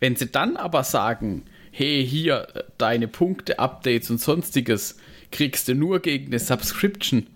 Wenn 0.00 0.16
sie 0.16 0.26
dann 0.26 0.56
aber 0.56 0.84
sagen, 0.84 1.44
hey, 1.70 2.06
hier, 2.06 2.48
äh, 2.54 2.64
deine 2.76 3.08
Punkte, 3.08 3.58
Updates 3.58 4.10
und 4.10 4.20
sonstiges 4.20 4.96
kriegst 5.30 5.68
du 5.68 5.74
nur 5.74 6.00
gegen 6.00 6.26
eine 6.26 6.38
Subscription, 6.38 7.26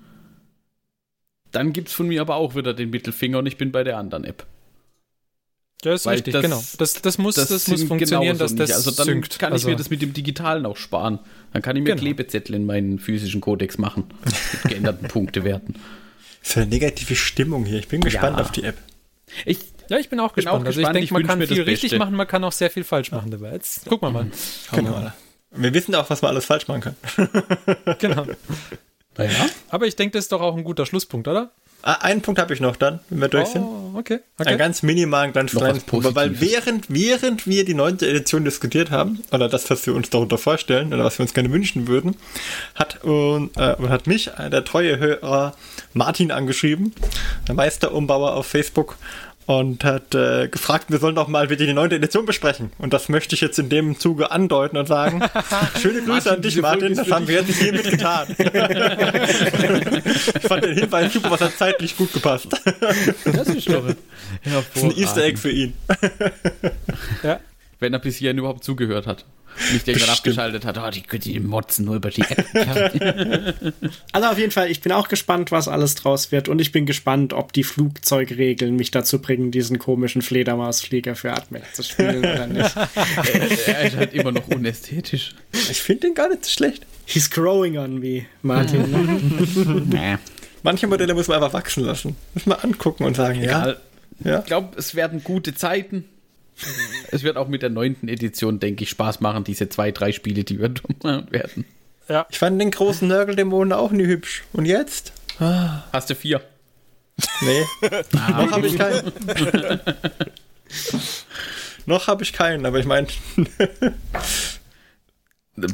dann 1.53 1.73
gibt's 1.73 1.93
von 1.95 2.09
mir 2.09 2.21
aber 2.21 2.37
auch 2.37 2.55
wieder 2.55 2.75
den 2.75 2.91
Mittelfinger 2.91 3.39
und 3.39 3.47
ich 3.47 3.57
bin 3.57 3.73
bei 3.73 3.83
der 3.85 3.97
anderen 3.97 4.25
App. 4.25 4.45
Das 5.83 6.01
ist 6.01 6.07
Weil 6.07 6.15
richtig, 6.17 6.33
das- 6.33 6.43
genau. 6.43 6.63
Das, 6.79 6.95
das 6.95 7.19
muss, 7.19 7.35
das, 7.37 7.51
muss 7.51 7.65
sind 7.65 7.87
funktionieren, 7.89 8.39
dass 8.39 8.55
das 8.57 8.69
nicht. 8.69 8.77
Also 8.77 8.91
dann 8.91 9.07
synkt. 9.07 9.39
kann 9.39 9.51
ich 9.51 9.55
also, 9.55 9.69
mir 9.69 9.77
das 9.77 9.91
mit 9.91 10.03
dem 10.03 10.13
Digitalen 10.13 10.67
auch 10.67 10.77
sparen. 10.77 11.19
Dann 11.53 11.63
kann 11.63 11.77
ich 11.77 11.83
mir 11.83 11.91
Genau. 11.91 12.01
Klebezettel 12.01 12.55
in 12.57 12.67
meinen 12.67 12.99
physischen 12.99 13.41
Codex 13.41 13.79
machen. 13.79 14.05
Mit 14.65 14.73
geänderten 14.73 15.07
Punktewerten. 15.09 15.77
So 16.43 16.61
eine 16.61 16.69
negative 16.71 17.15
Stimmung 17.15 17.65
hier. 17.67 17.79
Ich 17.79 17.89
bin 17.89 18.01
gespannt 18.01 18.39
Ja. 18.39 18.43
auf 18.45 18.53
die 18.53 18.65
App. 18.65 18.77
Ich, 19.45 19.59
ja, 19.89 19.99
ich 19.99 20.09
bin 20.09 20.21
auch 20.21 20.33
Bin 20.33 20.45
gespannt. 20.45 20.63
auch 20.63 20.67
also 20.67 20.79
gespannt. 20.81 20.97
ich 20.97 21.09
denke, 21.09 21.15
man 21.15 21.27
kann 21.27 21.47
viel 21.47 21.63
richtig 21.63 21.91
Beste. 21.91 21.99
machen, 21.99 22.15
man 22.15 22.27
kann 22.27 22.45
auch 22.45 22.53
sehr 22.53 22.71
viel 22.71 22.85
falsch 22.85 23.11
machen 23.13 23.31
dabei. 23.31 23.53
Jetzt 23.53 23.87
gucken 23.87 24.09
wir 24.09 24.13
mal. 24.13 24.31
Genau. 24.73 25.13
Wir 25.51 25.75
wissen 25.75 25.95
auch, 25.95 26.09
was 26.11 26.23
man 26.23 26.31
alles 26.33 26.45
falsch 26.45 26.69
machen 26.69 26.81
kann. 26.81 26.97
genau. 27.99 28.27
naja. 29.17 29.47
Aber 29.69 29.87
ich 29.87 29.97
denke, 29.97 30.19
das 30.19 30.27
ist 30.27 30.33
doch 30.33 30.41
auch 30.41 30.57
ein 30.57 30.65
guter 30.65 30.87
Schlusspunkt, 30.87 31.29
oder? 31.29 31.51
Ah, 31.87 31.99
einen 32.01 32.21
Punkt 32.21 32.41
habe 32.41 32.53
ich 32.53 32.59
noch 32.59 32.75
dann, 32.75 32.99
wenn 33.11 33.21
wir 33.21 33.29
durch 33.29 33.47
sind. 33.47 33.63
Oh, 33.63 33.93
okay. 33.95 34.19
Einen 34.39 34.49
okay. 34.49 34.57
ganz 34.57 34.83
minimalen, 34.83 35.33
ganz 35.33 35.53
Noch 35.53 35.61
kleinen 35.61 35.81
Punkt. 35.83 36.17
Weil 36.17 36.41
während, 36.41 36.93
während 36.93 37.47
wir 37.47 37.65
die 37.65 37.75
neunte 37.75 38.09
Edition 38.09 38.45
diskutiert 38.45 38.91
haben, 38.91 39.23
oder 39.31 39.49
das, 39.49 39.71
was 39.71 39.87
wir 39.87 39.95
uns 39.95 40.11
darunter 40.11 40.37
vorstellen, 40.37 40.93
oder 40.93 41.05
was 41.05 41.17
wir 41.21 41.23
uns 41.23 41.33
gerne 41.33 41.53
wünschen 41.53 41.87
würden, 41.87 42.17
hat, 42.75 42.99
äh, 43.05 43.07
und 43.07 43.57
hat 43.57 44.09
mich 44.09 44.31
äh, 44.37 44.51
der 44.51 44.65
treue 44.65 44.99
Hörer 44.99 45.55
Martin 45.95 46.33
angeschrieben, 46.33 46.93
der 47.47 47.55
Meisterumbauer 47.55 48.35
auf 48.35 48.47
Facebook, 48.47 48.97
und 49.47 49.85
hat 49.85 50.15
äh, 50.15 50.49
gefragt, 50.49 50.87
wir 50.91 50.99
sollen 50.99 51.15
doch 51.15 51.29
mal 51.29 51.49
wieder 51.51 51.65
die 51.65 51.73
neunte 51.73 51.97
Edition 51.97 52.27
besprechen. 52.27 52.73
Und 52.79 52.93
das 52.93 53.09
möchte 53.09 53.35
ich 53.35 53.41
jetzt 53.41 53.59
in 53.59 53.69
dem 53.69 53.99
Zuge 53.99 54.33
andeuten 54.33 54.77
und 54.77 54.87
sagen, 54.87 55.23
schöne 55.81 56.03
Grüße 56.03 56.33
an 56.33 56.43
dich, 56.43 56.61
Martin, 56.61 56.95
das 56.95 57.11
haben 57.11 57.29
wir 57.29 57.37
jetzt 57.37 57.55
hiermit 57.57 57.89
getan. 57.89 58.27
ich 58.39 58.47
fand 60.43 60.65
den 60.65 60.75
Hinweis 60.77 61.13
super, 61.13 61.31
was 61.31 61.41
hat 61.41 61.57
zeitlich 61.57 61.97
gut 61.97 62.13
gepasst. 62.13 62.49
Das 63.25 63.49
ist. 63.49 63.69
Das 63.69 63.85
ist 64.75 64.83
ein 64.83 64.97
Easter 64.97 65.25
Egg 65.25 65.39
für 65.39 65.51
ihn. 65.51 65.75
Ja. 67.23 67.41
Wenn 67.79 67.93
er 67.93 67.99
bis 68.01 68.17
hierhin 68.17 68.39
überhaupt 68.39 68.65
zugehört 68.65 69.07
hat. 69.07 69.25
Nicht 69.73 69.89
irgendwann 69.89 69.95
Bestimmt. 69.95 70.11
abgeschaltet 70.11 70.65
hat, 70.65 70.79
oh, 70.79 70.91
die, 70.91 71.19
die 71.19 71.41
motzen 71.41 71.85
nur 71.87 71.97
über 71.97 72.11
die 72.11 72.23
App. 72.23 72.45
Also 74.13 74.29
auf 74.29 74.39
jeden 74.39 74.53
Fall, 74.53 74.71
ich 74.71 74.81
bin 74.81 74.93
auch 74.93 75.09
gespannt, 75.09 75.51
was 75.53 75.69
alles 75.69 75.95
draus 75.95 76.33
wird 76.33 76.49
und 76.49 76.61
ich 76.61 76.73
bin 76.73 76.87
gespannt, 76.87 77.33
ob 77.33 77.53
die 77.53 77.65
Flugzeugregeln 77.65 78.77
mich 78.77 78.91
dazu 78.91 79.21
bringen, 79.21 79.51
diesen 79.51 79.79
komischen 79.79 80.23
Fledermausflieger 80.23 81.15
für 81.15 81.33
Admec 81.33 81.63
zu 81.75 81.83
spielen 81.83 82.19
oder 82.19 82.47
nicht. 82.47 82.75
er 83.67 83.83
ist 83.87 83.97
halt 83.97 84.15
immer 84.15 84.33
noch 84.33 84.47
unästhetisch. 84.49 85.35
Ich 85.53 85.81
finde 85.83 86.09
den 86.09 86.15
gar 86.15 86.29
nicht 86.29 86.45
so 86.45 86.51
schlecht. 86.51 86.87
He's 87.07 87.31
growing 87.31 87.79
on 87.79 87.99
me, 87.99 88.27
Martin. 88.43 88.91
ne? 88.91 89.85
Nee. 89.87 90.17
Manche 90.63 90.87
Modelle 90.87 91.15
muss 91.15 91.29
man 91.29 91.37
einfach 91.37 91.53
wachsen 91.53 91.85
lassen. 91.85 92.17
Muss 92.35 92.47
man 92.47 92.59
angucken 92.59 93.05
und 93.05 93.15
sagen, 93.17 93.41
Egal. 93.43 93.81
ja. 94.25 94.41
Ich 94.41 94.47
glaube, 94.47 94.77
es 94.77 94.95
werden 94.95 95.23
gute 95.23 95.55
Zeiten. 95.55 96.05
Es 97.11 97.23
wird 97.23 97.37
auch 97.37 97.49
mit 97.49 97.63
der 97.63 97.71
neunten 97.71 98.09
Edition, 98.09 98.59
denke 98.61 98.85
ich, 98.85 98.91
Spaß 98.91 99.21
machen, 99.21 99.45
diese 99.45 99.69
zwei, 99.69 99.91
drei 99.93 100.13
Spiele, 100.13 100.45
die 100.45 100.59
wir 100.61 100.71
machen 101.03 101.31
werden. 101.31 101.65
Ich 102.31 102.39
fand 102.39 102.61
den 102.61 102.71
großen 102.71 103.07
Nörgeldämonen 103.09 103.73
auch 103.73 103.91
nie 103.91 104.07
hübsch. 104.07 104.45
Und 104.53 104.65
jetzt? 104.65 105.13
Hast 105.39 106.09
du 106.11 106.15
vier? 106.15 106.41
Nee. 107.41 107.65
Noch 108.13 108.53
habe 108.53 108.67
ich 108.67 108.79
keinen. 108.79 109.13
Noch 111.87 112.07
habe 112.07 112.23
ich 112.23 112.33
keinen, 112.33 112.65
aber 112.67 112.79
ich 112.79 112.87
meine, 112.87 113.07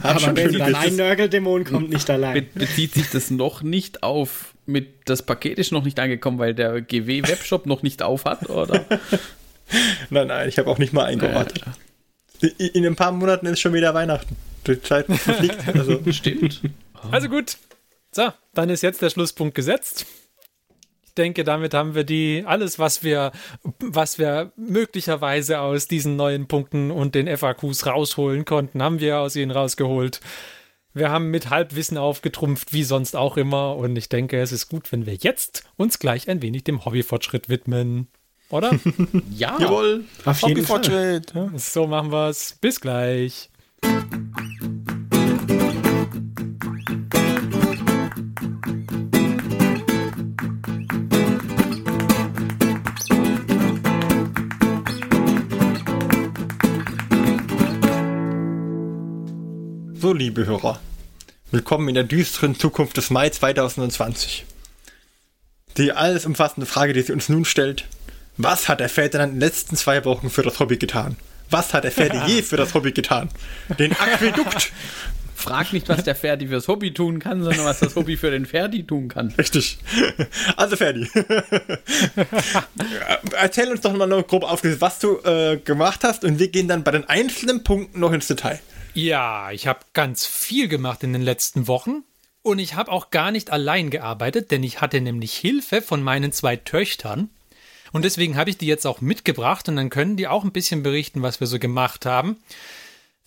hab 0.03 0.05
Aber 0.05 0.21
schon 0.21 0.37
wenn. 0.37 0.97
Nörgeldämon 0.97 1.65
kommt 1.65 1.91
nicht 1.91 2.07
Be 2.07 2.13
allein. 2.13 2.47
bezieht 2.55 2.95
sich 2.95 3.11
das 3.11 3.31
noch 3.31 3.63
nicht 3.63 4.03
auf, 4.03 4.55
mit 4.67 4.89
das 5.07 5.23
Paket 5.23 5.59
ist 5.59 5.73
noch 5.73 5.85
nicht 5.85 5.99
angekommen, 5.99 6.39
weil 6.39 6.55
der 6.55 6.81
GW-Webshop 6.81 7.67
noch 7.67 7.83
nicht 7.83 8.03
auf 8.03 8.25
hat, 8.25 8.49
oder? 8.49 8.85
Nein, 10.11 10.27
nein, 10.29 10.49
ich 10.49 10.59
habe 10.59 10.71
auch 10.71 10.79
nicht 10.79 10.93
mal 10.93 11.05
eingeordnet. 11.05 11.65
In, 12.41 12.51
in 12.69 12.87
ein 12.87 12.97
paar 12.97 13.13
Monaten 13.13 13.47
ist 13.47 13.61
schon 13.61 13.73
wieder 13.73 13.95
Weihnachten. 13.95 14.37
Die 14.67 14.81
Zeit 14.81 15.07
verfliegt. 15.07 15.59
Also, 15.75 16.01
Stimmt. 16.13 16.61
Also 17.11 17.29
gut. 17.29 17.57
So, 18.11 18.31
dann 18.55 18.69
ist 18.71 18.83
jetzt 18.83 19.03
der 19.03 19.11
Schlusspunkt 19.11 19.55
gesetzt. 19.55 20.07
Ich 21.05 21.15
denke, 21.15 21.45
damit 21.45 21.75
haben 21.75 21.95
wir 21.95 22.05
die 22.05 22.43
alles, 22.47 22.79
was 22.79 23.03
wir, 23.03 23.33
was 23.81 24.19
wir 24.19 24.53
möglicherweise 24.57 25.61
aus 25.61 25.87
diesen 25.87 26.17
neuen 26.17 26.49
Punkten 26.49 26.91
und 26.91 27.15
den 27.15 27.35
FAQs 27.37 27.87
rausholen 27.87 28.45
konnten, 28.45 28.83
haben 28.83 29.01
wir 29.01 29.19
aus 29.21 29.37
ihnen 29.37 29.51
rausgeholt. 29.51 30.21
Wir 30.95 31.11
haben 31.11 31.31
mit 31.31 31.51
Halbwissen 31.51 31.97
aufgetrumpft, 31.97 32.73
wie 32.73 32.85
sonst 32.85 33.17
auch 33.17 33.37
immer. 33.37 33.77
Und 33.77 33.97
ich 33.97 34.09
denke, 34.09 34.41
es 34.41 34.53
ist 34.53 34.69
gut, 34.69 34.93
wenn 34.93 35.07
wir 35.07 35.15
jetzt 35.15 35.65
uns 35.77 35.99
gleich 35.99 36.29
ein 36.29 36.43
wenig 36.43 36.65
dem 36.65 36.85
Hobbyfortschritt 36.85 37.49
widmen. 37.49 38.09
Oder? 38.53 38.71
Ja. 39.35 39.59
jawohl. 39.59 40.05
Auf 40.27 40.43
jeden 40.43 40.65
Fall. 40.65 41.23
Ja. 41.35 41.51
so 41.57 41.87
machen 41.87 42.13
wir's. 42.13 42.55
Bis 42.61 42.81
gleich. 42.81 43.49
So, 59.95 60.13
liebe 60.13 60.45
Hörer, 60.45 60.79
willkommen 61.53 61.89
in 61.89 61.95
der 61.95 62.05
düsteren 62.05 62.55
Zukunft 62.55 62.99
des 62.99 63.09
Mai 63.09 63.31
2020. 63.31 64.45
Die 65.79 65.93
alles 65.93 66.27
umfassende 66.27 66.67
Frage, 66.67 66.93
die 66.93 67.01
sie 67.01 67.13
uns 67.13 67.31
nun 67.31 67.47
stellt, 67.47 67.87
was 68.37 68.69
hat 68.69 68.81
der 68.81 68.89
Ferdinand 68.89 69.35
in 69.35 69.41
den 69.41 69.49
letzten 69.49 69.77
zwei 69.77 70.05
Wochen 70.05 70.31
für 70.31 70.43
das 70.43 70.59
Hobby 70.59 70.77
getan? 70.77 71.17
Was 71.51 71.75
hat 71.75 71.85
der 71.85 71.93
Ferdi 71.93 72.19
je 72.27 72.43
für 72.43 72.57
das 72.57 72.75
Hobby 72.75 72.93
getan? 72.93 73.29
Den 73.79 73.93
Aquädukt. 73.93 74.73
Frag 75.35 75.73
nicht, 75.73 75.89
was 75.89 76.05
der 76.05 76.15
Ferdi 76.15 76.47
fürs 76.47 76.69
Hobby 76.69 76.95
tun 76.95 77.19
kann, 77.19 77.43
sondern 77.43 77.65
was 77.65 77.81
das 77.81 77.97
Hobby 77.97 78.17
für 78.17 78.31
den 78.31 78.47
Ferdi 78.47 78.87
tun 78.87 79.09
kann. 79.09 79.35
Richtig. 79.37 79.79
Also 80.57 80.77
Ferdi. 80.77 81.11
Erzähl 83.33 83.71
uns 83.71 83.81
doch 83.81 83.93
mal 83.93 84.07
noch 84.07 84.27
grob 84.27 84.45
aufgelistet, 84.45 84.81
was 84.81 84.99
du 85.01 85.19
äh, 85.25 85.57
gemacht 85.57 86.05
hast 86.05 86.25
und 86.25 86.39
wir 86.39 86.49
gehen 86.49 86.69
dann 86.69 86.85
bei 86.85 86.93
den 86.93 87.09
einzelnen 87.09 87.65
Punkten 87.65 87.99
noch 87.99 88.13
ins 88.13 88.29
Detail. 88.29 88.61
Ja, 88.95 89.51
ich 89.51 89.67
habe 89.67 89.81
ganz 89.95 90.27
viel 90.27 90.69
gemacht 90.69 91.03
in 91.03 91.13
den 91.13 91.23
letzten 91.23 91.67
Wochen. 91.67 92.05
Und 92.43 92.59
ich 92.59 92.75
habe 92.75 92.91
auch 92.91 93.11
gar 93.11 93.31
nicht 93.31 93.51
allein 93.51 93.91
gearbeitet, 93.91 94.51
denn 94.51 94.65
ich 94.65 94.81
hatte 94.81 95.01
nämlich 95.01 95.35
Hilfe 95.35 95.81
von 95.81 96.03
meinen 96.03 96.33
zwei 96.33 96.57
Töchtern. 96.57 97.31
Und 97.93 98.05
deswegen 98.05 98.37
habe 98.37 98.51
ich 98.51 98.59
die 98.59 98.67
jetzt 98.67 98.87
auch 98.87 99.01
mitgebracht 99.01 99.69
und 99.69 99.77
dann 99.77 99.91
können 99.91 100.17
die 100.17 100.27
auch 100.27 100.45
ein 100.45 100.53
bisschen 100.53 100.83
berichten, 100.83 101.23
was 101.23 101.41
wir 101.41 101.47
so 101.47 101.59
gemacht 101.59 102.07
haben. 102.07 102.43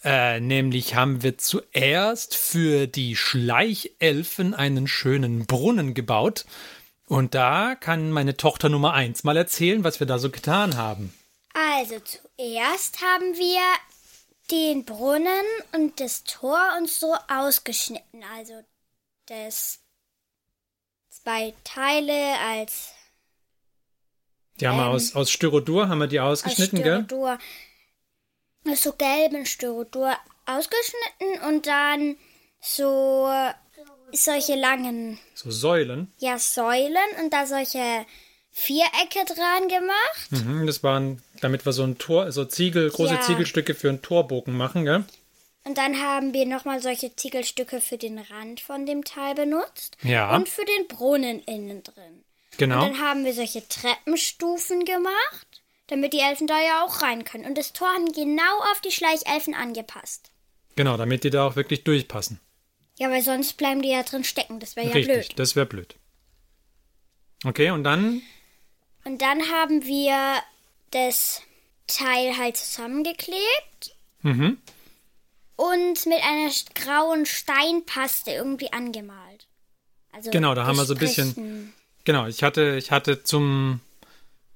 Äh, 0.04 0.40
nämlich 0.40 0.96
haben 0.96 1.24
wir 1.24 1.38
zuerst 1.38 2.36
für 2.36 2.88
die 2.88 3.16
Schleichelfen 3.16 4.54
einen 4.54 4.88
schönen 4.88 5.46
Brunnen 5.46 5.94
gebaut. 5.94 6.46
Und 7.08 7.36
da 7.36 7.76
kann 7.76 8.12
meine 8.12 8.38
Tochter 8.38 8.70
Nummer 8.70 8.94
eins 8.94 9.24
mal 9.24 9.38
erzählen, 9.38 9.84
was 9.84 10.00
wir 10.00 10.08
da 10.08 10.18
so 10.18 10.30
getan 10.30 10.78
haben. 10.78 11.14
Also 11.54 12.00
zuerst 12.00 13.02
haben 13.02 13.36
wir 13.36 13.62
den 14.52 14.86
Brunnen 14.86 15.46
und 15.74 16.00
das 16.00 16.24
Tor 16.24 16.60
uns 16.78 17.00
so 17.00 17.16
ausgeschnitten. 17.28 18.24
Also 18.36 18.54
das 19.28 19.80
zwei 21.10 21.54
Teile 21.64 22.40
als 22.40 22.95
Die 24.60 24.68
haben 24.68 24.78
wir 24.78 24.86
Ähm, 24.86 24.92
aus, 24.92 25.16
aus 25.16 25.32
Styrodur, 25.32 25.90
haben 25.90 26.00
wir 26.00 26.08
die 26.08 26.20
aus 26.20 26.44
ausgeschnitten, 26.44 26.82
gell? 26.84 27.04
Styrodur. 27.06 27.38
Aus 28.70 28.82
so 28.82 28.94
gelben 28.94 29.46
Styrodur 29.46 30.16
ausgeschnitten 30.46 31.48
und 31.50 31.68
dann 31.68 32.18
so 32.60 33.30
solche 34.12 34.56
langen 34.56 35.20
So 35.34 35.52
Säulen. 35.52 36.12
ja, 36.20 36.38
Säulen 36.40 36.96
und 37.22 37.32
da 37.34 37.46
solche 37.46 38.06
Vierecke 38.52 39.26
dran 39.28 39.68
gemacht. 39.68 40.32
Mhm, 40.32 40.66
das 40.66 40.82
waren, 40.84 41.22
damit 41.42 41.66
wir 41.66 41.74
so 41.74 41.84
ein 41.84 41.98
Tor, 41.98 42.32
so 42.32 42.46
Ziegel, 42.46 42.90
große 42.90 43.16
Ja. 43.16 43.22
Ziegelstücke 43.22 43.76
für 43.76 43.90
einen 43.90 44.02
Torbogen 44.02 44.56
machen, 44.56 44.86
gell? 44.86 45.04
Und 45.66 45.78
dann 45.78 46.00
haben 46.00 46.34
wir 46.34 46.46
nochmal 46.46 46.80
solche 46.82 47.16
Ziegelstücke 47.16 47.82
für 47.82 47.98
den 47.98 48.20
Rand 48.20 48.62
von 48.62 48.86
dem 48.86 49.04
Teil 49.04 49.34
benutzt. 49.36 49.98
Ja. 50.04 50.36
Und 50.36 50.48
für 50.48 50.64
den 50.64 50.88
Brunnen 50.88 51.42
innen 51.44 51.82
drin. 51.84 52.24
Genau. 52.58 52.86
Und 52.86 52.94
dann 52.94 53.02
haben 53.02 53.26
wir 53.26 53.34
solche 53.34 53.68
Treppenstufen 53.68 54.86
gemacht, 54.86 55.62
damit 55.88 56.14
die 56.14 56.20
Elfen 56.20 56.48
da 56.48 56.60
ja 56.62 56.84
auch 56.84 57.02
rein 57.02 57.24
können. 57.24 57.46
Und 57.46 57.58
das 57.58 57.74
Tor 57.74 57.88
haben 57.88 58.12
genau 58.12 58.60
auf 58.72 58.82
die 58.82 58.92
Schleichelfen 58.92 59.54
angepasst. 59.54 60.32
Genau, 60.76 60.98
damit 60.98 61.24
die 61.24 61.30
da 61.30 61.48
auch 61.48 61.56
wirklich 61.56 61.84
durchpassen. 61.84 62.40
Ja, 62.98 63.10
weil 63.10 63.22
sonst 63.22 63.54
bleiben 63.58 63.82
die 63.82 63.90
ja 63.90 64.04
drin 64.04 64.24
stecken. 64.24 64.60
Das 64.60 64.76
wäre 64.76 64.88
ja 64.88 64.94
Richtig, 64.94 65.28
blöd. 65.28 65.40
das 65.40 65.56
wäre 65.56 65.66
blöd. 65.66 65.96
Okay, 67.44 67.70
und 67.72 67.84
dann, 67.84 68.22
Und 69.04 69.22
dann 69.22 69.52
haben 69.52 69.84
wir 69.86 70.42
das 70.92 71.42
Teil 71.88 72.38
halt 72.38 72.58
zusammengeklebt 72.58 73.96
mhm, 74.22 74.58
und 75.56 76.06
mit 76.06 76.24
einer 76.24 76.52
grauen 76.74 77.26
Steinpaste 77.26 78.32
irgendwie 78.32 78.72
angemalt. 78.74 79.48
Also 80.12 80.32
Genau, 80.32 80.56
da 80.56 80.66
haben 80.66 80.78
wir 80.78 80.86
so 80.86 80.94
ein 80.94 81.00
bisschen-. 81.00 81.74
Genau, 82.06 82.28
ich 82.28 82.44
hatte, 82.44 82.76
ich 82.78 82.92
hatte 82.92 83.24
zum, 83.24 83.82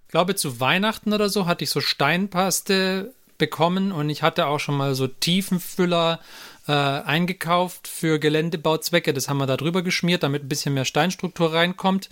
glaube 0.07 0.35
zu 0.35 0.59
Weihnachten 0.59 1.11
oder 1.11 1.29
so, 1.29 1.45
hatte 1.45 1.63
ich 1.63 1.69
so 1.69 1.81
Steinpaste 1.81 3.13
bekommen 3.37 3.91
und 3.91 4.09
ich 4.09 4.23
hatte 4.23 4.47
auch 4.47 4.59
schon 4.59 4.77
mal 4.77 4.95
so 4.95 5.07
Tiefenfüller 5.07 6.19
äh, 6.67 6.71
eingekauft 6.71 7.87
für 7.87 8.19
Geländebauzwecke. 8.19 9.13
Das 9.13 9.27
haben 9.27 9.37
wir 9.37 9.47
da 9.47 9.57
drüber 9.57 9.81
geschmiert, 9.81 10.23
damit 10.23 10.43
ein 10.43 10.49
bisschen 10.49 10.75
mehr 10.75 10.85
Steinstruktur 10.85 11.53
reinkommt. 11.53 12.09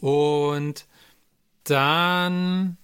Und 0.00 0.84
dann 1.64 2.76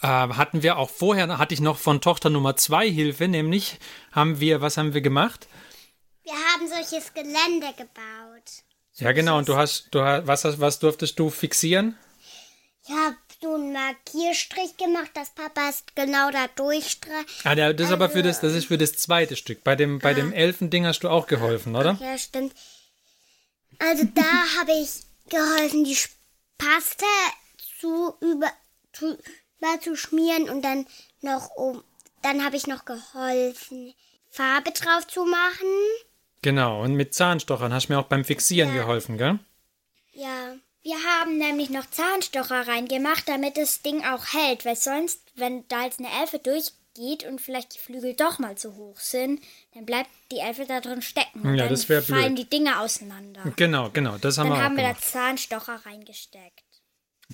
äh, 0.00 0.06
hatten 0.06 0.62
wir 0.62 0.78
auch 0.78 0.90
vorher, 0.90 1.38
hatte 1.38 1.54
ich 1.54 1.60
noch 1.60 1.78
von 1.78 2.00
Tochter 2.00 2.30
Nummer 2.30 2.56
zwei 2.56 2.90
Hilfe, 2.90 3.28
nämlich 3.28 3.78
haben 4.12 4.40
wir, 4.40 4.60
was 4.60 4.76
haben 4.76 4.94
wir 4.94 5.02
gemacht? 5.02 5.46
Wir 6.24 6.32
haben 6.32 6.66
solches 6.66 7.12
Gelände 7.12 7.68
gebaut. 7.76 8.64
Ja, 8.96 9.12
genau, 9.12 9.38
und 9.38 9.48
du 9.48 9.56
hast, 9.56 9.88
du 9.90 10.00
hast, 10.02 10.26
was, 10.26 10.44
hast- 10.44 10.60
was 10.60 10.78
durftest 10.78 11.18
du 11.18 11.30
fixieren? 11.30 11.98
Ich 12.86 12.90
habe 12.94 13.16
so 13.40 13.54
einen 13.54 13.72
Markierstrich 13.72 14.76
gemacht, 14.76 15.10
dass 15.14 15.30
Papa 15.30 15.68
es 15.68 15.84
genau 15.94 16.30
da 16.30 16.46
durchstreicht. 16.48 17.44
Ah, 17.44 17.54
das 17.54 17.88
ist 17.88 17.92
aber 17.92 18.08
für 18.10 18.22
das, 18.22 18.40
das 18.40 18.52
ist 18.54 18.66
für 18.66 18.78
das 18.78 18.92
zweite 18.92 19.36
Stück. 19.36 19.64
Bei 19.64 19.74
dem, 19.76 19.98
bei 19.98 20.14
dem 20.14 20.32
Elfending 20.32 20.86
hast 20.86 21.00
du 21.00 21.08
auch 21.08 21.26
geholfen, 21.26 21.74
oder? 21.76 21.98
Ja, 22.00 22.16
stimmt. 22.18 22.54
Also 23.78 24.04
da 24.14 24.22
habe 24.60 24.72
ich 24.72 24.90
geholfen, 25.28 25.84
die 25.84 25.96
Paste 26.58 27.04
zu 27.80 28.14
über 28.20 28.50
zu, 28.92 29.18
über 29.58 29.80
zu 29.80 29.96
schmieren 29.96 30.48
und 30.48 30.62
dann 30.62 30.86
noch 31.20 31.50
um. 31.56 31.82
Dann 32.22 32.44
habe 32.44 32.56
ich 32.56 32.66
noch 32.66 32.84
geholfen, 32.84 33.92
Farbe 34.30 34.70
drauf 34.70 35.06
zu 35.08 35.24
machen. 35.24 35.66
Genau, 36.44 36.82
und 36.82 36.92
mit 36.94 37.14
Zahnstochern 37.14 37.72
hast 37.72 37.88
du 37.88 37.94
mir 37.94 37.98
auch 37.98 38.04
beim 38.04 38.22
Fixieren 38.22 38.74
geholfen, 38.74 39.16
gell? 39.16 39.38
Ja. 40.12 40.56
Wir 40.82 40.96
haben 40.96 41.38
nämlich 41.38 41.70
noch 41.70 41.88
Zahnstocher 41.88 42.68
reingemacht, 42.68 43.26
damit 43.26 43.56
das 43.56 43.80
Ding 43.80 44.04
auch 44.04 44.26
hält, 44.34 44.66
weil 44.66 44.76
sonst, 44.76 45.22
wenn 45.36 45.66
da 45.68 45.84
jetzt 45.84 46.00
eine 46.00 46.10
Elfe 46.20 46.38
durchgeht 46.38 47.26
und 47.26 47.40
vielleicht 47.40 47.74
die 47.74 47.78
Flügel 47.78 48.12
doch 48.12 48.38
mal 48.38 48.58
zu 48.58 48.76
hoch 48.76 48.98
sind, 48.98 49.40
dann 49.72 49.86
bleibt 49.86 50.10
die 50.30 50.40
Elfe 50.40 50.66
da 50.66 50.82
drin 50.82 51.00
stecken. 51.00 51.40
Und 51.40 51.54
Ja, 51.54 51.62
dann 51.64 51.70
das 51.70 51.88
wär 51.88 52.02
fallen 52.02 52.36
die 52.36 52.44
Dinge 52.44 52.78
auseinander. 52.78 53.40
Genau, 53.56 53.88
genau, 53.94 54.18
das 54.18 54.36
haben 54.36 54.50
Dann 54.50 54.58
wir 54.58 54.60
auch 54.60 54.64
haben 54.66 54.76
wir 54.76 54.84
da. 54.84 54.98
Zahnstocher 54.98 55.80
reingesteckt. 55.86 56.60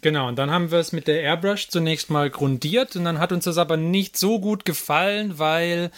Genau, 0.00 0.28
und 0.28 0.36
dann 0.36 0.52
haben 0.52 0.70
wir 0.70 0.78
es 0.78 0.92
mit 0.92 1.08
der 1.08 1.20
Airbrush 1.20 1.68
zunächst 1.68 2.10
mal 2.10 2.30
grundiert 2.30 2.94
und 2.94 3.04
dann 3.04 3.18
hat 3.18 3.32
uns 3.32 3.46
das 3.46 3.58
aber 3.58 3.76
nicht 3.76 4.16
so 4.16 4.38
gut 4.38 4.64
gefallen, 4.64 5.40
weil 5.40 5.90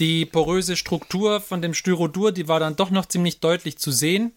die 0.00 0.26
poröse 0.26 0.76
Struktur 0.76 1.40
von 1.40 1.62
dem 1.62 1.74
Styrodur, 1.74 2.32
die 2.32 2.48
war 2.48 2.58
dann 2.58 2.76
doch 2.76 2.90
noch 2.90 3.06
ziemlich 3.06 3.40
deutlich 3.40 3.78
zu 3.78 3.92
sehen. 3.92 4.32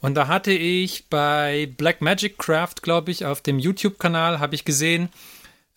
Und 0.00 0.14
da 0.14 0.28
hatte 0.28 0.52
ich 0.52 1.08
bei 1.08 1.72
Black 1.76 2.02
Magic 2.02 2.36
Craft, 2.38 2.82
glaube 2.82 3.10
ich, 3.10 3.24
auf 3.24 3.40
dem 3.40 3.58
YouTube-Kanal, 3.58 4.40
habe 4.40 4.54
ich 4.54 4.64
gesehen, 4.64 5.08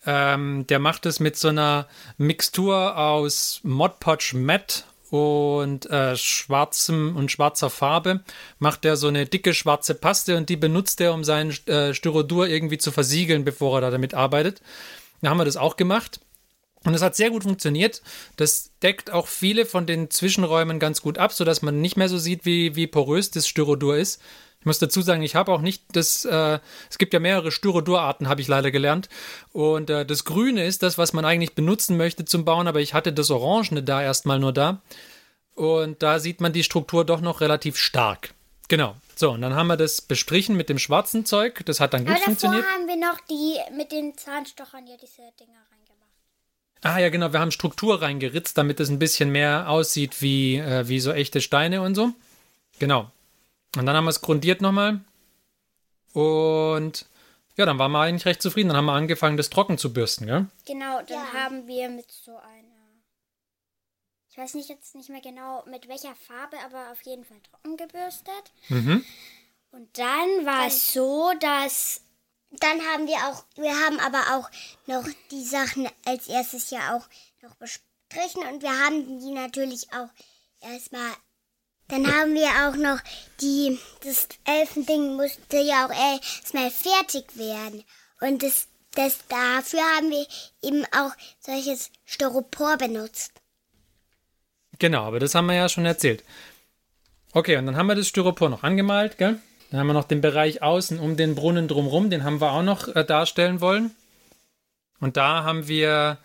ähm, 0.04 0.66
der 0.68 0.78
macht 0.78 1.06
es 1.06 1.20
mit 1.20 1.36
so 1.36 1.48
einer 1.48 1.86
Mixtur 2.18 2.96
aus 2.98 3.60
Mod 3.62 4.00
Podge 4.00 4.32
Matte 4.34 4.82
und 5.10 5.90
äh, 5.90 6.16
schwarzem 6.16 7.16
und 7.16 7.32
schwarzer 7.32 7.68
Farbe 7.68 8.20
macht 8.58 8.84
er 8.84 8.96
so 8.96 9.08
eine 9.08 9.26
dicke 9.26 9.54
schwarze 9.54 9.94
Paste 9.94 10.36
und 10.36 10.48
die 10.48 10.56
benutzt 10.56 11.00
er, 11.00 11.12
um 11.12 11.24
seinen 11.24 11.50
äh, 11.66 11.94
Styrodur 11.94 12.46
irgendwie 12.46 12.78
zu 12.78 12.92
versiegeln, 12.92 13.44
bevor 13.44 13.78
er 13.78 13.80
da 13.80 13.90
damit 13.90 14.14
arbeitet. 14.14 14.62
Da 15.20 15.30
haben 15.30 15.38
wir 15.38 15.44
das 15.44 15.56
auch 15.56 15.76
gemacht. 15.76 16.20
Und 16.84 16.94
es 16.94 17.02
hat 17.02 17.14
sehr 17.14 17.30
gut 17.30 17.42
funktioniert. 17.42 18.00
Das 18.36 18.70
deckt 18.82 19.10
auch 19.10 19.26
viele 19.26 19.66
von 19.66 19.86
den 19.86 20.10
Zwischenräumen 20.10 20.78
ganz 20.78 21.02
gut 21.02 21.18
ab, 21.18 21.32
sodass 21.32 21.60
man 21.60 21.80
nicht 21.80 21.96
mehr 21.96 22.08
so 22.08 22.18
sieht, 22.18 22.46
wie, 22.46 22.74
wie 22.74 22.86
porös 22.86 23.30
das 23.30 23.46
Styrodur 23.46 23.96
ist. 23.96 24.22
Ich 24.60 24.66
muss 24.66 24.78
dazu 24.78 25.00
sagen, 25.00 25.22
ich 25.22 25.34
habe 25.34 25.52
auch 25.52 25.62
nicht 25.62 25.84
das, 25.92 26.26
äh, 26.26 26.58
es 26.90 26.98
gibt 26.98 27.14
ja 27.14 27.20
mehrere 27.20 27.50
Styrodurarten, 27.50 28.28
habe 28.28 28.42
ich 28.42 28.48
leider 28.48 28.70
gelernt. 28.70 29.08
Und 29.52 29.88
äh, 29.88 30.04
das 30.04 30.24
Grüne 30.24 30.66
ist 30.66 30.82
das, 30.82 30.98
was 30.98 31.14
man 31.14 31.24
eigentlich 31.24 31.54
benutzen 31.54 31.96
möchte 31.96 32.26
zum 32.26 32.44
Bauen, 32.44 32.68
aber 32.68 32.80
ich 32.80 32.92
hatte 32.92 33.12
das 33.12 33.30
Orangene 33.30 33.82
da 33.82 34.02
erstmal 34.02 34.38
nur 34.38 34.52
da. 34.52 34.82
Und 35.54 36.02
da 36.02 36.18
sieht 36.18 36.40
man 36.40 36.52
die 36.52 36.62
Struktur 36.62 37.04
doch 37.04 37.20
noch 37.20 37.40
relativ 37.40 37.76
stark. 37.76 38.34
Genau. 38.68 38.96
So, 39.16 39.32
und 39.32 39.42
dann 39.42 39.54
haben 39.54 39.66
wir 39.66 39.76
das 39.76 40.00
bestrichen 40.00 40.56
mit 40.56 40.68
dem 40.68 40.78
schwarzen 40.78 41.26
Zeug. 41.26 41.62
Das 41.66 41.80
hat 41.80 41.92
dann 41.92 42.04
gut 42.04 42.10
Aber 42.10 42.18
davor 42.18 42.24
funktioniert. 42.26 42.64
haben 42.64 42.86
wir 42.86 42.96
noch 42.96 43.18
die 43.28 43.58
mit 43.76 43.92
den 43.92 44.16
Zahnstochern 44.16 44.86
ja 44.86 44.96
diese 44.96 45.22
Dinger 45.38 45.58
reingemacht. 45.70 45.79
Ah 46.82 46.98
ja, 46.98 47.10
genau, 47.10 47.32
wir 47.32 47.40
haben 47.40 47.50
Struktur 47.50 48.00
reingeritzt, 48.00 48.56
damit 48.56 48.80
es 48.80 48.88
ein 48.88 48.98
bisschen 48.98 49.30
mehr 49.30 49.68
aussieht 49.68 50.22
wie, 50.22 50.56
äh, 50.56 50.88
wie 50.88 51.00
so 51.00 51.12
echte 51.12 51.40
Steine 51.40 51.82
und 51.82 51.94
so. 51.94 52.12
Genau. 52.78 53.10
Und 53.76 53.86
dann 53.86 53.94
haben 53.96 54.04
wir 54.04 54.10
es 54.10 54.22
grundiert 54.22 54.62
nochmal. 54.62 55.00
Und 56.12 57.06
ja, 57.56 57.66
dann 57.66 57.78
waren 57.78 57.92
wir 57.92 58.00
eigentlich 58.00 58.24
recht 58.26 58.40
zufrieden. 58.42 58.68
Dann 58.68 58.78
haben 58.78 58.86
wir 58.86 58.94
angefangen, 58.94 59.36
das 59.36 59.50
trocken 59.50 59.76
zu 59.78 59.92
bürsten, 59.92 60.26
gell? 60.26 60.46
Genau, 60.66 60.98
dann 61.02 61.08
Ja. 61.08 61.32
haben 61.34 61.66
wir 61.66 61.88
mit 61.90 62.10
so 62.10 62.32
einer. 62.36 62.68
Ich 64.30 64.38
weiß 64.38 64.54
nicht 64.54 64.68
jetzt 64.68 64.94
nicht 64.94 65.10
mehr 65.10 65.20
genau 65.20 65.64
mit 65.66 65.88
welcher 65.88 66.14
Farbe, 66.14 66.56
aber 66.64 66.92
auf 66.92 67.02
jeden 67.02 67.24
Fall 67.24 67.40
trocken 67.50 67.76
gebürstet. 67.76 68.52
Mhm. 68.68 69.04
Und 69.72 69.98
dann 69.98 70.46
war 70.46 70.66
es 70.66 70.92
so, 70.92 71.32
dass 71.40 72.00
Dann 72.50 72.80
haben 72.80 73.06
wir 73.06 73.16
auch, 73.28 73.44
wir 73.56 73.78
haben 73.78 74.00
aber 74.00 74.36
auch 74.36 74.50
noch 74.86 75.08
die 75.30 75.44
Sachen 75.44 75.88
als 76.04 76.26
erstes 76.26 76.70
ja 76.70 76.96
auch 76.96 77.08
noch 77.42 77.54
bestrichen 77.54 78.42
und 78.52 78.62
wir 78.62 78.76
haben 78.84 79.20
die 79.20 79.30
natürlich 79.30 79.86
auch 79.92 80.08
erstmal. 80.60 81.12
Dann 81.88 82.06
haben 82.06 82.34
wir 82.34 82.48
auch 82.68 82.76
noch 82.76 83.00
die, 83.40 83.76
das 84.04 84.28
Elfending 84.44 85.16
musste 85.16 85.58
ja 85.58 85.86
auch 85.86 85.90
erstmal 85.90 86.70
fertig 86.70 87.36
werden. 87.36 87.82
Und 88.20 88.44
das, 88.44 88.68
das, 88.94 89.18
dafür 89.28 89.80
haben 89.96 90.10
wir 90.10 90.26
eben 90.62 90.84
auch 90.96 91.10
solches 91.40 91.90
Styropor 92.04 92.76
benutzt. 92.76 93.32
Genau, 94.78 95.02
aber 95.02 95.18
das 95.18 95.34
haben 95.34 95.46
wir 95.46 95.54
ja 95.54 95.68
schon 95.68 95.84
erzählt. 95.84 96.22
Okay, 97.32 97.56
und 97.56 97.66
dann 97.66 97.76
haben 97.76 97.86
wir 97.86 97.96
das 97.96 98.08
Styropor 98.08 98.48
noch 98.48 98.62
angemalt, 98.62 99.18
gell? 99.18 99.40
Dann 99.70 99.80
haben 99.80 99.86
wir 99.86 99.92
noch 99.94 100.04
den 100.04 100.20
Bereich 100.20 100.62
außen 100.62 100.98
um 100.98 101.16
den 101.16 101.34
Brunnen 101.34 101.68
drumherum, 101.68 102.10
den 102.10 102.24
haben 102.24 102.40
wir 102.40 102.52
auch 102.52 102.62
noch 102.62 102.88
äh, 102.94 103.04
darstellen 103.04 103.60
wollen. 103.60 103.92
Und 105.00 105.16
da 105.16 105.44
haben 105.44 105.68
wir, 105.68 106.18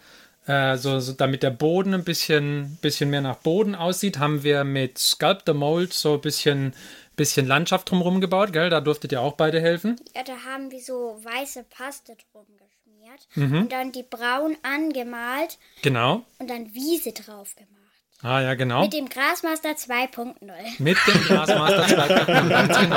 äh, 0.48 0.78
so, 0.78 1.00
so, 1.00 1.14
damit 1.14 1.44
der 1.44 1.52
Boden 1.52 1.94
ein 1.94 2.04
bisschen, 2.04 2.78
bisschen 2.82 3.10
mehr 3.10 3.22
nach 3.22 3.38
Boden 3.38 3.76
aussieht, 3.76 4.20
haben 4.20 4.44
wir 4.44 4.64
mit 4.64 4.98
Sculptor 4.98 5.56
Mold 5.56 5.94
so 5.94 6.16
ein 6.16 6.22
bisschen, 6.22 6.74
bisschen 7.16 7.48
Landschaft 7.48 7.90
drumherum 7.90 8.20
gebaut, 8.20 8.52
gell? 8.52 8.70
Da 8.70 8.82
durftet 8.82 9.12
ihr 9.12 9.22
auch 9.22 9.34
beide 9.34 9.62
helfen. 9.62 9.96
ja, 10.16 10.24
da 10.24 10.34
haben 10.52 10.72
wir 10.72 10.82
so 10.82 11.20
weiße 11.24 11.64
Paste 11.70 12.18
drum 12.34 12.46
geschmiert 12.48 13.28
Mhm. 13.36 13.60
und 13.62 13.72
dann 13.72 13.92
die 13.92 14.04
braun 14.04 14.58
angemalt 14.64 15.58
Genau. 15.84 16.26
und 16.40 16.50
dann 16.50 16.74
Wiese 16.74 17.12
drauf 17.14 17.56
gemacht. 17.56 17.72
Ah 18.22 18.42
ja, 18.42 18.54
genau. 18.56 18.82
Mit 18.82 18.94
dem 18.94 19.10
Grasmaster 19.10 19.72
2.0. 19.72 20.36
Mit 20.80 20.98
dem 21.06 21.24
Grasmaster 21.26 21.86
2.0, 21.86 22.50
ganz 22.50 22.80
genau. 22.80 22.96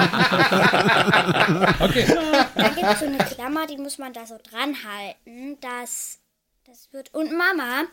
Okay. 1.85 2.07
Da 2.55 2.69
gibt 2.69 2.93
es 2.93 3.01
so 3.01 3.07
eine 3.07 3.19
Klammer, 3.19 3.67
die 3.67 3.77
muss 3.77 3.99
man 3.99 4.13
da 4.13 4.27
so 4.27 4.39
dran 4.39 4.77
halten, 4.85 5.59
dass 5.61 6.21
das 6.65 6.93
wird. 6.93 7.13
Und 7.15 7.33
Mama, 7.37 7.85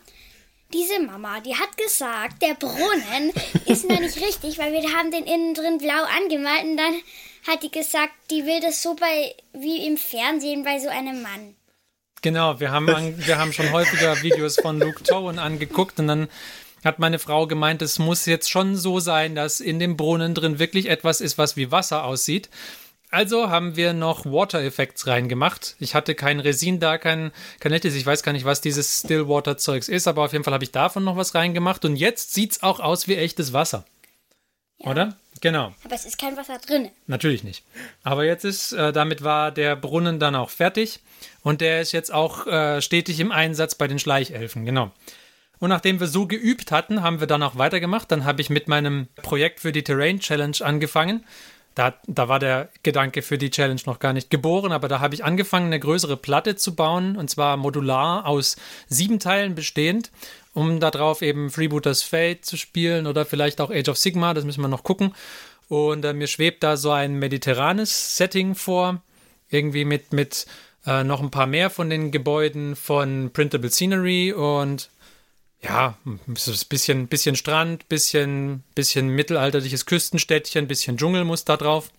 diese 0.74 1.00
Mama, 1.00 1.40
die 1.42 1.56
hat 1.56 1.78
gesagt, 1.78 2.42
der 2.42 2.54
Brunnen 2.56 3.32
ist 3.66 3.90
noch 3.90 4.00
nicht 4.00 4.18
richtig, 4.18 4.58
weil 4.58 4.74
wir 4.74 4.84
haben 4.96 5.12
den 5.12 5.26
innen 5.26 5.54
drin 5.54 5.78
blau 5.78 6.04
angemalt 6.18 6.64
und 6.64 6.78
dann 6.78 6.94
hat 7.48 7.64
die 7.64 7.72
gesagt, 7.72 8.14
die 8.32 8.46
will 8.46 8.60
das 8.62 8.82
so 8.82 8.96
bei 8.96 9.36
wie 9.54 9.86
im 9.86 9.98
Fernsehen 9.98 10.64
bei 10.64 10.80
so 10.80 10.90
einem 10.90 11.22
Mann. 11.22 11.56
Genau, 12.22 12.60
wir 12.60 12.72
haben, 12.72 12.88
wir 13.18 13.38
haben 13.38 13.54
schon 13.54 13.72
häufiger 13.72 14.22
Videos 14.24 14.56
von 14.60 14.80
Luke 14.80 15.04
Towan 15.04 15.38
angeguckt 15.38 16.00
und 16.00 16.08
dann 16.08 16.28
hat 16.86 17.00
meine 17.00 17.20
Frau 17.20 17.48
gemeint, 17.48 17.82
es 17.82 18.00
muss 18.00 18.26
jetzt 18.26 18.50
schon 18.50 18.76
so 18.76 19.00
sein, 19.00 19.36
dass 19.36 19.60
in 19.60 19.80
dem 19.80 19.98
Brunnen 19.98 20.34
drin 20.34 20.60
wirklich 20.60 20.88
etwas 20.90 21.20
ist, 21.20 21.38
was 21.38 21.58
wie 21.58 21.72
Wasser 21.72 22.06
aussieht. 22.06 22.50
Also 23.12 23.50
haben 23.50 23.76
wir 23.76 23.94
noch 23.94 24.26
Water 24.26 24.62
Effects 24.62 25.08
reingemacht. 25.08 25.76
Ich 25.80 25.96
hatte 25.96 26.16
kein 26.16 26.40
Resin 26.40 26.80
da, 26.80 26.98
kein, 26.98 27.32
echtes. 27.62 27.96
Ich 27.96 28.06
weiß 28.06 28.24
gar 28.24 28.34
nicht, 28.34 28.46
was 28.46 28.62
dieses 28.62 29.00
Stillwater 29.00 29.58
Zeugs 29.58 29.88
ist, 29.88 30.08
aber 30.08 30.24
auf 30.24 30.34
jeden 30.34 30.44
Fall 30.44 30.54
habe 30.54 30.64
ich 30.64 30.72
davon 30.72 31.04
noch 31.04 31.16
was 31.16 31.34
reingemacht. 31.34 31.86
Und 31.86 31.96
jetzt 31.96 32.34
sieht 32.34 32.52
es 32.52 32.64
auch 32.64 32.80
aus 32.80 33.08
wie 33.08 33.16
echtes 33.16 33.54
Wasser. 33.54 33.86
Oder? 34.80 35.16
Genau. 35.42 35.74
Aber 35.84 35.96
es 35.96 36.06
ist 36.06 36.18
kein 36.18 36.36
Wasser 36.38 36.58
drin. 36.60 36.90
Natürlich 37.08 37.44
nicht. 37.44 37.64
Aber 38.04 38.26
jetzt 38.26 38.44
ist, 38.44 38.74
äh, 38.74 38.92
damit 38.92 39.24
war 39.24 39.52
der 39.52 39.76
Brunnen 39.76 40.20
dann 40.20 40.36
auch 40.36 40.50
fertig 40.50 41.00
und 41.42 41.62
der 41.62 41.82
ist 41.82 41.92
jetzt 41.92 42.14
auch 42.14 42.48
äh, 42.48 42.82
stetig 42.82 43.20
im 43.20 43.32
Einsatz 43.32 43.76
bei 43.76 43.88
den 43.88 44.00
Schleichelfen, 44.00 44.66
genau. 44.66 44.92
Und 45.60 45.70
nachdem 45.70 46.00
wir 46.00 46.08
so 46.08 46.28
geübt 46.28 46.72
hatten, 46.72 47.02
haben 47.02 47.20
wir 47.20 47.28
dann 47.28 47.44
auch 47.44 47.58
weitergemacht. 47.58 48.12
Dann 48.12 48.26
habe 48.26 48.42
ich 48.42 48.50
mit 48.50 48.68
meinem 48.68 49.08
Projekt 49.22 49.60
für 49.60 49.72
die 49.72 49.84
Terrain 49.84 50.20
Challenge 50.20 50.58
angefangen. 50.62 51.24
Da, 51.76 51.94
da 52.08 52.30
war 52.30 52.40
der 52.40 52.70
Gedanke 52.84 53.22
für 53.22 53.38
die 53.38 53.50
Challenge 53.50 53.82
noch 53.86 54.00
gar 54.00 54.14
nicht 54.14 54.30
geboren, 54.30 54.72
aber 54.72 54.88
da 54.88 55.02
habe 55.02 55.14
ich 55.14 55.26
angefangen, 55.26 55.68
eine 55.68 55.80
größere 55.80 56.16
Platte 56.16 56.56
zu 56.56 56.74
bauen, 56.74 57.18
und 57.18 57.30
zwar 57.30 57.58
modular 57.58 58.26
aus 58.26 58.56
sieben 58.88 59.20
Teilen 59.20 59.56
bestehend, 59.56 60.10
um 60.54 60.80
darauf 60.80 61.22
eben 61.22 61.50
Freebooters 61.50 62.02
Fate 62.02 62.46
zu 62.46 62.56
spielen 62.56 63.08
oder 63.08 63.26
vielleicht 63.26 63.60
auch 63.60 63.72
Age 63.72 63.90
of 63.90 63.98
Sigma, 63.98 64.34
das 64.34 64.46
müssen 64.46 64.62
wir 64.62 64.70
noch 64.70 64.84
gucken. 64.84 65.14
Und 65.68 66.06
äh, 66.06 66.14
mir 66.14 66.28
schwebt 66.28 66.64
da 66.64 66.78
so 66.78 66.92
ein 66.92 67.16
mediterranes 67.16 68.16
Setting 68.16 68.56
vor, 68.56 69.02
irgendwie 69.50 69.84
mit, 69.84 70.14
mit 70.14 70.46
äh, 70.86 71.04
noch 71.04 71.22
ein 71.22 71.32
paar 71.32 71.48
mehr 71.48 71.70
von 71.70 71.90
den 71.90 72.12
Gebäuden 72.12 72.78
von 72.78 73.32
Printable 73.34 73.70
Scenery 73.70 74.32
und 74.32 74.90
ja, 75.66 75.98
bisschen, 76.28 77.08
bisschen 77.08 77.36
Strand, 77.36 77.90
bisschen, 77.90 78.64
bisschen 78.76 79.10
mittelalterliches 79.10 79.86
Küstenstädtchen, 79.86 80.68
bisschen 80.68 80.98
Dschungel 80.98 81.24
muss 81.26 81.46
da 81.46 81.58
drauf. 81.58 81.90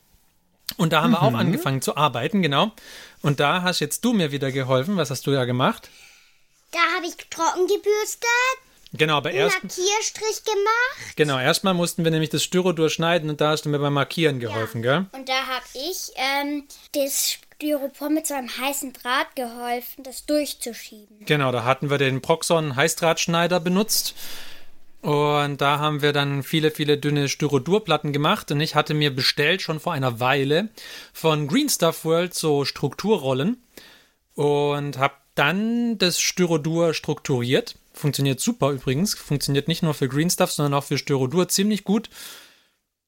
Und 0.77 0.93
da 0.93 1.03
haben 1.03 1.13
wir 1.13 1.23
auch 1.23 1.35
angefangen 1.35 1.81
zu 1.81 1.97
arbeiten, 1.97 2.43
genau. 2.43 2.73
Und 3.23 3.39
da 3.41 3.63
hast 3.63 3.81
jetzt 3.81 4.05
du 4.05 4.13
mir 4.13 4.33
wieder 4.33 4.51
geholfen. 4.51 4.97
Was 4.97 5.11
hast 5.11 5.27
du 5.27 5.33
ja 5.33 5.45
gemacht? 5.45 5.89
Da 6.73 6.79
habe 6.97 7.07
ich 7.07 7.17
trocken 7.31 7.67
gebürstet, 7.69 8.27
Genau, 8.93 9.17
aber 9.17 9.31
einen 9.31 9.39
erst, 9.39 9.55
Lackierstrich 9.63 10.45
gemacht. 10.45 11.17
genau, 11.17 11.39
erstmal 11.39 11.75
mussten 11.75 12.05
wir 12.05 12.11
nämlich 12.11 12.31
das 12.31 12.45
Styro 12.45 12.73
durchschneiden 12.73 13.29
und 13.29 13.41
da 13.41 13.51
hast 13.51 13.63
du 13.65 13.69
mir 13.69 13.79
beim 13.79 13.93
Markieren 13.93 14.41
geholfen, 14.41 14.83
gell? 14.83 15.07
Und 15.13 15.29
da 15.29 15.47
habe 15.47 15.65
ich 15.75 16.13
ähm, 16.17 16.65
das 16.93 17.39
Styropor 17.57 18.11
mit 18.11 18.27
so 18.27 18.35
einem 18.35 18.51
heißen 18.51 18.93
Draht 18.93 19.35
geholfen, 19.35 20.05
das 20.05 20.27
durchzuschieben. 20.27 21.25
Genau, 21.25 21.53
da 21.53 21.65
hatten 21.65 21.89
wir 21.89 21.97
den 21.97 22.21
Proxon 22.21 22.77
Heißdrahtschneider 22.77 23.61
benutzt. 23.61 24.15
Und 25.01 25.61
da 25.61 25.79
haben 25.79 26.03
wir 26.03 26.13
dann 26.13 26.43
viele, 26.43 26.71
viele 26.71 26.99
dünne 26.99 27.29
Styrodurplatten 27.31 28.13
gemacht. 28.13 28.51
Und 28.51 28.61
ich 28.61 28.75
hatte 28.75 28.93
mir 28.93 29.15
bestellt 29.15 29.63
schon 29.63 29.81
vor 29.81 29.95
einer 29.95 30.21
Weile 30.21 30.69
von 31.15 31.49
Green 31.49 31.71
Stuff 31.71 32.05
World 32.05 32.35
so 32.35 32.67
Strukturrollen 32.67 33.63
und 34.35 34.99
habe 34.99 35.15
dann 35.35 35.97
das 35.97 36.21
Styrodur 36.21 36.93
strukturiert. 36.93 37.77
Funktioniert 37.95 38.41
super 38.41 38.71
übrigens. 38.71 39.15
Funktioniert 39.15 39.69
nicht 39.69 39.83
nur 39.83 39.95
für 39.95 40.09
Green 40.09 40.29
Stuff, 40.29 40.53
sondern 40.53 40.75
auch 40.75 40.85
für 40.85 40.99
Styrodur 40.99 41.49
ziemlich 41.49 41.85
gut. 41.85 42.11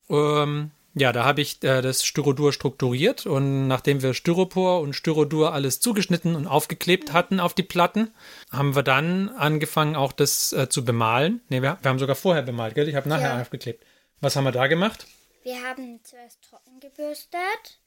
Ähm, 0.09 0.71
ja, 0.95 1.13
da 1.13 1.25
habe 1.25 1.41
ich 1.41 1.63
äh, 1.63 1.81
das 1.83 2.05
Styrodur 2.05 2.53
strukturiert 2.53 3.27
und 3.27 3.69
nachdem 3.69 4.03
wir 4.03 4.15
Styropor 4.15 4.81
und 4.81 4.95
Styrodur 4.95 5.53
alles 5.53 5.81
zugeschnitten 5.81 6.35
und 6.35 6.47
aufgeklebt 6.47 7.13
hatten 7.13 7.41
auf 7.41 7.55
die 7.55 7.63
Platten, 7.63 8.13
haben 8.51 8.75
wir 8.75 8.83
dann 8.83 9.29
angefangen 9.31 9.97
auch 9.97 10.13
das 10.13 10.53
äh, 10.53 10.69
zu 10.69 10.85
bemalen. 10.85 11.41
Ne, 11.49 11.63
wir, 11.63 11.79
wir 11.81 11.89
haben 11.89 11.99
sogar 11.99 12.17
vorher 12.17 12.43
bemalt, 12.43 12.75
gell? 12.75 12.89
Ich 12.89 12.95
habe 12.95 13.09
nachher 13.09 13.35
Ja. 13.37 13.41
aufgeklebt. 13.41 13.85
Was 14.21 14.35
haben 14.37 14.45
wir 14.45 14.53
da 14.53 14.67
gemacht? 14.67 15.07
Wir 15.45 15.63
haben 15.63 16.01
zuerst 16.03 16.43
trocken 16.43 16.81
gebürstet 16.81 17.78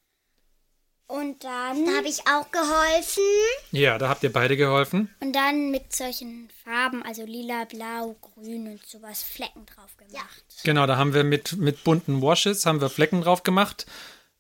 und 1.20 1.44
dann 1.44 1.86
Da 1.86 1.92
habe 1.98 2.08
ich 2.08 2.20
auch 2.28 2.50
geholfen. 2.52 3.24
Ja, 3.72 3.98
da 3.98 4.10
habt 4.10 4.24
ihr 4.24 4.32
beide 4.32 4.56
geholfen. 4.58 5.10
und 5.20 5.34
dann 5.36 5.72
mit 5.72 5.94
solchen 5.94 6.50
Farben, 6.64 7.04
also 7.04 7.24
lila, 7.26 7.66
blau, 7.66 8.16
grün 8.22 8.68
und 8.68 8.86
sowas 8.86 9.24
Flecken 9.24 9.66
drauf 9.66 9.96
gemacht. 9.98 10.44
Genau, 10.64 10.86
da 10.88 10.98
haben 10.98 11.14
wir 11.14 11.24
mit, 11.24 11.58
mit 11.58 11.84
bunten 11.84 12.22
Washes 12.22 12.66
haben 12.66 12.82
wir 12.82 12.90
Flecken 12.90 13.22
drauf 13.22 13.44
gemacht, 13.44 13.86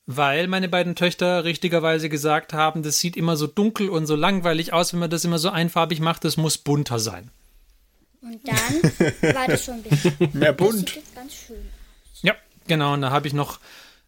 weil 0.05 0.47
meine 0.47 0.69
beiden 0.69 0.95
Töchter 0.95 1.43
richtigerweise 1.43 2.09
gesagt 2.09 2.53
haben, 2.53 2.83
das 2.83 2.99
sieht 2.99 3.17
immer 3.17 3.37
so 3.37 3.47
dunkel 3.47 3.89
und 3.89 4.05
so 4.07 4.15
langweilig 4.15 4.73
aus, 4.73 4.93
wenn 4.93 4.99
man 4.99 5.09
das 5.09 5.25
immer 5.25 5.39
so 5.39 5.49
einfarbig 5.49 5.99
macht, 5.99 6.23
das 6.25 6.37
muss 6.37 6.57
bunter 6.57 6.99
sein. 6.99 7.31
Und 8.21 8.39
dann 8.47 9.33
war 9.35 9.47
das 9.47 9.65
schon 9.65 9.75
ein 9.75 9.83
bisschen 9.83 10.15
Mehr 10.33 10.53
das 10.53 10.57
bunt. 10.67 10.89
sieht 10.89 10.95
jetzt 10.97 11.15
ganz 11.15 11.33
schön. 11.33 11.69
Ja, 12.21 12.35
genau. 12.67 12.93
Und 12.93 13.01
da 13.01 13.09
habe 13.09 13.27
ich 13.27 13.33
noch 13.33 13.59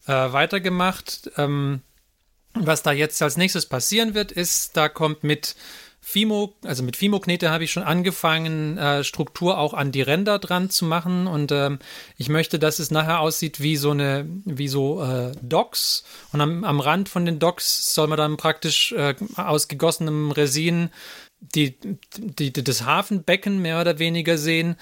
äh, 0.05 0.11
weitergemacht. 0.11 1.31
Ähm, 1.37 1.81
was 2.53 2.83
da 2.83 2.91
jetzt 2.91 3.21
als 3.21 3.37
nächstes 3.37 3.65
passieren 3.65 4.13
wird, 4.13 4.31
ist, 4.31 4.77
da 4.77 4.89
kommt 4.89 5.23
mit 5.23 5.55
Fimo, 6.05 6.53
also 6.65 6.83
mit 6.83 6.97
Fimo-Knete 6.97 7.49
habe 7.49 7.63
ich 7.63 7.71
schon 7.71 7.83
angefangen, 7.83 8.77
äh, 8.77 9.05
Struktur 9.05 9.57
auch 9.57 9.73
an 9.73 9.93
die 9.93 10.01
Ränder 10.01 10.37
dran 10.37 10.69
zu 10.69 10.83
machen. 10.83 11.27
Und 11.27 11.53
ähm, 11.53 11.79
ich 12.17 12.27
möchte, 12.27 12.59
dass 12.59 12.79
es 12.79 12.91
nachher 12.91 13.21
aussieht 13.21 13.61
wie 13.61 13.77
so 13.77 13.91
eine, 13.91 14.27
wie 14.43 14.67
so 14.67 15.01
äh, 15.01 15.31
Docks. 15.41 16.03
Und 16.33 16.41
am, 16.41 16.65
am 16.65 16.81
Rand 16.81 17.07
von 17.07 17.25
den 17.25 17.39
Docks 17.39 17.93
soll 17.93 18.07
man 18.07 18.17
dann 18.17 18.35
praktisch 18.35 18.91
äh, 18.91 19.15
aus 19.37 19.69
gegossenem 19.69 20.31
Resin 20.31 20.89
die, 21.39 21.77
die, 22.17 22.51
die, 22.51 22.63
das 22.63 22.83
Hafenbecken 22.83 23.61
mehr 23.61 23.79
oder 23.79 23.97
weniger 23.97 24.37
sehen. 24.37 24.75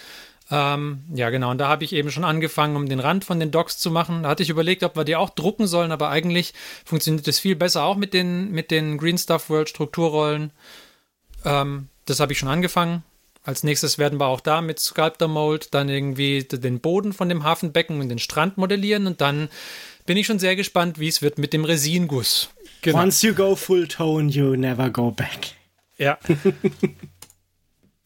Ähm, 0.52 1.04
ja, 1.14 1.30
genau. 1.30 1.52
Und 1.52 1.60
da 1.60 1.70
habe 1.70 1.86
ich 1.86 1.94
eben 1.94 2.12
schon 2.12 2.26
angefangen, 2.26 2.76
um 2.76 2.90
den 2.90 3.00
Rand 3.00 3.24
von 3.24 3.40
den 3.40 3.52
Docks 3.52 3.78
zu 3.78 3.90
machen. 3.90 4.24
Da 4.24 4.30
hatte 4.30 4.44
ich 4.44 4.50
überlegt, 4.50 4.84
ob 4.84 4.98
wir 4.98 5.06
die 5.06 5.16
auch 5.16 5.30
drucken 5.30 5.66
sollen, 5.66 5.94
aber 5.94 6.10
eigentlich 6.10 6.54
funktioniert 6.84 7.26
das 7.26 7.40
viel 7.40 7.56
besser 7.56 7.84
auch 7.84 7.96
mit 7.96 8.14
den, 8.14 8.52
mit 8.52 8.70
den 8.70 8.98
Green 8.98 9.18
Stuff 9.18 9.50
World 9.50 9.70
Strukturrollen. 9.70 10.52
Ähm, 11.46 11.88
das 12.06 12.20
habe 12.20 12.34
ich 12.34 12.40
schon 12.40 12.50
angefangen. 12.50 13.04
Als 13.44 13.64
nächstes 13.64 13.98
werden 13.98 14.20
wir 14.20 14.28
auch 14.28 14.42
da 14.42 14.62
mit 14.62 14.80
Sculptor 14.80 15.28
Mold 15.28 15.74
dann 15.74 15.90
irgendwie 15.90 16.44
den 16.44 16.80
Boden 16.80 17.14
von 17.14 17.30
dem 17.30 17.44
Hafenbecken 17.44 18.00
und 18.00 18.10
den 18.10 18.20
Strand 18.20 18.58
modellieren 18.58 19.08
und 19.08 19.22
dann 19.22 19.50
bin 20.06 20.18
ich 20.18 20.28
schon 20.28 20.38
sehr 20.38 20.56
gespannt, 20.56 21.00
wie 21.00 21.08
es 21.08 21.22
wird 21.22 21.38
mit 21.38 21.54
dem 21.54 21.64
Resinguss. 21.64 22.50
Genau. 22.82 23.00
Once 23.00 23.22
you 23.22 23.34
go 23.34 23.56
full 23.56 23.88
tone, 23.88 24.30
you 24.30 24.56
never 24.56 24.90
go 24.90 25.12
back. 25.12 25.56
Ja. 25.98 26.20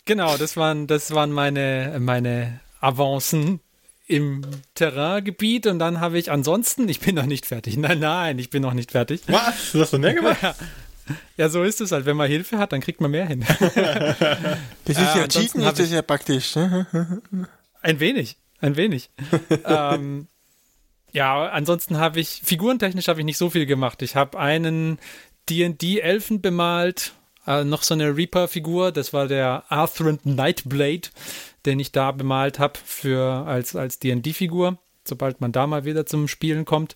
genau, 0.05 0.37
das 0.37 0.55
waren, 0.57 0.87
das 0.87 1.11
waren 1.13 1.31
meine, 1.31 1.97
meine 1.99 2.59
Avancen 2.79 3.59
im 4.07 4.41
Terraingebiet 4.75 5.65
und 5.67 5.79
dann 5.79 5.99
habe 5.99 6.19
ich 6.19 6.31
ansonsten, 6.31 6.87
ich 6.89 6.99
bin 6.99 7.15
noch 7.15 7.25
nicht 7.25 7.45
fertig. 7.45 7.75
Nein, 7.77 7.99
nein, 7.99 8.37
ich 8.39 8.49
bin 8.51 8.61
noch 8.61 8.73
nicht 8.73 8.91
fertig. 8.91 9.21
Was? 9.27 9.71
Du 9.71 9.81
hast 9.81 9.93
noch 9.93 9.99
mehr 9.99 10.13
gemacht? 10.13 10.37
Ja, 11.37 11.49
so 11.49 11.61
ist 11.61 11.81
es 11.81 11.91
halt. 11.91 12.07
Wenn 12.07 12.17
man 12.17 12.27
Hilfe 12.27 12.57
hat, 12.57 12.71
dann 12.71 12.81
kriegt 12.81 12.99
man 12.99 13.11
mehr 13.11 13.27
hin. 13.27 13.45
Das 13.59 13.67
ist 14.87 14.97
Äh, 14.97 15.03
ja 15.03 15.11
ansonsten 15.13 15.29
Cheaten, 15.39 15.65
hab 15.65 15.73
ist 15.73 15.79
das 15.81 15.91
ja 15.91 16.01
praktisch. 16.01 16.55
ne? 16.55 17.21
Ein 17.83 17.99
wenig, 17.99 18.37
ein 18.59 18.75
wenig. 18.75 19.11
ähm, 19.65 20.27
ja, 21.11 21.47
ansonsten 21.49 21.97
habe 21.99 22.19
ich, 22.19 22.41
figurentechnisch 22.43 23.07
habe 23.07 23.19
ich 23.19 23.25
nicht 23.25 23.37
so 23.37 23.51
viel 23.51 23.67
gemacht. 23.67 24.01
Ich 24.01 24.15
habe 24.15 24.39
einen 24.39 24.97
D&D-Elfen 25.47 26.41
bemalt, 26.41 27.13
äh, 27.47 27.63
noch 27.63 27.83
so 27.83 27.93
eine 27.93 28.15
Reaper-Figur, 28.15 28.91
das 28.91 29.13
war 29.13 29.27
der 29.27 29.63
Arthrend 29.69 30.25
Nightblade, 30.25 31.09
den 31.65 31.79
ich 31.79 31.91
da 31.91 32.11
bemalt 32.11 32.59
habe 32.59 32.79
für 32.83 33.45
als, 33.47 33.75
als 33.75 33.99
D&D-Figur, 33.99 34.77
sobald 35.03 35.41
man 35.41 35.51
da 35.51 35.67
mal 35.67 35.85
wieder 35.85 36.05
zum 36.05 36.27
Spielen 36.27 36.65
kommt. 36.65 36.95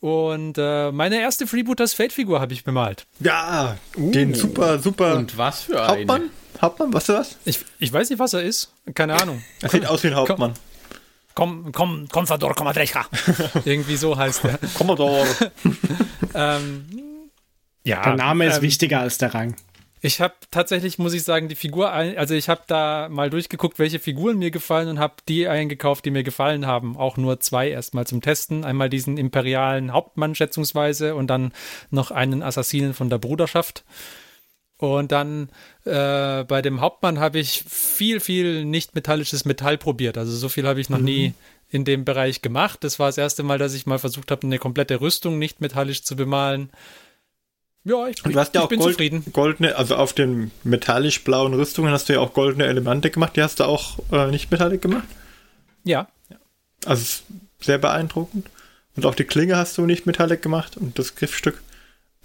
Und 0.00 0.58
äh, 0.58 0.92
meine 0.92 1.18
erste 1.18 1.46
Freebooters 1.46 1.94
Fate-Figur 1.94 2.40
habe 2.40 2.52
ich 2.52 2.62
bemalt. 2.64 3.06
Ja, 3.20 3.78
den 3.96 4.34
super, 4.34 4.78
super 4.78 5.16
Und 5.16 5.38
was 5.38 5.62
für 5.62 5.82
eine? 5.82 5.88
Hauptmann. 5.88 6.30
Hauptmann, 6.60 6.92
was 6.92 7.08
ist 7.08 7.14
das? 7.14 7.36
Ich, 7.46 7.64
ich 7.78 7.92
weiß 7.92 8.10
nicht, 8.10 8.18
was 8.18 8.34
er 8.34 8.42
ist. 8.42 8.72
Keine 8.94 9.14
Ahnung. 9.20 9.42
Er 9.62 9.70
sieht 9.70 9.86
aus 9.86 10.02
wie 10.02 10.08
ein 10.08 10.14
Hauptmann. 10.14 10.52
Komm, 11.34 11.72
komm, 11.72 12.06
Confador 12.08 12.54
Comadreja. 12.54 13.06
Irgendwie 13.64 13.96
so 13.96 14.16
heißt 14.16 14.44
er. 14.44 14.58
Commodore. 14.76 15.26
Ähm, 16.36 16.86
ja, 17.84 18.02
Der 18.02 18.16
Name 18.16 18.46
ist 18.46 18.56
ähm, 18.56 18.62
wichtiger 18.62 18.98
als 18.98 19.18
der 19.18 19.32
Rang. 19.34 19.54
Ich 20.06 20.20
habe 20.20 20.34
tatsächlich, 20.50 20.98
muss 20.98 21.14
ich 21.14 21.22
sagen, 21.22 21.48
die 21.48 21.54
Figur, 21.54 21.90
ein- 21.90 22.18
also 22.18 22.34
ich 22.34 22.50
habe 22.50 22.60
da 22.66 23.08
mal 23.10 23.30
durchgeguckt, 23.30 23.78
welche 23.78 23.98
Figuren 23.98 24.38
mir 24.38 24.50
gefallen 24.50 24.88
und 24.88 24.98
habe 24.98 25.14
die 25.30 25.48
eingekauft, 25.48 26.04
die 26.04 26.10
mir 26.10 26.22
gefallen 26.22 26.66
haben. 26.66 26.98
Auch 26.98 27.16
nur 27.16 27.40
zwei 27.40 27.70
erstmal 27.70 28.06
zum 28.06 28.20
Testen. 28.20 28.64
Einmal 28.66 28.90
diesen 28.90 29.16
imperialen 29.16 29.94
Hauptmann 29.94 30.34
schätzungsweise 30.34 31.14
und 31.14 31.28
dann 31.28 31.52
noch 31.88 32.10
einen 32.10 32.42
Assassinen 32.42 32.92
von 32.92 33.08
der 33.08 33.16
Bruderschaft. 33.16 33.82
Und 34.76 35.10
dann 35.10 35.48
äh, 35.86 36.44
bei 36.44 36.60
dem 36.60 36.82
Hauptmann 36.82 37.18
habe 37.18 37.38
ich 37.38 37.64
viel, 37.66 38.20
viel 38.20 38.66
nicht 38.66 38.94
metallisches 38.94 39.46
Metall 39.46 39.78
probiert. 39.78 40.18
Also 40.18 40.36
so 40.36 40.50
viel 40.50 40.66
habe 40.66 40.82
ich 40.82 40.90
noch 40.90 40.98
nie 40.98 41.32
in 41.70 41.86
dem 41.86 42.04
Bereich 42.04 42.42
gemacht. 42.42 42.84
Das 42.84 42.98
war 42.98 43.06
das 43.08 43.16
erste 43.16 43.42
Mal, 43.42 43.56
dass 43.56 43.72
ich 43.72 43.86
mal 43.86 43.98
versucht 43.98 44.30
habe, 44.30 44.46
eine 44.46 44.58
komplette 44.58 45.00
Rüstung 45.00 45.38
nicht 45.38 45.62
metallisch 45.62 46.02
zu 46.02 46.14
bemalen. 46.14 46.68
Ja, 47.84 48.06
ich, 48.08 48.16
Du 48.16 48.34
hast 48.34 48.54
ja 48.54 48.60
ich 48.60 48.64
auch 48.64 48.68
bin 48.70 48.78
Gold, 48.80 48.94
zufrieden. 48.94 49.24
goldene, 49.32 49.76
also 49.76 49.96
auf 49.96 50.14
den 50.14 50.50
metallisch-blauen 50.62 51.52
Rüstungen 51.52 51.92
hast 51.92 52.08
du 52.08 52.14
ja 52.14 52.20
auch 52.20 52.32
goldene 52.32 52.64
Elemente 52.66 53.10
gemacht. 53.10 53.36
Die 53.36 53.42
hast 53.42 53.60
du 53.60 53.64
auch 53.64 53.98
äh, 54.10 54.28
nicht 54.30 54.50
metallic 54.50 54.80
gemacht. 54.80 55.06
Ja. 55.84 56.08
Also 56.86 57.22
sehr 57.60 57.78
beeindruckend. 57.78 58.48
Und 58.96 59.04
auch 59.06 59.14
die 59.14 59.24
Klinge 59.24 59.56
hast 59.56 59.76
du 59.76 59.82
nicht 59.86 60.06
metallic 60.06 60.40
gemacht 60.40 60.76
und 60.76 60.98
das 60.98 61.14
Griffstück. 61.14 61.62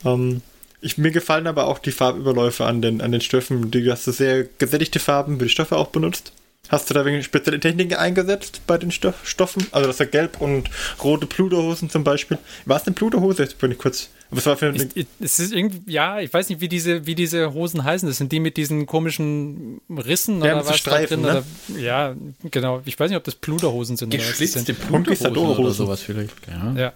Ähm, 0.05 0.41
ich, 0.81 0.97
mir 0.97 1.11
gefallen 1.11 1.47
aber 1.47 1.67
auch 1.67 1.79
die 1.79 1.91
Farbüberläufe 1.91 2.65
an 2.65 2.81
den, 2.81 3.01
an 3.01 3.11
den 3.11 3.19
Stoffen. 3.21 3.69
Die 3.69 3.89
hast 3.91 4.07
du 4.07 4.11
sehr 4.11 4.45
gesättigte 4.45 4.99
Farben 4.99 5.39
für 5.39 5.45
die 5.45 5.49
Stoffe 5.51 5.75
auch 5.75 5.87
benutzt. 5.87 6.31
Hast 6.69 6.89
du 6.89 6.93
da 6.93 7.03
wegen 7.03 7.21
spezielle 7.23 7.59
Techniken 7.59 7.95
eingesetzt 7.95 8.61
bei 8.67 8.77
den 8.77 8.91
Stoff, 8.91 9.15
Stoffen? 9.27 9.65
Also 9.71 9.87
das 9.87 9.99
ist 9.99 10.11
gelb 10.11 10.39
und 10.39 10.69
rote 11.03 11.25
Pluderhosen 11.25 11.89
zum 11.89 12.03
Beispiel. 12.03 12.37
War 12.65 12.77
es 12.77 12.85
eine 12.85 12.93
Pluderhose? 12.95 13.43
Jetzt 13.43 13.57
bin 13.57 13.71
ich 13.71 13.77
kurz. 13.77 14.09
Was 14.31 14.45
war 14.45 14.57
für 14.57 14.67
eine. 14.67 14.77
Es, 14.77 15.05
es 15.19 15.39
ist 15.39 15.53
irgendwie, 15.53 15.91
ja, 15.91 16.19
ich 16.19 16.31
weiß 16.31 16.49
nicht, 16.49 16.61
wie 16.61 16.67
diese, 16.67 17.07
wie 17.07 17.15
diese 17.15 17.53
Hosen 17.53 17.83
heißen. 17.83 18.07
Das 18.07 18.17
sind 18.17 18.31
die 18.31 18.39
mit 18.39 18.57
diesen 18.57 18.85
komischen 18.85 19.81
Rissen 19.89 20.43
Ja, 20.43 20.57
oder 20.57 20.67
was 20.67 20.77
Streifen, 20.77 21.23
da 21.23 21.33
ne? 21.33 21.43
drin? 21.67 21.75
Oder, 21.75 21.81
ja, 21.81 22.15
genau. 22.51 22.81
Ich 22.85 22.99
weiß 22.99 23.09
nicht, 23.09 23.17
ob 23.17 23.23
das 23.23 23.35
Pluderhosen 23.35 23.97
sind 23.97 24.13
oder 24.13 24.19
was 24.19 24.27
das 24.29 24.37
Geschlitzte 24.37 24.73
sind. 24.73 24.87
Punkthosen 24.87 25.35
oder 25.35 25.71
sowas 25.71 26.01
vielleicht. 26.01 26.35
Ja. 26.47 26.73
Ja. 26.75 26.93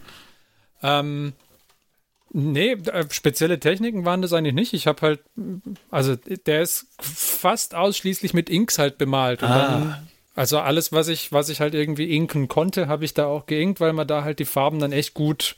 Ähm, 1.00 1.34
nee, 2.32 2.74
äh, 2.74 3.06
spezielle 3.10 3.60
Techniken 3.60 4.06
waren 4.06 4.22
das 4.22 4.32
eigentlich 4.34 4.54
nicht. 4.54 4.74
Ich 4.74 4.86
habe 4.86 5.02
halt, 5.02 5.20
also 5.90 6.16
der 6.16 6.62
ist 6.62 6.88
fast 7.00 7.74
ausschließlich 7.74 8.36
mit 8.36 8.50
Inks 8.50 8.78
halt 8.78 9.00
bemalt. 9.00 9.42
Und 9.42 9.50
dann, 9.50 10.08
also 10.36 10.60
alles, 10.60 10.92
was 10.92 11.08
ich, 11.08 11.32
was 11.32 11.50
ich 11.50 11.62
halt 11.62 11.74
irgendwie 11.74 12.16
inken 12.16 12.48
konnte, 12.48 12.88
habe 12.88 13.06
ich 13.06 13.16
da 13.16 13.26
auch 13.26 13.48
geinkt, 13.48 13.80
weil 13.80 13.94
man 13.94 14.08
da 14.08 14.24
halt 14.24 14.38
die 14.38 14.46
Farben 14.46 14.78
dann 14.78 14.92
echt 14.92 15.16
gut 15.16 15.56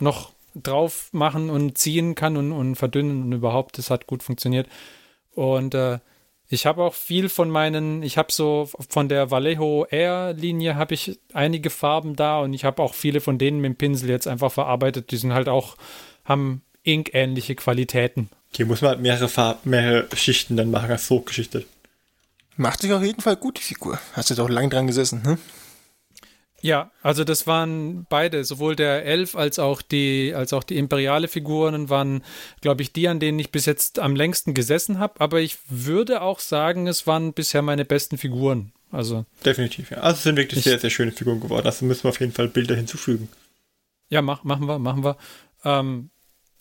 noch 0.00 0.33
drauf 0.54 1.08
machen 1.12 1.50
und 1.50 1.76
ziehen 1.78 2.14
kann 2.14 2.36
und, 2.36 2.52
und 2.52 2.76
verdünnen 2.76 3.22
und 3.22 3.32
überhaupt, 3.32 3.78
das 3.78 3.90
hat 3.90 4.06
gut 4.06 4.22
funktioniert. 4.22 4.68
Und 5.32 5.74
äh, 5.74 5.98
ich 6.48 6.66
habe 6.66 6.82
auch 6.82 6.94
viel 6.94 7.28
von 7.28 7.50
meinen, 7.50 8.02
ich 8.02 8.18
habe 8.18 8.30
so 8.30 8.68
von 8.88 9.08
der 9.08 9.30
Vallejo 9.30 9.86
Air 9.90 10.34
Linie 10.34 10.76
habe 10.76 10.94
ich 10.94 11.18
einige 11.32 11.70
Farben 11.70 12.16
da 12.16 12.40
und 12.40 12.52
ich 12.52 12.64
habe 12.64 12.82
auch 12.82 12.94
viele 12.94 13.20
von 13.20 13.38
denen 13.38 13.60
mit 13.60 13.70
dem 13.72 13.76
Pinsel 13.76 14.10
jetzt 14.10 14.28
einfach 14.28 14.52
verarbeitet. 14.52 15.10
Die 15.10 15.16
sind 15.16 15.32
halt 15.32 15.48
auch, 15.48 15.76
haben 16.24 16.62
Ink-ähnliche 16.82 17.54
Qualitäten. 17.54 18.28
Hier 18.54 18.66
muss 18.66 18.82
man 18.82 18.90
halt 18.90 19.00
mehrere 19.00 19.28
Farben, 19.28 19.70
mehrere 19.70 20.06
Schichten 20.16 20.56
dann 20.56 20.70
machen 20.70 20.90
als 20.90 21.10
hochgeschichtet. 21.10 21.66
Macht 22.56 22.82
sich 22.82 22.92
auf 22.92 23.02
jeden 23.02 23.20
Fall 23.20 23.36
gut, 23.36 23.58
die 23.58 23.62
Figur. 23.62 23.98
Hast 24.12 24.30
du 24.30 24.34
doch 24.34 24.48
lang 24.48 24.70
dran 24.70 24.86
gesessen, 24.86 25.22
ne? 25.24 25.38
Ja, 26.64 26.90
also 27.02 27.24
das 27.24 27.46
waren 27.46 28.06
beide, 28.08 28.42
sowohl 28.42 28.74
der 28.74 29.04
Elf 29.04 29.36
als 29.36 29.58
auch 29.58 29.82
die, 29.82 30.32
als 30.34 30.54
auch 30.54 30.64
die 30.64 30.78
imperiale 30.78 31.28
Figuren 31.28 31.90
waren, 31.90 32.24
glaube 32.62 32.80
ich, 32.80 32.90
die, 32.90 33.06
an 33.06 33.20
denen 33.20 33.38
ich 33.38 33.50
bis 33.52 33.66
jetzt 33.66 33.98
am 33.98 34.16
längsten 34.16 34.54
gesessen 34.54 34.98
habe. 34.98 35.20
Aber 35.20 35.42
ich 35.42 35.58
würde 35.68 36.22
auch 36.22 36.38
sagen, 36.40 36.86
es 36.86 37.06
waren 37.06 37.34
bisher 37.34 37.60
meine 37.60 37.84
besten 37.84 38.16
Figuren. 38.16 38.72
Also 38.90 39.26
Definitiv, 39.44 39.90
ja. 39.90 39.98
Also 39.98 40.16
es 40.16 40.22
sind 40.22 40.36
wirklich 40.36 40.60
Ich- 40.60 40.64
sehr, 40.64 40.78
sehr 40.78 40.88
schöne 40.88 41.12
Figuren 41.12 41.38
geworden. 41.40 41.66
Also 41.66 41.84
müssen 41.84 42.04
wir 42.04 42.08
auf 42.08 42.20
jeden 42.20 42.32
Fall 42.32 42.48
Bilder 42.48 42.76
hinzufügen. 42.76 43.28
Ja, 44.08 44.22
mach, 44.22 44.42
machen 44.44 44.66
wir, 44.66 44.78
machen 44.78 45.04
wir. 45.04 45.18
Ähm, 45.66 46.08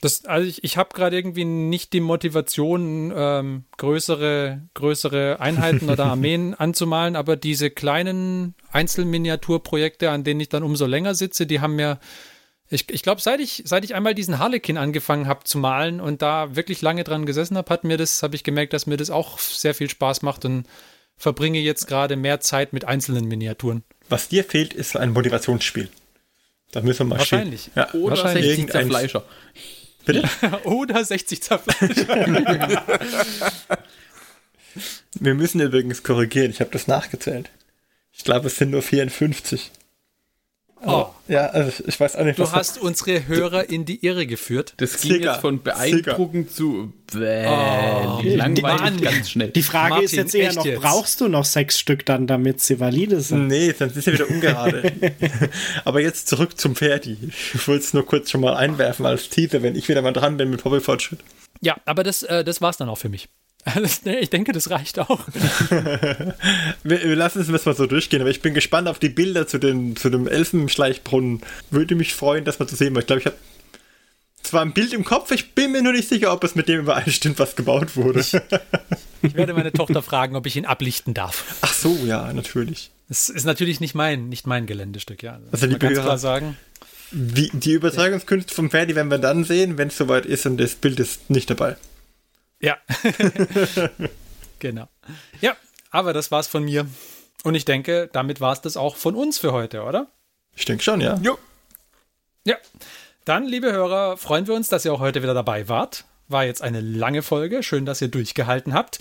das, 0.04 0.26
also 0.26 0.48
ich, 0.48 0.64
ich 0.64 0.78
habe 0.78 0.90
gerade 0.94 1.16
irgendwie 1.16 1.46
nicht 1.46 1.94
die 1.94 2.00
Motivation, 2.02 3.14
ähm, 3.16 3.64
größere, 3.78 4.62
größere 4.74 5.40
Einheiten 5.40 5.90
oder 5.90 6.06
Armeen 6.08 6.54
anzumalen, 6.54 7.16
aber 7.16 7.36
diese 7.36 7.70
kleinen 7.70 8.56
Einzelminiaturprojekte, 8.72 10.10
an 10.10 10.24
denen 10.24 10.40
ich 10.40 10.50
dann 10.50 10.64
umso 10.64 10.86
länger 10.86 11.16
sitze, 11.16 11.46
die 11.46 11.62
haben 11.62 11.76
mir, 11.76 12.00
ich, 12.70 12.90
ich 12.90 13.04
glaube, 13.04 13.22
seit 13.22 13.40
ich, 13.40 13.64
seit 13.66 13.86
ich 13.86 13.96
einmal 13.96 14.14
diesen 14.16 14.40
Harlequin 14.40 14.78
angefangen 14.78 15.28
habe 15.28 15.44
zu 15.46 15.58
malen 15.58 16.02
und 16.02 16.22
da 16.22 16.56
wirklich 16.56 16.82
lange 16.82 17.04
dran 17.04 17.26
gesessen 17.26 17.56
habe, 17.58 17.70
hat 17.72 17.84
mir 17.84 17.98
das, 17.98 18.24
habe 18.24 18.36
ich 18.36 18.44
gemerkt, 18.44 18.74
dass 18.74 18.88
mir 18.88 18.98
das 18.98 19.10
auch 19.10 19.40
sehr 19.40 19.74
viel 19.74 19.90
Spaß 19.90 20.22
macht 20.22 20.44
und 20.46 20.66
verbringe 21.16 21.60
jetzt 21.60 21.88
gerade 21.88 22.16
mehr 22.16 22.40
Zeit 22.40 22.74
mit 22.74 22.86
einzelnen 22.86 23.28
Miniaturen. 23.28 23.84
Was 24.10 24.28
dir 24.30 24.44
fehlt, 24.44 24.74
ist 24.74 24.98
ein 24.98 25.12
Motivationsspiel. 25.14 25.90
Da 26.72 26.82
müssen 26.82 27.02
wir 27.02 27.06
mal 27.12 27.20
Wahrscheinlich. 27.20 27.62
stehen. 27.62 27.74
Ja. 27.76 27.94
Oder 27.94 28.18
Wahrscheinlich 28.18 28.46
60 28.46 28.60
irgendein- 28.60 28.82
Zerfleischer. 28.90 29.24
Bitte? 30.06 30.30
Oder 30.66 31.04
60 31.04 31.42
Zerfleisch. 31.42 32.08
Wir 35.20 35.36
müssen 35.36 35.62
übrigens 35.62 36.04
korrigieren. 36.04 36.52
Ich 36.52 36.60
habe 36.60 36.72
das 36.72 36.88
nachgezählt. 36.88 37.52
Ich 38.12 38.24
glaube, 38.24 38.48
es 38.48 38.58
sind 38.58 38.72
nur 38.72 38.82
54. 38.82 39.72
Oh. 40.86 41.13
Ja, 41.28 41.46
also 41.48 41.84
ich 41.88 41.98
weiß 41.98 42.18
auch 42.18 42.26
nicht, 42.26 42.38
Du 42.38 42.44
was 42.44 42.52
hast 42.52 42.78
unsere 42.82 43.28
Hörer 43.28 43.70
in 43.70 43.86
die 43.86 44.06
Irre 44.06 44.28
geführt. 44.28 44.74
Das 44.78 45.00
ging 45.00 45.14
Zicker. 45.14 45.32
jetzt 45.32 45.40
von 45.42 45.64
beeindruckend 45.64 46.52
zu 46.52 46.92
bäh, 47.14 47.46
Oh, 47.48 48.22
langweilig 48.24 48.62
Mann. 48.82 49.02
ganz 49.02 49.30
schnell. 49.30 49.48
Die 49.50 49.64
Frage 49.64 49.90
Martin, 49.92 50.06
ist 50.06 50.12
jetzt 50.16 50.36
eher 50.36 50.52
noch, 50.54 50.66
jetzt? 50.66 50.82
brauchst 50.82 51.22
du 51.22 51.30
noch 51.30 51.46
sechs 51.46 51.80
Stück 51.80 52.06
dann, 52.06 52.28
damit 52.28 52.60
sie 52.60 52.80
valide 52.82 53.22
sind? 53.22 53.48
Nee, 53.48 53.72
sonst 53.78 53.96
ist 53.96 54.08
ja 54.08 54.14
wieder 54.14 54.30
ungerade. 54.30 54.92
Aber 55.86 56.02
jetzt 56.02 56.28
zurück 56.28 56.60
zum 56.60 56.76
Ferdi. 56.76 57.18
Ich 57.54 57.68
wollte 57.70 57.84
es 57.86 57.94
nur 57.94 58.06
kurz 58.06 58.30
schon 58.30 58.42
mal 58.42 58.56
einwerfen 58.56 59.06
als 59.06 59.30
Teaser, 59.30 59.64
wenn 59.64 59.76
ich 59.78 59.88
wieder 59.88 60.02
mal 60.02 60.12
dran 60.14 60.36
bin 60.36 60.50
mit 60.50 60.66
Hobbyfortschritt. 60.66 61.20
Ja, 61.62 61.78
aber 61.86 62.04
das, 62.04 62.24
äh, 62.24 62.44
das 62.44 62.60
war's 62.62 62.76
dann 62.76 62.90
auch 62.90 62.98
für 62.98 63.08
mich. 63.08 63.30
Das, 63.66 64.04
nee, 64.04 64.20
ich 64.20 64.30
denke, 64.30 64.52
das 64.52 64.70
reicht 64.70 65.00
auch. 65.00 65.26
Wir, 66.84 67.02
wir 67.02 67.16
lassen 67.16 67.40
es 67.40 67.48
jetzt 67.48 67.66
mal 67.66 67.76
so 67.76 67.86
durchgehen, 67.86 68.22
aber 68.22 68.30
ich 68.30 68.42
bin 68.42 68.54
gespannt 68.54 68.90
auf 68.90 69.00
die 69.00 69.10
Bilder 69.10 69.48
zu, 69.48 69.58
den, 69.58 69.96
zu 69.96 70.10
dem 70.10 70.28
Elfenschleichbrunnen. 70.28 71.42
Würde 71.70 71.96
mich 71.96 72.14
freuen, 72.14 72.44
das 72.44 72.60
mal 72.60 72.68
zu 72.68 72.76
sehen, 72.76 72.94
weil 72.94 73.02
ich 73.02 73.08
glaube, 73.08 73.22
ich 73.22 73.26
habe 73.26 73.38
zwar 74.44 74.62
ein 74.62 74.74
Bild 74.74 74.94
im 74.94 75.06
Kopf, 75.06 75.32
ich 75.32 75.54
bin 75.54 75.72
mir 75.72 75.82
nur 75.82 75.94
nicht 75.94 76.10
sicher, 76.10 76.34
ob 76.34 76.44
es 76.44 76.56
mit 76.56 76.68
dem 76.68 76.82
übereinstimmt, 76.82 77.40
was 77.40 77.56
gebaut 77.56 77.96
wurde. 77.96 78.20
Ich 79.22 79.36
werde 79.36 79.54
meine 79.54 79.72
Tochter 79.72 80.02
fragen, 80.02 80.36
ob 80.36 80.46
ich 80.46 80.58
ihn 80.58 80.66
ablichten 80.66 81.14
darf. 81.14 81.56
Ach 81.62 81.74
so, 81.74 81.98
ja, 82.06 82.32
natürlich. 82.34 82.92
Das 83.08 83.30
ist 83.30 83.46
natürlich 83.46 83.80
nicht 83.80 83.96
mein, 83.96 84.28
nicht 84.28 84.46
mein 84.46 84.66
Geländestück, 84.66 85.24
ja. 85.24 85.40
Das 85.52 85.62
Also, 85.62 85.66
man 85.66 85.70
liebe 85.72 85.88
ganz 85.88 86.00
klar 86.02 86.18
sagen. 86.18 86.58
Die, 87.12 87.50
die 87.54 87.72
Überzeugungskünste 87.72 88.54
vom 88.54 88.70
Ferdi 88.70 88.96
werden 88.96 89.10
wir 89.10 89.20
dann 89.20 89.44
sehen, 89.44 89.78
wenn 89.78 89.88
es 89.88 89.98
soweit 89.98 90.26
ist 90.26 90.46
und 90.46 90.58
das 90.58 90.76
Bild 90.76 91.00
ist 91.00 91.30
nicht 91.30 91.50
dabei. 91.50 91.78
Ja. 92.64 92.78
genau. 94.60 94.88
Ja, 95.42 95.58
aber 95.92 96.14
das 96.14 96.32
war's 96.32 96.48
von 96.48 96.64
mir. 96.64 96.88
Und 97.44 97.56
ich 97.56 97.66
denke, 97.66 98.10
damit 98.14 98.40
war's 98.40 98.62
das 98.62 98.78
auch 98.78 98.96
von 98.96 99.16
uns 99.16 99.38
für 99.38 99.52
heute, 99.52 99.84
oder? 99.84 100.08
Ich 100.56 100.64
denke 100.64 100.82
schon, 100.82 101.02
ja. 101.02 101.20
Jo. 101.22 101.38
Ja. 102.46 102.56
Dann, 103.26 103.46
liebe 103.46 103.72
Hörer, 103.72 104.16
freuen 104.16 104.48
wir 104.48 104.54
uns, 104.54 104.70
dass 104.70 104.86
ihr 104.86 104.94
auch 104.94 105.02
heute 105.02 105.22
wieder 105.22 105.34
dabei 105.34 105.68
wart. 105.68 106.06
War 106.30 106.46
jetzt 106.46 106.62
eine 106.62 106.80
lange 106.80 107.22
Folge. 107.22 107.64
Schön, 107.64 107.86
dass 107.86 108.02
ihr 108.02 108.08
durchgehalten 108.08 108.74
habt. 108.74 109.00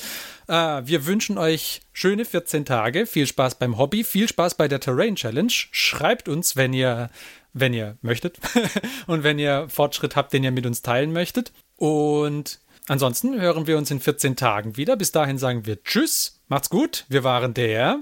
Äh, 0.48 0.82
wir 0.84 1.06
wünschen 1.06 1.38
euch 1.38 1.82
schöne 1.92 2.24
14 2.24 2.64
Tage. 2.64 3.06
Viel 3.06 3.28
Spaß 3.28 3.56
beim 3.56 3.78
Hobby. 3.78 4.02
Viel 4.02 4.28
Spaß 4.28 4.56
bei 4.56 4.66
der 4.66 4.80
Terrain 4.80 5.14
Challenge. 5.14 5.52
Schreibt 5.52 6.28
uns, 6.28 6.56
wenn 6.56 6.72
ihr, 6.72 7.10
wenn 7.52 7.74
ihr 7.74 7.96
möchtet. 8.02 8.38
Und 9.06 9.22
wenn 9.22 9.38
ihr 9.38 9.68
Fortschritt 9.68 10.16
habt, 10.16 10.32
den 10.32 10.42
ihr 10.42 10.50
mit 10.50 10.66
uns 10.66 10.82
teilen 10.82 11.12
möchtet. 11.12 11.52
Und 11.76 12.60
ansonsten 12.88 13.40
hören 13.40 13.66
wir 13.66 13.78
uns 13.78 13.90
in 13.90 14.00
14 14.00 14.36
Tagen 14.36 14.76
wieder. 14.76 14.96
Bis 14.96 15.12
dahin 15.12 15.38
sagen 15.38 15.66
wir 15.66 15.82
Tschüss. 15.82 16.40
Macht's 16.48 16.70
gut. 16.70 17.04
Wir 17.08 17.24
waren 17.24 17.54
der 17.54 18.00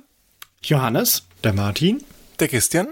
Johannes? 0.62 1.24
Der 1.44 1.52
Martin? 1.52 2.04
Der 2.38 2.48
Christian? 2.48 2.88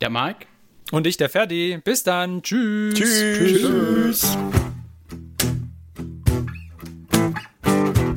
Der 0.00 0.10
Marc? 0.10 0.46
und 0.92 1.06
ich, 1.06 1.16
der 1.16 1.28
Ferdi. 1.28 1.80
Bis 1.82 2.04
dann. 2.04 2.42
Tschüss. 2.42 2.94
Tschüss. 2.94 4.38